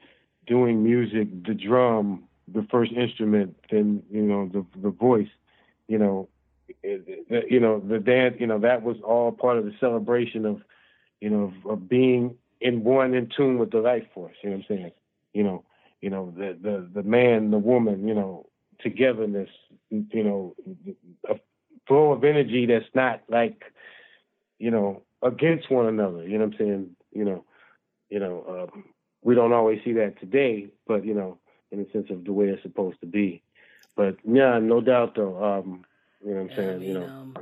doing 0.47 0.83
music 0.83 1.29
the 1.45 1.55
drum 1.55 2.25
the 2.53 2.67
first 2.71 2.93
instrument 2.93 3.57
then 3.71 4.03
you 4.11 4.23
know 4.23 4.49
the 4.53 4.65
the 4.83 4.91
voice 4.91 5.29
you 5.87 5.99
know 5.99 6.29
you 6.83 7.61
know 7.61 7.81
the 7.81 7.99
dance 7.99 8.37
you 8.39 8.47
know 8.47 8.59
that 8.59 8.83
was 8.83 8.97
all 9.05 9.33
part 9.33 9.59
of 9.59 9.65
the 9.65 9.73
celebration 9.81 10.45
of 10.45 10.63
you 11.21 11.31
know 11.31 11.53
of, 11.65 11.71
of 11.71 11.89
being 11.89 12.35
in 12.61 12.85
one 12.85 13.15
in 13.15 13.29
tune 13.37 13.59
with 13.59 13.71
the 13.71 13.79
life 13.81 14.05
force 14.15 14.37
you 14.43 14.51
know 14.51 14.57
what 14.57 14.67
i'm 14.71 14.77
saying? 14.77 14.93
You 15.33 15.45
know 15.45 15.65
you 16.01 16.11
know 16.11 16.33
the 16.37 16.57
the 16.61 16.89
the 16.95 17.03
man 17.03 17.51
the 17.51 17.59
woman 17.59 18.07
you 18.07 18.15
know 18.15 18.47
togetherness 18.81 19.51
you 19.91 20.25
know 20.25 20.55
a 21.29 21.37
flow 21.87 22.13
of 22.13 22.25
energy 22.25 22.67
that's 22.67 22.85
not 22.95 23.23
like 23.29 23.65
you 24.59 24.71
know 24.71 25.03
against 25.23 25.71
one 25.71 25.87
another 25.87 26.27
you 26.27 26.39
know 26.39 26.45
what 26.47 26.55
i'm 26.55 26.59
saying? 26.59 26.91
You 27.13 27.25
know 27.25 27.45
you 28.11 28.21
know 28.21 28.69
um, 28.73 28.85
we 29.23 29.35
don't 29.35 29.53
always 29.53 29.81
see 29.85 29.93
that 29.95 30.19
today 30.21 30.69
but 30.87 31.05
you 31.05 31.15
know 31.15 31.39
in 31.71 31.79
the 31.79 31.89
sense 31.93 32.09
of 32.11 32.25
the 32.25 32.33
way 32.33 32.47
it's 32.47 32.63
supposed 32.63 32.99
to 33.01 33.07
be. 33.07 33.43
But 33.97 34.17
yeah 34.25 34.59
no 34.59 34.81
doubt 34.81 35.15
though 35.17 35.43
um 35.43 35.85
you 36.25 36.35
know 36.35 36.43
what 36.43 36.43
i'm 36.43 36.49
Yeah, 36.49 36.55
I 36.55 36.57
saying 36.57 36.83
you 36.83 36.95
know 36.95 37.07
um, 37.07 37.35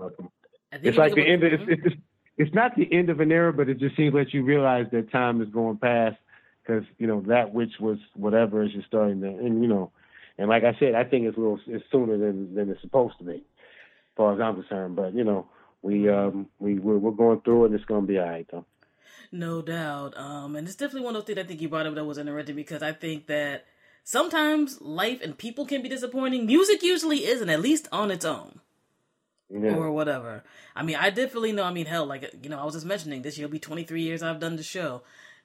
It's 0.83 0.99
like 0.99 1.15
the 1.15 1.27
end. 1.27 1.43
Of, 1.43 1.53
it's, 1.53 1.63
it's 1.69 1.97
it's 2.39 2.55
not 2.55 2.77
the 2.77 2.89
end 2.93 3.09
of 3.09 3.21
an 3.21 3.33
era, 3.33 3.53
but 3.53 3.69
it 3.69 3.79
just 3.79 3.97
seems 3.97 4.15
like 4.15 4.35
you 4.35 4.45
realize 4.45 4.87
that 4.93 5.11
time 5.11 5.41
is 5.41 5.49
going 5.49 5.79
past 5.79 6.17
because 6.63 6.85
you 6.99 7.07
know 7.07 7.23
that 7.29 7.53
which 7.55 7.73
was 7.81 7.99
whatever 8.15 8.63
is 8.63 8.73
just 8.73 8.87
starting 8.87 9.21
to, 9.23 9.29
and 9.29 9.63
you 9.63 9.69
know, 9.69 9.91
and 10.39 10.49
like 10.49 10.65
I 10.65 10.77
said, 10.79 10.95
I 10.95 11.05
think 11.05 11.27
it's 11.27 11.37
a 11.37 11.41
little 11.41 11.61
it's 11.67 11.85
sooner 11.91 12.19
than 12.19 12.55
than 12.55 12.71
it's 12.71 12.81
supposed 12.83 13.19
to 13.19 13.25
be, 13.25 13.37
as 13.37 13.43
far 14.17 14.35
as 14.35 14.41
I'm 14.41 14.61
concerned. 14.61 14.97
But 14.97 15.15
you 15.15 15.25
know, 15.25 15.49
we 15.83 16.09
um 16.09 16.49
we 16.59 16.79
we're, 16.79 16.99
we're 16.99 17.13
going 17.13 17.41
through 17.41 17.65
it, 17.65 17.67
and 17.67 17.75
it's 17.75 17.85
going 17.85 18.03
to 18.03 18.09
be 18.09 18.19
all 18.19 18.29
right 18.29 18.47
though. 18.51 18.67
No 19.33 19.63
doubt. 19.63 20.17
Um, 20.17 20.57
and 20.57 20.67
it's 20.67 20.77
definitely 20.77 21.05
one 21.05 21.17
of 21.17 21.23
those 21.23 21.27
things 21.27 21.45
I 21.45 21.49
think 21.49 21.61
you 21.61 21.69
brought 21.69 21.87
up 21.87 21.95
that 21.95 22.05
was 22.05 22.19
interesting 22.19 22.55
because 22.55 22.83
I 22.83 22.93
think 22.93 23.27
that 23.27 23.65
sometimes 24.05 24.81
life 24.81 25.21
and 25.23 25.37
people 25.37 25.67
can 25.67 25.83
be 25.83 25.89
disappointing. 25.89 26.47
Music 26.47 26.83
usually 26.83 27.25
isn't, 27.25 27.51
at 27.51 27.61
least 27.61 27.89
on 27.91 28.11
its 28.11 28.25
own 28.25 28.61
Yeah. 29.49 29.75
or 29.75 29.93
whatever. 29.93 30.43
I 30.75 30.83
mean, 30.83 30.97
I 30.97 31.11
definitely 31.11 31.53
know. 31.53 31.63
I 31.63 31.73
mean, 31.73 31.87
hell, 31.87 32.05
like 32.05 32.35
you 32.43 32.49
know, 32.51 32.59
I 32.59 32.65
was 32.65 32.75
just 32.75 32.87
mentioning 32.87 33.23
this 33.23 33.39
year 33.39 33.47
will 33.47 33.53
be 33.53 33.59
23 33.61 34.03
years 34.03 34.23
I've 34.23 34.41
done 34.41 34.57
the 34.57 34.63
show. 34.63 35.03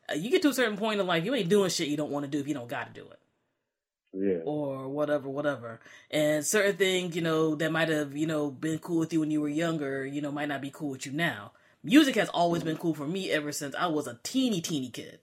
Uh, 0.10 0.16
you 0.16 0.32
get 0.32 0.41
to 0.41 0.49
a 0.49 0.54
certain 0.54 0.78
point 0.78 0.99
in 0.99 1.06
life, 1.08 1.24
you 1.24 1.36
ain't 1.36 1.49
doing 1.49 1.70
shit 1.70 1.88
you 1.88 1.97
don't 1.97 2.12
want 2.12 2.26
to 2.26 2.32
do 2.32 2.39
if 2.39 2.47
you 2.47 2.54
don't 2.54 2.68
got 2.68 2.93
to 2.93 2.99
do 2.99 3.08
it. 3.08 3.20
yeah. 4.14 4.39
or 4.43 4.89
whatever, 4.89 5.30
whatever. 5.30 5.80
And 6.10 6.45
certain 6.45 6.78
things, 6.78 7.16
you 7.16 7.22
know, 7.22 7.56
that 7.56 7.72
might 7.72 7.89
have, 7.89 8.16
you 8.18 8.26
know, 8.28 8.49
been 8.49 8.80
cool 8.80 8.99
with 8.99 9.14
you 9.14 9.20
when 9.20 9.32
you 9.32 9.39
were 9.41 9.49
younger, 9.49 10.06
you 10.06 10.22
know, 10.22 10.32
might 10.32 10.49
not 10.49 10.62
be 10.62 10.72
cool 10.72 10.89
with 10.89 11.06
you 11.06 11.12
now. 11.12 11.52
Music 11.84 12.16
has 12.16 12.30
always 12.30 12.64
been 12.64 12.78
cool 12.78 12.93
for 12.93 13.08
me 13.08 13.32
ever 13.32 13.52
since 13.52 13.76
I 13.76 13.88
was 13.88 14.08
a 14.08 14.20
teeny, 14.24 14.62
teeny 14.62 14.89
kid. 14.89 15.20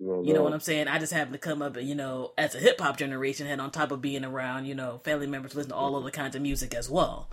You 0.00 0.06
know 0.06 0.34
no. 0.34 0.42
what 0.42 0.52
I'm 0.52 0.60
saying? 0.60 0.86
I 0.86 1.00
just 1.00 1.12
happened 1.12 1.32
to 1.32 1.38
come 1.40 1.60
up, 1.60 1.76
you 1.80 1.96
know, 1.96 2.32
as 2.38 2.54
a 2.54 2.58
hip 2.58 2.80
hop 2.80 2.96
generation, 2.96 3.48
and 3.48 3.60
on 3.60 3.72
top 3.72 3.90
of 3.90 4.00
being 4.00 4.24
around, 4.24 4.66
you 4.66 4.74
know, 4.76 5.00
family 5.02 5.26
members 5.26 5.56
listen 5.56 5.70
to 5.70 5.76
all 5.76 5.96
other 5.96 6.10
kinds 6.12 6.36
of 6.36 6.42
music 6.42 6.72
as 6.72 6.88
well 6.88 7.28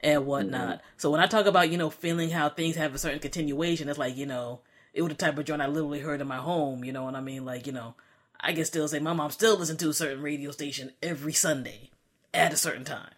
and 0.00 0.26
whatnot. 0.26 0.80
So 0.96 1.10
when 1.10 1.20
I 1.20 1.26
talk 1.26 1.46
about, 1.46 1.70
you 1.70 1.78
know, 1.78 1.90
feeling 1.90 2.30
how 2.30 2.48
things 2.48 2.76
have 2.76 2.94
a 2.94 2.98
certain 2.98 3.20
continuation, 3.20 3.88
it's 3.88 3.98
like, 3.98 4.16
you 4.16 4.26
know, 4.26 4.60
it 4.92 5.02
was 5.02 5.10
the 5.10 5.16
type 5.16 5.38
of 5.38 5.44
joint 5.44 5.62
I 5.62 5.66
literally 5.66 6.00
heard 6.00 6.20
in 6.20 6.28
my 6.28 6.36
home, 6.36 6.84
you 6.84 6.92
know 6.92 7.04
what 7.04 7.16
I 7.16 7.20
mean? 7.20 7.44
Like, 7.44 7.66
you 7.66 7.72
know, 7.72 7.94
I 8.40 8.52
can 8.52 8.64
still 8.64 8.86
say 8.88 8.98
my 8.98 9.12
mom 9.12 9.30
still 9.30 9.56
listens 9.56 9.78
to 9.80 9.88
a 9.88 9.94
certain 9.94 10.22
radio 10.22 10.50
station 10.50 10.92
every 11.02 11.32
Sunday 11.32 11.90
at 12.32 12.52
a 12.52 12.56
certain 12.56 12.84
time. 12.84 13.14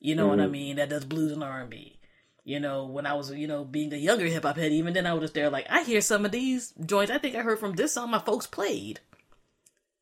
You 0.00 0.14
know 0.14 0.28
what 0.28 0.40
I 0.40 0.46
mean? 0.46 0.76
That 0.76 0.90
does 0.90 1.04
blues 1.04 1.32
and 1.32 1.42
R 1.42 1.60
and 1.60 1.70
B. 1.70 1.98
You 2.44 2.60
know, 2.60 2.84
when 2.84 3.06
I 3.06 3.14
was, 3.14 3.30
you 3.32 3.46
know, 3.46 3.64
being 3.64 3.92
a 3.92 3.96
younger 3.96 4.26
hip 4.26 4.42
hop 4.42 4.56
head, 4.56 4.70
even 4.72 4.92
then 4.92 5.06
I 5.06 5.14
was 5.14 5.22
just 5.22 5.34
there 5.34 5.48
like, 5.48 5.66
I 5.70 5.82
hear 5.82 6.02
some 6.02 6.26
of 6.26 6.32
these 6.32 6.74
joints 6.84 7.10
I 7.10 7.18
think 7.18 7.36
I 7.36 7.40
heard 7.40 7.58
from 7.58 7.74
this 7.74 7.92
song 7.94 8.10
my 8.10 8.18
folks 8.18 8.46
played 8.46 9.00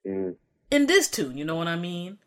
Mm, 0.06 0.34
in 0.70 0.86
this 0.86 1.08
tune, 1.08 1.38
you 1.38 1.44
know 1.44 1.54
what 1.54 1.68
I 1.68 1.76
mean? 1.76 2.18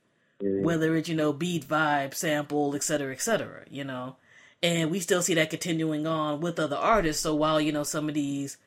Mm, 0.42 0.64
Whether 0.64 0.96
it's, 0.96 1.10
you 1.10 1.16
know, 1.16 1.34
beat, 1.34 1.68
vibe, 1.68 2.14
sample, 2.14 2.76
etc., 2.76 2.98
cetera, 3.00 3.14
et 3.14 3.22
cetera, 3.22 3.66
you 3.70 3.84
know? 3.84 4.18
And 4.64 4.90
we 4.90 5.00
still 5.00 5.22
see 5.22 5.34
that 5.36 5.50
continuing 5.50 6.08
on 6.08 6.42
with 6.42 6.60
other 6.60 6.76
artists. 6.78 7.22
So 7.24 7.36
while, 7.36 7.62
you 7.62 7.72
know, 7.72 7.84
some 7.84 8.10
of 8.10 8.16
these 8.16 8.58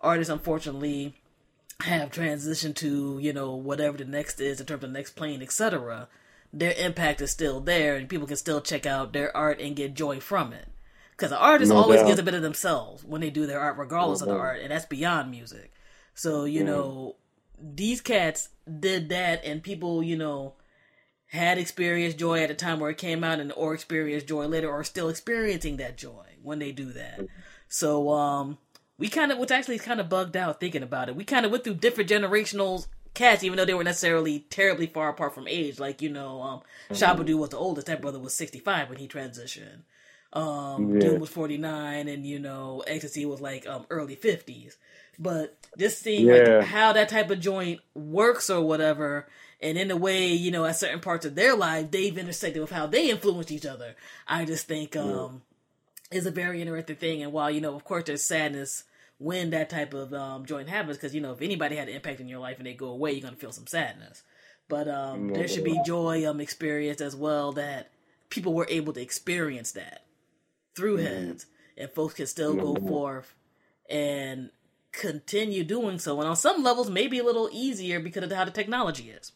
artists 0.00 0.30
unfortunately 0.30 1.14
have 1.80 2.10
transitioned 2.10 2.74
to, 2.76 3.18
you 3.20 3.32
know, 3.32 3.54
whatever 3.54 3.96
the 3.98 4.04
next 4.04 4.40
is 4.40 4.60
in 4.60 4.66
terms 4.66 4.84
of 4.84 4.90
next 4.90 5.12
plane, 5.12 5.42
etc., 5.42 6.08
their 6.52 6.72
impact 6.72 7.20
is 7.20 7.30
still 7.30 7.60
there 7.60 7.96
and 7.96 8.08
people 8.08 8.26
can 8.26 8.36
still 8.36 8.60
check 8.60 8.86
out 8.86 9.12
their 9.12 9.34
art 9.36 9.60
and 9.60 9.76
get 9.76 9.94
joy 9.94 10.20
from 10.20 10.52
it. 10.52 10.68
Because 11.10 11.30
the 11.30 11.38
artist 11.38 11.70
No 11.70 11.78
always 11.78 12.00
doubt. 12.00 12.08
gives 12.08 12.18
a 12.18 12.22
bit 12.22 12.34
of 12.34 12.42
themselves 12.42 13.02
when 13.04 13.20
they 13.22 13.30
do 13.30 13.46
their 13.46 13.60
art, 13.60 13.78
regardless 13.78 14.20
of 14.20 14.28
the 14.28 14.34
doubt. 14.34 14.40
art, 14.40 14.60
and 14.60 14.70
that's 14.70 14.84
beyond 14.84 15.30
music. 15.30 15.72
So, 16.14 16.44
you 16.44 16.62
know, 16.64 17.16
these 17.58 18.00
cats 18.02 18.50
did 18.80 19.08
that 19.08 19.42
and 19.44 19.62
people, 19.62 20.02
you 20.02 20.16
know, 20.16 20.54
had 21.28 21.58
experienced 21.58 22.18
joy 22.18 22.42
at 22.42 22.50
a 22.50 22.54
time 22.54 22.78
where 22.80 22.90
it 22.90 22.98
came 22.98 23.24
out 23.24 23.40
and 23.40 23.52
or 23.52 23.74
experienced 23.74 24.26
joy 24.28 24.46
later 24.46 24.70
or 24.70 24.84
still 24.84 25.08
experiencing 25.08 25.76
that 25.76 25.96
joy 25.96 26.24
when 26.42 26.58
they 26.58 26.72
do 26.72 26.92
that. 26.92 27.24
So 27.68 28.10
um 28.10 28.58
we 28.98 29.08
kind 29.08 29.32
of 29.32 29.38
which 29.38 29.50
actually 29.50 29.78
kind 29.78 30.00
of 30.00 30.08
bugged 30.08 30.36
out 30.36 30.60
thinking 30.60 30.82
about 30.82 31.08
it. 31.08 31.16
We 31.16 31.24
kind 31.24 31.44
of 31.44 31.52
went 31.52 31.64
through 31.64 31.74
different 31.74 32.08
generational 32.10 32.86
cats 33.14 33.42
even 33.42 33.56
though 33.56 33.64
they 33.64 33.74
were 33.74 33.82
necessarily 33.84 34.40
terribly 34.50 34.86
far 34.86 35.08
apart 35.08 35.34
from 35.34 35.48
age. 35.48 35.78
Like, 35.80 36.00
you 36.00 36.10
know, 36.10 36.40
um 36.42 36.60
Shabadoo 36.92 37.38
was 37.38 37.50
the 37.50 37.56
oldest, 37.58 37.88
that 37.88 38.00
brother 38.00 38.20
was 38.20 38.34
65 38.34 38.88
when 38.88 38.98
he 38.98 39.08
transitioned. 39.08 39.82
Um 40.32 40.92
Yeah. 40.94 40.98
Doom 41.00 41.18
was 41.18 41.30
49 41.30 42.08
and 42.08 42.24
you 42.24 42.38
know, 42.38 42.84
Ecstasy 42.86 43.26
was 43.26 43.40
like 43.40 43.66
um 43.66 43.84
early 43.90 44.14
50s. 44.16 44.76
But 45.18 45.56
just 45.78 46.02
seeing 46.02 46.28
Yeah. 46.28 46.58
like 46.58 46.62
how 46.62 46.92
that 46.92 47.08
type 47.08 47.30
of 47.30 47.40
joint 47.40 47.80
works 47.94 48.50
or 48.50 48.60
whatever, 48.60 49.26
and 49.68 49.78
in 49.78 49.90
a 49.90 49.96
way, 49.96 50.28
you 50.28 50.50
know, 50.50 50.64
at 50.64 50.76
certain 50.76 51.00
parts 51.00 51.26
of 51.26 51.34
their 51.34 51.54
life, 51.56 51.90
they've 51.90 52.16
intersected 52.16 52.60
with 52.60 52.70
how 52.70 52.86
they 52.86 53.10
influence 53.10 53.50
each 53.50 53.66
other. 53.66 53.94
I 54.26 54.44
just 54.44 54.66
think 54.66 54.96
um 54.96 55.42
is 56.10 56.26
a 56.26 56.30
very 56.30 56.60
interesting 56.60 56.96
thing. 56.96 57.22
And 57.22 57.32
while 57.32 57.50
you 57.50 57.60
know, 57.60 57.74
of 57.74 57.84
course, 57.84 58.04
there's 58.04 58.22
sadness 58.22 58.84
when 59.18 59.50
that 59.50 59.70
type 59.70 59.94
of 59.94 60.12
um, 60.12 60.44
joint 60.44 60.68
happens, 60.68 60.96
because 60.96 61.14
you 61.14 61.20
know, 61.20 61.32
if 61.32 61.42
anybody 61.42 61.76
had 61.76 61.88
an 61.88 61.94
impact 61.94 62.20
in 62.20 62.28
your 62.28 62.38
life 62.38 62.58
and 62.58 62.66
they 62.66 62.74
go 62.74 62.88
away, 62.88 63.12
you're 63.12 63.22
gonna 63.22 63.36
feel 63.36 63.52
some 63.52 63.66
sadness. 63.66 64.22
But 64.68 64.88
um, 64.88 65.28
there 65.32 65.48
should 65.48 65.64
be 65.64 65.80
joy 65.86 66.28
um 66.28 66.40
experienced 66.40 67.00
as 67.00 67.16
well 67.16 67.52
that 67.52 67.90
people 68.30 68.52
were 68.52 68.66
able 68.68 68.92
to 68.92 69.00
experience 69.00 69.72
that 69.72 70.04
through 70.74 70.96
heads, 70.96 71.46
and 71.76 71.90
folks 71.90 72.14
can 72.14 72.26
still 72.26 72.54
go 72.54 72.74
forth 72.88 73.34
and 73.88 74.50
continue 74.92 75.62
doing 75.64 75.98
so. 75.98 76.20
And 76.20 76.28
on 76.28 76.36
some 76.36 76.62
levels, 76.62 76.90
maybe 76.90 77.18
a 77.18 77.24
little 77.24 77.48
easier 77.52 78.00
because 78.00 78.24
of 78.24 78.32
how 78.32 78.44
the 78.44 78.50
technology 78.50 79.10
is. 79.10 79.32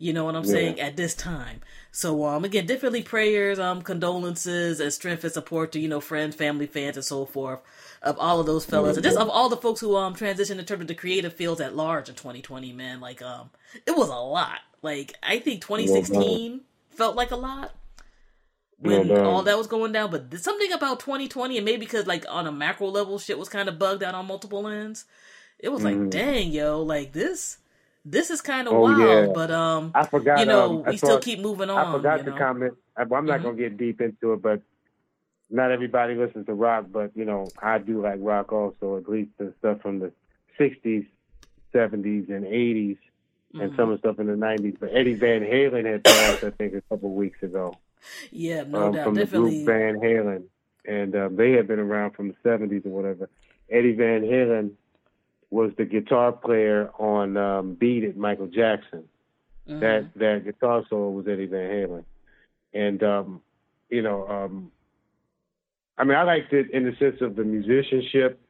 You 0.00 0.14
know 0.14 0.24
what 0.24 0.34
I'm 0.34 0.44
saying? 0.44 0.80
At 0.80 0.96
this 0.96 1.14
time. 1.14 1.60
So 1.92 2.24
um 2.24 2.42
again, 2.44 2.64
definitely 2.64 3.02
prayers, 3.02 3.58
um, 3.58 3.82
condolences 3.82 4.80
and 4.80 4.90
strength 4.90 5.24
and 5.24 5.32
support 5.32 5.72
to, 5.72 5.78
you 5.78 5.88
know, 5.88 6.00
friends, 6.00 6.34
family, 6.34 6.66
fans 6.66 6.96
and 6.96 7.04
so 7.04 7.26
forth 7.26 7.60
of 8.02 8.18
all 8.18 8.40
of 8.40 8.46
those 8.46 8.64
fellas. 8.64 8.96
And 8.96 9.04
just 9.04 9.18
of 9.18 9.28
all 9.28 9.50
the 9.50 9.58
folks 9.58 9.80
who 9.80 9.94
um 9.96 10.14
transitioned 10.14 10.58
in 10.58 10.64
terms 10.64 10.80
of 10.80 10.88
the 10.88 10.94
creative 10.94 11.34
fields 11.34 11.60
at 11.60 11.76
large 11.76 12.08
in 12.08 12.14
twenty 12.14 12.40
twenty, 12.40 12.72
man. 12.72 13.00
Like 13.00 13.20
um 13.20 13.50
it 13.86 13.94
was 13.94 14.08
a 14.08 14.14
lot. 14.14 14.60
Like 14.80 15.12
I 15.22 15.38
think 15.38 15.60
twenty 15.60 15.86
sixteen 15.86 16.62
felt 16.88 17.14
like 17.14 17.30
a 17.30 17.36
lot 17.36 17.72
when 18.78 19.08
No 19.08 19.24
all 19.24 19.42
that 19.42 19.58
was 19.58 19.66
going 19.66 19.92
down, 19.92 20.10
but 20.10 20.34
something 20.38 20.72
about 20.72 21.00
2020, 21.00 21.58
and 21.58 21.64
maybe 21.64 21.80
because 21.80 22.06
like 22.06 22.24
on 22.30 22.46
a 22.46 22.52
macro 22.52 22.88
level, 22.88 23.18
shit 23.18 23.38
was 23.38 23.50
kind 23.50 23.68
of 23.68 23.78
bugged 23.78 24.02
out 24.02 24.14
on 24.14 24.26
multiple 24.26 24.66
ends. 24.66 25.04
It 25.58 25.68
was 25.68 25.84
like, 25.84 26.08
dang, 26.08 26.50
yo, 26.52 26.80
like 26.80 27.12
this, 27.12 27.58
this 28.10 28.30
is 28.30 28.40
kind 28.40 28.66
of 28.68 28.74
Mm-hmm. 28.74 29.00
Oh, 29.00 29.06
wild. 29.06 29.26
yeah. 29.28 29.32
But 29.34 29.50
um, 29.50 29.92
I 29.94 30.06
forgot. 30.06 30.40
you 30.40 30.46
know, 30.46 30.78
um, 30.80 30.84
we 30.84 30.96
still 30.96 31.10
thought- 31.10 31.22
keep 31.22 31.40
moving 31.40 31.70
on. 31.70 31.78
I 31.86 31.92
forgot 31.92 32.18
to 32.24 32.30
know? 32.30 32.36
comment. 32.36 32.74
I, 32.96 33.02
I'm 33.02 33.26
not 33.26 33.40
Mhm. 33.40 33.42
gonna 33.42 33.56
get 33.56 33.76
deep 33.76 34.00
into 34.00 34.32
it, 34.34 34.42
but 34.42 34.60
not 35.50 35.70
everybody 35.70 36.14
listens 36.14 36.46
to 36.46 36.54
rock. 36.54 36.86
But 36.90 37.10
you 37.16 37.24
know, 37.24 37.48
I 37.62 37.78
do 37.78 38.02
like 38.02 38.18
rock 38.20 38.52
also. 38.52 38.96
At 38.96 39.08
least 39.08 39.30
the 39.38 39.52
stuff 39.58 39.80
from 39.80 39.98
the 40.00 40.12
'60s, 40.58 41.06
'70s, 41.74 42.28
and 42.30 42.44
'80s, 42.44 42.98
Mm-hmm. 43.52 43.60
and 43.62 43.76
some 43.76 43.90
of 43.90 44.00
the 44.00 44.08
stuff 44.08 44.20
in 44.20 44.26
the 44.28 44.34
'90s. 44.36 44.76
But 44.78 44.90
Eddie 44.92 45.14
Van 45.14 45.42
Halen 45.42 45.84
had 45.84 46.04
passed, 46.04 46.44
I 46.44 46.50
think, 46.50 46.74
a 46.74 46.82
couple 46.82 47.12
weeks 47.14 47.42
ago. 47.42 47.74
Yeah, 48.30 48.62
no 48.62 48.86
um, 48.86 48.92
doubt, 48.94 49.04
from 49.06 49.14
definitely. 49.14 49.58
the 49.58 49.64
group 49.64 49.66
Van 49.66 49.94
Halen, 50.00 50.42
and 50.86 51.16
um, 51.16 51.36
they 51.36 51.50
had 51.52 51.66
been 51.66 51.80
around 51.80 52.12
from 52.12 52.28
the 52.28 52.34
'70s 52.48 52.86
or 52.86 52.90
whatever. 52.90 53.28
Eddie 53.68 53.94
Van 53.94 54.22
Halen 54.22 54.70
was 55.50 55.72
the 55.76 55.84
guitar 55.84 56.32
player 56.32 56.90
on 56.98 57.36
um, 57.36 57.74
"Beat 57.74 58.04
It," 58.04 58.16
Michael 58.16 58.46
Jackson. 58.46 59.04
Mhm. 59.68 59.80
That 59.80 60.14
that 60.16 60.44
guitar 60.44 60.84
solo 60.88 61.10
was 61.10 61.28
Eddie 61.28 61.46
Van 61.46 61.70
Halen, 61.70 62.04
and 62.72 63.02
um, 63.02 63.42
you 63.88 64.02
know, 64.02 64.26
um, 64.28 64.70
I 65.98 66.04
mean, 66.04 66.16
I 66.16 66.22
liked 66.22 66.52
it 66.52 66.70
in 66.70 66.84
the 66.84 66.96
sense 66.96 67.20
of 67.20 67.36
the 67.36 67.44
musicianship 67.44 68.40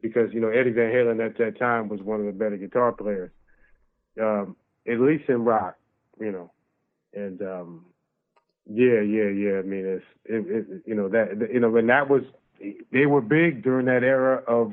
because 0.00 0.32
you 0.32 0.40
know 0.40 0.48
Eddie 0.48 0.70
Van 0.70 0.92
Halen 0.92 1.24
at 1.24 1.36
that 1.38 1.58
time 1.58 1.88
was 1.88 2.00
one 2.00 2.20
of 2.20 2.26
the 2.26 2.32
better 2.32 2.56
guitar 2.56 2.92
players, 2.92 3.30
um, 4.20 4.56
at 4.86 5.00
least 5.00 5.28
in 5.28 5.44
rock, 5.44 5.76
you 6.20 6.32
know, 6.32 6.50
and 7.14 7.42
um, 7.42 7.84
yeah, 8.66 9.00
yeah, 9.00 9.28
yeah. 9.28 9.58
I 9.58 9.62
mean, 9.62 9.84
it's 9.84 10.04
it, 10.24 10.46
it, 10.48 10.82
you 10.86 10.94
know 10.94 11.08
that 11.08 11.48
you 11.52 11.60
know 11.60 11.70
when 11.70 11.86
that 11.88 12.08
was 12.08 12.22
they 12.92 13.06
were 13.06 13.20
big 13.20 13.62
during 13.62 13.86
that 13.86 14.02
era 14.02 14.42
of 14.46 14.72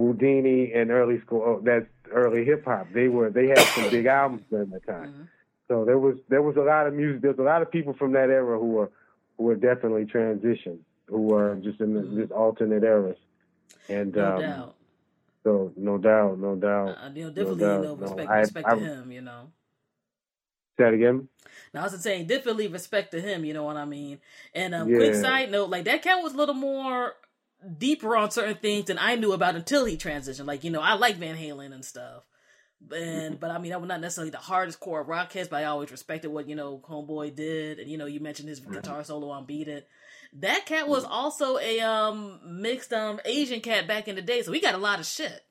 Whodini 0.00 0.76
and 0.76 0.90
early 0.90 1.20
school. 1.20 1.42
Oh, 1.44 1.60
that's 1.62 1.86
early 2.10 2.44
hip 2.44 2.64
hop. 2.64 2.86
They 2.92 3.08
were 3.08 3.30
they 3.30 3.48
had 3.48 3.58
some 3.58 3.90
big 3.90 4.06
albums 4.20 4.42
during 4.50 4.70
that 4.70 4.86
time. 4.86 5.08
Mhm. 5.12 5.28
So 5.68 5.84
there 5.84 5.98
was 5.98 6.16
there 6.28 6.42
was 6.42 6.56
a 6.56 6.62
lot 6.62 6.86
of 6.86 6.94
music. 6.94 7.22
There's 7.22 7.38
a 7.38 7.42
lot 7.42 7.62
of 7.62 7.70
people 7.70 7.92
from 7.94 8.12
that 8.12 8.30
era 8.30 8.58
who 8.58 8.66
were 8.66 8.90
who 9.36 9.44
were 9.44 9.54
definitely 9.54 10.06
transitioned, 10.06 10.80
who 11.06 11.22
were 11.22 11.56
just 11.62 11.80
in 11.80 11.94
the, 11.94 12.02
this 12.02 12.30
alternate 12.30 12.82
eras. 12.82 13.18
And 13.88 14.14
no 14.14 14.34
um, 14.34 14.40
doubt. 14.40 14.74
so 15.44 15.72
no 15.76 15.98
doubt, 15.98 16.38
no 16.38 16.56
doubt. 16.56 16.88
Uh, 16.88 17.10
you 17.14 17.24
know, 17.24 17.30
definitely, 17.30 17.60
doubt, 17.60 17.76
you 17.76 17.82
know, 17.88 17.94
no. 17.94 18.02
respect, 18.02 18.30
I- 18.30 18.38
respect 18.38 18.66
I- 18.68 18.74
to 18.74 18.80
him. 18.80 19.12
You 19.12 19.20
know. 19.20 19.52
Say 20.76 20.84
that 20.84 20.94
again. 20.94 21.28
Now 21.74 21.80
I 21.80 21.84
was 21.84 22.00
saying 22.02 22.26
definitely 22.26 22.66
respect 22.68 23.10
to 23.12 23.20
him, 23.20 23.44
you 23.44 23.52
know 23.52 23.64
what 23.64 23.76
I 23.76 23.84
mean? 23.84 24.18
And 24.54 24.74
um 24.74 24.88
quick 24.88 25.14
side 25.14 25.50
note, 25.50 25.68
like 25.68 25.84
that 25.84 26.02
cat 26.02 26.22
was 26.22 26.32
a 26.34 26.36
little 26.36 26.54
more 26.54 27.14
deeper 27.78 28.16
on 28.16 28.30
certain 28.30 28.56
things 28.56 28.86
than 28.86 28.98
I 28.98 29.16
knew 29.16 29.32
about 29.32 29.56
until 29.56 29.84
he 29.84 29.96
transitioned. 29.96 30.46
Like, 30.46 30.64
you 30.64 30.70
know, 30.70 30.80
I 30.80 30.94
like 30.94 31.16
Van 31.16 31.36
Halen 31.36 31.72
and 31.72 31.84
stuff. 31.84 32.24
And 32.94 33.38
but 33.38 33.50
I 33.50 33.58
mean 33.58 33.72
that 33.72 33.80
was 33.80 33.88
not 33.88 34.00
necessarily 34.00 34.30
the 34.30 34.38
hardest 34.38 34.80
core 34.80 35.02
of 35.02 35.08
rock 35.08 35.30
heads, 35.32 35.48
but 35.50 35.62
I 35.62 35.66
always 35.66 35.90
respected 35.90 36.28
what, 36.30 36.48
you 36.48 36.56
know, 36.56 36.82
Homeboy 36.88 37.36
did. 37.36 37.78
And 37.78 37.90
you 37.90 37.98
know, 37.98 38.06
you 38.06 38.20
mentioned 38.20 38.48
his 38.48 38.60
guitar 38.60 39.04
solo 39.04 39.28
on 39.28 39.44
Beat 39.44 39.68
It. 39.68 39.86
that 40.38 40.64
cat 40.64 40.88
was 40.88 41.04
also 41.04 41.58
a 41.58 41.80
um 41.80 42.40
mixed 42.62 42.94
um 42.94 43.20
Asian 43.26 43.60
cat 43.60 43.86
back 43.86 44.08
in 44.08 44.16
the 44.16 44.22
day, 44.22 44.40
so 44.42 44.50
we 44.50 44.62
got 44.62 44.74
a 44.74 44.78
lot 44.78 44.98
of 44.98 45.04
shit 45.04 45.42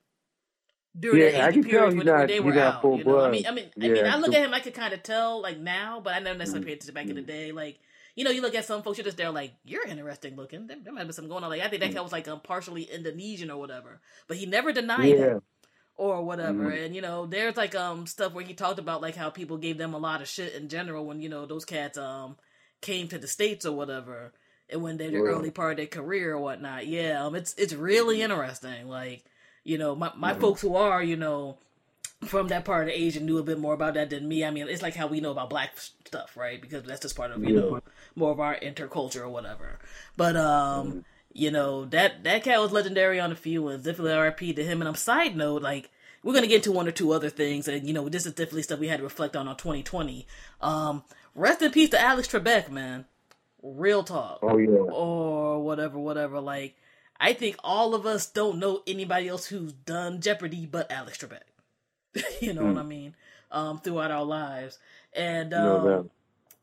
during 0.99 1.22
Yeah, 1.22 1.32
the 1.32 1.47
Asian 1.49 1.64
period 1.64 1.97
when, 1.97 2.07
when 2.07 2.28
they 2.28 2.39
were 2.39 2.57
out. 2.57 2.82
full 2.82 2.97
You 2.97 3.03
know? 3.03 3.20
I 3.20 3.30
mean, 3.30 3.45
I 3.45 3.51
mean, 3.51 3.70
I 3.80 3.88
mean, 3.88 4.05
I 4.07 4.18
look 4.18 4.34
at 4.34 4.43
him, 4.43 4.53
I 4.55 4.60
could 4.60 4.74
kind 4.74 4.93
of 4.93 5.03
tell 5.03 5.39
like 5.39 5.60
now, 5.60 6.01
but 6.03 6.16
I 6.16 6.20
never 6.20 6.39
necessarily 6.39 6.66
paid 6.66 6.78
attention 6.78 6.95
back 6.95 7.07
in 7.10 7.16
the 7.16 7.22
day. 7.22 7.51
Like, 7.51 7.80
you 8.16 8.24
know, 8.24 8.32
you 8.32 8.41
look 8.41 8.55
at 8.55 8.66
some 8.66 8.82
folks, 8.84 8.97
you're 8.97 9.05
just 9.05 9.18
there 9.18 9.32
like, 9.32 9.53
you're 9.64 9.86
interesting 9.88 10.36
looking. 10.36 10.68
There, 10.68 10.78
there 10.84 10.93
might 10.93 11.05
be 11.07 11.14
something 11.14 11.30
going 11.30 11.43
on. 11.43 11.49
Like, 11.49 11.62
I 11.62 11.68
think 11.70 11.82
that 11.82 11.91
cat 11.93 12.03
was 12.03 12.12
like 12.12 12.28
um 12.28 12.41
partially 12.41 12.84
Indonesian 12.84 13.51
or 13.51 13.57
whatever, 13.60 14.01
but 14.28 14.38
he 14.38 14.45
never 14.45 14.72
denied 14.74 15.18
Yeah. 15.18 15.36
it 15.36 15.43
or 15.95 16.24
whatever. 16.24 16.70
And 16.70 16.95
you 16.95 17.01
know, 17.01 17.26
there's 17.26 17.57
like 17.57 17.76
um 17.76 18.07
stuff 18.07 18.34
where 18.34 18.45
he 18.45 18.53
talked 18.53 18.80
about 18.80 19.01
like 19.01 19.16
how 19.16 19.30
people 19.30 19.57
gave 19.57 19.78
them 19.78 19.93
a 19.93 19.97
lot 19.99 20.22
of 20.22 20.28
shit 20.28 20.53
in 20.53 20.70
general 20.70 21.05
when 21.05 21.22
you 21.22 21.30
know 21.30 21.45
those 21.45 21.66
cats 21.66 21.97
um 21.97 22.38
came 22.82 23.07
to 23.10 23.18
the 23.18 23.28
states 23.28 23.66
or 23.66 23.74
whatever, 23.76 24.32
and 24.70 24.82
when 24.82 24.97
they're 24.97 25.12
the 25.12 25.18
Right. 25.20 25.34
early 25.36 25.51
part 25.51 25.72
of 25.72 25.78
their 25.78 25.88
career 25.88 26.34
or 26.34 26.39
whatnot. 26.39 26.88
Yeah, 26.88 27.26
um, 27.26 27.36
it's 27.36 27.53
it's 27.55 27.74
really 27.74 28.22
interesting. 28.22 28.88
Like 28.88 29.24
you 29.64 29.78
know, 29.78 29.95
my 29.95 30.12
my 30.16 30.34
folks 30.34 30.62
who 30.62 30.76
are 30.76 31.03
you 31.03 31.18
know 31.18 31.57
from 32.26 32.49
that 32.49 32.65
part 32.65 32.88
of 32.88 32.93
Asia 32.93 33.20
knew 33.20 33.38
a 33.38 33.43
bit 33.43 33.59
more 33.59 33.74
about 33.74 33.93
that 33.93 34.09
than 34.09 34.28
me. 34.28 34.43
I 34.43 34.51
mean, 34.51 34.67
it's 34.67 34.82
like 34.82 34.95
how 34.95 35.07
we 35.07 35.22
know 35.22 35.32
about 35.32 35.49
black 35.49 35.78
stuff, 35.78 36.36
right? 36.36 36.61
Because 36.61 36.84
that's 36.84 37.01
just 37.01 37.15
part 37.15 37.32
of 37.32 37.43
you 37.43 37.55
know 37.55 37.82
more 38.15 38.32
of 38.32 38.39
our 38.39 38.55
interculture 38.59 39.22
or 39.22 39.30
whatever. 39.30 39.80
But 40.17 40.36
um, 40.36 41.05
you 41.34 41.51
know 41.51 41.86
that 41.86 42.24
that 42.24 42.43
cat 42.43 42.59
was 42.59 42.72
legendary 42.72 43.20
on 43.20 43.32
a 43.32 43.36
few 43.36 43.63
ones. 43.63 43.84
Definitely 43.86 44.13
R.I.P. 44.13 44.53
to 44.53 44.63
him. 44.63 44.82
And 44.82 44.88
I'm 44.88 44.95
side 44.95 45.36
note, 45.38 45.61
like 45.61 45.89
we're 46.24 46.34
gonna 46.34 46.47
get 46.47 46.57
into 46.57 46.72
one 46.72 46.88
or 46.88 46.91
two 46.91 47.11
other 47.13 47.30
things, 47.30 47.67
and 47.67 47.88
you 47.88 47.93
know 47.93 48.09
this 48.09 48.26
is 48.26 48.34
definitely 48.34 48.63
stuff 48.63 48.80
we 48.80 48.89
had 48.89 48.97
to 48.97 49.03
reflect 49.03 49.36
on 49.36 49.47
on 49.47 49.55
2020. 49.55 50.28
Um, 50.61 51.03
rest 51.36 51.61
in 51.61 51.72
peace 51.72 51.89
to 51.89 52.01
Alex 52.01 52.28
Trebek, 52.28 52.70
man. 52.70 53.05
Real 53.61 54.03
talk 54.03 54.39
Oh 54.41 54.57
yeah. 54.57 54.70
or 54.70 55.61
whatever, 55.61 55.99
whatever. 55.99 56.39
Like, 56.39 56.76
I 57.20 57.34
think 57.34 57.57
all 57.61 57.93
of 57.93 58.05
us 58.05 58.26
don't 58.26 58.57
know 58.57 58.84
anybody 58.88 59.28
else 59.28 59.47
who's 59.47 59.74
done 59.74 60.22
Jeopardy 60.22 60.65
but 60.65 60.91
Alex 60.91 61.17
Trebek. 61.17 61.41
you 62.41 62.53
know 62.53 62.66
what 62.66 62.78
I 62.78 62.84
mean? 62.84 63.16
Um, 63.51 63.80
throughout 63.80 64.12
our 64.12 64.26
lives, 64.26 64.78
and 65.14 65.53
um, 65.53 65.86
No 65.86 66.10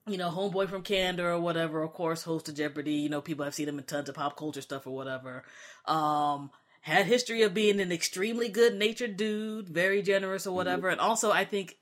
you 0.07 0.17
know, 0.17 0.31
homeboy 0.31 0.69
from 0.69 0.83
Canada 0.83 1.27
or 1.27 1.41
whatever, 1.41 1.83
of 1.83 1.93
course, 1.93 2.23
host 2.23 2.49
of 2.49 2.55
Jeopardy. 2.55 2.95
You 2.95 3.09
know, 3.09 3.21
people 3.21 3.45
have 3.45 3.55
seen 3.55 3.69
him 3.69 3.79
in 3.79 3.85
tons 3.85 4.09
of 4.09 4.15
pop 4.15 4.37
culture 4.37 4.61
stuff 4.61 4.87
or 4.87 4.95
whatever. 4.95 5.43
Um, 5.85 6.51
had 6.81 7.07
history 7.07 7.43
of 7.43 7.55
being 7.55 7.81
an 7.81 7.91
extremely 7.91 8.49
good 8.49 8.77
natured 8.77 9.17
dude, 9.17 9.69
very 9.69 10.03
generous 10.03 10.47
or 10.47 10.55
whatever. 10.55 10.89
And 10.89 11.01
also, 11.01 11.33
I 11.33 11.45
think 11.45 11.77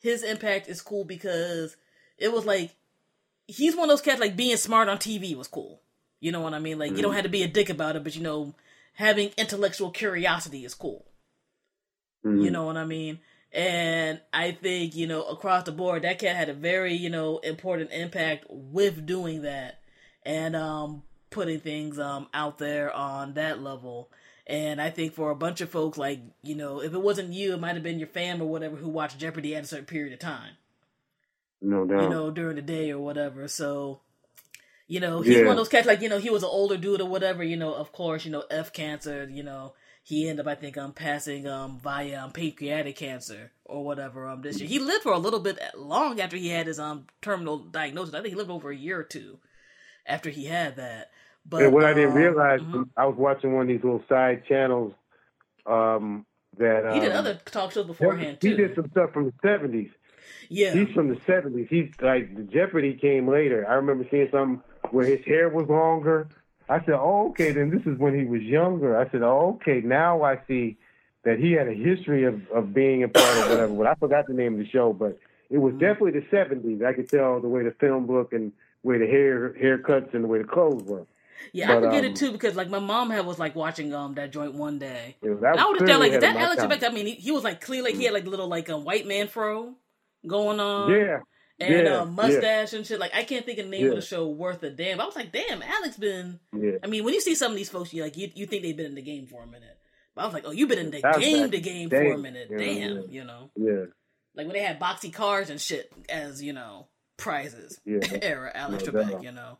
his 0.00 0.24
impact 0.24 0.68
is 0.68 0.82
cool 0.82 1.04
because 1.04 1.76
it 2.18 2.32
was 2.32 2.44
like 2.44 2.74
he's 3.46 3.76
one 3.76 3.84
of 3.84 3.90
those 3.90 4.02
cats 4.02 4.20
like 4.20 4.36
being 4.36 4.56
smart 4.56 4.88
on 4.88 4.98
TV 4.98 5.36
was 5.36 5.48
cool. 5.48 5.80
You 6.18 6.32
know 6.32 6.40
what 6.40 6.54
I 6.54 6.58
mean? 6.58 6.78
Like 6.78 6.96
you 6.96 7.02
don't 7.02 7.14
have 7.14 7.22
to 7.22 7.28
be 7.28 7.44
a 7.44 7.48
dick 7.48 7.70
about 7.70 7.94
it, 7.94 8.02
but 8.02 8.16
you 8.16 8.22
know, 8.22 8.54
having 8.94 9.30
intellectual 9.38 9.90
curiosity 9.90 10.64
is 10.64 10.74
cool. 10.74 11.06
Mm-hmm. 12.24 12.40
You 12.42 12.50
know 12.50 12.64
what 12.64 12.76
I 12.76 12.84
mean? 12.84 13.18
And 13.52 14.20
I 14.32 14.52
think, 14.52 14.94
you 14.94 15.06
know, 15.06 15.24
across 15.24 15.64
the 15.64 15.72
board, 15.72 16.02
that 16.02 16.18
cat 16.18 16.36
had 16.36 16.48
a 16.48 16.54
very, 16.54 16.94
you 16.94 17.10
know, 17.10 17.38
important 17.38 17.90
impact 17.92 18.44
with 18.48 19.06
doing 19.06 19.42
that 19.42 19.80
and 20.24 20.54
um 20.54 21.02
putting 21.30 21.58
things 21.60 21.98
um 21.98 22.28
out 22.34 22.58
there 22.58 22.92
on 22.94 23.34
that 23.34 23.60
level. 23.62 24.10
And 24.46 24.80
I 24.82 24.90
think 24.90 25.14
for 25.14 25.30
a 25.30 25.36
bunch 25.36 25.60
of 25.60 25.70
folks, 25.70 25.96
like, 25.96 26.20
you 26.42 26.54
know, 26.56 26.80
if 26.82 26.92
it 26.92 27.00
wasn't 27.00 27.32
you, 27.32 27.54
it 27.54 27.60
might 27.60 27.74
have 27.74 27.82
been 27.82 27.98
your 27.98 28.08
fam 28.08 28.42
or 28.42 28.48
whatever 28.48 28.76
who 28.76 28.88
watched 28.88 29.18
Jeopardy 29.18 29.54
at 29.56 29.64
a 29.64 29.66
certain 29.66 29.86
period 29.86 30.12
of 30.12 30.18
time 30.18 30.52
No 31.62 31.84
doubt. 31.86 32.02
you 32.02 32.08
know, 32.08 32.30
during 32.30 32.56
the 32.56 32.62
day 32.62 32.90
or 32.90 32.98
whatever. 32.98 33.48
So, 33.48 34.00
you 34.88 35.00
know, 35.00 35.20
he's 35.22 35.36
Yeah. 35.36 35.42
one 35.42 35.52
of 35.52 35.56
those 35.56 35.68
cats 35.68 35.86
like, 35.86 36.00
you 36.02 36.08
know, 36.08 36.18
he 36.18 36.30
was 36.30 36.42
an 36.42 36.48
older 36.52 36.76
dude 36.76 37.00
or 37.00 37.08
whatever, 37.08 37.42
you 37.44 37.56
know, 37.56 37.74
of 37.74 37.92
course, 37.92 38.24
you 38.24 38.30
know, 38.32 38.44
F 38.50 38.72
cancer, 38.72 39.28
you 39.30 39.42
know, 39.42 39.72
he 40.10 40.28
ended 40.28 40.46
up, 40.46 40.50
I 40.50 40.56
think, 40.56 40.76
um, 40.76 40.92
passing, 40.92 41.46
um, 41.46 41.78
via, 41.82 42.24
um, 42.24 42.32
pancreatic 42.32 42.96
cancer 42.96 43.52
or 43.64 43.84
whatever, 43.84 44.26
um, 44.26 44.42
this 44.42 44.58
year. 44.60 44.68
He 44.68 44.78
lived 44.80 45.04
for 45.04 45.12
a 45.12 45.18
little 45.18 45.40
bit 45.40 45.58
long 45.76 46.20
after 46.20 46.36
he 46.36 46.48
had 46.48 46.66
his, 46.66 46.80
um, 46.80 47.06
terminal 47.22 47.58
diagnosis. 47.58 48.12
I 48.14 48.18
think 48.18 48.30
he 48.30 48.34
lived 48.34 48.50
over 48.50 48.70
a 48.70 48.76
year 48.76 48.98
or 48.98 49.04
two 49.04 49.38
after 50.06 50.28
he 50.28 50.46
had 50.46 50.76
that. 50.76 51.10
But, 51.48 51.62
and 51.62 51.72
what 51.72 51.84
I 51.84 51.94
didn't 51.94 52.10
um, 52.10 52.16
realize, 52.16 52.60
mhm. 52.60 52.88
I 52.96 53.06
was 53.06 53.16
watching 53.16 53.54
one 53.54 53.62
of 53.62 53.68
these 53.68 53.82
little 53.84 54.02
side 54.08 54.44
channels 54.46 54.92
um, 55.66 56.26
that 56.58 56.86
um, 56.86 56.94
he 56.94 57.00
did 57.00 57.12
other 57.12 57.38
talk 57.46 57.72
shows 57.72 57.86
beforehand, 57.86 58.38
He 58.42 58.50
too. 58.50 58.56
did 58.56 58.74
some 58.74 58.90
stuff 58.90 59.12
from 59.12 59.26
the 59.26 59.32
seventies. 59.42 59.90
yeah. 60.48 60.72
He's 60.74 60.92
from 60.92 61.08
the 61.08 61.20
seventies. 61.26 61.68
He's 61.70 61.90
like 62.00 62.34
the 62.36 62.42
Jeopardy 62.42 62.94
came 62.94 63.28
later. 63.28 63.66
I 63.68 63.74
remember 63.74 64.06
seeing 64.10 64.28
something 64.30 64.62
where 64.90 65.06
his 65.06 65.24
hair 65.24 65.48
was 65.48 65.68
longer. 65.68 66.28
I 66.70 66.78
said, 66.84 66.94
"Oh, 66.94 67.28
okay, 67.30 67.50
then 67.52 67.70
this 67.70 67.82
is 67.92 67.98
when 67.98 68.18
he 68.18 68.24
was 68.24 68.42
younger." 68.42 68.96
I 68.96 69.10
said, 69.10 69.22
"Oh, 69.22 69.58
okay, 69.60 69.80
now 69.84 70.22
I 70.22 70.38
see 70.46 70.76
that 71.24 71.38
he 71.38 71.52
had 71.52 71.68
a 71.68 71.74
history 71.74 72.24
of 72.24 72.40
of 72.50 72.72
being 72.72 73.02
a 73.02 73.08
part 73.08 73.36
of 73.38 73.50
whatever." 73.50 73.74
But 73.74 73.86
I 73.88 73.94
forgot 73.96 74.26
the 74.26 74.34
name 74.34 74.54
of 74.54 74.60
the 74.60 74.68
show, 74.68 74.92
but 74.92 75.18
it 75.50 75.58
was 75.58 75.72
Mm-hmm. 75.72 75.80
definitely 75.80 76.20
the 76.20 76.26
seventies. 76.30 76.80
I 76.82 76.92
could 76.92 77.08
tell 77.10 77.40
the 77.40 77.48
way 77.48 77.64
the 77.64 77.72
film 77.72 78.06
looked 78.06 78.32
and 78.32 78.52
where 78.82 78.98
the 78.98 79.06
hair 79.06 79.50
haircuts 79.60 80.14
and 80.14 80.24
the 80.24 80.28
way 80.28 80.38
the 80.38 80.44
clothes 80.44 80.84
were. 80.84 81.06
Yeah, 81.52 81.72
I 81.72 81.74
but, 81.74 81.84
forget 81.84 82.04
um, 82.04 82.10
it 82.10 82.16
too 82.16 82.32
because 82.32 82.54
like 82.54 82.68
my 82.68 82.78
mom 82.78 83.10
had 83.10 83.26
was 83.26 83.38
like 83.38 83.54
watching 83.56 83.94
um 83.94 84.14
that 84.14 84.30
joint 84.30 84.54
one 84.54 84.78
day. 84.78 85.16
Know, 85.22 85.36
that 85.36 85.58
I 85.58 85.72
just 85.72 85.78
clearly 85.78 85.86
there 85.86 85.98
like, 85.98 86.12
is 86.12 86.20
that 86.20 86.36
Alex. 86.36 86.62
Trebek? 86.62 86.88
I 86.88 86.92
mean, 86.92 87.06
he, 87.06 87.12
he 87.14 87.30
was 87.30 87.44
like 87.44 87.60
clearly 87.60 87.90
like 87.90 87.98
he 87.98 88.04
had 88.04 88.14
like 88.14 88.26
little 88.26 88.48
like 88.48 88.68
a 88.68 88.78
white 88.78 89.06
man 89.06 89.28
fro 89.28 89.74
going 90.26 90.60
on. 90.60 90.90
Yeah, 90.90 91.18
And 91.60 91.74
yeah, 91.74 91.80
a 91.80 91.84
yeah. 91.84 92.04
mustache 92.04 92.72
and 92.72 92.86
shit. 92.86 92.98
Like 92.98 93.14
I 93.14 93.22
can't 93.22 93.44
think 93.44 93.58
of 93.58 93.66
the 93.66 93.70
name 93.70 93.90
of 93.90 93.96
the 93.96 94.00
show 94.00 94.28
worth 94.28 94.62
a 94.62 94.70
damn. 94.70 95.00
I 95.00 95.04
was 95.04 95.16
like, 95.16 95.30
damn, 95.30 95.62
Alex 95.62 95.96
been. 95.96 96.40
yeah. 96.56 96.72
I 96.82 96.86
mean, 96.86 97.04
when 97.04 97.12
you 97.12 97.20
see 97.20 97.34
some 97.34 97.52
of 97.52 97.58
these 97.58 97.68
folks, 97.68 97.92
you 97.92 98.02
like 98.02 98.16
you 98.16 98.30
you 98.34 98.46
think 98.46 98.62
they've 98.62 98.76
been 98.76 98.86
in 98.86 98.94
the 98.94 99.02
game 99.02 99.26
for 99.26 99.42
a 99.42 99.46
minute. 99.46 99.76
But 100.14 100.22
I 100.22 100.24
was 100.24 100.34
like, 100.34 100.44
oh, 100.46 100.50
you've 100.50 100.68
been 100.68 100.78
in 100.78 100.90
the 100.90 101.02
game, 101.18 101.50
the 101.50 101.60
game 101.60 101.88
the 101.88 101.96
for 101.96 102.12
a 102.12 102.18
minute. 102.18 102.48
Yeah, 102.50 102.58
damn, 102.58 102.96
yeah. 102.96 103.02
you 103.10 103.24
know, 103.24 103.50
Yeah, 103.56 103.84
like 104.34 104.46
when 104.46 104.54
they 104.54 104.62
had 104.62 104.80
boxy 104.80 105.12
cars 105.12 105.50
and 105.50 105.60
shit 105.60 105.92
as 106.08 106.42
you 106.42 106.52
know 106.52 106.86
prizes. 107.20 107.78
Yeah. 107.84 107.98
Era 108.22 108.50
Alex 108.54 108.84
No 108.86 108.92
Trebek, 108.92 109.22
you 109.22 109.32
know. 109.32 109.58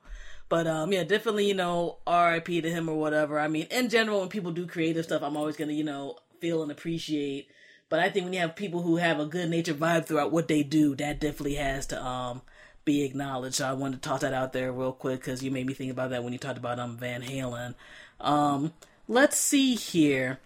But 0.49 0.67
um, 0.67 0.93
yeah, 0.93 1.05
definitely, 1.05 1.47
you 1.47 1.55
know, 1.55 1.99
R.I.P. 2.07 2.63
to 2.63 2.71
him 2.71 2.89
or 2.89 2.97
whatever. 2.97 3.39
I 3.39 3.47
mean, 3.47 3.69
in 3.71 3.89
general, 3.89 4.21
when 4.21 4.29
people 4.29 4.51
do 4.51 4.67
creative 4.67 5.05
stuff, 5.05 5.23
I'm 5.23 5.37
always 5.37 5.57
gonna, 5.57 5.73
you 5.73 5.85
know, 5.85 6.17
feel 6.41 6.63
and 6.63 6.73
appreciate. 6.73 7.49
But 7.91 7.99
I 7.99 8.09
think 8.09 8.25
when 8.25 8.33
you 8.33 8.41
have 8.41 8.57
people 8.57 8.83
who 8.83 8.97
have 8.97 9.21
a 9.21 9.27
good 9.27 9.51
nature 9.51 9.75
vibe 9.75 10.07
throughout 10.07 10.33
what 10.33 10.49
they 10.49 10.63
do, 10.63 10.95
that 10.97 11.21
definitely 11.21 11.57
has 11.57 11.87
to 11.89 12.03
um 12.03 12.41
be 12.87 13.03
acknowledged. 13.03 13.57
So 13.57 13.69
I 13.69 13.75
wanted 13.75 14.03
to 14.03 14.09
toss 14.09 14.23
that 14.23 14.33
out 14.33 14.55
there 14.55 14.73
real 14.73 14.93
quick 14.93 15.21
because 15.21 15.43
you 15.43 15.51
made 15.51 15.67
me 15.67 15.75
think 15.75 15.91
about 15.91 16.11
that 16.11 16.25
when 16.25 16.33
you 16.33 16.39
talked 16.39 16.57
about 16.57 16.79
um 16.79 16.97
Van 16.97 17.21
Halen. 17.21 17.75
Um, 18.21 18.73
let's 19.09 19.37
see 19.37 19.75
here. 19.75 20.39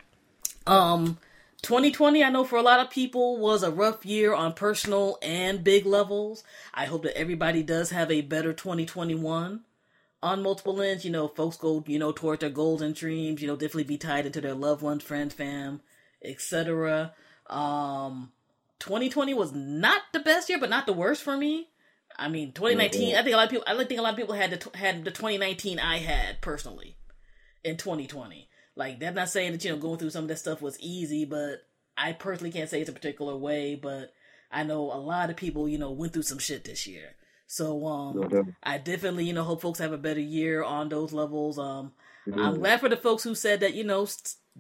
Um, 0.67 1.19
2020, 1.61 2.25
I 2.25 2.31
know 2.31 2.45
for 2.45 2.57
a 2.57 2.63
lot 2.63 2.81
of 2.81 2.91
people 2.91 3.37
was 3.39 3.63
a 3.63 3.71
rough 3.71 4.07
year 4.07 4.33
on 4.33 4.55
personal 4.55 5.19
and 5.21 5.63
big 5.63 5.85
levels. 5.85 6.45
I 6.73 6.87
hope 6.87 7.03
that 7.03 7.17
everybody 7.17 7.63
does 7.63 7.91
have 7.91 8.11
a 8.11 8.23
better 8.23 8.55
2021 8.55 9.61
on 10.23 10.43
multiple 10.43 10.81
ends. 10.81 11.05
You 11.05 11.11
know, 11.11 11.29
folks 11.29 11.59
go, 11.59 11.85
you 11.87 11.99
know, 11.99 12.13
toward 12.13 12.41
their 12.41 12.49
goals 12.49 12.81
and 12.81 12.95
dreams, 12.95 13.43
you 13.43 13.49
know, 13.49 13.57
definitely 13.57 13.85
be 13.85 13.99
tied 13.99 14.25
into 14.25 14.41
their 14.41 14.55
loved 14.55 14.81
ones, 14.81 15.03
friends, 15.03 15.35
fam, 15.35 15.83
etc. 16.23 17.13
Um, 17.55 18.33
2020 18.81 19.33
was 19.35 19.53
not 19.53 20.03
the 20.13 20.21
best 20.21 20.49
year, 20.49 20.59
but 20.59 20.71
not 20.71 20.87
the 20.87 20.93
worst 20.93 21.23
for 21.23 21.37
me. 21.37 21.69
I 22.17 22.29
mean, 22.29 22.53
2019, 22.53 23.17
I 23.17 23.23
think 23.23 23.35
a 23.35 23.37
lot 23.37 23.45
of 23.45 23.51
people, 23.51 23.65
I 23.67 23.85
think 23.85 23.99
a 23.99 24.03
lot 24.03 24.13
of 24.13 24.19
people 24.19 24.35
had 24.35 24.51
the, 24.51 24.77
had 24.77 25.05
the 25.05 25.11
2019 25.11 25.79
I 25.79 25.99
had 25.99 26.41
personally 26.41 26.97
in 27.65 27.77
2020. 27.77 28.49
Like, 28.77 29.01
that's 29.01 29.17
not 29.17 29.29
saying 29.29 29.53
that, 29.53 29.65
you 29.65 29.71
know, 29.71 29.79
going 29.79 29.99
through 29.99 30.11
some 30.11 30.25
of 30.25 30.29
that 30.29 30.39
stuff 30.39 30.61
was 30.61 30.79
easy, 30.81 31.25
but 31.25 31.63
I 31.97 32.13
personally 32.13 32.51
can't 32.51 32.69
say 32.69 32.81
it's 32.81 32.91
a 32.91 32.93
particular 32.93 33.37
way, 33.37 33.77
but 33.77 34.13
I 34.51 34.65
know 34.65 34.93
a 34.93 34.99
lot 34.99 35.31
of 35.31 35.37
people, 35.37 35.69
you 35.69 35.79
know, 35.79 35.93
went 35.93 36.13
through 36.13 36.23
some 36.23 36.39
shit 36.39 36.65
this 36.65 36.87
year. 36.87 37.15
So, 37.47 37.87
um, 37.87 38.21
No. 38.21 38.45
I 38.63 38.79
definitely, 38.79 39.27
you 39.27 39.33
know, 39.33 39.45
hope 39.45 39.61
folks 39.63 39.79
have 39.79 39.93
a 39.93 39.99
better 39.99 40.21
year 40.21 40.63
on 40.63 40.89
those 40.89 41.13
levels. 41.13 41.59
Um, 41.59 41.93
I'm 42.33 42.59
glad 42.59 42.81
for 42.81 42.89
the 42.89 42.97
folks 42.97 43.23
who 43.23 43.35
said 43.35 43.61
that, 43.61 43.75
you 43.75 43.85
know, 43.85 44.09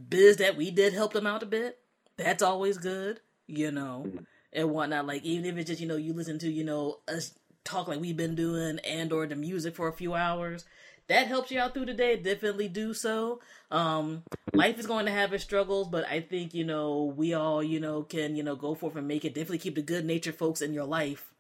biz 0.08 0.36
that 0.36 0.56
we 0.56 0.70
did 0.70 0.92
help 0.92 1.12
them 1.12 1.26
out 1.26 1.42
a 1.42 1.46
bit. 1.46 1.78
That's 2.16 2.42
always 2.42 2.78
good, 2.78 3.20
you 3.46 3.70
know, 3.70 4.06
and 4.52 4.70
whatnot. 4.70 5.06
Like, 5.06 5.24
even 5.24 5.44
if 5.46 5.56
it's 5.56 5.68
just, 5.68 5.80
you 5.80 5.88
know, 5.88 5.96
you 5.96 6.12
listen 6.12 6.38
to, 6.40 6.50
you 6.50 6.64
know, 6.64 6.98
us 7.08 7.32
talk 7.64 7.88
like 7.88 8.00
we've 8.00 8.16
been 8.16 8.34
doing 8.34 8.78
and 8.80 9.12
or 9.12 9.26
the 9.26 9.36
music 9.36 9.74
for 9.74 9.88
a 9.88 9.92
few 9.92 10.14
hours, 10.14 10.64
that 11.08 11.26
helps 11.26 11.50
you 11.50 11.60
out 11.60 11.74
through 11.74 11.86
the 11.86 11.94
day, 11.94 12.16
definitely 12.16 12.68
do 12.68 12.94
so. 12.94 13.40
Um, 13.70 14.22
life 14.52 14.78
is 14.78 14.86
going 14.86 15.06
to 15.06 15.12
have 15.12 15.32
its 15.32 15.44
struggles, 15.44 15.88
but 15.88 16.06
I 16.06 16.20
think, 16.20 16.54
you 16.54 16.64
know, 16.64 17.12
we 17.16 17.34
all, 17.34 17.62
you 17.62 17.80
know, 17.80 18.02
can, 18.02 18.36
you 18.36 18.42
know, 18.42 18.56
go 18.56 18.74
forth 18.74 18.96
and 18.96 19.08
make 19.08 19.24
it. 19.24 19.34
Definitely 19.34 19.58
keep 19.58 19.74
the 19.74 19.82
good 19.82 20.04
natured 20.04 20.36
folks 20.36 20.62
in 20.62 20.72
your 20.72 20.84
life 20.84 21.34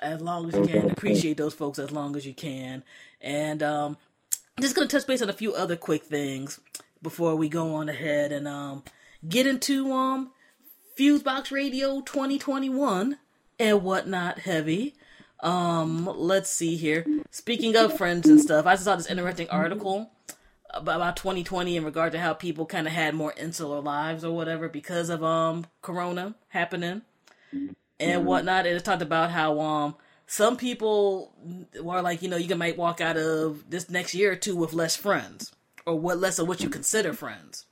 as 0.00 0.20
long 0.20 0.48
as 0.48 0.54
you 0.54 0.64
can. 0.64 0.90
Appreciate 0.90 1.36
those 1.36 1.54
folks 1.54 1.78
as 1.78 1.90
long 1.92 2.16
as 2.16 2.26
you 2.26 2.34
can. 2.34 2.82
And 3.20 3.62
um 3.62 3.96
just 4.60 4.74
gonna 4.74 4.88
touch 4.88 5.06
base 5.06 5.22
on 5.22 5.30
a 5.30 5.34
few 5.34 5.54
other 5.54 5.76
quick 5.76 6.04
things 6.04 6.60
before 7.02 7.36
we 7.36 7.48
go 7.48 7.74
on 7.74 7.88
ahead 7.88 8.32
and 8.32 8.46
um 8.46 8.82
get 9.28 9.46
into 9.46 9.92
um 9.92 10.30
Fusebox 10.98 11.50
Radio 11.50 12.00
2021 12.00 13.18
and 13.58 13.82
whatnot 13.82 14.40
heavy. 14.40 14.94
Um, 15.40 16.06
let's 16.06 16.48
see 16.48 16.76
here. 16.76 17.04
Speaking 17.30 17.76
of 17.76 17.96
friends 17.96 18.28
and 18.28 18.40
stuff, 18.40 18.64
I 18.64 18.74
just 18.74 18.84
saw 18.84 18.96
this 18.96 19.10
interesting 19.10 19.50
article 19.50 20.10
about 20.70 21.16
2020 21.16 21.76
in 21.76 21.84
regard 21.84 22.12
to 22.12 22.18
how 22.18 22.34
people 22.34 22.66
kind 22.66 22.86
of 22.86 22.92
had 22.92 23.14
more 23.14 23.32
insular 23.36 23.80
lives 23.80 24.24
or 24.24 24.34
whatever 24.34 24.68
because 24.68 25.08
of 25.08 25.22
um 25.22 25.66
corona 25.82 26.34
happening 26.48 27.02
and 28.00 28.26
whatnot 28.26 28.66
and 28.66 28.76
it 28.76 28.84
talked 28.84 29.02
about 29.02 29.30
how 29.30 29.60
um 29.60 29.94
some 30.26 30.56
people 30.56 31.32
were 31.80 32.02
like 32.02 32.22
you 32.22 32.28
know 32.28 32.36
you 32.36 32.54
might 32.56 32.76
walk 32.76 33.00
out 33.00 33.16
of 33.16 33.70
this 33.70 33.88
next 33.88 34.14
year 34.14 34.32
or 34.32 34.36
two 34.36 34.56
with 34.56 34.72
less 34.72 34.96
friends 34.96 35.52
or 35.86 35.98
what 35.98 36.18
less 36.18 36.38
of 36.38 36.48
what 36.48 36.60
you 36.60 36.68
consider 36.68 37.12
friends 37.12 37.66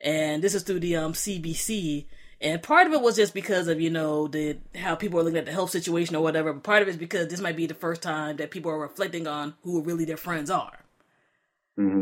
and 0.00 0.42
this 0.42 0.54
is 0.54 0.62
through 0.62 0.80
the 0.80 0.96
um 0.96 1.12
cbc 1.12 2.06
and 2.40 2.62
part 2.62 2.86
of 2.86 2.92
it 2.92 3.02
was 3.02 3.16
just 3.16 3.34
because 3.34 3.68
of 3.68 3.80
you 3.80 3.90
know 3.90 4.26
the 4.28 4.56
how 4.76 4.94
people 4.94 5.18
are 5.20 5.22
looking 5.22 5.38
at 5.38 5.46
the 5.46 5.52
health 5.52 5.70
situation 5.70 6.16
or 6.16 6.22
whatever 6.22 6.52
but 6.52 6.62
part 6.62 6.82
of 6.82 6.88
it 6.88 6.92
is 6.92 6.96
because 6.96 7.28
this 7.28 7.40
might 7.40 7.56
be 7.56 7.66
the 7.66 7.74
first 7.74 8.02
time 8.02 8.36
that 8.36 8.50
people 8.50 8.70
are 8.70 8.78
reflecting 8.78 9.26
on 9.26 9.54
who 9.62 9.82
really 9.82 10.04
their 10.04 10.16
friends 10.16 10.50
are 10.50 10.78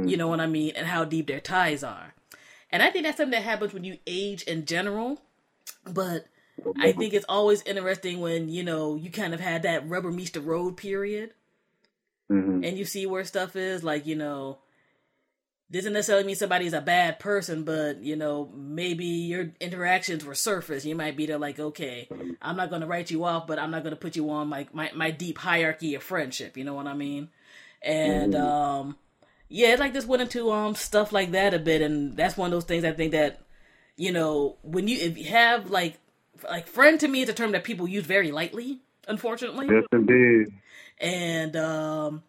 you 0.09 0.16
know 0.16 0.27
what 0.27 0.41
I 0.41 0.47
mean, 0.47 0.73
and 0.75 0.87
how 0.89 1.05
deep 1.05 1.29
their 1.29 1.39
ties 1.41 1.85
are. 1.85 2.15
And 2.73 2.83
I 2.83 2.91
think 2.91 3.05
that's 3.05 3.16
something 3.16 3.31
that 3.31 3.45
happens 3.45 3.73
when 3.73 3.85
you 3.85 3.99
age 4.09 4.43
in 4.43 4.65
general. 4.65 5.20
But 5.85 6.27
I 6.81 6.91
think 6.93 7.15
it's 7.15 7.27
always 7.29 7.62
interesting 7.62 8.20
when, 8.20 8.49
you 8.49 8.65
know, 8.65 8.97
you 8.97 9.11
kind 9.11 9.35
of 9.35 9.41
had 9.41 9.62
that 9.62 9.89
rubber 9.89 10.11
meets 10.11 10.31
the 10.31 10.41
road 10.41 10.77
period 10.77 11.33
Mm-hmm. 12.31 12.62
and 12.65 12.77
you 12.77 12.85
see 12.85 13.07
where 13.07 13.25
stuff 13.25 13.57
is. 13.57 13.83
Like, 13.85 14.05
you 14.05 14.16
know, 14.16 14.59
doesn't 15.70 15.93
necessarily 15.93 16.24
mean 16.24 16.36
somebody's 16.36 16.73
a 16.73 16.81
bad 16.81 17.19
person, 17.19 17.65
but, 17.65 18.03
you 18.03 18.16
know, 18.16 18.51
maybe 18.55 19.05
your 19.05 19.51
interactions 19.61 20.24
were 20.24 20.35
surface. 20.35 20.85
You 20.86 20.95
might 20.95 21.16
be 21.16 21.27
there 21.27 21.39
like, 21.39 21.59
okay, 21.59 22.09
I'm 22.40 22.57
not 22.57 22.70
going 22.70 22.81
to 22.81 22.86
write 22.86 23.11
you 23.11 23.24
off, 23.24 23.47
but 23.47 23.59
I'm 23.59 23.70
not 23.70 23.82
going 23.82 23.95
to 23.95 24.01
put 24.01 24.16
you 24.16 24.31
on 24.31 24.49
my, 24.49 24.66
my, 24.73 24.90
my 24.95 25.11
deep 25.11 25.39
hierarchy 25.39 25.95
of 25.95 26.03
friendship. 26.03 26.57
You 26.57 26.65
know 26.65 26.74
what 26.74 26.86
I 26.86 26.95
mean? 26.95 27.28
And, 27.82 28.35
um, 28.35 28.97
yeah, 29.49 29.69
it 29.73 29.81
like 29.81 29.95
just 29.95 30.07
went 30.07 30.23
into 30.23 30.51
um 30.53 30.74
stuff 30.74 31.12
like 31.12 31.32
that 31.32 31.55
a 31.55 31.59
bit, 31.59 31.81
and 31.82 32.16
that's 32.16 32.36
one 32.36 32.47
of 32.49 32.53
those 32.53 32.65
things 32.65 32.85
I 32.85 32.93
think 32.93 33.12
that 33.12 33.40
you 33.97 34.12
know 34.12 34.57
when 34.62 34.89
you 34.89 34.99
if 34.99 35.16
you 35.16 35.24
have 35.24 35.70
like 35.70 35.99
like 36.45 36.66
friend 36.66 37.01
to 37.01 37.09
me 37.09 37.23
is 37.23 37.28
a 37.28 37.32
term 37.32 37.53
that 37.53 37.65
people 37.65 37.89
use 37.89 38.05
very 38.05 38.31
lightly, 38.31 38.81
unfortunately, 39.07 39.66
Yes, 39.70 39.85
indeed. 39.93 40.49
and 41.01 41.57
um 41.57 42.23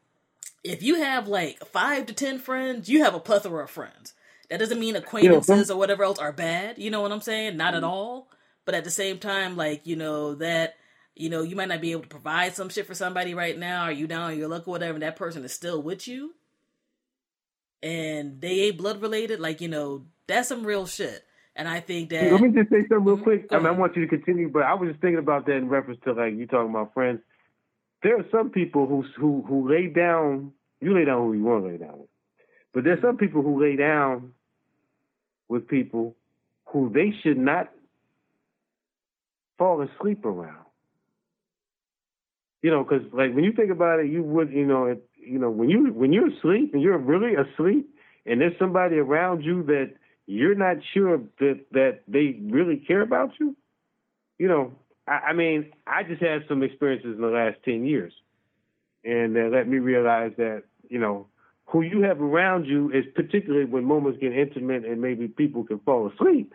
if 0.64 0.84
you 0.84 0.96
have 0.96 1.28
like 1.28 1.66
five 1.68 2.06
to 2.08 2.14
ten 2.14 2.40
friends, 2.40 2.90
you 2.90 3.04
have 3.04 3.16
a 3.16 3.20
plethora 3.20 3.64
of 3.64 3.70
friends. 3.70 4.14
That 4.50 4.60
doesn't 4.60 4.80
mean 4.80 4.96
acquaintances 4.96 5.70
or 5.70 5.78
whatever 5.78 6.04
else 6.04 6.18
are 6.18 6.34
bad. 6.34 6.80
You 6.80 6.90
know 6.90 7.02
what 7.02 7.12
I'm 7.12 7.22
saying? 7.22 7.58
Not 7.58 7.76
at 7.76 7.84
mm-hmm. 7.84 7.92
all. 7.92 8.30
But 8.66 8.76
at 8.76 8.84
the 8.84 8.92
same 8.92 9.20
time, 9.20 9.58
like 9.58 9.88
you 9.88 9.96
know 9.96 10.36
that 10.36 10.76
you 11.16 11.30
know 11.30 11.42
you 11.42 11.56
might 11.56 11.70
not 11.70 11.82
be 11.82 11.92
able 11.92 12.04
to 12.04 12.08
provide 12.08 12.56
some 12.56 12.70
shit 12.70 12.86
for 12.86 12.94
somebody 12.94 13.34
right 13.34 13.58
now, 13.58 13.84
Are 13.84 13.92
you 13.92 14.08
down 14.08 14.22
on 14.22 14.38
your 14.38 14.48
luck 14.48 14.68
or 14.68 14.72
whatever, 14.72 14.94
and 14.94 15.04
that 15.04 15.16
person 15.16 15.44
is 15.44 15.54
still 15.54 15.82
with 15.82 16.08
you 16.08 16.34
and 17.82 18.42
they 18.42 18.62
ain't 18.62 18.78
blood 18.78 19.02
related, 19.02 19.40
like, 19.40 19.62
you 19.62 19.68
know, 19.68 20.06
that's 20.28 20.50
some 20.50 20.66
real 20.66 20.86
shit. 20.86 21.24
And 21.56 21.68
I 21.68 21.80
think 21.80 22.10
that 22.10 22.32
Let 22.32 22.42
me 22.42 22.50
just 22.50 22.70
say 22.70 22.82
something 22.88 23.04
real 23.04 23.18
quick. 23.18 23.48
I 23.52 23.58
mean, 23.58 23.68
I 23.68 23.72
want 23.72 23.96
you 23.96 24.02
to 24.04 24.08
continue, 24.08 24.50
but 24.50 24.64
I 24.64 24.74
was 24.76 24.90
just 24.90 25.02
thinking 25.02 25.20
about 25.20 25.46
that 25.48 25.56
in 25.56 25.68
reference 25.68 26.00
to 26.06 26.14
like 26.14 26.36
you 26.36 26.48
talking 26.48 26.70
about 26.70 26.94
friends. 26.94 27.20
There 28.04 28.18
are 28.18 28.26
some 28.32 28.50
people 28.50 28.86
who 28.88 29.04
who 29.18 29.44
who 29.48 29.70
lay 29.70 29.88
down. 29.88 30.52
You 30.82 30.96
lay 30.96 31.06
down 31.06 31.22
who 31.26 31.34
you 31.34 31.44
want 31.44 31.66
to 31.66 31.70
lay 31.72 31.78
down 31.78 32.00
with, 32.00 32.10
but 32.74 32.84
there's 32.84 33.02
some 33.02 33.18
people 33.18 33.42
who 33.42 33.62
lay 33.62 33.76
down 33.76 34.34
with 35.50 35.68
people 35.68 36.16
who 36.66 36.90
they 36.94 37.14
should 37.22 37.38
not 37.38 37.70
fall 39.58 39.82
asleep 39.82 40.24
around. 40.26 40.66
You 42.62 42.72
know, 42.72 42.84
because 42.84 43.04
like 43.14 43.34
when 43.34 43.44
you 43.44 43.52
think 43.52 43.72
about 43.72 44.00
it, 44.00 44.08
you 44.10 44.24
would 44.24 44.52
you 44.52 44.66
know 44.66 44.86
it, 44.86 45.04
you 45.16 45.40
know 45.40 45.50
when 45.50 45.70
you 45.70 45.92
when 45.94 46.14
you're 46.14 46.30
asleep 46.30 46.74
and 46.74 46.82
you're 46.82 46.98
really 46.98 47.34
asleep, 47.36 47.90
and 48.26 48.40
there's 48.42 48.58
somebody 48.60 48.98
around 48.98 49.44
you 49.44 49.64
that 49.64 49.94
you're 50.26 50.56
not 50.56 50.78
sure 50.94 51.20
that 51.40 51.66
that 51.72 52.02
they 52.08 52.40
really 52.50 52.78
care 52.78 53.02
about 53.02 53.32
you. 53.40 53.56
You 54.38 54.48
know, 54.48 54.72
I, 55.10 55.34
mean, 55.34 55.72
I 55.88 56.04
just 56.04 56.22
had 56.22 56.44
some 56.48 56.64
experiences 56.64 57.16
in 57.16 57.22
the 57.22 57.28
last 57.28 57.58
ten 57.66 57.86
years, 57.86 58.14
and 59.04 59.36
that 59.36 59.50
let 59.52 59.68
me 59.68 59.78
realize 59.78 60.34
that 60.38 60.64
you 60.90 61.00
know 61.00 61.28
who 61.66 61.82
you 61.82 62.02
have 62.02 62.22
around 62.22 62.66
you 62.66 62.92
is 62.92 63.06
particularly 63.16 63.66
when 63.66 63.84
moments 63.84 64.20
get 64.20 64.34
intimate 64.34 64.86
and 64.86 65.02
maybe 65.02 65.28
people 65.28 65.64
can 65.64 65.80
fall 65.80 66.12
asleep. 66.12 66.54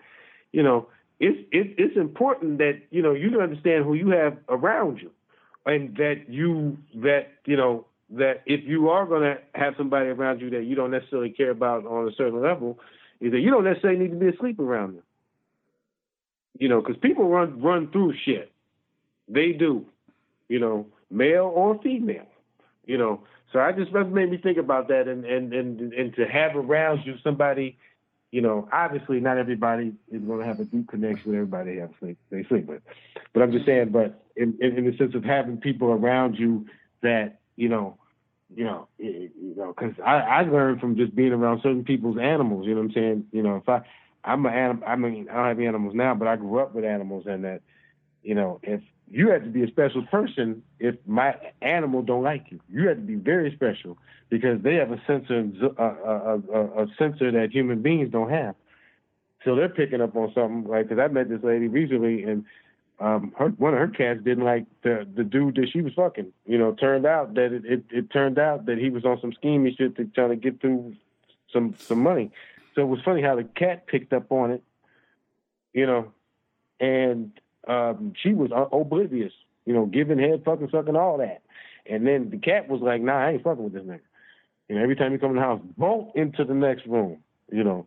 You 0.53 0.63
know, 0.63 0.89
it's 1.21 1.39
it's 1.53 1.75
it's 1.79 1.97
important 1.97 2.59
that 2.59 2.83
you 2.91 3.03
know 3.03 3.13
you 3.13 3.41
understand 3.41 3.85
who 3.85 3.95
you 3.95 4.11
have 4.11 4.37
around 4.49 4.99
you, 5.01 5.11
and 5.67 5.97
that 5.97 6.25
you 6.29 6.79
that 6.97 7.33
you 7.47 7.57
know 7.57 7.87
that 8.11 8.43
if 8.47 8.61
you 8.65 8.89
are 8.91 9.07
going 9.07 9.23
to 9.23 9.39
have 9.55 9.75
somebody 9.77 10.09
around 10.09 10.41
you 10.41 10.51
that 10.51 10.65
you 10.65 10.75
don't 10.75 10.91
necessarily 10.91 11.31
care 11.31 11.51
about 11.51 11.87
on 11.87 12.09
a 12.09 12.13
certain 12.13 12.41
level, 12.43 12.79
is 13.21 13.33
that 13.33 13.41
you 13.41 13.51
don't 13.51 13.65
necessarily 13.65 13.99
need 13.99 14.11
to 14.11 14.17
be 14.17 14.29
asleep 14.29 14.59
around 14.61 14.97
them. 14.97 15.03
You 16.59 16.69
know, 16.69 16.81
because 16.81 16.97
people 16.99 17.29
run 17.29 17.61
run 17.61 17.91
through 17.91 18.15
shit. 18.25 18.53
They 19.29 19.53
do. 19.53 19.87
You 20.49 20.61
know, 20.61 20.87
male 21.11 21.51
or 21.55 21.81
female. 21.83 22.27
You 22.87 22.99
know, 22.99 23.23
so 23.55 23.61
I 23.61 23.73
just 23.73 23.93
that 23.93 24.11
made 24.11 24.31
me 24.31 24.37
think 24.37 24.59
about 24.59 24.89
that, 24.89 25.07
and 25.09 25.25
and 25.25 25.53
and 25.55 25.93
and 25.93 26.15
to 26.17 26.27
have 26.27 26.57
around 26.57 27.03
you 27.05 27.15
somebody. 27.23 27.79
You 28.33 28.41
know, 28.41 28.69
obviously 28.73 29.21
not 29.21 29.39
everybody 29.39 29.93
is 30.11 30.21
going 30.23 30.41
to 30.41 30.45
have 30.45 30.59
a 30.59 30.65
deep 30.65 30.89
connection 30.89 31.31
with 31.31 31.37
everybody 31.37 31.75
they 31.75 31.81
have 31.81 31.93
sleep 32.01 32.19
they 32.31 32.43
sleep 32.45 32.67
with, 32.67 32.83
but 33.33 33.45
I'm 33.45 33.53
just 33.53 33.65
saying. 33.65 33.91
But 33.91 34.25
in, 34.37 34.59
in 34.61 34.79
in 34.79 34.91
the 34.91 34.97
sense 34.97 35.15
of 35.15 35.23
having 35.23 35.59
people 35.59 35.93
around 35.93 36.35
you 36.35 36.67
that 37.03 37.39
you 37.55 37.69
know, 37.69 37.97
you 38.53 38.65
know, 38.65 38.89
it, 38.99 39.31
you 39.41 39.55
know, 39.55 39.69
because 39.69 39.95
I 40.05 40.17
I 40.17 40.43
learned 40.43 40.81
from 40.81 40.97
just 40.97 41.15
being 41.15 41.33
around 41.33 41.61
certain 41.63 41.85
people's 41.85 42.19
animals. 42.19 42.67
You 42.67 42.75
know 42.75 42.81
what 42.81 42.89
I'm 42.89 42.95
saying? 42.95 43.27
You 43.31 43.43
know, 43.45 43.57
if 43.57 43.69
I 43.69 43.83
I'm 44.25 44.45
an 44.47 44.55
anim, 44.55 44.85
I 44.87 44.97
mean 44.97 45.29
I 45.31 45.35
don't 45.35 45.47
have 45.49 45.61
animals 45.61 45.95
now, 45.95 46.15
but 46.15 46.29
I 46.29 46.37
grew 46.37 46.59
up 46.59 46.75
with 46.75 46.85
animals, 46.85 47.27
and 47.27 47.45
that 47.45 47.63
you 48.23 48.35
know 48.35 48.61
if 48.63 48.81
you 49.11 49.29
had 49.29 49.45
to 49.45 49.51
be 49.51 49.63
a 49.63 49.69
special 49.69 50.03
person 50.07 50.63
if 50.79 50.97
my 51.07 51.35
animal 51.63 52.03
don't 52.03 52.23
like 52.23 52.47
you. 52.51 52.61
You 52.71 52.89
had 52.89 52.97
to 52.97 53.03
be 53.03 53.15
very 53.17 53.53
special 53.55 53.99
because 54.31 54.63
they 54.63 54.75
have 54.77 54.91
a 54.91 55.01
sensor, 55.07 55.51
uh, 55.79 55.83
a, 55.83 56.41
a, 56.53 56.85
a 56.85 56.87
sensor 56.99 57.31
that 57.31 57.51
human 57.53 57.83
beings 57.83 58.11
don't 58.11 58.31
have. 58.31 58.55
So 59.45 59.55
they're 59.55 59.69
picking 59.69 60.01
up 60.01 60.17
on 60.17 60.33
something. 60.35 60.65
Like, 60.65 60.89
because 60.89 61.03
I 61.03 61.13
met 61.13 61.29
this 61.29 61.43
lady 61.43 61.69
recently, 61.69 62.25
and 62.25 62.45
um, 62.99 63.33
her 63.39 63.49
one 63.49 63.75
of 63.75 63.81
her 63.81 63.89
cats 63.89 64.21
didn't 64.25 64.45
like 64.45 64.65
the 64.83 65.07
the 65.15 65.25
dude 65.25 65.57
that 65.57 65.69
she 65.71 65.83
was 65.83 65.93
fucking. 65.95 66.33
You 66.47 66.59
know, 66.59 66.73
turned 66.73 67.05
out 67.05 67.35
that 67.35 67.53
it 67.53 67.65
it, 67.67 67.85
it 67.91 68.11
turned 68.11 68.39
out 68.39 68.67
that 68.67 68.79
he 68.79 68.89
was 68.89 69.05
on 69.05 69.21
some 69.21 69.33
schemey 69.33 69.77
shit 69.77 69.97
to 69.97 70.07
try 70.07 70.29
to 70.29 70.37
get 70.37 70.61
through 70.61 70.95
some 71.53 71.75
some 71.79 72.03
money. 72.03 72.31
So 72.75 72.83
it 72.83 72.89
was 72.89 73.01
funny 73.05 73.23
how 73.23 73.37
the 73.37 73.45
cat 73.45 73.87
picked 73.87 74.13
up 74.13 74.31
on 74.33 74.53
it. 74.53 74.63
You 75.73 75.87
know, 75.87 76.13
and 76.81 77.33
um, 77.67 78.13
she 78.23 78.33
was 78.33 78.51
oblivious, 78.73 79.33
you 79.65 79.73
know, 79.73 79.87
giving 79.87 80.19
head, 80.19 80.43
fucking, 80.45 80.69
sucking, 80.71 80.97
all 80.97 81.19
that. 81.19 81.43
And 81.87 82.07
then 82.07 82.31
the 82.31 82.39
cat 82.39 82.69
was 82.69 82.81
like, 82.81 83.03
"Nah, 83.03 83.19
I 83.19 83.33
ain't 83.33 83.43
fucking 83.43 83.65
with 83.65 83.73
this 83.73 83.83
nigga." 83.83 84.01
You 84.69 84.77
know, 84.77 84.83
every 84.83 84.97
time 84.97 85.13
you 85.13 85.19
come 85.19 85.31
in 85.31 85.37
the 85.37 85.43
house, 85.43 85.61
bolt 85.77 86.13
into 86.15 86.45
the 86.45 86.55
next 86.55 86.87
room. 86.87 87.19
You 87.51 87.65
know, 87.65 87.87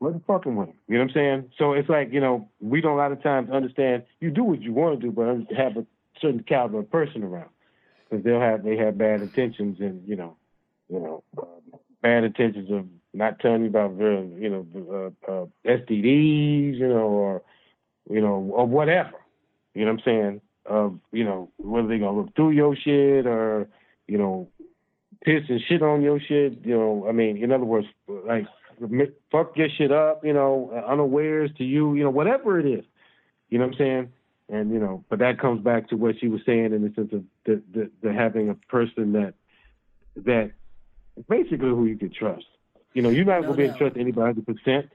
wasn't 0.00 0.26
fucking 0.26 0.56
with 0.56 0.68
him. 0.68 0.74
You 0.88 0.94
know 0.94 1.04
what 1.04 1.10
I'm 1.10 1.14
saying? 1.14 1.52
So 1.58 1.72
it's 1.72 1.88
like, 1.88 2.12
you 2.12 2.20
know, 2.20 2.48
we 2.60 2.80
don't 2.80 2.94
a 2.94 2.96
lot 2.96 3.12
of 3.12 3.22
times 3.22 3.50
understand. 3.50 4.04
You 4.20 4.30
do 4.30 4.44
what 4.44 4.62
you 4.62 4.72
want 4.72 5.00
to 5.00 5.06
do, 5.06 5.12
but 5.12 5.56
have 5.56 5.76
a 5.76 5.86
certain 6.20 6.42
caliber 6.42 6.80
of 6.80 6.90
person 6.90 7.22
around 7.22 7.50
because 8.08 8.24
they'll 8.24 8.40
have 8.40 8.64
they 8.64 8.76
have 8.76 8.98
bad 8.98 9.20
intentions 9.20 9.78
and 9.80 10.06
you 10.06 10.16
know, 10.16 10.36
you 10.88 10.98
know, 10.98 11.22
um, 11.40 11.80
bad 12.02 12.24
intentions 12.24 12.70
of 12.70 12.86
not 13.18 13.40
telling 13.40 13.62
you 13.62 13.68
about 13.68 13.98
you 13.98 14.48
know, 14.48 15.12
uh, 15.28 15.30
uh, 15.30 15.46
STDs, 15.66 16.78
you 16.78 16.88
know, 16.88 17.08
or 17.08 17.42
you 18.08 18.20
know, 18.20 18.48
or 18.52 18.66
whatever. 18.66 19.18
You 19.74 19.84
know 19.84 19.92
what 19.92 20.00
I'm 20.00 20.04
saying? 20.04 20.40
Of 20.66 20.98
you 21.12 21.24
know, 21.24 21.50
whether 21.58 21.88
they 21.88 21.98
gonna 21.98 22.16
look 22.16 22.34
through 22.36 22.52
your 22.52 22.76
shit 22.76 23.26
or 23.26 23.68
you 24.06 24.18
know, 24.18 24.48
piss 25.24 25.42
and 25.48 25.60
shit 25.68 25.82
on 25.82 26.02
your 26.02 26.20
shit. 26.20 26.64
You 26.64 26.78
know, 26.78 27.06
I 27.08 27.12
mean, 27.12 27.42
in 27.42 27.52
other 27.52 27.64
words, 27.64 27.88
like 28.08 28.46
fuck 29.32 29.56
your 29.56 29.68
shit 29.76 29.90
up. 29.90 30.24
You 30.24 30.32
know, 30.32 30.70
unawares 30.88 31.50
to 31.58 31.64
you. 31.64 31.94
You 31.94 32.04
know, 32.04 32.10
whatever 32.10 32.60
it 32.60 32.66
is. 32.66 32.84
You 33.50 33.58
know 33.58 33.66
what 33.66 33.74
I'm 33.74 33.78
saying? 33.78 34.12
And 34.48 34.70
you 34.72 34.78
know, 34.78 35.04
but 35.10 35.18
that 35.18 35.40
comes 35.40 35.62
back 35.62 35.88
to 35.88 35.96
what 35.96 36.14
she 36.20 36.28
was 36.28 36.40
saying 36.46 36.72
in 36.72 36.82
the 36.82 36.92
sense 36.94 37.12
of 37.12 37.24
the 37.44 37.62
the, 37.74 37.90
the 38.00 38.12
having 38.12 38.48
a 38.48 38.54
person 38.54 39.12
that 39.12 39.34
that 40.24 40.52
basically 41.28 41.70
who 41.70 41.86
you 41.86 41.96
can 41.96 42.12
trust. 42.12 42.46
You 42.98 43.02
know, 43.02 43.10
you're 43.10 43.24
not 43.24 43.42
No 43.42 43.50
gonna 43.50 43.58
be 43.58 43.62
to 43.62 43.68
doubt. 43.68 43.78
trust 43.78 43.96
anybody 43.96 44.40
100, 44.40 44.44
percent 44.44 44.90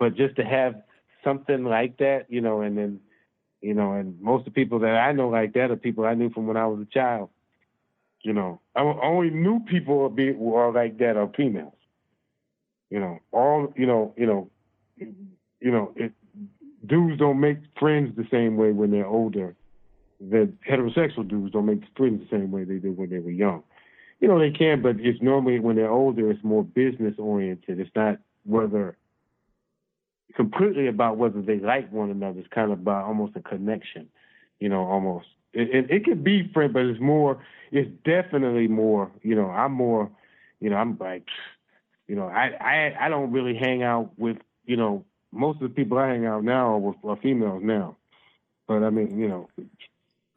but 0.00 0.16
just 0.16 0.34
to 0.34 0.44
have 0.44 0.82
something 1.22 1.62
like 1.62 1.98
that, 1.98 2.26
you 2.28 2.40
know, 2.40 2.62
and 2.62 2.76
then, 2.76 2.98
you 3.60 3.74
know, 3.74 3.92
and 3.92 4.20
most 4.20 4.40
of 4.40 4.46
the 4.46 4.50
people 4.50 4.80
that 4.80 4.96
I 4.96 5.12
know 5.12 5.28
like 5.28 5.52
that 5.52 5.70
are 5.70 5.76
people 5.76 6.04
I 6.04 6.14
knew 6.14 6.30
from 6.30 6.48
when 6.48 6.56
I 6.56 6.66
was 6.66 6.80
a 6.80 6.92
child. 6.92 7.30
You 8.22 8.32
know, 8.32 8.60
I 8.74 8.80
only 8.80 9.30
knew 9.30 9.60
people 9.60 10.08
be 10.08 10.32
who 10.32 10.56
are 10.56 10.72
like 10.72 10.98
that 10.98 11.16
are 11.16 11.30
females. 11.36 11.76
You 12.90 12.98
know, 12.98 13.20
all 13.30 13.72
you 13.76 13.86
know, 13.86 14.14
you 14.16 14.26
know, 14.26 14.50
you 14.96 15.70
know, 15.70 15.92
it, 15.94 16.10
dudes 16.84 17.20
don't 17.20 17.38
make 17.38 17.58
friends 17.78 18.16
the 18.16 18.26
same 18.32 18.56
way 18.56 18.72
when 18.72 18.90
they're 18.90 19.06
older 19.06 19.54
the 20.20 20.50
heterosexual 20.68 21.28
dudes 21.28 21.52
don't 21.52 21.66
make 21.66 21.82
friends 21.96 22.20
the 22.20 22.36
same 22.36 22.50
way 22.50 22.64
they 22.64 22.78
did 22.78 22.96
when 22.96 23.10
they 23.10 23.18
were 23.18 23.30
young. 23.30 23.62
You 24.20 24.28
know, 24.28 24.38
they 24.38 24.50
can, 24.50 24.80
but 24.82 24.96
it's 24.98 25.20
normally 25.20 25.58
when 25.58 25.76
they're 25.76 25.90
older, 25.90 26.30
it's 26.30 26.42
more 26.42 26.64
business 26.64 27.14
oriented. 27.18 27.80
It's 27.80 27.90
not 27.94 28.18
whether 28.44 28.96
completely 30.34 30.86
about 30.86 31.16
whether 31.16 31.40
they 31.42 31.58
like 31.58 31.90
one 31.92 32.10
another. 32.10 32.38
It's 32.40 32.48
kind 32.48 32.72
of 32.72 32.80
about 32.80 33.04
almost 33.04 33.36
a 33.36 33.40
connection, 33.40 34.08
you 34.60 34.68
know, 34.68 34.84
almost. 34.84 35.26
It, 35.52 35.70
it, 35.70 35.90
it 35.90 36.04
could 36.04 36.24
be 36.24 36.50
friend, 36.52 36.72
but 36.72 36.84
it's 36.84 37.00
more, 37.00 37.44
it's 37.70 37.90
definitely 38.04 38.66
more, 38.66 39.10
you 39.22 39.34
know, 39.34 39.50
I'm 39.50 39.72
more, 39.72 40.10
you 40.60 40.70
know, 40.70 40.76
I'm 40.76 40.96
like, 40.98 41.26
you 42.08 42.16
know, 42.16 42.26
I, 42.26 42.50
I, 42.60 43.06
I 43.06 43.08
don't 43.08 43.30
really 43.30 43.56
hang 43.56 43.82
out 43.82 44.10
with, 44.18 44.38
you 44.64 44.76
know, 44.76 45.04
most 45.32 45.56
of 45.56 45.68
the 45.68 45.74
people 45.74 45.98
I 45.98 46.08
hang 46.08 46.26
out 46.26 46.44
now 46.44 46.74
are 46.74 46.78
with 46.78 46.96
are 47.04 47.16
females 47.16 47.62
now. 47.64 47.96
But 48.66 48.82
I 48.82 48.90
mean, 48.90 49.18
you 49.18 49.28
know, 49.28 49.48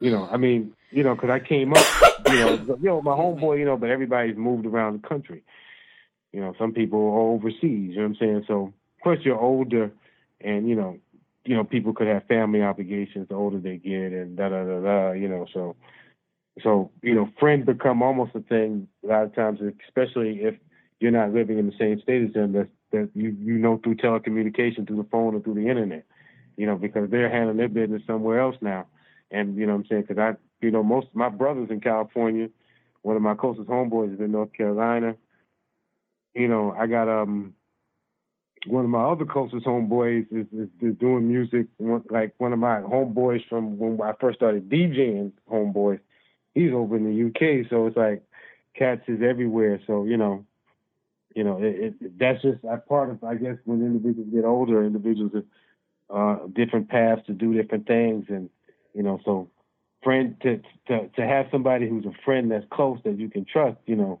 you 0.00 0.10
know, 0.10 0.28
I 0.30 0.36
mean, 0.36 0.72
you 0.90 1.02
know, 1.02 1.14
because 1.14 1.30
I 1.30 1.40
came 1.40 1.74
up, 1.74 1.84
you 2.28 2.34
know, 2.34 2.54
you 2.80 2.88
know, 2.88 3.02
my 3.02 3.12
homeboy, 3.12 3.58
you 3.58 3.64
know, 3.64 3.76
but 3.76 3.90
everybody's 3.90 4.36
moved 4.36 4.66
around 4.66 5.02
the 5.02 5.08
country. 5.08 5.42
You 6.32 6.40
know, 6.40 6.54
some 6.58 6.72
people 6.72 6.98
are 6.98 7.20
overseas. 7.20 7.62
You 7.62 7.96
know 7.96 8.02
what 8.02 8.08
I'm 8.08 8.16
saying? 8.16 8.44
So, 8.46 8.66
of 8.66 9.02
course, 9.02 9.18
you're 9.22 9.38
older, 9.38 9.90
and 10.40 10.68
you 10.68 10.76
know, 10.76 10.98
you 11.44 11.56
know, 11.56 11.64
people 11.64 11.94
could 11.94 12.06
have 12.06 12.26
family 12.26 12.62
obligations 12.62 13.28
the 13.28 13.34
older 13.34 13.58
they 13.58 13.76
get, 13.76 14.12
and 14.12 14.36
da 14.36 14.48
da 14.48 14.64
da 14.64 14.80
da. 14.80 15.12
You 15.12 15.28
know, 15.28 15.46
so, 15.52 15.74
so 16.62 16.90
you 17.02 17.14
know, 17.14 17.30
friends 17.40 17.66
become 17.66 18.02
almost 18.02 18.34
a 18.34 18.40
thing 18.40 18.88
a 19.04 19.06
lot 19.06 19.24
of 19.24 19.34
times, 19.34 19.60
especially 19.86 20.40
if 20.42 20.54
you're 21.00 21.10
not 21.10 21.32
living 21.32 21.58
in 21.58 21.66
the 21.66 21.76
same 21.78 22.00
state 22.00 22.28
as 22.28 22.34
them. 22.34 22.52
That 22.52 22.68
that 22.92 23.10
you 23.14 23.34
you 23.40 23.54
know 23.54 23.80
through 23.82 23.96
telecommunication, 23.96 24.86
through 24.86 24.98
the 24.98 25.08
phone, 25.10 25.34
or 25.34 25.40
through 25.40 25.54
the 25.54 25.68
internet. 25.68 26.04
You 26.56 26.66
know, 26.66 26.76
because 26.76 27.08
they're 27.10 27.30
handling 27.30 27.56
their 27.56 27.68
business 27.68 28.02
somewhere 28.06 28.40
else 28.40 28.56
now 28.60 28.86
and 29.30 29.56
you 29.56 29.66
know 29.66 29.72
what 29.72 29.80
I'm 29.80 29.86
saying? 29.86 30.04
Because 30.08 30.18
I, 30.18 30.64
you 30.64 30.70
know, 30.70 30.82
most 30.82 31.08
of 31.08 31.14
my 31.14 31.28
brothers 31.28 31.68
in 31.70 31.80
California. 31.80 32.48
One 33.02 33.16
of 33.16 33.22
my 33.22 33.34
closest 33.34 33.68
homeboys 33.68 34.14
is 34.14 34.20
in 34.20 34.32
North 34.32 34.52
Carolina. 34.52 35.14
You 36.34 36.48
know, 36.48 36.74
I 36.78 36.86
got 36.86 37.08
um 37.08 37.54
one 38.66 38.84
of 38.84 38.90
my 38.90 39.04
other 39.04 39.24
closest 39.24 39.64
homeboys 39.64 40.26
is, 40.30 40.46
is, 40.52 40.68
is 40.80 40.96
doing 40.96 41.28
music. 41.28 41.66
Like 42.10 42.34
one 42.38 42.52
of 42.52 42.58
my 42.58 42.80
homeboys 42.80 43.40
from 43.48 43.78
when 43.78 44.00
I 44.02 44.12
first 44.20 44.38
started 44.38 44.68
DJing, 44.68 45.32
homeboys, 45.50 46.00
he's 46.54 46.72
over 46.72 46.96
in 46.96 47.04
the 47.04 47.28
UK. 47.28 47.70
So 47.70 47.86
it's 47.86 47.96
like 47.96 48.22
cats 48.74 49.02
is 49.08 49.20
everywhere. 49.22 49.80
So 49.86 50.04
you 50.04 50.16
know, 50.16 50.44
you 51.34 51.44
know, 51.44 51.58
it, 51.62 51.94
it, 52.00 52.18
that's 52.18 52.42
just 52.42 52.58
a 52.64 52.78
part 52.78 53.10
of 53.10 53.22
I 53.24 53.34
guess 53.36 53.56
when 53.64 53.80
individuals 53.80 54.28
get 54.32 54.44
older, 54.44 54.84
individuals 54.84 55.32
have 55.34 55.44
uh, 56.10 56.46
different 56.54 56.88
paths 56.88 57.22
to 57.26 57.32
do 57.32 57.54
different 57.54 57.86
things, 57.86 58.26
and 58.28 58.50
you 58.98 59.04
know, 59.04 59.20
so 59.24 59.48
friend 60.02 60.34
to 60.42 60.60
to 60.88 61.08
to 61.14 61.22
have 61.24 61.46
somebody 61.52 61.88
who's 61.88 62.04
a 62.04 62.12
friend 62.24 62.50
that's 62.50 62.64
close 62.72 62.98
that 63.04 63.16
you 63.16 63.30
can 63.30 63.44
trust, 63.44 63.78
you 63.86 63.94
know, 63.94 64.20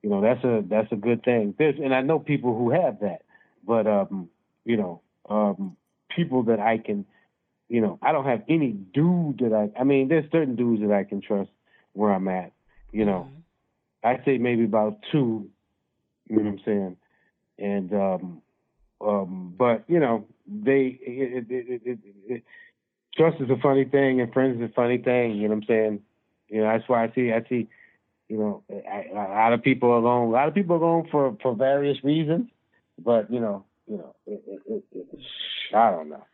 you 0.00 0.08
know, 0.08 0.20
that's 0.20 0.44
a 0.44 0.62
that's 0.64 0.92
a 0.92 0.96
good 0.96 1.24
thing. 1.24 1.54
There's 1.58 1.74
and 1.82 1.92
I 1.92 2.02
know 2.02 2.20
people 2.20 2.56
who 2.56 2.70
have 2.70 3.00
that, 3.00 3.22
but 3.66 3.88
um, 3.88 4.28
you 4.64 4.76
know, 4.76 5.02
um 5.28 5.76
people 6.16 6.44
that 6.44 6.60
I 6.60 6.78
can 6.78 7.04
you 7.68 7.80
know, 7.80 7.98
I 8.00 8.12
don't 8.12 8.26
have 8.26 8.42
any 8.48 8.70
dude 8.70 9.38
that 9.38 9.52
I 9.52 9.80
I 9.80 9.82
mean, 9.82 10.06
there's 10.06 10.30
certain 10.30 10.54
dudes 10.54 10.82
that 10.82 10.92
I 10.92 11.02
can 11.02 11.20
trust 11.20 11.50
where 11.92 12.12
I'm 12.12 12.28
at, 12.28 12.52
you 12.92 13.04
know. 13.04 13.28
Mm-hmm. 13.28 14.20
I 14.20 14.24
say 14.24 14.38
maybe 14.38 14.62
about 14.64 14.98
two, 15.10 15.50
you 16.28 16.36
know 16.36 16.42
what 16.42 16.48
I'm 16.50 16.60
saying? 16.64 16.96
And 17.58 17.92
um 17.92 18.42
um 19.04 19.54
but 19.58 19.82
you 19.88 19.98
know, 19.98 20.26
they 20.46 20.96
it, 21.02 21.46
it, 21.50 21.80
it, 21.84 21.98
it 22.28 22.42
trust 23.16 23.40
is 23.40 23.50
a 23.50 23.56
funny 23.56 23.84
thing 23.84 24.20
and 24.20 24.32
friends 24.32 24.60
is 24.60 24.70
a 24.70 24.72
funny 24.72 24.98
thing. 24.98 25.36
You 25.36 25.48
know 25.48 25.54
what 25.54 25.62
I'm 25.62 25.64
saying? 25.66 26.00
You 26.48 26.60
know, 26.60 26.64
that's 26.64 26.88
why 26.88 27.04
I 27.04 27.12
see, 27.14 27.32
I 27.32 27.44
see, 27.48 27.68
you 28.28 28.38
know, 28.38 28.62
I, 28.70 29.06
a 29.12 29.14
lot 29.14 29.52
of 29.52 29.62
people 29.62 29.90
are 29.90 30.00
going, 30.00 30.28
a 30.28 30.32
lot 30.32 30.48
of 30.48 30.54
people 30.54 30.76
are 30.76 30.80
going 30.80 31.08
for, 31.10 31.36
for 31.42 31.54
various 31.54 32.02
reasons, 32.04 32.48
but 32.98 33.30
you 33.30 33.40
know, 33.40 33.64
you 33.86 33.98
know, 33.98 34.14
it, 34.26 34.42
it, 34.66 34.84
it, 34.92 35.04
I 35.74 35.90
don't 35.90 36.08
know. 36.08 36.24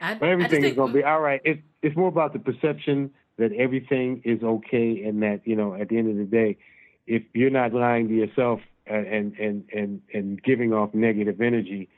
I, 0.00 0.14
but 0.14 0.28
everything 0.28 0.64
is 0.64 0.74
going 0.74 0.92
to 0.92 0.98
be 0.98 1.04
all 1.04 1.20
right. 1.20 1.40
It's 1.44 1.62
it's 1.82 1.96
more 1.96 2.08
about 2.08 2.32
the 2.32 2.38
perception 2.38 3.10
that 3.38 3.52
everything 3.52 4.22
is 4.24 4.42
okay, 4.42 5.02
and 5.04 5.22
that 5.22 5.40
you 5.44 5.56
know, 5.56 5.74
at 5.74 5.88
the 5.88 5.98
end 5.98 6.10
of 6.10 6.16
the 6.16 6.24
day, 6.24 6.58
if 7.06 7.22
you're 7.32 7.50
not 7.50 7.72
lying 7.72 8.08
to 8.08 8.14
yourself 8.14 8.60
and 8.86 9.34
and 9.38 9.64
and 9.72 10.02
and 10.12 10.42
giving 10.42 10.72
off 10.72 10.92
negative 10.92 11.40
energy, 11.40 11.88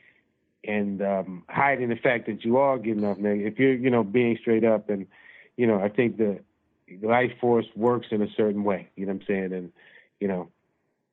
and 0.67 1.01
um, 1.01 1.43
hiding 1.47 1.89
the 1.89 1.95
fact 1.95 2.27
that 2.27 2.43
you 2.43 2.57
are 2.57 2.77
getting 2.77 3.05
off 3.05 3.17
negative. 3.17 3.53
If 3.53 3.59
you're, 3.59 3.73
you 3.73 3.89
know, 3.89 4.03
being 4.03 4.37
straight 4.39 4.65
up, 4.65 4.89
and 4.89 5.07
you 5.55 5.65
know, 5.65 5.81
I 5.81 5.89
think 5.89 6.17
the, 6.17 6.39
the 6.87 7.07
life 7.07 7.31
force 7.39 7.65
works 7.75 8.07
in 8.11 8.21
a 8.21 8.27
certain 8.35 8.63
way. 8.63 8.89
You 8.95 9.05
know 9.05 9.13
what 9.13 9.21
I'm 9.21 9.27
saying? 9.27 9.53
And 9.53 9.71
you 10.19 10.27
know, 10.27 10.49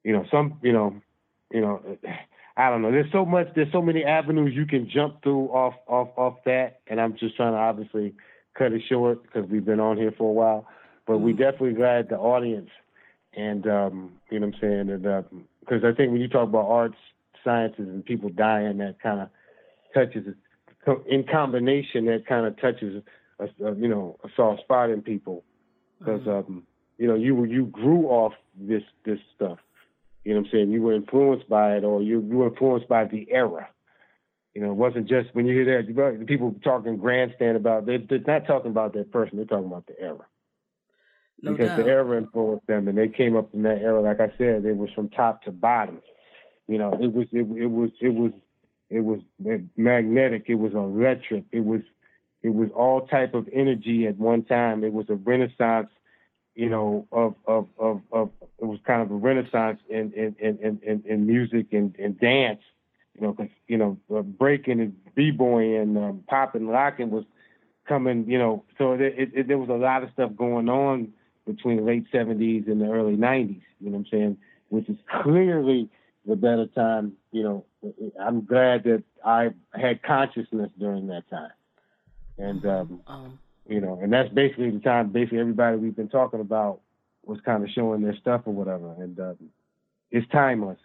you 0.03 0.13
know, 0.13 0.25
some, 0.31 0.59
you 0.63 0.73
know, 0.73 1.01
you 1.51 1.61
know, 1.61 1.81
I 2.57 2.71
don't 2.71 2.83
know. 2.83 2.93
There's 2.93 3.11
so 3.11 3.25
much. 3.25 3.49
There's 3.57 3.73
so 3.73 3.83
many 3.83 4.05
avenues 4.05 4.55
you 4.55 4.67
can 4.67 4.89
jump 4.89 5.23
through 5.23 5.49
off 5.49 5.75
off 5.89 6.09
off 6.17 6.35
that, 6.45 6.81
and 6.87 7.01
I'm 7.01 7.17
just 7.17 7.37
trying 7.37 7.53
to 7.53 7.59
obviously 7.59 8.15
cut 8.57 8.73
it 8.73 8.83
short 8.89 9.25
because 9.25 9.49
we've 9.51 9.65
been 9.65 9.81
on 9.81 9.97
here 9.97 10.13
for 10.17 10.29
a 10.29 10.33
while. 10.33 10.69
But 11.07 11.19
we 11.19 11.33
mm-hmm. 11.33 11.43
definitely 11.43 11.73
glad 11.73 12.09
the 12.09 12.17
audience, 12.17 12.71
and 13.37 13.67
um, 13.67 14.13
you 14.31 14.39
know 14.39 14.47
what 14.47 14.57
I'm 14.57 14.61
saying, 14.61 14.91
and 14.91 15.03
because 15.61 15.83
uh, 15.83 15.89
I 15.89 15.95
think 15.95 16.13
when 16.13 16.21
you 16.21 16.29
talk 16.29 16.49
about 16.49 16.69
arts, 16.69 16.97
sciences, 17.43 17.89
and 17.89 18.05
people 18.05 18.31
dying, 18.31 18.79
that 18.79 19.01
kind 19.03 19.21
of 19.21 19.31
touches 19.95 20.35
in 21.09 21.25
combination 21.25 22.07
that 22.07 22.27
kind 22.27 22.47
of 22.47 22.61
touches 22.61 23.03
a, 23.39 23.45
a, 23.65 23.75
you 23.75 23.89
know 23.89 24.19
a 24.25 24.29
soft 24.37 24.63
spot 24.63 24.91
in 24.91 25.03
people. 25.03 25.45
Because 25.99 26.21
mm-hmm. 26.23 26.53
um, 26.53 26.63
you 26.99 27.07
know 27.07 27.15
you 27.15 27.45
you 27.45 27.67
grew 27.67 28.07
off 28.07 28.33
this 28.59 28.83
this 29.05 29.19
stuff. 29.35 29.59
You 30.25 30.33
know 30.33 30.41
what 30.41 30.47
I'm 30.47 30.53
saying? 30.53 30.71
You 30.71 30.83
were 30.83 30.95
influenced 30.95 31.49
by 31.49 31.77
it 31.77 31.85
or 31.85 32.03
you 32.03 32.21
you 32.21 32.39
were 32.39 32.49
influenced 32.49 32.89
by 32.89 33.05
the 33.05 33.27
era. 33.31 33.69
You 34.55 34.63
know 34.63 34.71
it 34.71 34.77
wasn't 34.77 35.09
just 35.09 35.35
when 35.35 35.47
you 35.47 35.55
hear 35.55 35.83
that 35.83 36.19
the 36.19 36.25
people 36.25 36.55
talking 36.63 36.97
grandstand 36.97 37.57
about 37.57 37.87
they, 37.87 37.99
they're 37.99 38.21
not 38.27 38.47
talking 38.47 38.71
about 38.71 38.93
that 38.95 39.11
person 39.11 39.37
they're 39.37 39.47
talking 39.47 39.67
about 39.67 39.87
the 39.87 40.01
era. 40.01 40.27
No 41.43 41.53
because 41.53 41.69
doubt. 41.69 41.79
the 41.79 41.87
era 41.87 42.19
influenced 42.19 42.67
them 42.67 42.89
and 42.89 42.97
they 42.97 43.09
came 43.09 43.37
up 43.37 43.53
in 43.53 43.63
that 43.63 43.79
era 43.79 44.01
like 44.01 44.21
I 44.21 44.33
said 44.39 44.65
it 44.65 44.77
was 44.77 44.91
from 44.95 45.09
top 45.09 45.43
to 45.43 45.51
bottom. 45.51 46.01
You 46.69 46.79
know 46.79 46.93
it 46.93 47.13
was 47.13 47.27
it, 47.33 47.41
it 47.41 47.67
was 47.67 47.91
it 48.01 48.15
was 48.15 48.33
it 48.95 49.05
was 49.05 49.21
magnetic. 49.77 50.45
It 50.47 50.55
was 50.55 50.73
electric. 50.73 51.45
It 51.51 51.65
was 51.65 51.81
it 52.43 52.55
was 52.55 52.69
all 52.77 53.07
type 53.09 53.35
of 53.35 53.49
energy 53.53 54.07
at 54.07 54.17
one 54.19 54.45
time. 54.45 54.85
It 54.85 54.93
was 54.93 55.07
a 55.09 55.17
renaissance, 55.17 55.89
you 56.55 56.69
know, 56.69 57.09
of 57.11 57.35
of 57.45 57.67
of, 57.77 58.03
of 58.13 58.31
it 58.61 58.67
was 58.67 58.79
kind 58.87 59.03
of 59.03 59.11
a 59.11 59.15
renaissance 59.15 59.81
in 59.89 60.13
in 60.13 60.37
in 60.39 60.79
in, 60.83 61.03
in 61.07 61.27
music 61.27 61.73
and, 61.73 61.97
and 61.99 62.19
dance. 62.21 62.61
You 63.17 63.23
know, 63.27 63.33
cause, 63.33 63.49
you 63.67 63.79
know, 63.79 63.99
uh, 64.15 64.23
breaking 64.23 64.81
and 64.81 65.15
b-boying 65.15 65.77
and 65.77 65.99
um, 65.99 66.25
popping, 66.29 66.69
locking 66.69 67.11
was 67.11 67.25
coming. 67.89 68.31
You 68.31 68.39
know, 68.39 68.65
so 68.79 68.93
it, 68.93 69.31
it, 69.35 69.49
there 69.49 69.59
was 69.59 69.71
a 69.71 69.73
lot 69.73 70.05
of 70.05 70.11
stuff 70.13 70.37
going 70.37 70.69
on 70.69 71.13
between 71.47 71.79
the 71.79 71.83
late 71.83 72.07
'70s 72.13 72.69
and 72.69 72.81
the 72.81 72.91
early 72.91 73.17
'90s. 73.17 73.61
You 73.81 73.91
know 73.91 73.99
what 73.99 73.99
I'm 73.99 74.07
saying? 74.07 74.37
Which 74.69 74.89
is 74.89 74.99
clearly 75.23 75.89
the 76.27 76.37
better 76.37 76.67
time. 76.67 77.15
You 77.33 77.43
know, 77.43 77.65
I'm 78.21 78.45
glad 78.45 78.85
that 78.85 79.03
I 79.25 79.51
had 79.73 80.03
consciousness 80.03 80.71
during 80.79 81.07
that 81.09 81.29
time, 81.31 81.51
and 82.39 82.65
um, 82.67 83.01
um, 83.07 83.39
you 83.69 83.81
know, 83.81 83.99
and 84.03 84.13
that's 84.13 84.33
basically 84.33 84.71
the 84.71 84.81
time. 84.81 85.11
Basically, 85.11 85.41
everybody 85.41 85.77
we've 85.77 85.97
been 85.97 86.09
talking 86.09 86.41
about 86.41 86.81
was 87.25 87.41
kind 87.45 87.63
of 87.63 87.71
showing 87.71 88.03
their 88.03 88.17
stuff 88.17 88.43
or 88.47 88.53
whatever, 88.53 88.95
and 88.99 89.19
um, 89.21 89.37
it's 90.11 90.29
timeless 90.31 90.79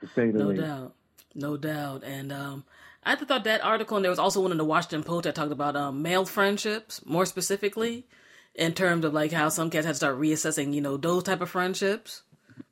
to 0.00 0.06
say 0.14 0.30
the 0.30 0.38
no 0.38 0.46
least. 0.46 0.60
No 0.60 0.66
doubt, 0.66 0.94
no 1.34 1.56
doubt, 1.56 2.04
and 2.04 2.32
um, 2.32 2.64
I 3.04 3.16
thought 3.16 3.44
that 3.44 3.64
article, 3.64 3.96
and 3.96 4.04
there 4.04 4.10
was 4.10 4.18
also 4.18 4.40
one 4.40 4.52
in 4.52 4.58
the 4.58 4.64
Washington 4.64 5.02
Post 5.02 5.24
that 5.24 5.34
talked 5.34 5.52
about 5.52 5.76
um, 5.76 6.02
male 6.02 6.24
friendships, 6.24 7.04
more 7.06 7.26
specifically, 7.26 8.06
in 8.54 8.74
terms 8.74 9.04
of 9.04 9.14
like 9.14 9.32
how 9.32 9.48
some 9.48 9.70
cats 9.70 9.86
had 9.86 9.92
to 9.92 9.96
start 9.96 10.18
reassessing, 10.18 10.74
you 10.74 10.80
know, 10.80 10.96
those 10.96 11.22
type 11.22 11.40
of 11.40 11.50
friendships 11.50 12.22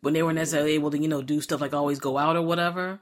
when 0.01 0.14
they 0.14 0.22
weren't 0.22 0.36
necessarily 0.36 0.72
able 0.72 0.90
to, 0.90 0.98
you 0.98 1.09
know, 1.09 1.22
do 1.22 1.40
stuff 1.40 1.60
like 1.60 1.72
always 1.74 1.98
go 1.98 2.18
out 2.18 2.36
or 2.36 2.43
whatever 2.43 3.01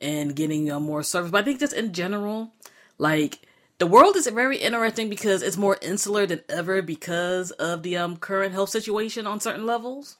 and 0.00 0.36
getting 0.36 0.70
uh, 0.70 0.80
more 0.80 1.02
service. 1.02 1.30
But 1.30 1.42
I 1.42 1.44
think 1.44 1.60
just 1.60 1.72
in 1.72 1.92
general, 1.92 2.52
like 2.98 3.40
the 3.78 3.86
world 3.86 4.16
is 4.16 4.26
very 4.26 4.58
interesting 4.58 5.08
because 5.08 5.42
it's 5.42 5.56
more 5.56 5.78
insular 5.82 6.26
than 6.26 6.40
ever 6.48 6.82
because 6.82 7.50
of 7.52 7.82
the 7.82 7.96
um, 7.96 8.16
current 8.16 8.52
health 8.52 8.70
situation 8.70 9.26
on 9.26 9.40
certain 9.40 9.66
levels. 9.66 10.16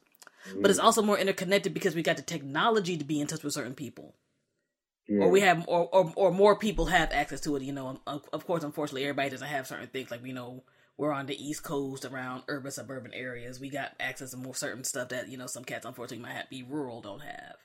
Mm. 0.51 0.62
But 0.62 0.70
it's 0.70 0.81
also 0.81 1.03
more 1.03 1.19
interconnected 1.19 1.74
because 1.74 1.94
we 1.94 2.03
got 2.03 2.16
the 2.16 2.23
technology 2.23 2.97
to 2.97 3.05
be 3.05 3.20
in 3.20 3.27
touch 3.27 3.43
with 3.43 3.55
certain 3.55 3.74
people. 3.74 4.15
Yeah. 5.09 5.23
Or 5.23 5.31
we 5.31 5.40
have, 5.40 5.65
or, 5.69 5.89
or 5.93 6.12
or 6.16 6.32
more 6.32 6.57
people 6.57 6.86
have 6.86 7.12
access 7.12 7.40
to 7.43 7.55
it. 7.55 7.62
You 7.62 7.73
know, 7.73 8.01
of, 8.07 8.28
of 8.32 8.44
course, 8.44 8.65
unfortunately, 8.65 9.05
everybody 9.05 9.31
doesn't 9.31 9.47
have 9.47 9.66
certain 9.66 9.86
things. 9.86 10.11
Like 10.11 10.23
we 10.23 10.32
know, 10.32 10.65
we're 10.97 11.12
on 11.12 11.27
the 11.27 11.40
East 11.40 11.62
Coast 11.62 12.05
around 12.05 12.43
urban 12.48 12.73
suburban 12.73 13.15
areas. 13.15 13.61
We 13.61 13.70
got 13.70 13.93
access 14.01 14.32
to 14.32 14.36
more 14.36 14.55
certain 14.55 14.82
stuff 14.82 15.11
that 15.11 15.28
you 15.28 15.39
know 15.39 15.47
some 15.47 15.65
cats 15.65 15.86
unfortunately 15.86 16.24
might 16.24 16.36
have, 16.36 16.51
be 16.51 16.65
rural 16.65 17.03
don't 17.03 17.20
have, 17.20 17.57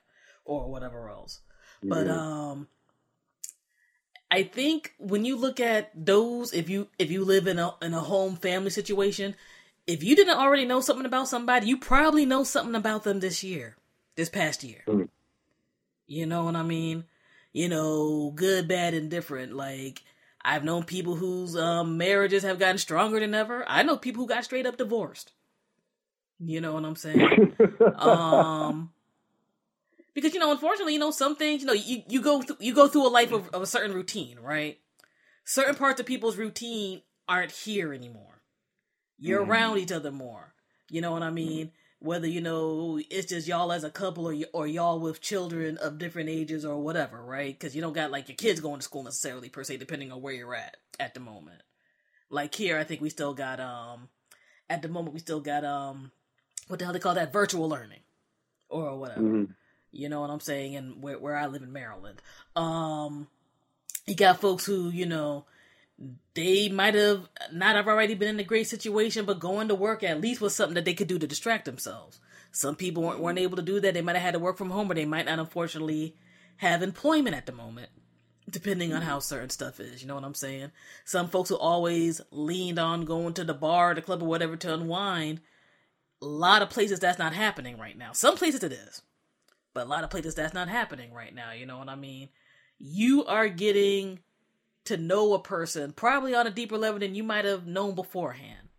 or 0.46 0.70
whatever 0.70 1.10
else. 1.10 1.40
But 1.84 2.08
um, 2.08 2.68
I 4.30 4.44
think 4.44 4.94
when 4.98 5.26
you 5.26 5.36
look 5.36 5.60
at 5.60 5.91
those, 5.94 6.53
if 6.53 6.70
you 6.70 6.88
if 6.99 7.12
you 7.12 7.26
live 7.26 7.48
in 7.48 7.60
a 7.60 7.74
in 7.82 7.94
a 7.94 7.99
home 7.99 8.36
family 8.36 8.70
situation, 8.70 9.36
if 9.88 10.03
you 10.03 10.16
didn't 10.16 10.38
already 10.38 10.66
know 10.66 10.80
something 10.82 11.06
about 11.06 11.28
somebody, 11.28 11.68
you 11.68 11.78
probably 11.78 12.26
know 12.26 12.44
something 12.44 12.76
about 12.76 13.03
them 13.03 13.20
this 13.20 13.44
year, 13.44 13.76
this 14.16 14.30
past 14.30 14.64
year. 14.64 14.84
Mm. 14.88 15.10
You 16.08 16.26
know 16.26 16.45
what 16.45 16.56
I 16.56 16.64
mean? 16.64 17.06
You 17.52 17.68
know, 17.68 18.32
good, 18.34 18.68
bad, 18.68 18.94
and 18.94 19.10
different. 19.10 19.53
Like 19.53 20.03
I've 20.44 20.64
known 20.64 20.84
people 20.84 21.16
whose 21.16 21.58
um, 21.58 21.98
marriages 21.98 22.44
have 22.44 22.60
gotten 22.60 22.78
stronger 22.78 23.20
than 23.20 23.34
ever. 23.34 23.66
I 23.68 23.84
know 23.84 23.98
people 23.98 24.24
who 24.24 24.30
got 24.30 24.45
straight 24.45 24.66
up 24.66 24.78
divorced. 24.78 25.34
You 26.40 26.62
know 26.62 26.74
what 26.74 26.86
I'm 26.86 26.95
saying? 26.95 27.56
um, 27.95 28.91
because 30.14 30.34
you 30.34 30.40
know, 30.40 30.52
unfortunately, 30.52 30.94
you 30.94 31.00
know, 31.00 31.12
some 31.12 31.36
things, 31.36 31.62
you 31.62 31.68
know, 31.68 31.74
you, 31.74 32.04
you 32.08 32.22
go 32.22 32.42
through 32.42 32.58
you 32.60 32.74
go 32.74 32.88
through 32.88 33.08
a 33.08 33.10
life 33.10 33.32
of, 33.32 33.48
of 33.50 33.62
a 33.62 33.66
certain 33.68 33.94
routine, 33.94 34.40
right? 34.40 34.80
Certain 35.46 35.76
parts 35.76 36.00
of 36.00 36.06
people's 36.06 36.38
routine 36.38 37.02
aren't 37.28 37.52
here 37.52 37.94
anymore. 37.94 38.42
You're 39.18 39.44
around 39.46 39.78
each 39.78 39.92
other 39.92 40.12
more. 40.12 40.54
You 40.90 41.02
know 41.02 41.12
what 41.12 41.24
I 41.24 41.30
mean? 41.30 41.72
Whether 42.00 42.28
you 42.28 42.42
know 42.42 43.00
it's 43.10 43.28
just 43.28 43.48
y'all 43.48 43.72
as 43.72 43.84
a 43.84 43.92
couple 43.92 44.28
or 44.28 44.34
y- 44.34 44.46
or 44.54 44.66
y'all 44.68 45.00
with 45.00 45.22
children 45.22 45.78
of 45.78 46.00
different 46.00 46.30
ages 46.30 46.66
or 46.66 46.82
whatever, 46.82 47.24
right? 47.24 47.54
Because 47.58 47.76
you 47.76 47.82
don't 47.82 47.94
got 47.94 48.10
like 48.12 48.28
your 48.28 48.36
kids 48.36 48.60
going 48.60 48.78
to 48.78 48.84
school 48.84 49.04
necessarily 49.04 49.50
per 49.50 49.64
se, 49.64 49.78
depending 49.78 50.12
on 50.12 50.22
where 50.22 50.34
you're 50.34 50.56
at 50.56 50.78
at 51.00 51.14
the 51.14 51.20
moment. 51.20 51.62
Like 52.30 52.56
here, 52.56 52.78
I 52.80 52.84
think 52.84 53.02
we 53.02 53.10
still 53.12 53.34
got 53.36 53.60
um 53.60 54.10
at 54.70 54.82
the 54.82 54.88
moment 54.88 55.14
we 55.14 55.20
still 55.20 55.42
got 55.42 55.64
um 55.64 56.12
what 56.68 56.80
the 56.80 56.86
hell 56.86 56.94
they 56.94 57.00
call 57.00 57.14
that 57.16 57.32
virtual 57.34 57.70
learning 57.70 58.00
or 58.70 58.98
whatever. 58.98 59.22
Mhm. 59.22 59.56
You 59.91 60.09
know 60.09 60.22
what 60.22 60.30
I'm 60.30 60.39
saying? 60.39 60.76
And 60.76 61.03
where 61.03 61.19
where 61.19 61.35
I 61.35 61.47
live 61.47 61.63
in 61.63 61.73
Maryland, 61.73 62.22
um, 62.55 63.27
you 64.07 64.15
got 64.15 64.41
folks 64.41 64.65
who 64.65 64.89
you 64.89 65.05
know 65.05 65.45
they 66.34 66.69
might 66.69 66.95
have 66.95 67.27
not 67.51 67.76
have 67.76 67.88
already 67.88 68.15
been 68.15 68.30
in 68.30 68.39
a 68.39 68.43
great 68.43 68.68
situation, 68.68 69.26
but 69.26 69.39
going 69.39 69.68
to 69.68 69.76
work 69.76 70.03
at 70.03 70.22
least 70.22 70.41
was 70.41 70.55
something 70.55 70.76
that 70.76 70.85
they 70.85 70.93
could 70.93 71.07
do 71.07 71.19
to 71.19 71.27
distract 71.27 71.65
themselves. 71.65 72.19
Some 72.51 72.76
people 72.76 73.03
weren't, 73.03 73.19
weren't 73.19 73.39
able 73.39 73.57
to 73.57 73.61
do 73.61 73.80
that. 73.80 73.93
They 73.93 74.01
might 74.01 74.15
have 74.15 74.23
had 74.23 74.34
to 74.34 74.39
work 74.39 74.57
from 74.57 74.72
home, 74.72 74.91
or 74.91 74.95
they 74.95 75.05
might 75.05 75.26
not, 75.26 75.39
unfortunately, 75.39 76.15
have 76.57 76.81
employment 76.84 77.35
at 77.35 77.45
the 77.45 77.51
moment, 77.51 77.89
depending 78.49 78.93
on 78.93 79.01
how 79.01 79.19
certain 79.19 79.49
stuff 79.49 79.80
is. 79.80 80.01
You 80.01 80.07
know 80.07 80.15
what 80.15 80.23
I'm 80.23 80.34
saying? 80.34 80.72
Some 81.05 81.30
folks 81.30 81.49
who 81.49 81.57
always 81.57 82.22
leaned 82.31 82.80
on 82.80 83.05
going 83.05 83.34
to 83.35 83.43
the 83.43 83.53
bar, 83.53 83.93
the 83.93 84.01
club, 84.01 84.22
or 84.22 84.27
whatever 84.27 84.55
to 84.57 84.73
unwind. 84.73 85.41
A 86.22 86.26
lot 86.26 86.61
of 86.61 86.69
places 86.69 86.99
that's 86.99 87.19
not 87.19 87.34
happening 87.34 87.77
right 87.77 87.97
now. 87.97 88.11
Some 88.11 88.35
places 88.35 88.63
it 88.63 88.72
is, 88.72 89.01
but 89.73 89.85
a 89.85 89.89
lot 89.89 90.03
of 90.03 90.10
places 90.10 90.35
that's 90.35 90.53
not 90.53 90.68
happening 90.68 91.14
right 91.14 91.34
now. 91.34 91.52
You 91.52 91.65
know 91.65 91.77
what 91.77 91.89
I 91.89 91.95
mean? 91.95 92.30
You 92.80 93.26
are 93.26 93.48
getting 93.48 94.19
to 94.85 94.98
know 94.98 95.34
a 95.34 95.39
person 95.39 95.93
probably 95.93 96.34
on 96.34 96.48
a 96.48 96.52
deeper 96.52 96.77
level 96.77 96.99
than 96.99 97.15
you 97.15 97.23
might 97.23 97.45
have 97.45 97.68
known 97.68 97.95
beforehand. 97.95 98.69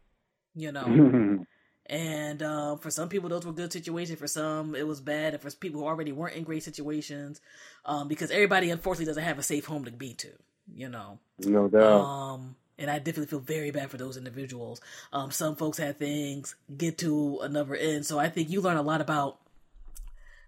You 0.55 0.73
know, 0.73 1.45
and 1.87 2.43
uh, 2.43 2.77
for 2.77 2.91
some 2.91 3.09
people 3.09 3.29
those 3.29 3.47
were 3.47 3.53
good 3.53 3.73
situations. 3.73 4.19
For 4.19 4.27
some 4.27 4.75
it 4.75 4.87
was 4.87 5.01
bad, 5.01 5.35
and 5.35 5.43
for 5.43 5.51
people 5.51 5.81
who 5.81 5.87
already 5.87 6.13
weren't 6.13 6.37
in 6.37 6.45
great 6.45 6.63
situations, 6.63 7.41
um, 7.85 8.09
because 8.09 8.31
everybody 8.31 8.71
unfortunately 8.71 9.07
doesn't 9.07 9.23
have 9.23 9.39
a 9.39 9.43
safe 9.43 9.65
home 9.65 9.85
to 9.87 9.91
be 9.91 10.15
to. 10.15 10.31
You 10.75 10.89
know, 10.89 11.19
no 11.39 11.69
doubt. 11.69 11.83
um, 11.83 12.57
and 12.79 12.91
I 12.91 12.99
definitely 12.99 13.27
feel 13.27 13.41
very 13.41 13.71
bad 13.71 13.91
for 13.91 13.97
those 13.97 14.17
individuals. 14.17 14.81
Um, 15.13 15.31
some 15.31 15.57
folks 15.57 15.79
had 15.79 15.99
things 15.99 16.55
get 16.77 16.99
to 16.99 17.41
another 17.43 17.75
end, 17.75 18.05
so 18.07 18.19
I 18.19 18.29
think 18.29 18.51
you 18.51 18.61
learn 18.61 18.77
a 18.77 18.83
lot 18.83 19.01
about 19.01 19.39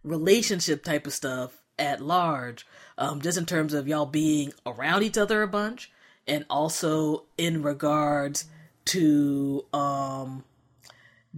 relationship 0.05 0.85
type 0.85 1.07
of 1.07 1.13
stuff 1.13 1.61
at 1.79 2.01
large, 2.01 2.67
um, 2.99 3.21
just 3.21 3.39
in 3.39 3.47
terms 3.47 3.75
of 3.75 3.89
y'all 3.89 4.07
being 4.07 4.53
around 4.65 5.03
each 5.03 5.19
other 5.19 5.43
a 5.43 5.49
bunch, 5.49 5.91
and 6.27 6.45
also 6.49 7.25
in 7.37 7.63
regards 7.63 8.47
to 8.87 9.65
um, 9.73 10.45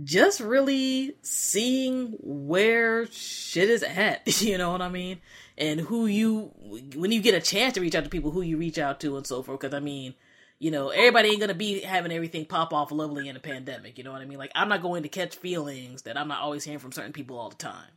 just 0.02 0.40
really 0.40 1.16
seeing 1.22 2.16
where 2.20 3.06
shit 3.06 3.70
is 3.70 3.82
at. 3.82 4.22
You 4.42 4.58
know 4.58 4.72
what 4.72 4.82
I 4.82 4.88
mean? 4.88 5.20
And 5.58 5.80
who 5.80 6.06
you, 6.06 6.52
when 6.94 7.12
you 7.12 7.22
get 7.22 7.34
a 7.34 7.40
chance 7.40 7.74
to 7.74 7.80
reach 7.80 7.94
out 7.94 8.04
to 8.04 8.10
people, 8.10 8.30
who 8.30 8.42
you 8.42 8.58
reach 8.58 8.78
out 8.78 9.00
to 9.00 9.16
and 9.16 9.26
so 9.26 9.42
forth. 9.42 9.60
Because 9.60 9.74
I 9.74 9.80
mean, 9.80 10.14
you 10.58 10.70
know, 10.70 10.90
everybody 10.90 11.30
ain't 11.30 11.40
gonna 11.40 11.54
be 11.54 11.80
having 11.80 12.12
everything 12.12 12.44
pop 12.44 12.72
off 12.72 12.92
lovely 12.92 13.28
in 13.28 13.36
a 13.36 13.40
pandemic. 13.40 13.96
You 13.96 14.04
know 14.04 14.12
what 14.12 14.20
I 14.20 14.26
mean? 14.26 14.38
Like, 14.38 14.52
I'm 14.54 14.68
not 14.68 14.82
going 14.82 15.02
to 15.04 15.08
catch 15.08 15.36
feelings 15.36 16.02
that 16.02 16.16
I'm 16.16 16.28
not 16.28 16.40
always 16.40 16.64
hearing 16.64 16.78
from 16.78 16.92
certain 16.92 17.12
people 17.12 17.38
all 17.38 17.48
the 17.48 17.56
time. 17.56 17.90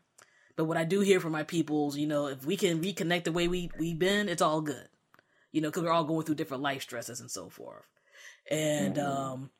But 0.59 0.65
what 0.65 0.75
I 0.75 0.83
do 0.83 0.99
hear 0.99 1.21
from 1.21 1.31
my 1.31 1.43
peoples, 1.43 1.95
you 1.95 2.05
know, 2.05 2.27
if 2.27 2.45
we 2.45 2.57
can 2.57 2.81
reconnect 2.83 3.23
the 3.23 3.31
way 3.31 3.47
we 3.47 3.71
we've 3.79 3.97
been, 3.97 4.27
it's 4.27 4.41
all 4.41 4.59
good. 4.59 4.89
You 5.53 5.61
know, 5.61 5.69
because 5.69 5.83
we're 5.83 5.91
all 5.93 6.03
going 6.03 6.25
through 6.25 6.35
different 6.35 6.63
life 6.63 6.81
stresses 6.81 7.21
and 7.21 7.31
so 7.31 7.47
forth. 7.47 7.85
And 8.51 8.99
um, 8.99 9.51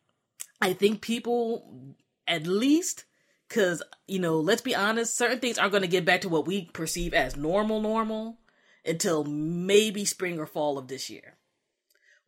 I 0.59 0.73
think 0.73 0.99
people, 0.99 1.95
at 2.27 2.45
least, 2.45 3.05
because 3.47 3.81
you 4.07 4.19
know, 4.19 4.41
let's 4.41 4.61
be 4.61 4.75
honest, 4.75 5.15
certain 5.15 5.39
things 5.39 5.57
aren't 5.57 5.71
going 5.71 5.83
to 5.83 5.87
get 5.87 6.03
back 6.03 6.19
to 6.19 6.29
what 6.29 6.45
we 6.45 6.65
perceive 6.65 7.13
as 7.13 7.37
normal, 7.37 7.79
normal, 7.79 8.37
until 8.85 9.23
maybe 9.23 10.03
spring 10.03 10.37
or 10.37 10.45
fall 10.45 10.77
of 10.77 10.89
this 10.89 11.09
year 11.09 11.35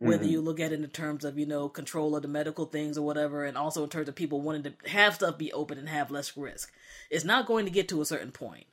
whether 0.02 0.26
you 0.26 0.41
look 0.41 0.60
at 0.60 0.72
it 0.72 0.82
in 0.82 0.90
terms 0.90 1.23
of 1.26 1.38
you 1.40 1.45
know 1.45 1.69
control 1.69 2.15
of 2.15 2.22
the 2.23 2.28
medical 2.28 2.65
things 2.65 2.98
or 2.98 3.06
whatever 3.06 3.45
and 3.45 3.57
also 3.57 3.84
in 3.84 3.90
terms 3.90 4.10
of 4.10 4.15
people 4.15 4.41
wanting 4.41 4.64
to 4.64 4.73
have 4.90 5.15
stuff 5.15 5.38
be 5.38 5.53
open 5.53 5.78
and 5.78 5.90
have 5.90 6.11
less 6.11 6.36
risk. 6.38 6.72
It's 7.10 7.26
not 7.26 7.45
going 7.45 7.65
to 7.65 7.72
get 7.72 7.88
to 7.90 8.02
a 8.02 8.06
certain 8.06 8.32
point. 8.32 8.65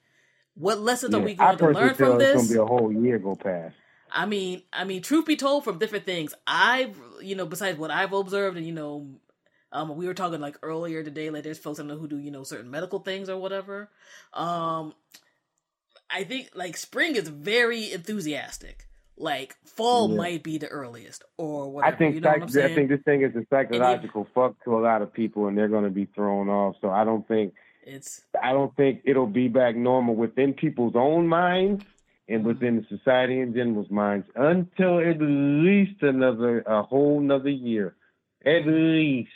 What 0.55 0.81
lessons 0.81 1.15
are 1.15 1.21
we 1.21 1.37
I 1.39 1.55
going 1.55 1.59
to 1.59 1.69
learn 1.71 1.95
from 1.95 2.13
it's 2.15 2.19
this? 2.19 2.35
gonna 2.37 2.49
be 2.49 2.57
a 2.57 2.67
whole 2.67 2.93
year 2.93 3.19
go 3.19 3.37
past. 3.37 3.77
i 4.11 4.27
mean 4.27 4.63
i 4.73 4.85
mean 4.85 5.03
truth 5.03 5.27
be 5.27 5.37
told 5.37 5.65
from 5.65 5.79
different 5.79 6.07
things 6.07 6.35
i've 6.47 6.97
you 7.23 7.37
know 7.37 7.47
besides 7.47 7.79
what 7.79 7.91
i've 7.91 8.13
observed 8.13 8.57
and 8.57 8.67
you 8.67 8.73
know 8.73 9.07
um, 9.71 9.95
we 9.97 10.07
were 10.07 10.15
talking 10.15 10.41
like 10.41 10.57
earlier 10.63 11.05
today 11.05 11.29
like 11.31 11.45
there's 11.45 11.59
folks 11.59 11.79
i 11.79 11.85
know 11.85 11.99
who 11.99 12.09
do 12.09 12.19
you 12.19 12.31
know 12.31 12.43
certain 12.43 12.71
medical 12.71 13.01
things 13.01 13.29
or 13.29 13.37
whatever. 13.39 13.91
Um 14.33 14.95
i 16.11 16.25
think 16.25 16.51
like 16.55 16.77
spring 16.77 17.17
is 17.17 17.29
very 17.29 17.93
enthusiastic 17.93 18.88
like 19.19 19.57
fall 19.65 20.09
Yeah. 20.11 20.17
might 20.17 20.43
be 20.43 20.59
the 20.59 20.69
earliest 20.69 21.25
or 21.37 21.65
I 21.65 21.67
whatever 21.67 21.97
think 21.97 22.15
you 22.17 22.21
know 22.21 22.29
what 22.31 22.35
psych- 22.35 22.43
i'm 22.43 22.49
saying 22.49 22.73
I 22.73 22.75
think 22.75 22.89
this 22.91 23.01
thing 23.03 23.23
is 23.23 23.35
a 23.37 23.45
psychological 23.51 24.27
fuck 24.35 24.63
to 24.65 24.77
a 24.79 24.81
lot 24.81 25.03
of 25.03 25.13
people, 25.13 25.47
and 25.49 25.57
they're 25.59 25.69
going 25.69 25.85
to 25.85 25.91
be 25.91 26.07
thrown 26.07 26.49
off. 26.49 26.77
So 26.81 26.91
I 26.91 27.05
don't 27.05 27.27
think 27.27 27.55
it's 27.85 28.23
I 28.43 28.53
don't 28.53 28.75
think 28.77 29.03
it'll 29.05 29.27
be 29.27 29.49
back 29.49 29.75
normal 29.77 30.15
within 30.15 30.53
people's 30.55 30.95
own 30.97 31.27
minds 31.27 31.85
and 32.29 32.41
Mm-hmm. 32.41 32.47
within 32.49 32.77
the 32.77 32.97
society 32.97 33.41
in 33.41 33.55
general's 33.55 33.91
minds 33.91 34.27
until 34.37 34.99
at 35.01 35.17
least 35.21 36.03
another 36.03 36.61
a 36.61 36.83
whole 36.83 37.21
another 37.21 37.49
year, 37.49 37.95
at 38.45 38.67
least. 38.67 39.31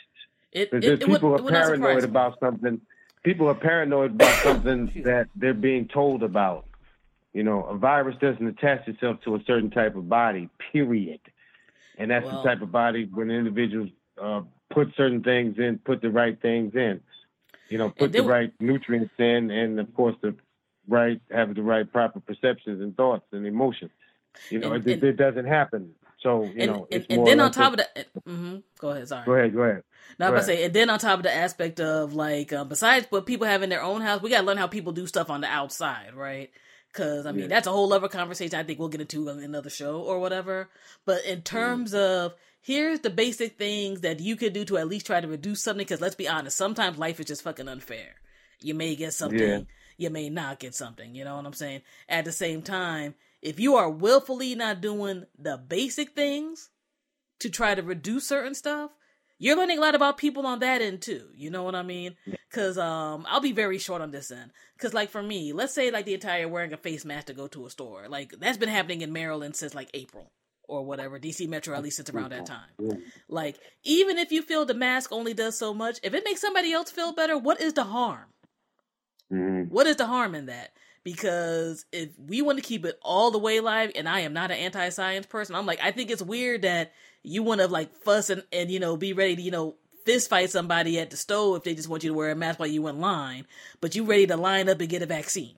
It, 0.51 0.69
Because 0.69 0.87
it, 0.87 1.01
it 1.01 1.07
would, 1.09 1.15
people 1.15 1.33
it 1.35 1.41
are 1.41 1.43
would 1.43 1.53
surprise 1.55 1.65
paranoid 1.79 2.03
about 2.03 2.39
something. 2.39 2.81
People 3.23 3.47
are 3.49 3.55
paranoid 3.55 4.11
about 4.11 4.35
something 4.43 4.91
that 5.03 5.27
they're 5.35 5.55
being 5.55 5.87
told 5.87 6.21
about. 6.21 6.65
You 7.33 7.43
know, 7.43 7.63
a 7.63 7.75
virus 7.75 8.15
doesn't 8.21 8.45
attach 8.45 8.87
itself 8.87 9.17
to 9.25 9.35
a 9.35 9.43
certain 9.45 9.71
type 9.71 9.95
of 9.95 10.07
body, 10.07 10.49
period. 10.71 11.19
And 11.97 12.11
that's 12.11 12.25
Well- 12.25 12.43
the 12.43 12.49
type 12.49 12.61
of 12.61 12.71
body 12.71 13.09
when 13.11 13.31
individuals 13.31 13.89
uh, 14.21 14.41
put 14.69 14.93
certain 14.95 15.23
things 15.23 15.57
in, 15.57 15.79
put 15.79 16.01
the 16.01 16.11
right 16.11 16.39
things 16.39 16.75
in. 16.75 17.01
You 17.69 17.79
know, 17.79 17.89
put 17.89 18.11
the 18.11 18.21
right 18.21 18.53
nutrients 18.59 19.13
in, 19.17 19.49
and 19.49 19.79
of 19.79 19.91
course 19.95 20.15
the 20.21 20.35
right 20.87 21.19
have 21.31 21.55
the 21.55 21.63
right 21.63 21.91
proper 21.91 22.19
perceptions 22.19 22.81
and 22.81 22.95
thoughts 22.95 23.25
and 23.31 23.47
emotions. 23.47 23.89
You 24.51 24.59
know, 24.59 24.73
And- 24.73 24.85
it, 24.87 24.93
and- 24.95 25.03
it 25.03 25.17
doesn't 25.17 25.45
happen. 25.45 25.95
So 26.21 26.43
you 26.43 26.53
and, 26.59 26.71
know, 26.71 26.75
and, 26.91 27.01
it's 27.01 27.05
and 27.09 27.17
more 27.17 27.25
then 27.25 27.39
on 27.39 27.45
like 27.47 27.53
top 27.53 27.73
a- 27.73 27.81
of 27.81 27.87
that, 27.95 28.07
hmm 28.25 28.57
go 28.79 28.89
ahead. 28.91 29.07
Sorry. 29.07 29.25
go 29.25 29.33
ahead, 29.33 29.53
go 29.53 29.61
ahead. 29.63 29.83
Now, 30.19 30.27
I'm 30.27 30.31
Go 30.31 30.35
about 30.35 30.39
to 30.41 30.45
say, 30.45 30.63
and 30.65 30.73
then 30.73 30.89
on 30.89 30.99
top 30.99 31.19
of 31.19 31.23
the 31.23 31.33
aspect 31.33 31.79
of 31.79 32.13
like, 32.13 32.53
um, 32.53 32.69
besides 32.69 33.07
what 33.09 33.25
people 33.25 33.47
have 33.47 33.63
in 33.63 33.69
their 33.69 33.81
own 33.81 34.01
house, 34.01 34.21
we 34.21 34.29
got 34.29 34.41
to 34.41 34.47
learn 34.47 34.57
how 34.57 34.67
people 34.67 34.91
do 34.93 35.07
stuff 35.07 35.29
on 35.29 35.41
the 35.41 35.47
outside, 35.47 36.13
right? 36.13 36.51
Because 36.93 37.25
I 37.25 37.31
mean, 37.31 37.41
Yeah. 37.41 37.47
that's 37.47 37.67
a 37.67 37.71
whole 37.71 37.91
other 37.91 38.07
conversation. 38.07 38.57
I 38.59 38.63
think 38.63 38.77
we'll 38.79 38.87
get 38.89 39.01
into 39.01 39.29
on 39.29 39.39
another 39.39 39.69
show 39.71 39.99
or 39.99 40.19
whatever. 40.19 40.69
But 41.05 41.25
in 41.25 41.41
terms 41.41 41.93
of 41.95 42.35
here's 42.61 42.99
the 43.01 43.09
basic 43.09 43.57
things 43.57 44.01
that 44.01 44.19
you 44.19 44.35
could 44.35 44.53
do 44.53 44.63
to 44.65 44.77
at 44.77 44.87
least 44.87 45.07
try 45.07 45.19
to 45.19 45.27
reduce 45.27 45.61
something. 45.63 45.83
Because 45.83 46.01
let's 46.01 46.15
be 46.15 46.27
honest, 46.29 46.55
sometimes 46.55 46.97
life 46.99 47.19
is 47.19 47.25
just 47.25 47.41
fucking 47.41 47.67
unfair. 47.67 48.15
You 48.61 48.73
may 48.75 48.95
get 48.95 49.13
something, 49.13 49.39
Yeah. 49.39 49.61
you 49.97 50.09
may 50.11 50.29
not 50.29 50.59
get 50.59 50.75
something. 50.75 51.15
You 51.15 51.25
know 51.25 51.35
what 51.35 51.45
I'm 51.45 51.53
saying? 51.53 51.81
At 52.07 52.25
the 52.25 52.31
same 52.31 52.61
time, 52.61 53.15
if 53.41 53.59
you 53.59 53.75
are 53.75 53.89
willfully 53.89 54.55
not 54.55 54.79
doing 54.79 55.25
the 55.37 55.57
basic 55.57 56.11
things 56.15 56.69
to 57.39 57.49
try 57.49 57.75
to 57.75 57.81
reduce 57.81 58.27
certain 58.27 58.53
stuff, 58.55 58.91
you're 59.39 59.57
learning 59.57 59.77
a 59.77 59.81
lot 59.81 59.95
about 59.95 60.17
people 60.17 60.45
on 60.45 60.59
that 60.59 60.81
end 60.81 61.01
too. 61.01 61.27
You 61.35 61.49
know 61.49 61.63
what 61.63 61.75
I 61.75 61.83
mean? 61.83 62.15
Because 62.49 62.77
um, 62.77 63.25
I'll 63.27 63.41
be 63.41 63.51
very 63.51 63.77
short 63.77 64.01
on 64.01 64.11
this 64.11 64.31
end. 64.31 64.51
Because 64.77 64.93
like 64.93 65.09
for 65.09 65.21
me, 65.21 65.53
let's 65.53 65.73
say 65.73 65.91
like 65.91 66.05
the 66.05 66.13
entire 66.13 66.47
wearing 66.47 66.73
a 66.73 66.77
face 66.77 67.03
mask 67.05 67.27
to 67.27 67.33
go 67.33 67.47
to 67.47 67.65
a 67.65 67.69
store, 67.69 68.07
like 68.07 68.33
that's 68.39 68.57
been 68.57 68.69
happening 68.69 69.01
in 69.01 69.11
Maryland 69.11 69.55
since 69.55 69.75
like 69.75 69.89
April 69.93 70.31
or 70.67 70.85
whatever. 70.85 71.19
DC 71.19 71.47
Metro 71.47 71.75
at 71.75 71.83
least 71.83 71.97
since 71.97 72.09
around 72.09 72.31
that 72.31 72.45
time. 72.45 72.69
Like 73.27 73.57
even 73.83 74.17
if 74.17 74.31
you 74.31 74.41
feel 74.41 74.65
the 74.65 74.73
mask 74.73 75.11
only 75.11 75.33
does 75.33 75.57
so 75.57 75.73
much, 75.73 75.99
if 76.03 76.13
it 76.13 76.23
makes 76.25 76.41
somebody 76.41 76.71
else 76.71 76.91
feel 76.91 77.13
better, 77.13 77.37
what 77.37 77.59
is 77.59 77.73
the 77.73 77.83
harm? 77.83 78.25
Mhm. 79.31 79.69
What 79.69 79.87
is 79.87 79.97
the 79.97 80.05
harm 80.05 80.35
in 80.35 80.45
that? 80.47 80.71
because 81.03 81.85
if 81.91 82.09
we 82.17 82.41
want 82.41 82.57
to 82.57 82.63
keep 82.63 82.85
it 82.85 82.97
all 83.01 83.31
the 83.31 83.37
way 83.37 83.59
live, 83.59 83.91
and 83.95 84.07
I 84.07 84.21
am 84.21 84.33
not 84.33 84.51
an 84.51 84.57
anti-science 84.57 85.25
person, 85.25 85.55
I'm 85.55 85.65
like, 85.65 85.79
I 85.83 85.91
think 85.91 86.09
it's 86.09 86.21
weird 86.21 86.61
that 86.61 86.93
you 87.23 87.41
want 87.43 87.61
to 87.61 87.67
like 87.67 87.93
fuss 88.03 88.29
and, 88.29 88.43
and 88.51 88.69
you 88.69 88.79
know 88.79 88.97
be 88.97 89.13
ready 89.13 89.35
to 89.35 89.41
you 89.41 89.51
know 89.51 89.75
fist 90.05 90.29
fight 90.29 90.49
somebody 90.49 90.99
at 90.99 91.09
the 91.09 91.17
stove 91.17 91.55
if 91.57 91.63
they 91.63 91.73
just 91.73 91.87
want 91.87 92.03
you 92.03 92.09
to 92.11 92.15
wear 92.15 92.29
a 92.31 92.35
mask 92.35 92.59
while 92.59 92.67
you 92.67 92.85
in 92.87 92.99
line, 92.99 93.47
but 93.81 93.95
you 93.95 94.03
ready 94.03 94.27
to 94.27 94.35
line 94.37 94.67
up 94.69 94.79
and 94.81 94.89
get 94.89 95.01
a 95.01 95.05
vaccine. 95.05 95.57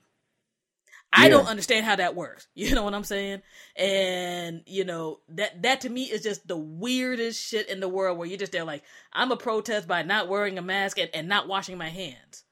I 1.12 1.28
don't 1.30 1.46
understand 1.48 1.86
how 1.86 1.96
that 1.96 2.14
works. 2.14 2.46
You 2.54 2.74
know 2.74 2.82
what 2.84 2.92
I'm 2.94 3.04
saying? 3.04 3.40
And 3.76 4.62
you 4.66 4.84
know 4.84 5.20
that 5.30 5.62
that 5.62 5.80
to 5.82 5.88
me 5.88 6.04
is 6.04 6.22
just 6.22 6.46
the 6.46 6.56
weirdest 6.56 7.42
shit 7.42 7.68
in 7.68 7.80
the 7.80 7.88
world. 7.88 8.18
Where 8.18 8.26
you're 8.28 8.38
just 8.38 8.52
there 8.52 8.64
like 8.64 8.82
I'm 9.12 9.32
a 9.32 9.36
protest 9.36 9.88
by 9.88 10.02
not 10.02 10.28
wearing 10.28 10.58
a 10.58 10.62
mask 10.62 10.98
and, 10.98 11.10
and 11.14 11.28
not 11.28 11.48
washing 11.48 11.78
my 11.78 11.88
hands. 11.88 12.44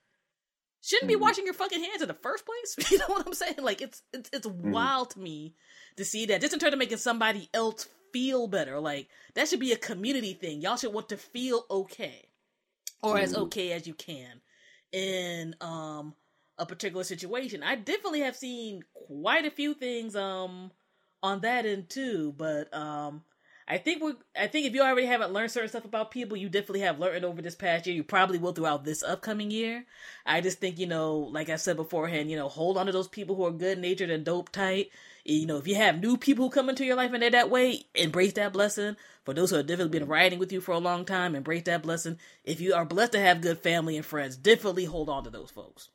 Shouldn't 0.82 1.08
be 1.08 1.16
Mhm. 1.16 1.20
washing 1.20 1.44
your 1.46 1.54
fucking 1.54 1.82
hands 1.82 2.02
in 2.02 2.08
the 2.08 2.14
first 2.14 2.44
place. 2.46 2.76
You 2.90 2.98
know 2.98 3.06
what 3.08 3.26
I'm 3.26 3.34
saying? 3.34 3.56
Like 3.60 3.82
it's 3.82 4.02
it's 4.12 4.30
it's 4.32 4.46
wild 4.46 5.10
to 5.10 5.18
me 5.20 5.54
to 5.96 6.04
see 6.04 6.26
that 6.26 6.40
just 6.40 6.52
in 6.54 6.58
terms 6.58 6.72
of 6.72 6.78
making 6.78 6.98
somebody 6.98 7.48
else 7.54 7.86
feel 8.14 8.48
better. 8.48 8.80
Like 8.80 9.10
that 9.34 9.48
should 9.48 9.60
be 9.60 9.74
a 9.74 9.78
community 9.78 10.34
thing. 10.34 10.62
Y'all 10.62 10.78
should 10.78 10.94
want 10.94 11.10
to 11.10 11.18
feel 11.18 11.66
okay 11.70 12.30
or 13.02 13.18
as 13.18 13.34
Mhm. 13.34 13.42
okay 13.44 13.72
as 13.72 13.86
you 13.86 13.94
can 13.94 14.40
in 14.92 15.54
um 15.60 16.14
a 16.58 16.66
particular 16.66 17.04
situation. 17.04 17.62
I 17.62 17.76
definitely 17.76 18.20
have 18.20 18.36
seen 18.36 18.84
quite 18.94 19.44
a 19.46 19.50
few 19.50 19.74
things 19.74 20.16
um 20.16 20.72
on 21.22 21.40
that 21.40 21.66
end 21.66 21.90
too, 21.90 22.34
but 22.36 22.72
um 22.74 23.24
I 23.66 23.78
think 23.78 24.02
we 24.02 24.12
I 24.38 24.46
think 24.46 24.66
if 24.66 24.74
you 24.74 24.82
already 24.82 25.06
haven't 25.06 25.32
learned 25.32 25.50
certain 25.50 25.68
stuff 25.70 25.84
about 25.86 26.10
people, 26.10 26.36
you 26.36 26.48
definitely 26.48 26.80
have 26.80 26.98
learned 27.00 27.24
over 27.24 27.42
this 27.42 27.54
past 27.56 27.86
year. 27.86 27.96
You 27.96 28.04
probably 28.04 28.38
will 28.38 28.52
throughout 28.52 28.84
this 28.84 29.02
upcoming 29.02 29.50
year. 29.50 29.86
I 30.26 30.40
just 30.42 30.58
think, 30.60 30.78
you 30.78 30.86
know, 30.86 31.18
like 31.18 31.48
I 31.48 31.56
said 31.56 31.76
beforehand, 31.76 32.30
you 32.30 32.36
know, 32.36 32.48
hold 32.48 32.76
on 32.78 32.86
to 32.86 32.92
those 32.92 33.08
people 33.08 33.36
who 33.36 33.46
are 33.46 33.50
good 33.52 33.78
natured 33.78 34.10
and 34.10 34.24
dope 34.24 34.50
tight. 34.52 34.90
You 35.24 35.46
know, 35.46 35.56
if 35.56 35.66
you 35.66 35.74
have 35.76 36.00
new 36.00 36.18
people 36.18 36.46
who 36.46 36.50
come 36.50 36.68
into 36.68 36.84
your 36.84 36.96
life 36.96 37.12
and 37.12 37.22
they're 37.22 37.30
that 37.30 37.50
way, 37.50 37.86
embrace 37.94 38.34
that 38.34 38.52
blessing. 38.52 38.96
For 39.24 39.32
those 39.32 39.50
who 39.50 39.56
have 39.56 39.66
definitely 39.66 39.98
been 39.98 40.08
riding 40.08 40.38
with 40.38 40.52
you 40.52 40.60
for 40.60 40.72
a 40.72 40.78
long 40.78 41.06
time, 41.06 41.34
embrace 41.34 41.62
that 41.62 41.82
blessing. 41.82 42.18
If 42.44 42.60
you 42.60 42.74
are 42.74 42.84
blessed 42.84 43.12
to 43.12 43.20
have 43.20 43.40
good 43.40 43.58
family 43.58 43.96
and 43.96 44.04
friends, 44.04 44.36
definitely 44.36 44.84
hold 44.84 45.08
on 45.08 45.24
to 45.24 45.30
those 45.30 45.50
folks. 45.50 45.88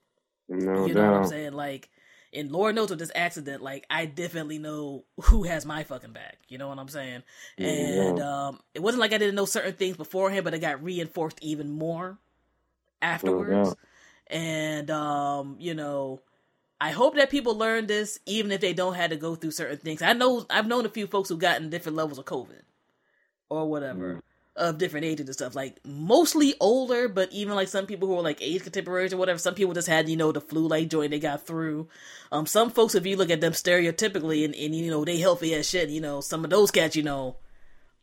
No 0.48 0.88
you 0.88 0.96
know 0.96 1.12
what 1.12 1.22
I'm 1.22 1.28
saying? 1.28 1.54
Like, 1.54 1.90
and 2.34 2.52
Lord 2.52 2.74
knows 2.74 2.90
with 2.90 2.98
this 2.98 3.12
accident, 3.14 3.62
like 3.62 3.86
I 3.90 4.08
definitely 4.08 4.58
know 4.58 5.06
who 5.22 5.44
has 5.44 5.66
my 5.66 5.84
fucking 5.84 6.14
back. 6.14 6.40
You 6.48 6.58
know 6.58 6.68
what 6.68 6.80
I'm 6.80 6.88
saying? 6.88 7.24
And 7.58 8.20
um, 8.20 8.60
it 8.74 8.82
wasn't 8.82 9.02
like 9.02 9.14
I 9.14 9.20
didn't 9.20 9.36
know 9.36 9.46
certain 9.46 9.74
things 9.74 9.98
beforehand, 9.98 10.44
but 10.44 10.56
it 10.56 10.60
got 10.60 10.84
reinforced 10.84 11.38
even 11.42 11.70
more 11.70 12.18
afterwards. 13.02 13.70
doubt. 13.70 13.78
and 14.28 14.90
um, 14.92 15.56
you 15.60 15.74
know, 15.74 16.22
I 16.82 16.92
hope 16.92 17.16
that 17.16 17.30
people 17.30 17.56
learn 17.58 17.88
this, 17.88 18.20
even 18.26 18.52
if 18.52 18.62
they 18.62 18.74
don't 18.74 18.94
have 18.94 19.10
to 19.10 19.18
go 19.18 19.36
through 19.36 19.52
certain 19.52 19.78
things. 19.78 20.02
I 20.02 20.14
know 20.14 20.46
I've 20.50 20.68
known 20.68 20.86
a 20.86 20.90
few 20.90 21.08
folks 21.08 21.30
who've 21.30 21.40
gotten 21.40 21.70
different 21.70 21.98
levels 21.98 22.18
of 22.18 22.26
COVID 22.26 22.62
or 23.50 23.70
whatever 23.70 24.22
of 24.60 24.78
different 24.78 25.06
ages 25.06 25.26
and 25.26 25.34
stuff. 25.34 25.56
Like 25.56 25.80
mostly 25.86 26.54
older, 26.60 27.08
but 27.08 27.32
even 27.32 27.56
like 27.56 27.70
some 27.70 27.86
people 27.86 28.08
who 28.08 28.18
are 28.18 28.22
like 28.22 28.42
age 28.42 28.64
contemporaries 28.64 29.14
or 29.14 29.18
whatever. 29.18 29.40
Some 29.40 29.56
people 29.56 29.74
just 29.74 29.88
had 29.88 30.10
you 30.10 30.18
know 30.18 30.32
the 30.32 30.42
flu 30.42 30.68
like 30.68 30.90
joint 30.90 31.12
they 31.12 31.20
got 31.20 31.48
through. 31.48 31.88
Um, 32.32 32.46
some 32.46 32.70
folks 32.70 32.96
if 32.96 33.06
you 33.06 33.16
look 33.16 33.30
at 33.30 33.42
them 33.42 33.54
stereotypically 33.54 34.46
and, 34.46 34.54
and 34.54 34.76
you 34.76 34.92
know 34.92 35.06
they 35.06 35.18
healthy 35.18 35.54
as 35.56 35.68
shit. 35.68 35.90
You 35.90 36.02
know 36.02 36.22
some 36.22 36.44
of 36.44 36.50
those 36.50 36.72
cats 36.72 36.96
you 36.96 37.04
know 37.04 37.38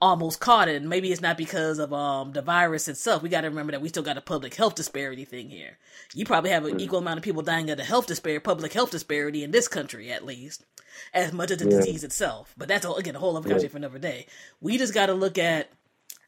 almost 0.00 0.40
caught 0.40 0.68
it. 0.68 0.76
And 0.76 0.88
maybe 0.88 1.10
it's 1.10 1.20
not 1.20 1.36
because 1.38 1.78
of 1.78 1.92
um 1.92 2.32
the 2.32 2.42
virus 2.42 2.88
itself. 2.88 3.22
We 3.22 3.28
got 3.28 3.42
to 3.42 3.48
remember 3.48 3.72
that 3.72 3.80
we 3.80 3.88
still 3.88 4.02
got 4.02 4.18
a 4.18 4.22
public 4.22 4.54
health 4.54 4.74
disparity 4.74 5.24
thing 5.24 5.50
here. 5.50 5.78
You 6.14 6.24
probably 6.24 6.50
have 6.50 6.64
an 6.64 6.80
equal 6.80 6.98
amount 6.98 7.18
of 7.18 7.24
people 7.24 7.42
dying 7.42 7.70
of 7.70 7.78
the 7.78 7.84
health 7.84 8.06
disparity 8.06 8.42
public 8.42 8.72
health 8.72 8.90
disparity 8.90 9.42
in 9.42 9.50
this 9.50 9.68
country 9.68 10.10
at 10.12 10.24
least 10.24 10.64
as 11.12 11.32
much 11.32 11.50
as 11.50 11.58
the 11.58 11.64
Yeah. 11.64 11.78
disease 11.78 12.04
itself. 12.04 12.54
But 12.56 12.68
that's 12.68 12.84
all 12.84 12.96
again 12.96 13.16
a 13.16 13.18
whole 13.18 13.36
other 13.36 13.48
country 13.48 13.68
for 13.68 13.78
another 13.78 13.98
day. 13.98 14.26
We 14.60 14.78
just 14.78 14.94
got 14.94 15.06
to 15.06 15.14
look 15.14 15.38
at 15.38 15.70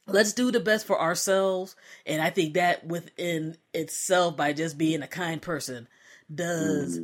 let's 0.06 0.32
do 0.32 0.50
the 0.50 0.60
best 0.60 0.86
for 0.86 0.98
ourselves. 1.00 1.76
And 2.06 2.22
i 2.22 2.30
think 2.30 2.54
that 2.54 2.86
within 2.86 3.56
itself 3.74 4.36
by 4.36 4.52
just 4.54 4.78
being 4.78 5.02
a 5.02 5.06
kind 5.06 5.42
person 5.42 5.86
does 6.34 7.00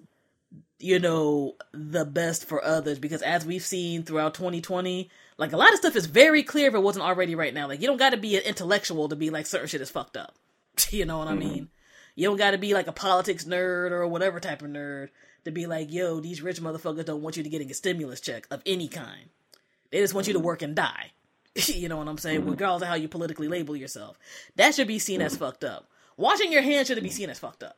you 0.78 0.99
know 0.99 1.55
the 1.73 2.05
best 2.05 2.45
for 2.45 2.65
others. 2.65 2.99
Because 2.99 3.23
as 3.23 3.45
we've 3.47 3.62
seen 3.62 4.03
throughout 4.03 4.35
2020 4.35 5.11
like 5.36 5.52
a 5.52 5.56
lot 5.56 5.73
of 5.73 5.78
stuff 5.78 5.97
is 5.97 6.06
very 6.06 6.43
clear 6.43 6.69
if 6.69 6.74
it 6.74 6.82
wasn't 6.82 7.05
already 7.05 7.35
right 7.35 7.55
now. 7.55 7.69
Like 7.69 7.81
you 7.81 7.86
don't 7.86 7.97
got 7.97 8.11
to 8.11 8.16
be 8.16 8.36
an 8.36 8.43
intellectual 8.43 9.09
to 9.09 9.16
be 9.16 9.31
like 9.31 9.47
certain 9.47 9.69
shit 9.69 9.81
is 9.81 9.90
fucked 9.90 10.16
up. 10.16 10.35
You 10.90 11.05
know 11.05 11.19
what 11.19 11.28
i 11.28 11.32
mm-hmm. 11.32 11.40
mean? 11.40 11.69
You 12.16 12.28
don't 12.28 12.36
got 12.36 12.52
to 12.52 12.59
be 12.59 12.74
like 12.74 12.86
a 12.86 12.93
politics 12.93 13.44
nerd 13.44 13.90
or 13.90 14.06
whatever 14.06 14.40
type 14.40 14.62
of 14.62 14.69
nerd 14.69 15.09
to 15.44 15.51
be 15.51 15.66
like 15.66 15.93
yo 15.93 16.20
these 16.20 16.43
rich 16.43 16.61
motherfuckers 16.61 17.05
don't 17.05 17.23
want 17.23 17.36
you 17.36 17.43
to 17.43 17.48
get 17.48 17.69
a 17.69 17.74
stimulus 17.74 18.20
check 18.20 18.47
of 18.51 18.62
any 18.66 18.89
kind. 18.89 19.31
They 19.90 20.01
just 20.01 20.15
want 20.15 20.27
you 20.27 20.32
to 20.32 20.39
mm-hmm. 20.39 20.47
work 20.47 20.62
and 20.62 20.74
die. 20.74 21.11
You 21.69 21.89
know 21.89 21.98
what 21.98 22.09
i'm 22.09 22.19
saying? 22.19 22.40
Mm-hmm. 22.40 22.51
Regardless 22.51 22.82
of 22.82 22.89
how 22.89 22.94
you 22.94 23.09
politically 23.09 23.47
label 23.47 23.77
yourself. 23.77 24.19
That 24.56 24.74
should 24.74 24.89
be 24.89 24.98
seen 24.98 25.23
as 25.23 25.36
fucked 25.36 25.62
up. 25.62 25.89
Washing 26.16 26.52
your 26.52 26.62
hands 26.62 26.89
shouldn't 26.89 27.05
be 27.05 27.11
seen 27.11 27.31
as 27.31 27.39
fucked 27.39 27.62
up. 27.62 27.77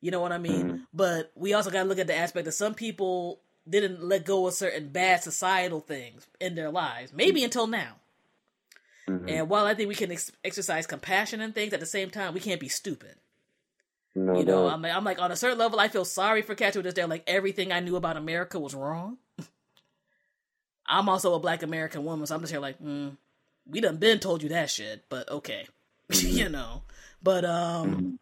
You 0.00 0.10
know 0.10 0.20
what 0.20 0.32
I 0.32 0.38
mean? 0.38 0.86
But 0.92 1.32
we 1.34 1.54
also 1.54 1.70
got 1.70 1.82
to 1.82 1.88
look 1.88 1.98
at 1.98 2.06
the 2.06 2.16
aspect 2.16 2.44
that 2.44 2.52
some 2.52 2.74
people 2.74 3.40
didn't 3.68 4.02
let 4.02 4.24
go 4.24 4.46
of 4.46 4.54
certain 4.54 4.88
bad 4.88 5.22
societal 5.22 5.80
things 5.80 6.26
in 6.40 6.54
their 6.54 6.70
lives, 6.70 7.12
maybe 7.12 7.42
until 7.44 7.66
now. 7.66 7.96
And 9.28 9.48
while 9.48 9.66
I 9.66 9.74
think 9.74 9.88
we 9.88 9.94
can 9.94 10.10
ex- 10.10 10.32
exercise 10.44 10.86
compassion 10.86 11.40
and 11.40 11.54
things, 11.54 11.72
at 11.72 11.80
the 11.80 11.86
same 11.86 12.10
time, 12.10 12.34
we 12.34 12.40
can't 12.40 12.60
be 12.60 12.68
stupid. 12.68 13.14
No 14.16 14.38
You 14.38 14.44
know. 14.44 14.66
I'm 14.66 14.82
like, 14.82 14.92
I'm 14.92 15.04
like 15.04 15.20
on 15.20 15.30
a 15.30 15.36
certain 15.36 15.58
level, 15.58 15.78
I 15.78 15.88
feel 15.88 16.04
sorry 16.04 16.42
for 16.42 16.52
are 16.52 16.56
just 16.56 16.96
there. 16.96 17.06
Like 17.06 17.22
everything 17.26 17.70
I 17.70 17.80
knew 17.80 17.96
about 17.96 18.16
America 18.16 18.58
was 18.58 18.74
wrong. 18.74 19.18
I'm 20.86 21.08
also 21.08 21.34
a 21.34 21.38
black 21.38 21.62
American 21.62 22.04
woman, 22.04 22.26
so 22.26 22.34
I'm 22.34 22.40
just 22.40 22.52
here 22.52 22.60
like, 22.60 22.80
mm, 22.80 23.16
we 23.68 23.80
done 23.80 23.96
been 23.96 24.18
told 24.20 24.42
you 24.42 24.48
that 24.50 24.70
shit, 24.70 25.04
but 25.08 25.28
okay, 25.28 25.66
you 26.12 26.48
know. 26.48 26.82
But 27.22 27.44
um, 27.44 28.18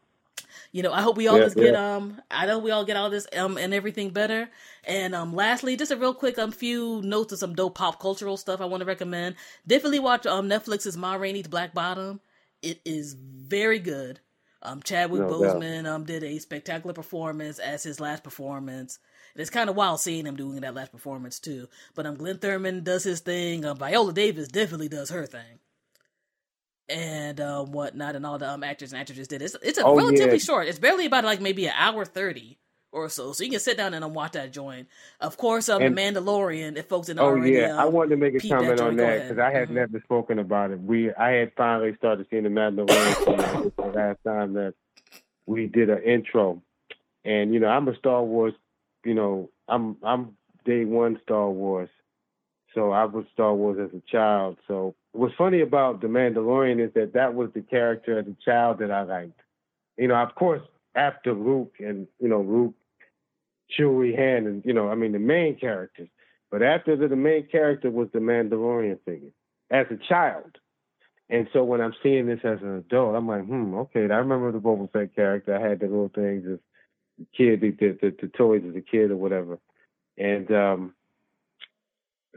you 0.74 0.82
know, 0.82 0.92
I 0.92 1.02
hope 1.02 1.16
we 1.16 1.28
all 1.28 1.38
Yeah, 1.38 1.40
just 1.40 1.56
get 1.58 1.74
yeah. 1.74 1.76
um, 1.76 2.20
I 2.30 2.46
know 2.46 2.58
we 2.58 2.72
all 2.72 2.84
get 2.84 2.96
all 2.98 3.08
this 3.10 3.26
um 3.36 3.56
and 3.58 3.72
everything 3.72 4.10
better. 4.10 4.50
And 4.84 5.14
um, 5.14 5.32
lastly, 5.34 5.76
just 5.76 5.92
a 5.92 5.96
real 5.96 6.14
quick 6.14 6.38
um 6.38 6.52
few 6.52 7.00
notes 7.02 7.32
of 7.32 7.38
some 7.38 7.54
dope 7.54 7.76
pop 7.76 8.00
cultural 8.00 8.36
stuff 8.36 8.60
I 8.60 8.66
want 8.66 8.80
to 8.82 8.86
recommend. 8.86 9.36
Definitely 9.66 10.00
watch 10.00 10.26
um 10.26 10.48
Netflix's 10.48 10.96
Ma 10.96 11.14
Rainey's 11.14 11.48
Black 11.48 11.74
Bottom. 11.74 12.20
It 12.62 12.80
is 12.84 13.14
very 13.14 13.78
good. 13.78 14.20
Um, 14.62 14.82
Chadwick 14.82 15.26
No. 15.28 15.28
Boseman 15.28 15.86
um 15.86 16.04
did 16.04 16.24
a 16.24 16.38
spectacular 16.40 16.94
performance 16.94 17.58
as 17.60 17.84
his 17.84 18.00
last 18.00 18.24
performance. 18.24 18.98
And 19.34 19.40
it's 19.42 19.50
kind 19.50 19.70
of 19.70 19.76
wild 19.76 20.00
seeing 20.00 20.26
him 20.26 20.36
doing 20.36 20.60
that 20.62 20.74
last 20.74 20.92
performance 20.92 21.38
too. 21.38 21.68
But 21.94 22.06
um, 22.06 22.16
Glynn 22.16 22.38
Turman 22.38 22.82
does 22.84 23.04
his 23.04 23.20
thing. 23.20 23.64
Um, 23.64 23.76
Viola 23.76 24.12
Davis 24.12 24.48
definitely 24.48 24.88
does 24.88 25.10
her 25.10 25.26
thing, 25.26 25.60
and 26.88 27.40
um, 27.40 27.72
whatnot, 27.72 28.16
and 28.16 28.26
all 28.26 28.38
the 28.38 28.48
um 28.50 28.62
actors 28.64 28.92
and 28.92 29.00
actresses 29.00 29.28
did. 29.28 29.42
It's 29.42 29.56
it's 29.62 29.78
a 29.78 29.84
Oh, 29.84 29.96
relatively 29.96 30.32
yeah. 30.38 30.38
short. 30.44 30.68
It's 30.68 30.78
barely 30.78 31.06
about 31.06 31.24
like 31.24 31.40
maybe 31.40 31.66
an 31.66 31.74
hour 31.76 32.04
thirty 32.04 32.58
or 32.92 33.08
so, 33.08 33.32
so 33.32 33.42
you 33.42 33.50
can 33.50 33.58
sit 33.60 33.76
down 33.76 33.92
and 33.94 34.04
um, 34.04 34.14
watch 34.14 34.32
that 34.32 34.52
joint. 34.52 34.86
Of 35.20 35.36
course, 35.36 35.68
um, 35.68 35.82
And- 35.82 35.96
The 35.96 36.00
Mandalorian. 36.00 36.76
If 36.76 36.86
folks 36.86 37.08
didn't 37.08 37.20
Oh 37.20 37.26
already, 37.26 37.52
yeah, 37.54 37.74
I 37.76 37.86
um, 37.86 37.92
wanted 37.92 38.10
to 38.10 38.16
make 38.16 38.34
a 38.36 38.38
peep 38.38 38.50
that 38.50 38.60
comment 38.60 38.80
on 38.80 38.96
that 38.96 39.22
because 39.28 39.38
I 39.38 39.50
had 39.50 39.68
Mhm. 39.68 39.72
never 39.72 40.00
spoken 40.00 40.38
about 40.38 40.70
it. 40.70 40.80
We 40.80 41.12
I 41.14 41.30
had 41.30 41.52
finally 41.56 41.94
started 41.96 42.26
seeing 42.30 42.44
the 42.44 42.50
Mandalorian 42.50 43.14
thing. 43.24 43.36
This 43.36 43.54
was 43.64 43.72
the 43.76 43.82
last 43.86 44.18
time 44.24 44.52
that 44.54 44.74
we 45.46 45.66
did 45.66 45.90
an 45.90 46.02
intro, 46.02 46.62
and 47.24 47.52
you 47.52 47.60
know 47.60 47.68
I'm 47.68 47.88
a 47.88 47.96
Star 47.96 48.22
Wars. 48.22 48.54
You 49.04 49.14
know 49.14 49.50
I'm 49.68 49.96
I'm 50.02 50.36
day 50.64 50.84
one 50.84 51.18
Star 51.24 51.50
Wars, 51.50 51.88
so 52.74 52.92
I 52.92 53.04
was 53.06 53.24
Star 53.32 53.52
Wars 53.54 53.78
as 53.78 53.98
a 53.98 54.02
child. 54.10 54.56
So 54.68 54.94
what's 55.14 55.34
funny 55.36 55.60
about 55.60 56.00
the 56.00 56.08
Mandalorian 56.08 56.84
is 56.84 56.92
that 56.94 57.14
that 57.14 57.34
was 57.34 57.50
the 57.54 57.62
character 57.62 58.18
as 58.18 58.26
a 58.26 58.36
child 58.44 58.80
that 58.80 58.90
I 58.90 59.02
liked. 59.02 59.40
You 59.96 60.08
know, 60.08 60.16
of 60.16 60.34
course, 60.34 60.62
after 60.94 61.32
Luke 61.32 61.76
and 61.78 62.06
you 62.20 62.28
know 62.28 62.42
Luke, 62.42 62.74
Chewie, 63.78 64.16
Han, 64.16 64.46
and 64.46 64.64
you 64.64 64.72
know 64.72 64.90
I 64.90 64.94
mean 64.94 65.12
the 65.12 65.18
main 65.18 65.56
characters. 65.56 66.08
But 66.50 66.62
after 66.62 66.96
the, 66.96 67.08
the 67.08 67.16
main 67.16 67.46
character 67.46 67.90
was 67.90 68.08
the 68.12 68.18
Mandalorian 68.18 68.98
figure 69.04 69.30
as 69.70 69.86
a 69.90 69.96
child. 70.08 70.58
And 71.30 71.48
so 71.52 71.64
when 71.64 71.80
I'm 71.80 71.94
seeing 72.02 72.26
this 72.26 72.40
as 72.44 72.60
an 72.60 72.76
adult, 72.76 73.16
I'm 73.16 73.26
like, 73.26 73.44
hmm, 73.44 73.74
okay. 73.74 74.02
I 74.02 74.18
remember 74.18 74.52
the 74.52 74.60
Boba 74.60 74.92
Fett 74.92 75.16
character. 75.16 75.56
I 75.56 75.68
had 75.68 75.80
the 75.80 75.86
little 75.86 76.12
things 76.14 76.44
as 76.46 76.58
a 77.20 77.36
kid, 77.36 77.62
the, 77.62 77.70
the, 77.70 78.14
the, 78.20 78.28
toys 78.28 78.62
as 78.68 78.76
a 78.76 78.82
kid 78.82 79.10
or 79.10 79.16
whatever. 79.16 79.58
And 80.18 80.48
um, 80.52 80.94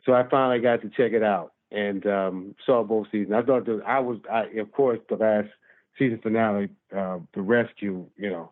so 0.04 0.14
I 0.14 0.28
finally 0.30 0.62
got 0.62 0.82
to 0.82 0.90
check 0.90 1.12
it 1.12 1.22
out 1.22 1.52
and 1.72 2.06
um, 2.08 2.56
saw 2.66 2.84
both 2.84 3.08
seasons. 3.12 3.34
I 3.34 3.42
thought 3.42 3.66
that 3.66 3.82
I 3.86 4.00
was, 4.00 4.20
I, 4.32 4.46
of 4.60 4.72
course, 4.72 5.00
the 5.10 5.16
last 5.16 5.50
season 5.98 6.20
finale, 6.22 6.70
uh, 6.96 7.20
the 7.34 7.42
rescue, 7.42 8.06
you 8.18 8.30
know, 8.30 8.52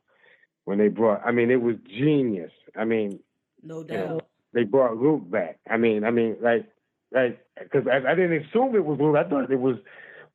when 0.66 0.78
they 0.78 0.88
brought, 0.88 1.22
I 1.26 1.32
mean, 1.32 1.52
it 1.52 1.62
was 1.62 1.76
genius. 1.88 2.52
I 2.76 2.86
mean, 2.86 3.20
no 3.64 3.82
you 3.82 3.98
know, 3.98 4.08
doubt. 4.08 4.28
they 4.54 4.64
brought 4.64 4.98
Luke 4.98 5.30
back. 5.30 5.60
I 5.70 5.78
mean, 5.78 6.04
I 6.04 6.12
mean, 6.12 6.38
like, 6.42 6.66
like, 7.14 7.40
because 7.62 7.88
I, 7.88 8.12
I 8.12 8.16
didn't 8.16 8.46
assume 8.46 8.76
it 8.76 8.86
was 8.86 9.00
Luke. 9.00 9.16
I 9.16 9.30
thought 9.30 9.52
it 9.52 9.60
was 9.60 9.78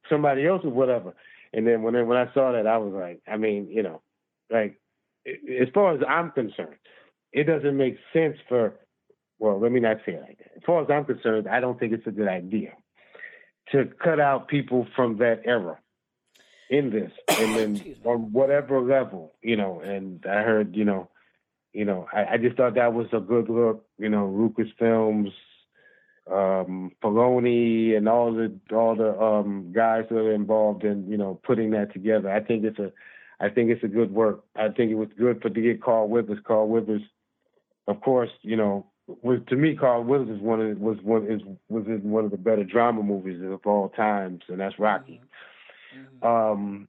somebody 0.08 0.46
else 0.46 0.62
or 0.64 0.70
whatever. 0.70 1.14
And 1.52 1.66
then 1.66 1.82
when 1.82 1.94
when 2.06 2.16
I 2.16 2.32
saw 2.32 2.52
that, 2.52 2.66
I 2.66 2.78
was 2.78 2.94
like, 2.94 3.20
I 3.26 3.36
mean, 3.36 3.68
you 3.68 3.82
know, 3.82 4.00
like, 4.50 4.80
as 5.26 5.68
far 5.74 5.94
as 5.94 6.00
I'm 6.08 6.30
concerned, 6.30 6.76
it 7.32 7.44
doesn't 7.44 7.76
make 7.76 7.96
sense 8.12 8.36
for. 8.48 8.74
Well, 9.40 9.58
let 9.58 9.72
me 9.72 9.80
not 9.80 9.96
say 10.04 10.12
it 10.12 10.20
like 10.20 10.38
that. 10.38 10.52
As 10.56 10.62
far 10.64 10.82
as 10.82 10.90
I'm 10.90 11.06
concerned, 11.06 11.48
I 11.48 11.60
don't 11.60 11.80
think 11.80 11.94
it's 11.94 12.06
a 12.06 12.10
good 12.10 12.28
idea 12.28 12.74
to 13.72 13.86
cut 14.02 14.20
out 14.20 14.48
people 14.48 14.86
from 14.94 15.16
that 15.18 15.40
era 15.46 15.78
in 16.68 16.90
this, 16.90 17.10
and 17.40 17.56
then 17.56 17.96
on 18.04 18.32
whatever 18.32 18.80
level, 18.80 19.32
you 19.42 19.56
know. 19.56 19.80
And 19.80 20.24
I 20.26 20.42
heard, 20.42 20.76
you 20.76 20.84
know, 20.84 21.08
you 21.72 21.86
know, 21.86 22.06
I, 22.12 22.34
I 22.34 22.36
just 22.36 22.58
thought 22.58 22.74
that 22.74 22.92
was 22.92 23.06
a 23.12 23.20
good 23.20 23.48
look. 23.48 23.86
You 23.98 24.10
know, 24.10 24.28
Lucasfilms, 24.28 25.32
um, 26.30 26.92
Filoni, 27.02 27.96
and 27.96 28.10
all 28.10 28.34
the 28.34 28.52
all 28.76 28.94
the 28.94 29.18
um, 29.18 29.72
guys 29.72 30.04
that 30.10 30.18
are 30.18 30.34
involved 30.34 30.84
in 30.84 31.10
you 31.10 31.16
know 31.16 31.40
putting 31.42 31.70
that 31.70 31.94
together. 31.94 32.30
I 32.30 32.40
think 32.40 32.64
it's 32.64 32.78
a, 32.78 32.92
I 33.40 33.48
think 33.48 33.70
it's 33.70 33.84
a 33.84 33.88
good 33.88 34.12
work. 34.12 34.44
I 34.54 34.68
think 34.68 34.90
it 34.90 34.96
was 34.96 35.08
good 35.18 35.40
for 35.40 35.48
to 35.48 35.60
get 35.62 35.82
Carl 35.82 36.08
Weathers. 36.08 36.40
Carl 36.46 36.68
Weathers, 36.68 37.02
of 37.88 38.02
course, 38.02 38.30
you 38.42 38.56
know, 38.56 38.89
was 39.22 39.40
to 39.48 39.56
me 39.56 39.76
Carl 39.76 40.04
Weathers 40.04 40.28
is 40.28 40.40
one 40.40 40.60
of 40.60 40.78
was 40.78 40.98
one 41.02 41.26
is 41.26 41.42
was 41.68 41.86
in 41.86 42.10
one 42.10 42.24
of 42.24 42.30
the 42.30 42.36
better 42.36 42.64
drama 42.64 43.02
movies 43.02 43.40
of 43.42 43.60
all 43.66 43.88
times, 43.90 44.42
and 44.48 44.60
that's 44.60 44.78
Rocky. 44.78 45.20
Um, 46.22 46.88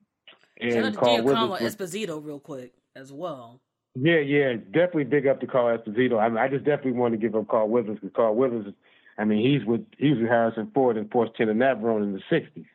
Mm-hmm. 0.61 0.69
Shout 0.69 0.77
out 0.79 0.85
and 0.85 0.93
to 0.93 0.99
Carl 0.99 1.17
Giancarlo 1.17 1.49
was, 1.61 1.75
Esposito 1.75 2.23
real 2.23 2.39
quick 2.39 2.73
as 2.95 3.11
well. 3.11 3.59
yeah, 3.95 4.19
yeah, 4.19 4.53
definitely 4.53 5.05
big 5.05 5.27
up 5.27 5.39
to 5.41 5.47
Carl 5.47 5.77
Esposito. 5.77 6.19
I 6.19 6.29
mean, 6.29 6.37
I 6.37 6.47
just 6.47 6.65
definitely 6.65 6.93
want 6.93 7.13
to 7.13 7.17
give 7.17 7.35
up 7.35 7.47
Carl 7.47 7.67
Weathers 7.67 7.97
because 7.99 8.15
Carl 8.15 8.35
Weathers, 8.35 8.73
I 9.17 9.25
mean, 9.25 9.41
he's 9.45 9.65
with 9.65 9.85
he's 9.97 10.17
with 10.17 10.27
Harrison 10.27 10.69
Ford 10.73 10.97
and 10.97 11.09
Force 11.11 11.29
Ten 11.35 11.49
and 11.49 11.59
Navarone 11.59 12.03
in 12.03 12.13
the 12.13 12.21
'60s, 12.31 12.65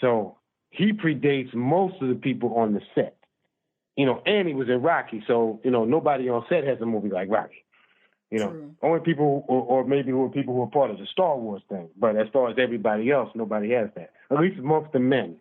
so 0.00 0.36
he 0.70 0.92
predates 0.92 1.54
most 1.54 2.00
of 2.02 2.08
the 2.08 2.14
people 2.14 2.54
on 2.56 2.74
the 2.74 2.80
set. 2.94 3.16
You 3.96 4.06
know, 4.06 4.22
and 4.26 4.48
he 4.48 4.54
was 4.54 4.68
in 4.68 4.82
Rocky, 4.82 5.22
so 5.26 5.60
you 5.64 5.70
know 5.70 5.84
nobody 5.84 6.28
on 6.28 6.44
set 6.48 6.64
has 6.66 6.80
a 6.80 6.86
movie 6.86 7.10
like 7.10 7.30
Rocky. 7.30 7.63
You 8.30 8.38
know, 8.38 8.50
True. 8.50 8.74
only 8.82 9.00
people, 9.00 9.44
or, 9.48 9.62
or 9.62 9.84
maybe 9.84 10.10
who 10.10 10.24
are 10.24 10.28
people 10.28 10.54
who 10.54 10.62
are 10.62 10.70
part 10.70 10.90
of 10.90 10.98
the 10.98 11.06
Star 11.06 11.36
Wars 11.38 11.62
thing. 11.68 11.88
But 11.96 12.16
as 12.16 12.26
far 12.32 12.50
as 12.50 12.56
everybody 12.58 13.10
else, 13.10 13.30
nobody 13.34 13.70
has 13.72 13.90
that. 13.94 14.10
At 14.30 14.40
least 14.40 14.58
amongst 14.58 14.92
the 14.92 14.98
men. 14.98 15.36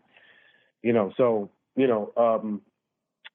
You 0.81 0.93
know, 0.93 1.11
so 1.17 1.49
you 1.75 1.87
know, 1.87 2.11
um, 2.17 2.61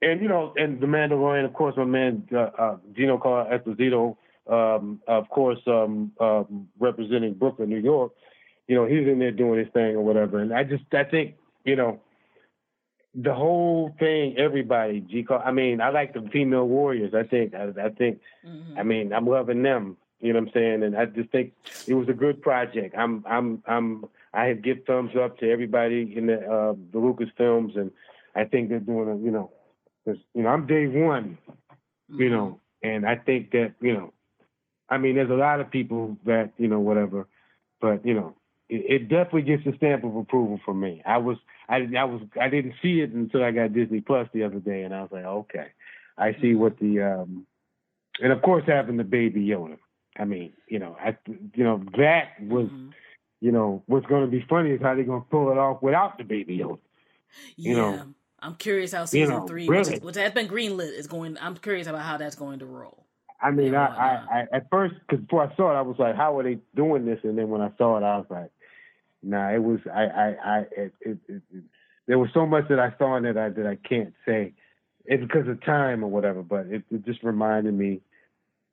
and 0.01 0.21
you 0.21 0.29
know, 0.29 0.53
and 0.57 0.81
the 0.81 0.87
Mandalorian, 0.87 1.45
of 1.45 1.55
course, 1.55 1.75
my 1.77 1.85
man 1.85 2.29
uh, 2.33 2.51
uh, 2.59 2.77
Giancarlo 2.93 3.51
Esposito, 3.51 4.17
um, 4.49 5.01
of 5.09 5.29
course, 5.29 5.59
um, 5.67 6.13
um, 6.21 6.69
representing 6.79 7.35
Brooklyn, 7.35 7.69
New 7.69 7.81
York. 7.81 8.13
You 8.69 8.77
know, 8.77 8.87
he's 8.87 9.09
in 9.09 9.19
there 9.19 9.33
doing 9.33 9.59
his 9.59 9.73
thing 9.73 9.97
or 9.97 10.03
whatever. 10.03 10.39
And 10.41 10.53
I 10.53 10.63
just, 10.63 10.85
I 10.93 11.05
think, 11.05 11.37
you 11.65 11.75
know, 11.75 12.01
the 13.15 13.35
whole 13.35 13.95
thing, 13.99 14.37
everybody, 14.39 15.01
G. 15.01 15.27
I 15.31 15.51
mean, 15.51 15.81
I 15.81 15.89
like 15.91 16.15
the 16.15 16.29
female 16.33 16.67
warriors. 16.69 17.15
I 17.15 17.23
think, 17.25 17.55
I, 17.55 17.69
I 17.83 17.89
think, 17.91 18.21
Mm-hmm. 18.47 18.79
I 18.79 18.83
mean, 18.83 19.13
I'm 19.13 19.27
loving 19.27 19.63
them. 19.63 19.97
You 20.21 20.33
know 20.33 20.41
what 20.41 20.49
I'm 20.49 20.55
saying? 20.55 20.83
And 20.83 20.97
I 20.97 21.07
just 21.07 21.31
think 21.31 21.53
it 21.87 21.95
was 21.95 22.09
a 22.09 22.13
good 22.13 22.41
project. 22.43 22.95
I'm, 22.97 23.25
I'm, 23.29 23.63
I'm, 23.67 24.05
I 24.33 24.53
give 24.55 24.79
thumbs 24.87 25.13
up 25.17 25.39
to 25.39 25.51
everybody 25.51 26.13
in 26.17 26.27
the 26.27 26.39
uh, 26.41 26.75
the 26.93 26.99
Lucas 26.99 27.29
films, 27.37 27.75
and 27.77 27.91
I 28.35 28.45
think 28.45 28.69
they're 28.69 28.81
doing 28.81 29.09
a, 29.09 29.17
you 29.17 29.31
know, 29.31 29.51
'cause, 30.05 30.17
you 30.35 30.43
know, 30.43 30.49
I'm 30.51 30.67
day 30.67 30.87
one, 30.87 31.39
you 32.09 32.31
know, 32.31 32.61
and 32.83 33.07
I 33.07 33.17
think 33.17 33.51
that, 33.53 33.75
you 33.81 33.93
know, 33.93 34.13
I 34.89 34.99
mean, 34.99 35.15
there's 35.17 35.31
a 35.31 35.35
lot 35.35 35.61
of 35.61 35.71
people 35.71 36.17
that, 36.25 36.53
you 36.59 36.69
know, 36.69 36.81
whatever, 36.81 37.27
but 37.81 38.05
you 38.05 38.15
know, 38.15 38.35
it, 38.69 38.85
it 39.03 39.09
definitely 39.09 39.43
gets 39.43 39.67
a 39.67 39.77
stamp 39.77 40.05
of 40.05 40.17
approval 40.17 40.59
from 40.65 40.81
me. 40.81 41.03
I 41.07 41.19
was, 41.19 41.37
I, 41.69 41.87
I 41.99 42.05
was, 42.05 42.23
I 42.41 42.49
didn't 42.49 42.75
see 42.81 43.01
it 43.01 43.13
until 43.13 43.45
I 43.45 43.51
got 43.51 43.73
Disney 43.73 44.01
Plus 44.01 44.29
the 44.33 44.45
other 44.45 44.59
day, 44.59 44.83
and 44.83 44.95
I 44.95 45.03
was 45.03 45.11
like, 45.13 45.25
okay, 45.25 45.67
I 46.17 46.37
see 46.41 46.55
what 46.55 46.79
the, 46.79 47.03
um, 47.03 47.47
and 48.23 48.33
of 48.33 48.43
course 48.43 48.65
having 48.67 48.97
the 48.97 49.05
baby 49.05 49.47
Yoda. 49.47 49.79
I 50.19 50.25
mean, 50.25 50.53
you 50.67 50.79
know, 50.79 50.97
I, 51.01 51.17
you 51.55 51.65
know, 51.65 51.85
that 51.97 52.41
was, 52.41 52.67
Mm-hmm. 52.67 52.91
you 53.41 53.53
know, 53.53 53.83
what's 53.87 54.07
going 54.07 54.25
to 54.25 54.31
be 54.31 54.45
funny 54.49 54.71
is 54.71 54.83
how 54.83 54.95
they're 54.95 55.05
going 55.05 55.23
to 55.23 55.29
pull 55.29 55.53
it 55.53 55.59
off 55.59 55.83
without 55.83 56.19
the 56.19 56.25
baby 56.25 56.59
Yoda. 56.59 56.79
Yeah. 57.57 57.71
you 57.71 57.77
know, 57.77 58.07
I'm 58.41 58.55
curious 58.55 58.93
how 58.93 59.05
season 59.05 59.35
know, 59.37 59.47
three, 59.47 59.69
which, 59.69 59.79
really. 59.79 59.95
is, 59.97 60.03
which 60.03 60.17
has 60.17 60.33
been 60.33 60.49
greenlit, 60.49 60.97
is 60.99 61.07
going. 61.07 61.37
I'm 61.41 61.57
curious 61.57 61.87
about 61.87 62.03
how 62.03 62.17
that's 62.17 62.37
going 62.37 62.61
to 62.61 62.67
roll. 62.67 63.05
I 63.41 63.51
mean, 63.53 63.75
I, 63.75 63.87
I, 63.87 64.11
I 64.33 64.57
at 64.57 64.71
first, 64.71 64.95
because 65.07 65.23
before 65.25 65.49
I 65.49 65.55
saw 65.55 65.71
it, 65.71 65.75
I 65.77 65.83
was 65.83 65.97
like, 65.99 66.17
how 66.17 66.39
are 66.39 66.43
they 66.43 66.59
doing 66.75 67.05
this? 67.05 67.21
And 67.23 67.39
then 67.39 67.49
when 67.49 67.61
I 67.61 67.71
saw 67.79 67.97
it, 67.97 68.03
I 68.03 68.17
was 68.17 68.27
like, 68.31 68.51
nah, 69.23 69.53
it 69.53 69.63
was, 69.63 69.81
I, 69.93 70.03
I, 70.03 70.37
I, 70.45 70.59
it, 70.77 70.95
it, 71.01 71.19
it, 71.29 71.43
it 71.53 71.65
there 72.07 72.19
was 72.19 72.31
so 72.33 72.47
much 72.47 72.69
that 72.69 72.79
I 72.79 72.95
saw 72.99 73.17
in 73.17 73.25
it 73.27 73.37
I, 73.37 73.51
that 73.51 73.67
I 73.67 73.77
can't 73.89 74.15
say. 74.27 74.55
It's 75.05 75.23
because 75.23 75.49
of 75.49 75.63
time 75.65 76.03
or 76.03 76.09
whatever, 76.09 76.43
but 76.43 76.67
it, 76.67 76.83
it 76.91 77.05
just 77.05 77.23
reminded 77.23 77.75
me 77.75 78.01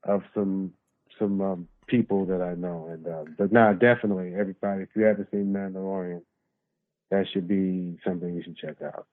of 0.03 0.21
some, 0.33 0.73
some 1.19 1.41
um, 1.41 1.67
people 1.87 2.25
that 2.25 2.41
I 2.41 2.55
know. 2.55 2.87
And, 2.91 3.07
uh, 3.07 3.23
but 3.37 3.51
nah, 3.51 3.73
definitely, 3.73 4.33
everybody, 4.37 4.83
if 4.83 4.89
you 4.95 5.03
haven't 5.03 5.29
seen 5.31 5.53
Mandalorian, 5.53 6.21
that 7.11 7.25
should 7.31 7.47
be 7.47 7.97
something 8.05 8.33
you 8.33 8.43
should 8.43 8.57
check 8.57 8.81
out. 8.81 9.07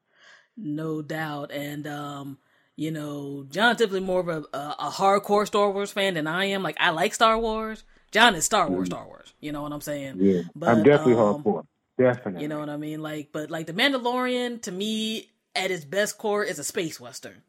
No 0.56 1.02
doubt. 1.02 1.50
And 1.52 1.86
um, 1.86 2.38
you 2.76 2.90
know, 2.90 3.46
John's 3.50 3.78
definitely 3.78 4.00
more 4.00 4.20
of 4.20 4.28
a, 4.28 4.56
a, 4.56 4.76
a 4.78 4.90
hardcore 4.90 5.46
Star 5.46 5.70
Wars 5.70 5.92
fan 5.92 6.14
than 6.14 6.26
I 6.26 6.46
am. 6.46 6.62
Like 6.62 6.76
I 6.80 6.90
like 6.90 7.14
Star 7.14 7.38
Wars. 7.38 7.84
John 8.12 8.34
is 8.34 8.44
Star 8.44 8.68
Wars, 8.68 8.86
Star 8.86 9.06
Wars. 9.06 9.32
You 9.40 9.52
know 9.52 9.62
what 9.62 9.72
I'm 9.72 9.80
saying? 9.80 10.14
Mm-hmm. 10.14 10.26
Yeah, 10.26 10.42
But, 10.54 10.68
I'm 10.68 10.82
definitely 10.82 11.14
um, 11.14 11.42
hardcore. 11.42 11.64
Definitely. 11.98 12.42
You 12.42 12.48
know 12.48 12.58
what 12.58 12.68
I 12.68 12.76
mean? 12.76 13.02
Like, 13.02 13.30
but 13.32 13.50
like 13.50 13.66
the 13.66 13.72
Mandalorian 13.72 14.62
to 14.62 14.72
me, 14.72 15.30
at 15.54 15.70
its 15.70 15.84
best 15.84 16.18
core, 16.18 16.44
is 16.44 16.58
a 16.58 16.64
space 16.64 17.00
western. 17.00 17.42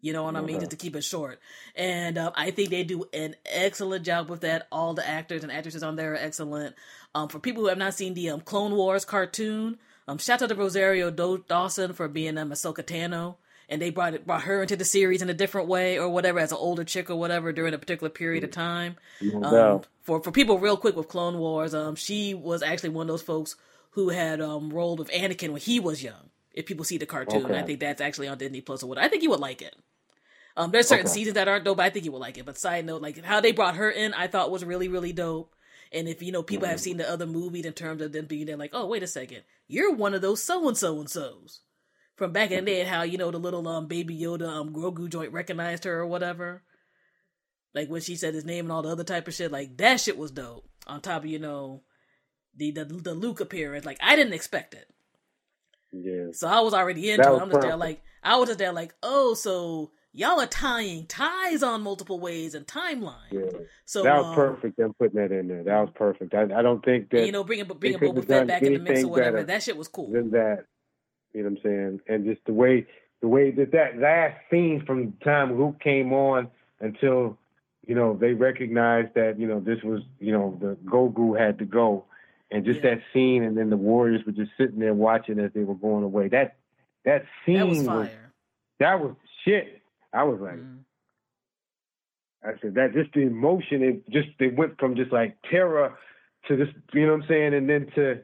You 0.00 0.12
know 0.12 0.24
what 0.24 0.36
I 0.36 0.40
mean? 0.40 0.60
Just 0.60 0.70
to 0.70 0.76
keep 0.76 0.94
it 0.94 1.02
short, 1.02 1.40
and 1.74 2.18
um, 2.18 2.32
I 2.36 2.50
think 2.50 2.68
they 2.70 2.84
do 2.84 3.06
an 3.12 3.34
excellent 3.46 4.04
job 4.04 4.28
with 4.28 4.42
that. 4.42 4.68
All 4.70 4.94
the 4.94 5.08
actors 5.08 5.42
and 5.42 5.50
actresses 5.50 5.82
on 5.82 5.96
there 5.96 6.12
are 6.12 6.16
excellent. 6.16 6.76
Um, 7.14 7.28
for 7.28 7.38
people 7.38 7.62
who 7.62 7.70
have 7.70 7.78
not 7.78 7.94
seen 7.94 8.14
the 8.14 8.30
um, 8.30 8.40
Clone 8.42 8.76
Wars 8.76 9.04
cartoon, 9.04 9.78
um, 10.06 10.18
shout 10.18 10.42
out 10.42 10.50
to 10.50 10.54
Rosario 10.54 11.10
Do- 11.10 11.44
Dawson 11.48 11.92
for 11.94 12.08
being 12.08 12.36
um, 12.38 12.50
Ahsoka 12.50 12.84
Tano, 12.84 13.36
and 13.68 13.80
they 13.82 13.90
brought 13.90 14.14
it, 14.14 14.26
brought 14.26 14.42
her 14.42 14.62
into 14.62 14.76
the 14.76 14.84
series 14.84 15.22
in 15.22 15.30
a 15.30 15.34
different 15.34 15.68
way 15.68 15.98
or 15.98 16.08
whatever 16.08 16.38
as 16.38 16.52
an 16.52 16.58
older 16.60 16.84
chick 16.84 17.10
or 17.10 17.16
whatever 17.16 17.52
during 17.52 17.74
a 17.74 17.78
particular 17.78 18.10
period 18.10 18.44
of 18.44 18.50
time. 18.50 18.96
No 19.20 19.42
Um, 19.42 19.82
for 20.02 20.22
for 20.22 20.30
people 20.32 20.58
real 20.58 20.76
quick 20.76 20.96
with 20.96 21.08
Clone 21.08 21.38
Wars, 21.38 21.74
um, 21.74 21.94
she 21.96 22.34
was 22.34 22.62
actually 22.62 22.90
one 22.90 23.04
of 23.04 23.08
those 23.08 23.22
folks 23.22 23.56
who 23.90 24.10
had 24.10 24.40
um 24.40 24.70
rolled 24.70 24.98
with 24.98 25.10
Anakin 25.10 25.50
when 25.50 25.60
he 25.60 25.80
was 25.80 26.02
young. 26.02 26.30
If 26.52 26.66
people 26.66 26.84
see 26.84 26.98
the 26.98 27.06
cartoon, 27.06 27.44
Okay. 27.44 27.58
I 27.58 27.62
think 27.62 27.80
that's 27.80 28.00
actually 28.00 28.28
on 28.28 28.38
Disney 28.38 28.60
Plus 28.62 28.82
or 28.82 28.88
what. 28.88 28.98
I 28.98 29.08
think 29.08 29.22
you 29.22 29.30
would 29.30 29.40
like 29.40 29.60
it. 29.62 29.76
Um, 30.56 30.70
there's 30.70 30.88
certain 30.88 31.06
Okay. 31.06 31.12
seasons 31.12 31.34
that 31.34 31.48
aren't 31.48 31.64
dope, 31.64 31.76
but 31.76 31.86
I 31.86 31.90
think 31.90 32.04
you 32.04 32.12
will 32.12 32.20
like 32.20 32.38
it. 32.38 32.46
But 32.46 32.56
side 32.58 32.86
note, 32.86 33.02
like 33.02 33.22
how 33.24 33.40
they 33.40 33.52
brought 33.52 33.76
her 33.76 33.90
in, 33.90 34.14
I 34.14 34.26
thought 34.26 34.50
was 34.50 34.64
really 34.64 34.88
really 34.88 35.12
dope. 35.12 35.54
And 35.92 36.08
if 36.08 36.22
you 36.22 36.32
know 36.32 36.42
people 36.42 36.66
have 36.68 36.80
seen 36.80 36.96
the 36.96 37.08
other 37.10 37.26
movies 37.26 37.66
in 37.66 37.72
terms 37.74 38.02
of 38.02 38.12
them 38.12 38.26
being 38.26 38.46
there, 38.46 38.56
like, 38.56 38.70
oh 38.72 38.86
wait 38.86 39.02
a 39.02 39.06
second, 39.06 39.42
you're 39.68 39.92
one 39.92 40.14
of 40.14 40.22
those 40.22 40.42
so 40.42 40.66
and 40.68 40.76
so 40.76 40.98
and 41.00 41.10
so's 41.10 41.60
from 42.16 42.32
back 42.32 42.50
in 42.50 42.64
the 42.64 42.70
day. 42.70 42.84
How 42.84 43.02
you 43.02 43.18
know 43.18 43.30
the 43.30 43.38
little 43.38 43.66
um 43.68 43.86
baby 43.86 44.18
Yoda 44.18 44.48
um 44.48 44.72
Grogu 44.72 45.08
joint 45.08 45.32
recognized 45.32 45.84
her 45.84 46.00
or 46.00 46.06
whatever 46.06 46.62
like 47.76 47.88
when 47.90 48.00
she 48.00 48.16
said 48.16 48.34
his 48.34 48.44
name 48.46 48.64
and 48.64 48.72
all 48.72 48.80
the 48.82 48.88
other 48.88 49.04
type 49.04 49.28
of 49.28 49.34
shit, 49.34 49.52
like 49.52 49.76
that 49.76 50.00
shit 50.00 50.16
was 50.16 50.30
dope. 50.30 50.66
On 50.86 51.00
top 51.00 51.24
of 51.24 51.28
you 51.30 51.38
know 51.38 51.82
the 52.56 52.70
the, 52.70 52.84
the 52.84 53.14
Luke 53.14 53.40
appearance, 53.40 53.84
like 53.84 53.98
I 54.02 54.16
didn't 54.16 54.32
expect 54.32 54.72
it, 54.74 54.88
Yeah. 55.92 56.28
so 56.32 56.48
I 56.48 56.60
was 56.60 56.72
already 56.74 57.10
into 57.10 57.30
it. 57.30 57.40
I'm 57.42 57.50
just 57.50 57.60
there 57.60 57.76
like 57.76 58.02
I 58.22 58.36
was 58.36 58.48
just 58.48 58.58
there 58.58 58.72
like, 58.72 58.94
oh, 59.02 59.34
so 59.34 59.90
y'all 60.12 60.40
are 60.40 60.46
tying 60.46 61.06
ties 61.06 61.62
on 61.62 61.82
multiple 61.82 62.18
ways 62.18 62.54
and 62.54 62.66
timelines. 62.66 63.30
Yeah. 63.30 63.58
So 63.84 64.04
that 64.04 64.16
was 64.16 64.26
um, 64.26 64.34
perfect. 64.34 64.78
Them 64.78 64.94
putting 64.98 65.20
that 65.20 65.32
in 65.32 65.48
there. 65.48 65.64
That 65.64 65.80
was 65.80 65.90
perfect. 65.94 66.34
I, 66.34 66.44
I 66.44 66.62
don't 66.62 66.82
think 66.82 67.10
that 67.10 67.26
You 67.26 67.32
know, 67.32 67.44
bringing 67.44 67.66
bringing 67.66 67.98
Boba 67.98 68.24
Fett 68.26 68.46
back 68.46 68.62
in 68.62 68.72
the 68.72 68.78
mix 68.78 69.04
or 69.04 69.08
whatever. 69.08 69.36
better 69.38 69.46
That 69.48 69.62
shit 69.62 69.76
was 69.76 69.88
cool. 69.88 70.12
than 70.12 70.30
that. 70.30 70.64
You 71.36 71.42
know 71.42 71.50
what 71.50 71.58
I'm 71.58 71.62
saying? 71.62 72.00
And 72.08 72.24
just 72.24 72.40
the 72.46 72.54
way 72.54 72.86
the 73.20 73.28
way 73.28 73.50
that 73.50 73.72
that 73.72 73.98
last 73.98 74.36
scene 74.50 74.82
from 74.86 75.04
the 75.06 75.24
time 75.24 75.58
Luke 75.58 75.78
came 75.80 76.12
on 76.14 76.48
until 76.80 77.36
you 77.86 77.94
know 77.94 78.16
they 78.18 78.32
recognized 78.32 79.12
that 79.14 79.38
you 79.38 79.46
know 79.46 79.60
this 79.60 79.82
was 79.82 80.00
you 80.18 80.32
know 80.32 80.56
the 80.60 80.76
Grogu 80.90 81.38
had 81.38 81.58
to 81.58 81.66
go, 81.66 82.06
and 82.50 82.64
just 82.64 82.82
Yeah. 82.82 82.94
that 82.94 83.02
scene, 83.12 83.42
and 83.42 83.54
then 83.54 83.68
the 83.68 83.76
Warriors 83.76 84.24
were 84.24 84.32
just 84.32 84.52
sitting 84.56 84.78
there 84.78 84.94
watching 84.94 85.38
as 85.38 85.52
they 85.52 85.62
were 85.64 85.74
going 85.74 86.04
away. 86.04 86.28
That 86.28 86.56
that 87.04 87.26
scene 87.44 87.58
That 87.58 87.66
was 87.68 87.82
was 87.86 88.08
that 88.80 89.00
was 89.00 89.14
shit. 89.44 89.82
I 90.14 90.22
was 90.24 90.40
like. 90.40 90.54
Mhm. 90.58 90.78
I 92.44 92.56
said 92.60 92.74
that 92.74 92.92
just 92.94 93.12
the 93.12 93.22
emotion, 93.22 93.82
it 93.82 94.08
just 94.08 94.28
they 94.38 94.48
went 94.48 94.78
from 94.78 94.94
just 94.94 95.10
like 95.12 95.36
terror 95.50 95.98
to 96.46 96.56
this, 96.56 96.68
you 96.92 97.04
know 97.04 97.12
what 97.14 97.22
I'm 97.22 97.28
saying, 97.28 97.54
and 97.54 97.68
then 97.68 97.90
to, 97.96 98.20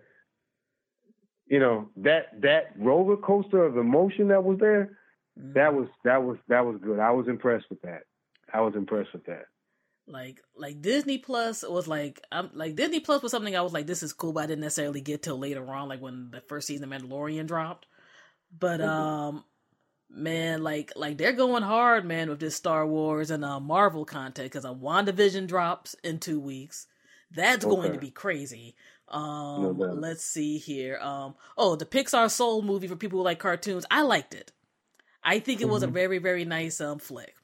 you 1.46 1.58
know, 1.58 1.88
that 1.96 2.40
that 2.42 2.72
roller 2.78 3.16
coaster 3.16 3.64
of 3.64 3.76
emotion 3.76 4.28
that 4.28 4.44
was 4.44 4.58
there, 4.58 4.98
Mm-hmm. 5.40 5.54
that 5.54 5.72
was 5.74 5.88
that 6.04 6.22
was 6.22 6.36
that 6.48 6.66
was 6.66 6.76
good. 6.82 6.98
I 6.98 7.10
was 7.12 7.26
impressed 7.26 7.64
with 7.70 7.80
that. 7.82 8.02
I 8.52 8.60
was 8.60 8.74
impressed 8.76 9.14
with 9.14 9.24
that. 9.24 9.46
like 10.06 10.42
like 10.54 10.82
Disney 10.82 11.16
Plus 11.16 11.62
was 11.66 11.88
like 11.88 12.20
I'm 12.30 12.50
like 12.52 12.76
Disney 12.76 13.00
Plus 13.00 13.22
was 13.22 13.30
something 13.30 13.56
I 13.56 13.62
was 13.62 13.72
like 13.72 13.86
this 13.86 14.02
is 14.02 14.12
cool, 14.12 14.34
but 14.34 14.44
I 14.44 14.46
didn't 14.46 14.60
necessarily 14.60 15.00
get 15.00 15.22
till 15.22 15.38
later 15.38 15.66
on, 15.72 15.88
like 15.88 16.02
when 16.02 16.28
the 16.30 16.42
first 16.42 16.66
season 16.66 16.92
of 16.92 17.02
Mandalorian 17.02 17.46
dropped. 17.46 17.86
But 18.58 18.82
um 18.82 19.42
man, 20.10 20.62
like 20.62 20.92
like 20.96 21.16
they're 21.16 21.32
going 21.32 21.62
hard, 21.62 22.04
man, 22.04 22.28
with 22.28 22.40
this 22.40 22.54
Star 22.54 22.86
Wars 22.86 23.30
and 23.30 23.42
uh, 23.42 23.58
Marvel 23.58 24.04
content 24.04 24.50
because 24.52 24.66
a 24.66 24.68
WandaVision 24.68 25.46
drops 25.46 25.96
in 26.04 26.18
two 26.18 26.40
weeks. 26.40 26.86
That's 27.30 27.64
going 27.64 27.94
to 27.94 27.98
be 27.98 28.10
crazy. 28.10 28.74
Um, 29.12 29.62
No 29.78 29.86
let's 29.94 30.24
see 30.24 30.58
here. 30.58 30.98
Um, 31.00 31.34
oh, 31.56 31.76
the 31.76 31.84
Pixar 31.86 32.30
Soul 32.30 32.62
movie 32.62 32.88
for 32.88 32.96
people 32.96 33.18
who 33.18 33.24
like 33.24 33.38
cartoons. 33.38 33.84
I 33.90 34.02
liked 34.02 34.34
it. 34.34 34.52
I 35.22 35.38
think 35.38 35.60
it 35.60 35.68
was 35.68 35.82
a 35.82 35.86
Mhm. 35.88 35.92
very 35.92 36.18
very 36.18 36.44
nice 36.44 36.80
um 36.80 36.98
flick 36.98 37.34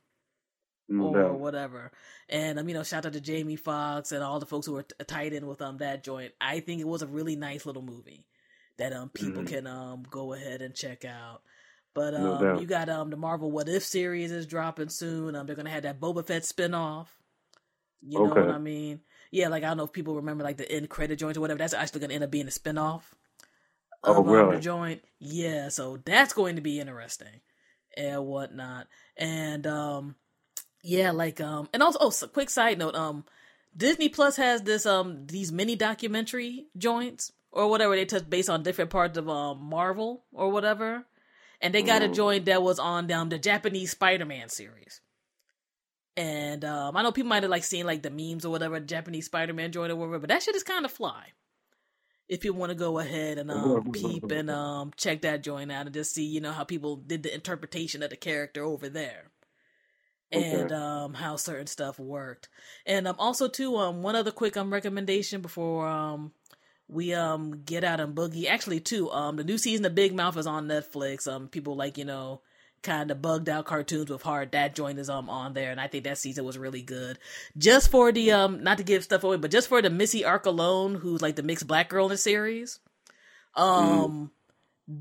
No 0.89 1.05
or 1.05 1.15
doubt. 1.15 1.39
whatever. 1.41 1.93
And 2.29 2.59
um, 2.59 2.69
you 2.69 2.75
know, 2.75 2.83
shout 2.83 3.07
out 3.07 3.13
to 3.13 3.21
Jamie 3.21 3.57
Foxx 3.57 4.13
and 4.13 4.23
all 4.25 4.41
the 4.41 4.47
folks 4.47 4.67
who 4.67 4.73
were 4.73 4.83
t- 4.83 4.95
tied 5.07 5.33
in 5.33 5.47
with 5.47 5.61
um 5.63 5.79
that 5.79 6.03
joint. 6.03 6.33
I 6.41 6.61
think 6.61 6.81
it 6.81 6.87
was 6.89 7.03
a 7.03 7.07
really 7.07 7.37
nice 7.37 7.67
little 7.67 7.83
movie 7.83 8.27
that 8.79 8.93
um 8.93 9.11
people 9.11 9.43
Mhm. 9.43 9.47
can 9.49 9.67
um 9.67 10.03
go 10.11 10.33
ahead 10.33 10.63
and 10.63 10.75
check 10.75 11.05
out. 11.05 11.43
But 11.95 12.15
um 12.15 12.39
doubt. 12.41 12.61
you 12.61 12.67
got 12.67 12.89
um 12.89 13.11
the 13.11 13.17
Marvel 13.17 13.51
What 13.51 13.69
If 13.69 13.85
series 13.85 14.33
is 14.33 14.47
dropping 14.47 14.89
soon. 14.89 15.37
Um 15.37 15.47
they're 15.47 15.57
gonna 15.57 15.71
have 15.71 15.83
that 15.85 16.01
Boba 16.01 16.27
Fett 16.27 16.43
spinoff. 16.43 17.09
You 18.01 18.19
know 18.19 18.25
what 18.35 18.39
I 18.51 18.59
mean? 18.59 19.01
Yeah, 19.31 19.49
like 19.49 19.63
I 19.65 19.69
don't 19.69 19.77
know 19.77 19.85
if 19.85 19.93
people 19.93 20.17
remember 20.17 20.45
like 20.45 20.57
the 20.57 20.71
end 20.71 20.89
credit 20.89 21.17
joint 21.17 21.37
or 21.37 21.41
whatever. 21.41 21.59
That's 21.59 21.75
actually 21.75 22.01
gonna 22.01 22.15
end 22.15 22.25
up 22.25 22.31
being 22.31 22.47
a 22.47 22.51
spinoff. 22.51 23.03
Oh, 24.05 24.13
of, 24.13 24.19
um, 24.19 24.33
really? 24.33 24.57
the 24.57 24.63
joint. 24.63 25.03
Yeah, 25.19 25.69
so 25.71 25.99
that's 26.05 26.33
going 26.33 26.57
to 26.57 26.63
be 26.63 26.79
interesting 26.81 27.41
and 27.97 28.25
whatnot. 28.27 28.87
And 29.17 29.67
um 29.67 30.15
yeah, 30.83 31.11
like 31.11 31.41
um 31.41 31.69
and 31.73 31.83
also 31.83 31.99
oh 32.01 32.11
so 32.11 32.29
quick 32.29 32.51
side 32.51 32.79
note, 32.79 32.95
um 32.95 33.25
Disney 33.77 34.09
Plus 34.09 34.37
has 34.37 34.63
this 34.63 34.87
um 34.87 35.27
these 35.27 35.53
mini 35.53 35.77
documentary 35.77 36.67
joints 36.77 37.33
or 37.51 37.69
whatever 37.69 37.97
they 37.97 38.05
touch 38.05 38.29
based 38.29 38.49
on 38.51 38.63
different 38.63 38.91
parts 38.91 39.19
of 39.19 39.29
um 39.29 39.63
Marvel 39.65 40.25
or 40.33 40.51
whatever. 40.51 41.05
And 41.61 41.75
they 41.75 41.83
got 41.83 42.03
a 42.03 42.09
Mm. 42.09 42.15
joint 42.15 42.45
that 42.47 42.63
was 42.63 42.79
on 42.79 43.11
um 43.11 43.29
the 43.31 43.39
Japanese 43.39 43.91
Spider 43.91 44.25
Man 44.25 44.49
series. 44.49 45.01
And 46.19 46.65
um 46.65 46.97
I 46.97 47.03
know 47.03 47.13
people 47.13 47.29
might 47.29 47.45
have 47.45 47.51
like 47.51 47.63
seen 47.63 47.87
like 47.87 48.03
the 48.03 48.11
memes 48.11 48.45
or 48.45 48.51
whatever, 48.51 48.81
Japanese 48.81 49.27
Spider 49.27 49.55
Man 49.55 49.71
joint 49.71 49.93
or 49.93 49.97
whatever, 49.97 50.19
but 50.19 50.29
that 50.31 50.43
shit 50.43 50.57
is 50.57 50.65
kinda 50.65 50.89
fly. 50.89 51.27
If 52.29 52.45
you 52.45 52.53
want 52.53 52.71
to 52.71 52.75
go 52.75 52.99
ahead 52.99 53.39
and 53.39 53.53
um 53.53 53.85
peep 53.93 54.31
and 54.33 54.51
um 54.51 54.91
check 54.97 55.23
that 55.23 55.45
joint 55.45 55.71
out 55.71 55.87
and 55.87 55.95
just 55.95 56.13
see, 56.13 56.25
you 56.25 56.41
know, 56.41 56.51
how 56.51 56.65
people 56.65 56.97
did 56.97 57.23
the 57.23 57.33
interpretation 57.33 58.03
of 58.03 58.11
the 58.11 58.17
character 58.17 58.65
over 58.65 58.89
there 58.89 59.31
and 60.33 60.73
um 60.73 61.15
how 61.15 61.37
certain 61.37 61.69
stuff 61.69 62.01
worked. 62.01 62.49
And 62.85 63.07
um 63.07 63.15
also 63.21 63.47
too 63.49 63.77
um 63.77 64.03
one 64.03 64.17
other 64.17 64.33
quick 64.33 64.57
um 64.57 64.73
recommendation 64.73 65.41
before 65.41 65.87
um 65.87 66.33
we 66.89 67.15
um 67.15 67.63
get 67.65 67.85
out 67.85 68.01
and 68.01 68.17
boogie. 68.17 68.47
Actually 68.47 68.81
too, 68.81 69.09
um 69.13 69.37
the 69.37 69.45
new 69.45 69.57
season 69.57 69.87
of 69.87 69.95
Big 69.95 70.13
Mouth 70.13 70.37
is 70.37 70.49
on 70.49 70.67
Netflix. 70.67 71.33
Um 71.33 71.47
people 71.47 71.77
like, 71.77 71.97
you 71.97 72.05
know, 72.05 72.43
kind 72.83 73.11
of 73.11 73.21
bugged 73.21 73.49
out 73.49 73.65
cartoons 73.67 74.11
with 74.11 74.23
heart. 74.23 74.53
That 74.53 74.75
joint 74.75 74.99
is 74.99 75.11
um 75.11 75.29
on 75.29 75.55
there 75.55 75.71
and 75.71 75.81
I 75.81 75.89
think 75.89 76.05
that 76.05 76.19
season 76.19 76.45
was 76.45 76.59
really 76.59 76.83
good. 76.83 77.19
Just 77.57 77.91
for 77.91 78.13
the 78.13 78.33
um 78.33 78.63
not 78.63 78.79
to 78.79 78.85
give 78.85 79.05
stuff 79.05 79.25
away, 79.25 79.37
but 79.37 79.51
just 79.51 79.69
for 79.69 79.83
the 79.83 79.91
Missy 79.91 80.25
arc 80.25 80.47
alone, 80.47 80.95
who's 80.95 81.23
like 81.23 81.37
the 81.37 81.43
mixed 81.43 81.67
black 81.67 81.89
girl 81.89 82.07
in 82.07 82.11
the 82.11 82.17
series. 82.17 82.81
Um 83.55 84.31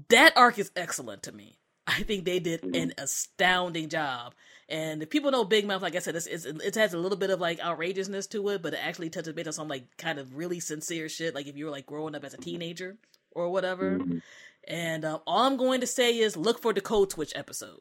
that 0.09 0.33
arc 0.35 0.59
is 0.59 0.71
excellent 0.75 1.23
to 1.23 1.31
me. 1.31 1.57
I 1.85 2.03
think 2.03 2.25
they 2.25 2.39
did 2.39 2.63
an 2.75 2.93
astounding 2.97 3.87
job. 3.87 4.33
And 4.67 5.01
if 5.01 5.09
people 5.09 5.31
know 5.31 5.45
Big 5.45 5.65
Mouth, 5.65 5.81
like 5.81 5.95
I 5.95 5.99
said, 5.99 6.17
it's, 6.17 6.25
it's, 6.27 6.43
it 6.45 6.75
has 6.75 6.93
a 6.93 6.97
little 6.97 7.17
bit 7.17 7.29
of 7.29 7.39
like 7.39 7.61
outrageousness 7.61 8.27
to 8.27 8.49
it, 8.49 8.61
but 8.61 8.73
it 8.73 8.85
actually 8.85 9.09
touches 9.09 9.31
base 9.31 9.47
on 9.47 9.53
some 9.53 9.69
like 9.69 9.85
kind 9.97 10.19
of 10.19 10.35
really 10.35 10.59
sincere 10.59 11.07
shit. 11.07 11.33
Like 11.33 11.47
if 11.47 11.55
you 11.55 11.63
were 11.65 11.71
like 11.71 11.85
growing 11.85 12.15
up 12.15 12.25
as 12.25 12.33
a 12.33 12.37
teenager 12.37 12.97
or 13.31 13.49
whatever. 13.49 13.99
Mhm. 13.99 14.21
And 14.67 15.05
um, 15.05 15.21
all 15.25 15.45
I'm 15.47 15.57
going 15.57 15.79
to 15.81 15.87
say 15.87 16.17
is 16.17 16.35
look 16.35 16.61
for 16.61 16.73
the 16.73 16.81
code 16.81 17.11
switch 17.11 17.31
episode. 17.35 17.79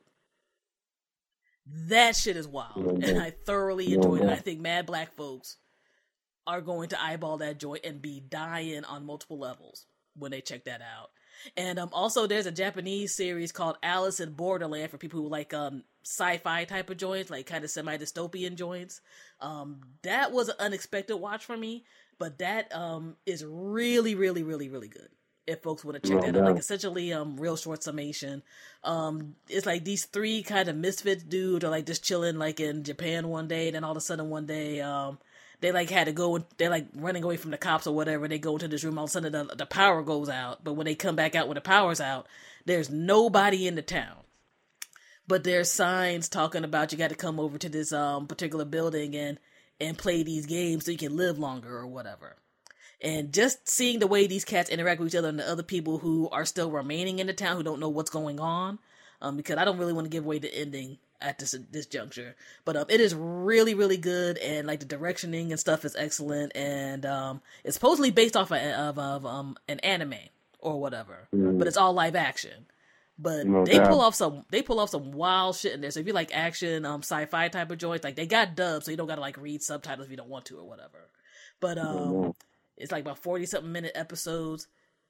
That 1.89 2.15
shit 2.15 2.37
is 2.37 2.47
wild, 2.47 2.77
Mhm. 2.77 3.09
and 3.09 3.21
I 3.21 3.31
thoroughly 3.31 3.93
enjoyed 3.93 4.23
it. 4.23 4.29
I 4.31 4.37
think 4.37 4.61
mad 4.61 4.87
black 4.87 5.13
folks 5.15 5.57
are 6.47 6.61
going 6.61 6.91
to 6.91 7.03
eyeball 7.03 7.39
that 7.39 7.59
joint 7.59 7.85
and 7.85 8.01
be 8.01 8.21
dying 8.21 8.85
on 8.85 9.05
multiple 9.05 9.39
levels 9.39 9.87
when 10.15 10.31
they 10.31 10.41
check 10.41 10.65
that 10.65 10.81
out. 10.81 11.11
And 11.57 11.79
um, 11.81 11.91
also, 11.93 12.27
there's 12.29 12.47
a 12.47 12.53
Japanese 12.53 13.13
series 13.15 13.51
called 13.51 13.77
Alice 13.83 14.21
in 14.21 14.33
Borderland 14.35 14.91
for 14.93 14.97
people 14.97 15.21
who 15.21 15.29
like 15.29 15.53
um 15.53 15.83
sci-fi 16.05 16.65
type 16.67 16.89
of 16.89 16.97
joints, 16.99 17.31
like 17.31 17.47
kind 17.47 17.65
of 17.65 17.71
semi-dystopian 17.71 18.55
joints. 18.55 19.01
Um, 19.41 19.81
that 20.03 20.31
was 20.31 20.49
an 20.49 20.55
unexpected 20.61 21.17
watch 21.17 21.45
for 21.45 21.57
me, 21.57 21.85
but 22.19 22.39
that 22.39 22.73
um 22.75 23.17
is 23.27 23.45
really, 23.45 24.15
really, 24.15 24.45
really, 24.45 24.69
really 24.69 24.89
good. 24.89 25.11
If 25.47 25.63
folks 25.63 25.85
want 25.85 26.03
to 26.03 26.09
check 26.09 26.21
No 26.21 26.33
that 26.33 26.37
out, 26.37 26.45
like 26.53 26.59
essentially 26.59 27.13
um 27.13 27.37
real 27.37 27.57
short 27.57 27.83
summation. 27.83 28.43
Um, 28.83 29.37
it's 29.49 29.67
like 29.67 29.85
these 29.85 30.05
three 30.05 30.43
kind 30.43 30.69
of 30.69 30.77
misfits 30.77 31.23
dude 31.23 31.63
are 31.65 31.71
like 31.71 31.87
just 31.87 32.05
chilling 32.05 32.37
like 32.37 32.59
in 32.59 32.83
Japan 32.83 33.29
one 33.29 33.47
day, 33.47 33.69
and 33.69 33.77
then 33.77 33.85
all 33.85 33.93
of 33.93 33.97
a 33.97 34.01
sudden 34.01 34.29
one 34.29 34.47
day 34.47 34.81
um 34.81 35.19
they 35.61 35.73
like 35.73 35.89
had 35.89 36.07
to 36.07 36.13
go 36.13 36.37
and 36.37 36.45
they're 36.59 36.71
like 36.71 36.87
running 36.95 37.25
away 37.25 37.37
from 37.37 37.51
the 37.51 37.59
cops 37.59 37.87
or 37.87 37.95
whatever. 37.95 38.29
They 38.29 38.39
go 38.39 38.55
into 38.55 38.69
this 38.69 38.85
room, 38.85 38.99
all 38.99 39.05
of 39.05 39.11
a 39.11 39.13
sudden 39.13 39.33
the, 39.33 39.55
the 39.55 39.67
power 39.67 40.03
goes 40.03 40.29
out. 40.29 40.65
But 40.65 40.75
when 40.75 40.85
they 40.85 40.95
come 40.95 41.17
back 41.17 41.35
out 41.35 41.49
when 41.49 41.55
the 41.55 41.61
power's 41.61 42.01
out, 42.01 42.27
there's 42.65 42.91
nobody 42.91 43.67
in 43.67 43.75
the 43.75 43.83
town. 43.83 44.17
But 45.29 45.45
there's 45.45 45.71
signs 45.71 46.29
talking 46.29 46.65
about 46.65 46.93
you 46.93 46.99
got 46.99 47.11
to 47.11 47.17
come 47.17 47.41
over 47.41 47.59
to 47.59 47.69
this 47.69 47.93
um 47.93 48.27
particular 48.27 48.65
building 48.65 49.15
and 49.15 49.39
and 49.81 49.99
play 49.99 50.23
these 50.23 50.47
games 50.47 50.85
so 50.85 50.91
you 50.91 50.99
can 50.99 51.17
live 51.17 51.39
longer 51.39 51.77
or 51.77 51.87
whatever. 51.87 52.37
And 53.07 53.33
just 53.33 53.69
seeing 53.69 54.01
the 54.01 54.09
way 54.09 54.27
these 54.27 54.45
cats 54.45 54.69
interact 54.69 54.99
with 54.99 55.15
each 55.15 55.17
other 55.17 55.29
and 55.29 55.39
the 55.39 55.49
other 55.49 55.63
people 55.63 55.99
who 55.99 56.29
are 56.31 56.45
still 56.45 56.73
remaining 56.73 57.21
in 57.21 57.29
the 57.29 57.33
town 57.33 57.57
who 57.57 57.63
don't 57.63 57.79
know 57.79 57.89
what's 57.89 58.11
going 58.11 58.41
on, 58.41 58.81
um, 59.23 59.37
because 59.37 59.59
I 59.59 59.65
don't 59.65 59.79
really 59.79 59.93
want 59.93 60.07
to 60.07 60.11
give 60.11 60.25
away 60.25 60.41
the 60.41 60.53
ending 60.53 60.99
at 61.21 61.39
this 61.39 61.55
this 61.71 61.87
juncture. 61.87 62.35
But 62.65 62.77
um, 62.77 62.87
it 62.89 63.01
is 63.01 63.15
really 63.15 63.75
really 63.75 63.97
good 63.97 64.39
and 64.39 64.67
like 64.67 64.81
the 64.81 64.87
directioning 64.87 65.51
and 65.51 65.61
stuff 65.61 65.85
is 65.85 65.95
excellent 65.95 66.57
and 66.57 67.07
um, 67.07 67.43
it's 67.63 67.77
supposedly 67.77 68.11
based 68.11 68.37
off 68.37 68.51
of, 68.51 68.99
of, 68.99 69.25
um 69.25 69.57
an 69.69 69.79
anime 69.81 70.15
or 70.59 70.81
whatever, 70.81 71.29
but 71.31 71.69
it's 71.69 71.77
all 71.77 71.93
live 71.93 72.17
action. 72.17 72.67
But 73.21 73.47
No 73.47 73.65
they 73.65 73.79
pull 73.79 74.01
off 74.01 74.17
some 74.17 74.45
they 74.51 74.63
pull 74.63 74.81
off 74.81 74.91
some 74.91 75.13
wild 75.13 75.55
shit 75.55 75.75
in 75.75 75.81
there. 75.81 75.93
So 75.93 76.01
if 76.01 76.09
you 76.09 76.13
like 76.13 76.37
action, 76.37 76.85
um, 76.85 77.03
sci-fi 77.03 77.49
type 77.49 77.71
of 77.71 77.79
joints, 77.79 78.03
like 78.03 78.17
they 78.17 78.27
got 78.27 78.57
dubs, 78.57 78.87
so 78.87 78.91
you 78.91 78.97
don't 78.97 79.07
gotta 79.07 79.21
like 79.21 79.39
read 79.39 79.63
subtitles 79.63 80.07
if 80.07 80.11
you 80.11 80.17
don't 80.17 80.29
want 80.29 80.47
to 80.47 80.59
or 80.59 80.65
whatever. 80.65 81.09
But 81.61 81.79
um, 81.79 82.35
it's 82.77 82.93
like 82.93 83.03
about 83.03 83.19
forty 83.19 83.47
something 83.47 83.73
minute 83.73 83.93
episodes. 83.95 84.69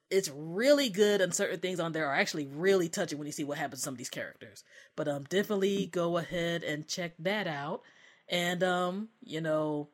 It's 0.09 0.29
really 0.29 0.89
good, 0.89 1.19
and 1.19 1.33
certain 1.33 1.59
things 1.59 1.79
on 1.81 1.91
there 1.91 2.07
are 2.07 2.15
actually 2.15 2.47
really 2.47 2.87
touching 2.87 3.17
when 3.17 3.27
you 3.27 3.33
see 3.33 3.43
what 3.43 3.57
happens 3.57 3.81
to 3.81 3.83
some 3.85 3.93
of 3.93 3.97
these 3.97 4.09
characters. 4.09 4.63
But 4.95 5.07
um, 5.07 5.25
definitely 5.25 5.87
go 5.87 6.17
ahead 6.17 6.63
and 6.63 6.87
check 6.87 7.13
that 7.19 7.45
out. 7.45 7.81
And 8.29 8.63
um, 8.63 9.09
you 9.21 9.41
know, 9.41 9.89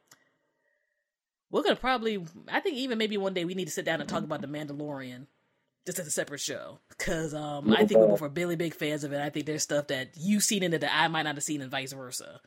we're 1.49 1.63
gonna 1.63 1.75
probably, 1.75 2.23
I 2.51 2.59
think 2.59 2.77
even 2.77 2.97
maybe 2.97 3.17
one 3.17 3.33
day 3.33 3.45
we 3.45 3.55
need 3.55 3.65
to 3.65 3.71
sit 3.71 3.85
down 3.85 4.01
and 4.01 4.09
talk 4.09 4.23
about 4.23 4.41
the 4.41 4.47
Mandalorian 4.47 5.27
just 5.85 5.99
as 5.99 6.07
a 6.07 6.11
separate 6.11 6.39
show 6.39 6.79
because 6.89 7.33
um, 7.33 7.71
I 7.71 7.85
think 7.85 7.99
we're 7.99 8.07
both 8.07 8.21
are 8.21 8.29
really 8.29 8.55
big 8.55 8.73
fans 8.73 9.03
of 9.03 9.13
it. 9.13 9.21
I 9.21 9.29
think 9.29 9.45
there's 9.45 9.63
stuff 9.63 9.87
that 9.87 10.11
you've 10.15 10.43
seen 10.43 10.63
in 10.63 10.73
it 10.73 10.81
that 10.81 10.95
I 10.95 11.07
might 11.09 11.23
not 11.23 11.35
have 11.35 11.43
seen, 11.43 11.61
and 11.61 11.71
vice 11.71 11.91
versa. 11.93 12.39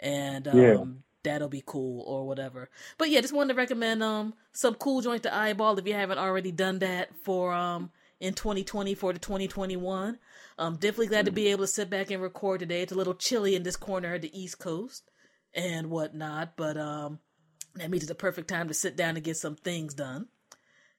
And 0.00 0.48
um, 0.48 0.56
Yeah. 0.58 0.84
That'll 1.24 1.48
be 1.48 1.62
cool 1.64 2.02
or 2.06 2.26
whatever. 2.26 2.70
But 2.96 3.10
yeah, 3.10 3.20
just 3.20 3.34
wanted 3.34 3.54
to 3.54 3.58
recommend 3.58 4.02
um 4.02 4.34
some 4.52 4.74
cool 4.74 5.00
joint 5.00 5.22
to 5.24 5.34
eyeball 5.34 5.78
if 5.78 5.86
you 5.86 5.94
haven't 5.94 6.18
already 6.18 6.52
done 6.52 6.78
that 6.80 7.10
for 7.24 7.52
um 7.52 7.90
in 8.20 8.34
2020 8.34 8.94
for 8.94 9.12
the 9.12 9.18
2021. 9.18 10.18
Um, 10.58 10.74
definitely 10.74 11.06
glad 11.06 11.26
to 11.26 11.32
be 11.32 11.48
able 11.48 11.64
to 11.64 11.68
sit 11.68 11.88
back 11.88 12.10
and 12.10 12.22
record 12.22 12.60
today. 12.60 12.82
It's 12.82 12.92
a 12.92 12.96
little 12.96 13.14
chilly 13.14 13.54
in 13.54 13.62
this 13.62 13.76
corner 13.76 14.14
of 14.14 14.22
the 14.22 14.38
East 14.38 14.58
Coast 14.58 15.08
and 15.54 15.88
whatnot, 15.88 16.56
but 16.56 16.76
um, 16.76 17.20
that 17.76 17.90
means 17.90 18.02
it's 18.02 18.10
a 18.10 18.16
perfect 18.16 18.48
time 18.48 18.68
to 18.68 18.74
sit 18.74 18.96
down 18.96 19.16
and 19.16 19.24
get 19.24 19.36
some 19.36 19.54
things 19.54 19.94
done 19.94 20.26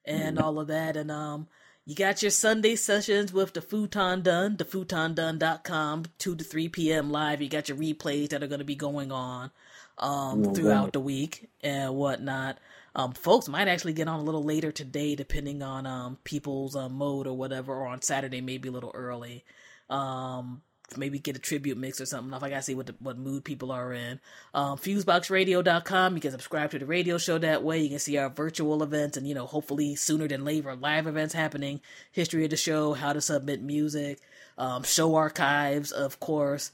and 0.06 0.40
all 0.40 0.60
of 0.60 0.68
that. 0.68 0.96
And 0.96 1.12
um, 1.12 1.48
you 1.86 1.96
got 1.96 2.22
your 2.22 2.32
Sunday 2.32 2.76
sessions 2.76 3.34
with 3.34 3.54
the 3.54 3.62
futon 3.62 4.22
done, 4.22 4.56
the 4.56 4.64
thefutondone.com, 4.64 6.06
2 6.18 6.36
to 6.36 6.44
3 6.44 6.70
p.m. 6.70 7.12
live. 7.12 7.42
You 7.42 7.50
got 7.50 7.68
your 7.68 7.78
replays 7.78 8.30
that 8.30 8.44
are 8.44 8.48
going 8.48 8.60
to 8.60 8.66
be 8.66 8.76
going 8.76 9.12
on 9.12 9.52
um, 10.00 10.54
throughout 10.54 10.94
the 10.94 11.00
week 11.00 11.50
and 11.62 11.96
whatnot. 11.96 12.58
Um, 12.96 13.14
folks 13.14 13.48
might 13.48 13.68
actually 13.68 13.94
get 13.94 14.08
on 14.08 14.20
a 14.20 14.24
little 14.24 14.44
later 14.44 14.72
today, 14.72 15.16
depending 15.16 15.62
on 15.62 15.86
um, 15.86 16.18
people's 16.24 16.76
uh, 16.76 16.90
mode 16.90 17.28
or 17.28 17.38
whatever, 17.38 17.74
or 17.74 17.88
on 17.88 18.02
Saturday, 18.02 18.42
maybe 18.42 18.70
a 18.70 18.72
little 18.72 18.92
early. 18.94 19.46
Um, 19.90 20.62
maybe 20.98 21.20
get 21.20 21.36
a 21.36 21.40
tribute 21.40 21.78
mix 21.78 22.02
or 22.02 22.06
something. 22.06 22.34
If 22.34 22.44
I 22.44 22.50
gotta 22.50 22.64
see 22.64 22.76
what 22.76 22.88
the, 22.88 22.96
what 23.00 23.18
mood 23.18 23.44
people 23.44 23.72
are 23.72 23.94
in. 23.94 24.20
Um, 24.54 24.78
FuseboxRadio.com. 24.78 26.16
You 26.16 26.22
can 26.22 26.32
subscribe 26.32 26.72
to 26.72 26.80
the 26.80 26.86
radio 26.86 27.18
show 27.18 27.38
that 27.38 27.64
way. 27.64 27.80
You 27.80 27.90
can 27.90 28.00
see 28.00 28.18
our 28.18 28.30
virtual 28.30 28.82
events 28.82 29.18
and 29.18 29.28
you 29.28 29.36
know 29.36 29.46
hopefully 29.46 29.96
sooner 29.96 30.28
than 30.28 30.46
later 30.46 30.76
live 30.76 31.08
events 31.08 31.34
happening. 31.34 31.82
History 32.12 32.44
of 32.44 32.50
the 32.50 32.58
show, 32.58 32.94
how 32.94 33.14
to 33.14 33.22
submit 33.22 33.62
music, 33.62 34.20
um, 34.58 34.84
show 34.84 35.16
archives, 35.16 35.92
of 35.92 36.20
course. 36.20 36.72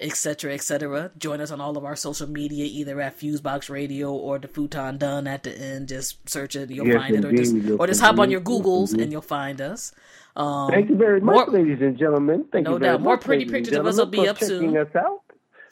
Etc., 0.00 0.54
etc. 0.54 1.10
Join 1.18 1.40
us 1.40 1.50
on 1.50 1.60
all 1.60 1.76
of 1.76 1.84
our 1.84 1.96
social 1.96 2.28
media, 2.28 2.64
either 2.64 3.00
at 3.00 3.18
Fusebox 3.18 3.68
Radio 3.70 4.10
or 4.12 4.38
the 4.38 4.48
Futon 4.48 4.98
Done 4.98 5.26
at 5.26 5.42
the 5.42 5.56
end. 5.56 5.88
Just 5.88 6.28
search 6.28 6.56
it, 6.56 6.70
you'll 6.70 6.86
Yes, 6.86 6.96
find 6.96 7.16
it, 7.16 7.24
or 7.24 7.32
just. 7.32 7.54
Yes, 7.54 7.76
or 7.78 7.86
just 7.86 8.00
hop 8.00 8.18
on 8.18 8.30
your 8.30 8.40
Googles 8.40 8.92
Yes, 8.92 9.02
and 9.02 9.12
you'll 9.12 9.20
find 9.22 9.60
us. 9.60 9.92
Um, 10.36 10.70
Thank 10.70 10.88
you 10.90 10.96
very 10.96 11.20
much, 11.20 11.34
more- 11.34 11.46
ladies 11.48 11.80
and 11.80 11.98
gentlemen. 11.98 12.44
Thank 12.52 12.66
No 12.66 12.74
you 12.74 12.78
very 12.78 12.92
doubt. 12.92 13.02
More 13.02 13.14
much, 13.16 13.24
pretty 13.24 13.44
pictures 13.46 13.76
of 13.76 13.86
us 13.86 13.98
will 13.98 14.06
be 14.06 14.28
up 14.28 14.38
for 14.38 14.44
checking 14.46 14.60
soon. 14.70 14.76
us 14.76 14.94
out. 14.96 15.20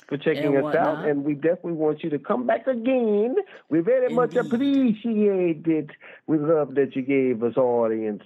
For 0.09 0.17
checking 0.17 0.57
us 0.57 0.63
whatnot. 0.63 0.87
out, 1.01 1.09
and 1.09 1.23
we 1.23 1.35
definitely 1.35 1.73
want 1.73 2.03
you 2.03 2.11
to 2.11 2.19
come 2.19 2.47
back 2.47 2.67
again. 2.67 3.37
We 3.69 3.81
very 3.81 4.09
much 4.13 4.35
appreciate 4.37 5.67
it. 5.67 5.91
We 6.27 6.39
love 6.39 6.75
that 6.77 6.97
you 6.97 7.03
gave 7.03 7.43
us 7.43 7.57
audience, 7.59 8.23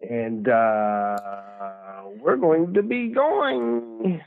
and 0.00 0.48
uh, 0.48 1.16
we're 2.18 2.36
going 2.36 2.72
to 2.74 2.82
be 2.82 3.08
going. 3.08 4.22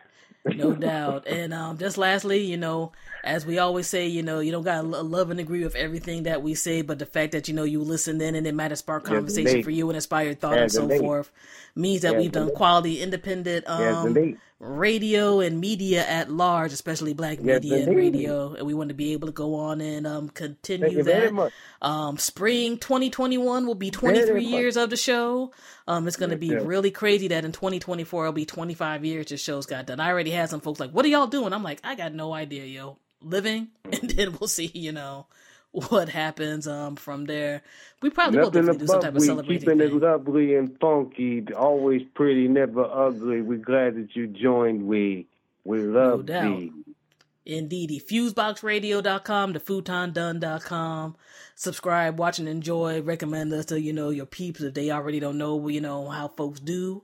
No 0.45 0.73
doubt. 0.73 1.27
And 1.27 1.53
um, 1.53 1.77
just 1.77 1.97
lastly, 1.97 2.39
you 2.39 2.57
know, 2.57 2.91
as 3.23 3.45
we 3.45 3.59
always 3.59 3.87
say, 3.87 4.07
you 4.07 4.23
know, 4.23 4.39
you 4.39 4.51
don't 4.51 4.63
gotta 4.63 4.87
love 4.87 5.29
and 5.31 5.39
agree 5.39 5.63
with 5.63 5.75
everything 5.75 6.23
that 6.23 6.41
we 6.41 6.55
say, 6.55 6.81
but 6.81 6.99
the 6.99 7.05
fact 7.05 7.33
that 7.33 7.47
you 7.47 7.53
know 7.53 7.63
you 7.63 7.81
listen 7.81 8.21
in 8.21 8.35
and 8.35 8.47
it 8.47 8.55
might 8.55 8.71
have 8.71 8.77
sparked 8.77 9.05
conversation 9.05 9.63
for 9.63 9.71
you 9.71 9.89
and 9.89 9.95
inspired 9.95 10.39
thought 10.39 10.57
and 10.57 10.71
so 10.71 10.87
forth 10.99 11.31
means 11.75 12.01
that 12.01 12.17
we've 12.17 12.31
done 12.31 12.51
quality, 12.55 13.01
independent 13.01 13.67
um. 13.69 14.37
Radio 14.59 15.39
and 15.39 15.59
media 15.59 16.05
at 16.05 16.29
large, 16.29 16.73
especially 16.73 17.13
black 17.13 17.39
Yes, 17.41 17.63
media 17.63 17.83
and 17.87 17.95
radio, 17.95 18.53
and 18.53 18.67
we 18.67 18.73
want 18.73 18.89
to 18.89 18.93
be 18.95 19.13
able 19.13 19.27
to 19.27 19.31
go 19.33 19.55
on 19.55 19.79
and 19.81 20.05
um, 20.05 20.29
continue 20.29 21.01
that. 21.03 21.33
much. 21.33 21.53
Um, 21.81 22.17
spring 22.17 22.77
2021 22.77 23.65
will 23.65 23.75
be 23.75 23.89
23 23.89 24.25
Very 24.27 24.41
much. 24.43 24.51
years 24.51 24.77
of 24.77 24.89
the 24.89 24.97
show. 24.97 25.51
Um, 25.87 26.07
it's 26.07 26.17
going 26.17 26.31
to 26.31 26.37
be 26.37 26.53
really 26.53 26.91
crazy 26.91 27.29
that 27.29 27.45
in 27.45 27.51
2024 27.51 28.25
it'll 28.25 28.33
be 28.33 28.45
25 28.45 29.05
years 29.05 29.27
the 29.27 29.37
show's 29.37 29.65
got 29.65 29.85
done. 29.85 29.99
I 29.99 30.09
already 30.09 30.31
had 30.31 30.49
some 30.49 30.59
folks 30.59 30.79
like, 30.79 30.91
"What 30.91 31.05
are 31.05 31.09
y'all 31.09 31.27
doing?" 31.27 31.53
I'm 31.53 31.63
like, 31.63 31.79
"I 31.83 31.95
got 31.95 32.13
no 32.13 32.33
idea, 32.33 32.65
yo. 32.65 32.97
Living, 33.21 33.69
and 33.85 34.09
then 34.09 34.37
we'll 34.39 34.47
see, 34.47 34.71
you 34.73 34.91
know, 34.91 35.27
what 35.71 36.09
happens 36.09 36.67
um 36.67 36.95
from 36.95 37.25
there. 37.25 37.61
We 38.01 38.09
probably 38.09 38.39
will 38.39 38.51
Nothing 38.51 38.65
definitely 38.65 38.79
do 38.79 38.87
some 38.87 38.99
type 39.01 39.15
of 39.15 39.21
we 39.21 39.27
celebrating 39.27 39.59
keeping 39.59 39.81
it 39.81 39.89
thing. 39.89 39.99
lovely 39.99 40.55
and 40.55 40.77
funky, 40.79 41.45
always 41.53 42.01
pretty, 42.13 42.47
never 42.47 42.83
ugly. 42.85 43.41
We're 43.41 43.57
glad 43.57 43.95
that 43.95 44.15
you 44.15 44.27
joined. 44.27 44.87
We 44.87 45.27
we 45.63 45.79
love 45.81 46.25
doubt. 46.25 46.59
thee. 46.59 46.71
Indeedy. 47.45 47.99
FuseboxRadio.com, 47.99 49.53
thefutondone.com. 49.53 51.15
Subscribe, 51.55 52.19
watch, 52.19 52.39
and 52.39 52.47
enjoy. 52.47 53.01
Recommend 53.01 53.51
us 53.53 53.65
to, 53.65 53.81
you 53.81 53.91
know, 53.91 54.09
your 54.09 54.27
peeps 54.27 54.61
if 54.61 54.73
they 54.73 54.91
already 54.91 55.19
don't 55.19 55.37
know, 55.37 55.67
you 55.67 55.81
know, 55.81 56.09
how 56.09 56.27
folks 56.27 56.59
do 56.59 57.03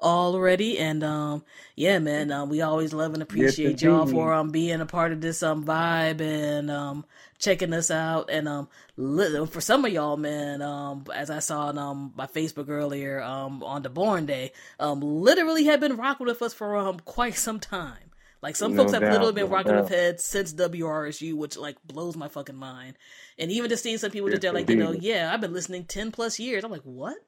already. 0.00 0.78
And, 0.78 1.02
um, 1.04 1.44
yeah, 1.76 1.98
man, 1.98 2.30
um, 2.32 2.48
we 2.48 2.60
always 2.60 2.92
love 2.92 3.14
and 3.14 3.22
appreciate 3.22 3.82
y'all 3.82 4.06
for, 4.06 4.32
um, 4.32 4.50
being 4.50 4.80
a 4.80 4.86
part 4.86 5.12
of 5.12 5.20
this, 5.20 5.42
um, 5.42 5.64
vibe 5.64 6.20
and, 6.20 6.70
um, 6.70 7.04
checking 7.38 7.72
us 7.72 7.90
out. 7.90 8.28
And, 8.30 8.48
um, 8.48 8.68
li- 8.96 9.46
for 9.46 9.60
some 9.60 9.84
of 9.84 9.92
y'all, 9.92 10.16
man, 10.16 10.62
um, 10.62 11.04
as 11.14 11.30
I 11.30 11.38
saw 11.38 11.66
on, 11.66 11.78
um, 11.78 12.12
my 12.16 12.26
Facebook 12.26 12.68
earlier, 12.68 13.22
um, 13.22 13.62
on 13.62 13.82
the 13.82 13.90
Born 13.90 14.26
Day, 14.26 14.52
um, 14.78 15.00
literally 15.00 15.64
had 15.64 15.80
been 15.80 15.96
rocking 15.96 16.26
with 16.26 16.42
us 16.42 16.54
for, 16.54 16.76
um, 16.76 17.00
quite 17.00 17.34
some 17.36 17.60
time. 17.60 18.10
Like 18.42 18.56
some 18.56 18.72
No 18.72 18.78
folks 18.78 18.92
have 18.92 19.02
doubt, 19.02 19.12
literally 19.12 19.34
been 19.34 19.44
no 19.50 19.50
rocking 19.50 19.74
with 19.76 19.88
doubt. 19.88 19.98
heads 19.98 20.24
since 20.24 20.54
WRSU, 20.54 21.34
which 21.34 21.58
like 21.58 21.76
blows 21.84 22.16
my 22.16 22.28
fucking 22.28 22.56
mind. 22.56 22.96
And 23.38 23.50
even 23.50 23.68
just 23.68 23.82
seeing 23.82 23.98
some 23.98 24.10
people 24.10 24.30
just 24.30 24.42
Yes, 24.42 24.42
there, 24.42 24.52
like, 24.52 24.70
you 24.70 24.76
know, 24.76 24.92
yeah, 24.92 25.30
I've 25.32 25.42
been 25.42 25.52
listening 25.52 25.84
ten 25.84 26.10
plus 26.10 26.38
years. 26.38 26.64
I'm 26.64 26.70
like, 26.70 26.80
what? 26.84 27.18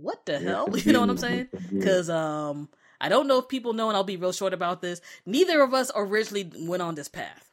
What 0.00 0.26
the 0.26 0.38
hell? 0.38 0.68
You 0.84 0.92
know 0.92 1.00
what 1.00 1.10
I'm 1.10 1.18
saying? 1.18 1.48
Because 1.72 2.10
um, 2.10 2.68
I 3.00 3.08
don't 3.08 3.26
know 3.28 3.38
if 3.38 3.48
people 3.48 3.72
know, 3.72 3.88
and 3.88 3.96
I'll 3.96 4.04
be 4.04 4.16
real 4.16 4.32
short 4.32 4.52
about 4.54 4.80
this. 4.82 5.00
Neither 5.26 5.62
of 5.62 5.72
us 5.74 5.90
originally 5.94 6.50
went 6.66 6.82
on 6.82 6.94
this 6.94 7.08
path, 7.08 7.50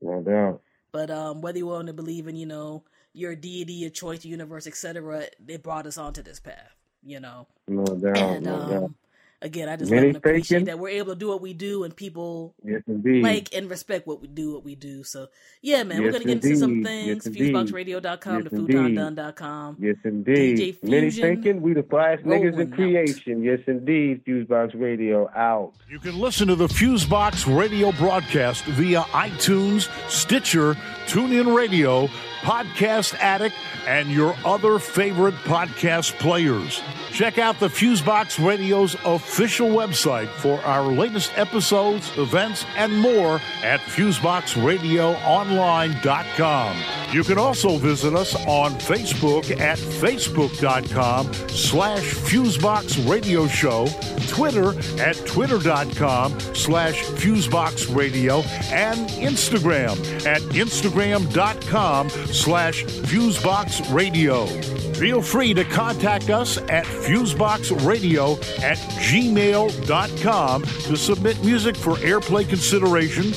No 0.00 0.20
doubt. 0.22 0.60
but 0.92 1.10
um, 1.10 1.40
whether 1.40 1.58
you 1.58 1.66
want 1.66 1.86
to 1.88 1.92
believe 1.92 2.28
in, 2.28 2.36
you 2.36 2.46
know, 2.46 2.84
your 3.12 3.34
deity, 3.36 3.74
your 3.74 3.90
choice, 3.90 4.24
universe, 4.24 4.66
etc., 4.66 5.24
they 5.44 5.56
brought 5.56 5.86
us 5.86 5.98
onto 5.98 6.22
this 6.22 6.40
path. 6.40 6.74
You 7.02 7.20
know, 7.20 7.46
No 7.68 7.84
doubt. 7.84 8.16
and 8.16 8.44
no 8.46 8.68
doubt. 8.70 8.90
Again, 9.44 9.68
I 9.68 9.76
just 9.76 9.90
Many 9.90 10.00
love 10.08 10.08
and 10.08 10.16
appreciate 10.16 10.48
thinking. 10.58 10.64
that 10.66 10.78
we're 10.80 10.88
able 10.88 11.12
to 11.12 11.18
do 11.18 11.28
what 11.28 11.40
we 11.40 11.52
do, 11.52 11.84
and 11.84 11.94
people 11.94 12.54
Yes, 12.64 12.82
indeed. 12.88 13.22
like 13.22 13.54
and 13.54 13.70
respect 13.70 14.06
what 14.08 14.20
we 14.20 14.26
do, 14.26 14.52
what 14.54 14.64
we 14.64 14.74
do. 14.74 15.04
So 15.04 15.28
yeah, 15.62 15.84
man, 15.84 16.02
we're 16.02 16.10
gonna 16.12 16.24
get 16.24 16.42
into 16.44 16.56
some 16.56 16.82
things. 16.82 17.24
Yes. 17.26 17.36
FuseBoxRadio.com, 17.36 18.42
Yes, 18.42 18.50
the. 18.50 18.56
FutonDone.com. 18.58 19.76
Yes, 19.80 19.96
indeed. 20.04 20.58
DJ 20.58 20.78
Many 20.82 21.10
Fusion, 21.10 21.22
thinking 21.22 21.62
we 21.62 21.74
the 21.74 21.82
flyest 21.82 22.22
niggas 22.24 22.26
rolling 22.26 22.54
in 22.60 22.72
out. 22.72 22.74
creation. 22.74 23.42
Yes, 23.44 23.60
indeed. 23.66 24.24
Fusebox 24.24 24.80
Radio 24.80 25.28
out. 25.36 25.72
You 25.90 25.98
can 25.98 26.18
listen 26.18 26.48
to 26.48 26.54
the 26.56 26.66
Fusebox 26.68 27.46
radio 27.56 27.92
broadcast 27.92 28.64
via 28.64 29.02
iTunes, 29.12 29.88
Stitcher, 30.10 30.74
TuneIn 31.06 31.54
Radio, 31.54 32.06
Podcast 32.40 33.14
Addict, 33.16 33.54
and 33.86 34.10
your 34.10 34.34
other 34.44 34.78
favorite 34.78 35.34
podcast 35.44 36.18
players. 36.18 36.80
Check 37.12 37.38
out 37.38 37.60
the 37.60 37.68
Fusebox 37.68 38.44
Radio's 38.44 38.94
official 39.04 39.33
website 39.42 40.28
for 40.28 40.60
our 40.60 40.84
latest 40.84 41.32
episodes, 41.36 42.16
events, 42.16 42.64
and 42.76 42.96
more 42.96 43.40
at 43.62 43.80
FuseboxRadioOnline.com. 43.80 46.76
You 47.12 47.24
can 47.24 47.38
also 47.38 47.78
visit 47.78 48.14
us 48.14 48.34
on 48.46 48.72
Facebook 48.72 49.58
at 49.60 49.78
Facebook.com 49.78 51.32
slash 51.48 52.02
Fusebox 52.02 53.08
Radio 53.08 53.46
Show, 53.46 53.86
Twitter 54.28 54.74
at 55.00 55.14
Twitter.com 55.26 56.38
slash 56.54 57.02
Fusebox 57.04 57.94
Radio, 57.94 58.40
and 58.72 59.08
Instagram 59.10 59.96
at 60.26 60.40
Instagram.com 60.42 62.10
slash 62.10 62.84
Fusebox 62.84 63.94
Radio. 63.94 64.46
Feel 64.94 65.22
free 65.22 65.54
to 65.54 65.64
contact 65.64 66.30
us 66.30 66.58
at 66.58 66.84
FuseboxRadio 66.84 68.38
at 68.62 68.78
gmail.com 69.14 70.62
to 70.62 70.96
submit 70.96 71.40
music 71.44 71.76
for 71.76 71.92
airplay 71.98 72.48
consideration, 72.48 73.32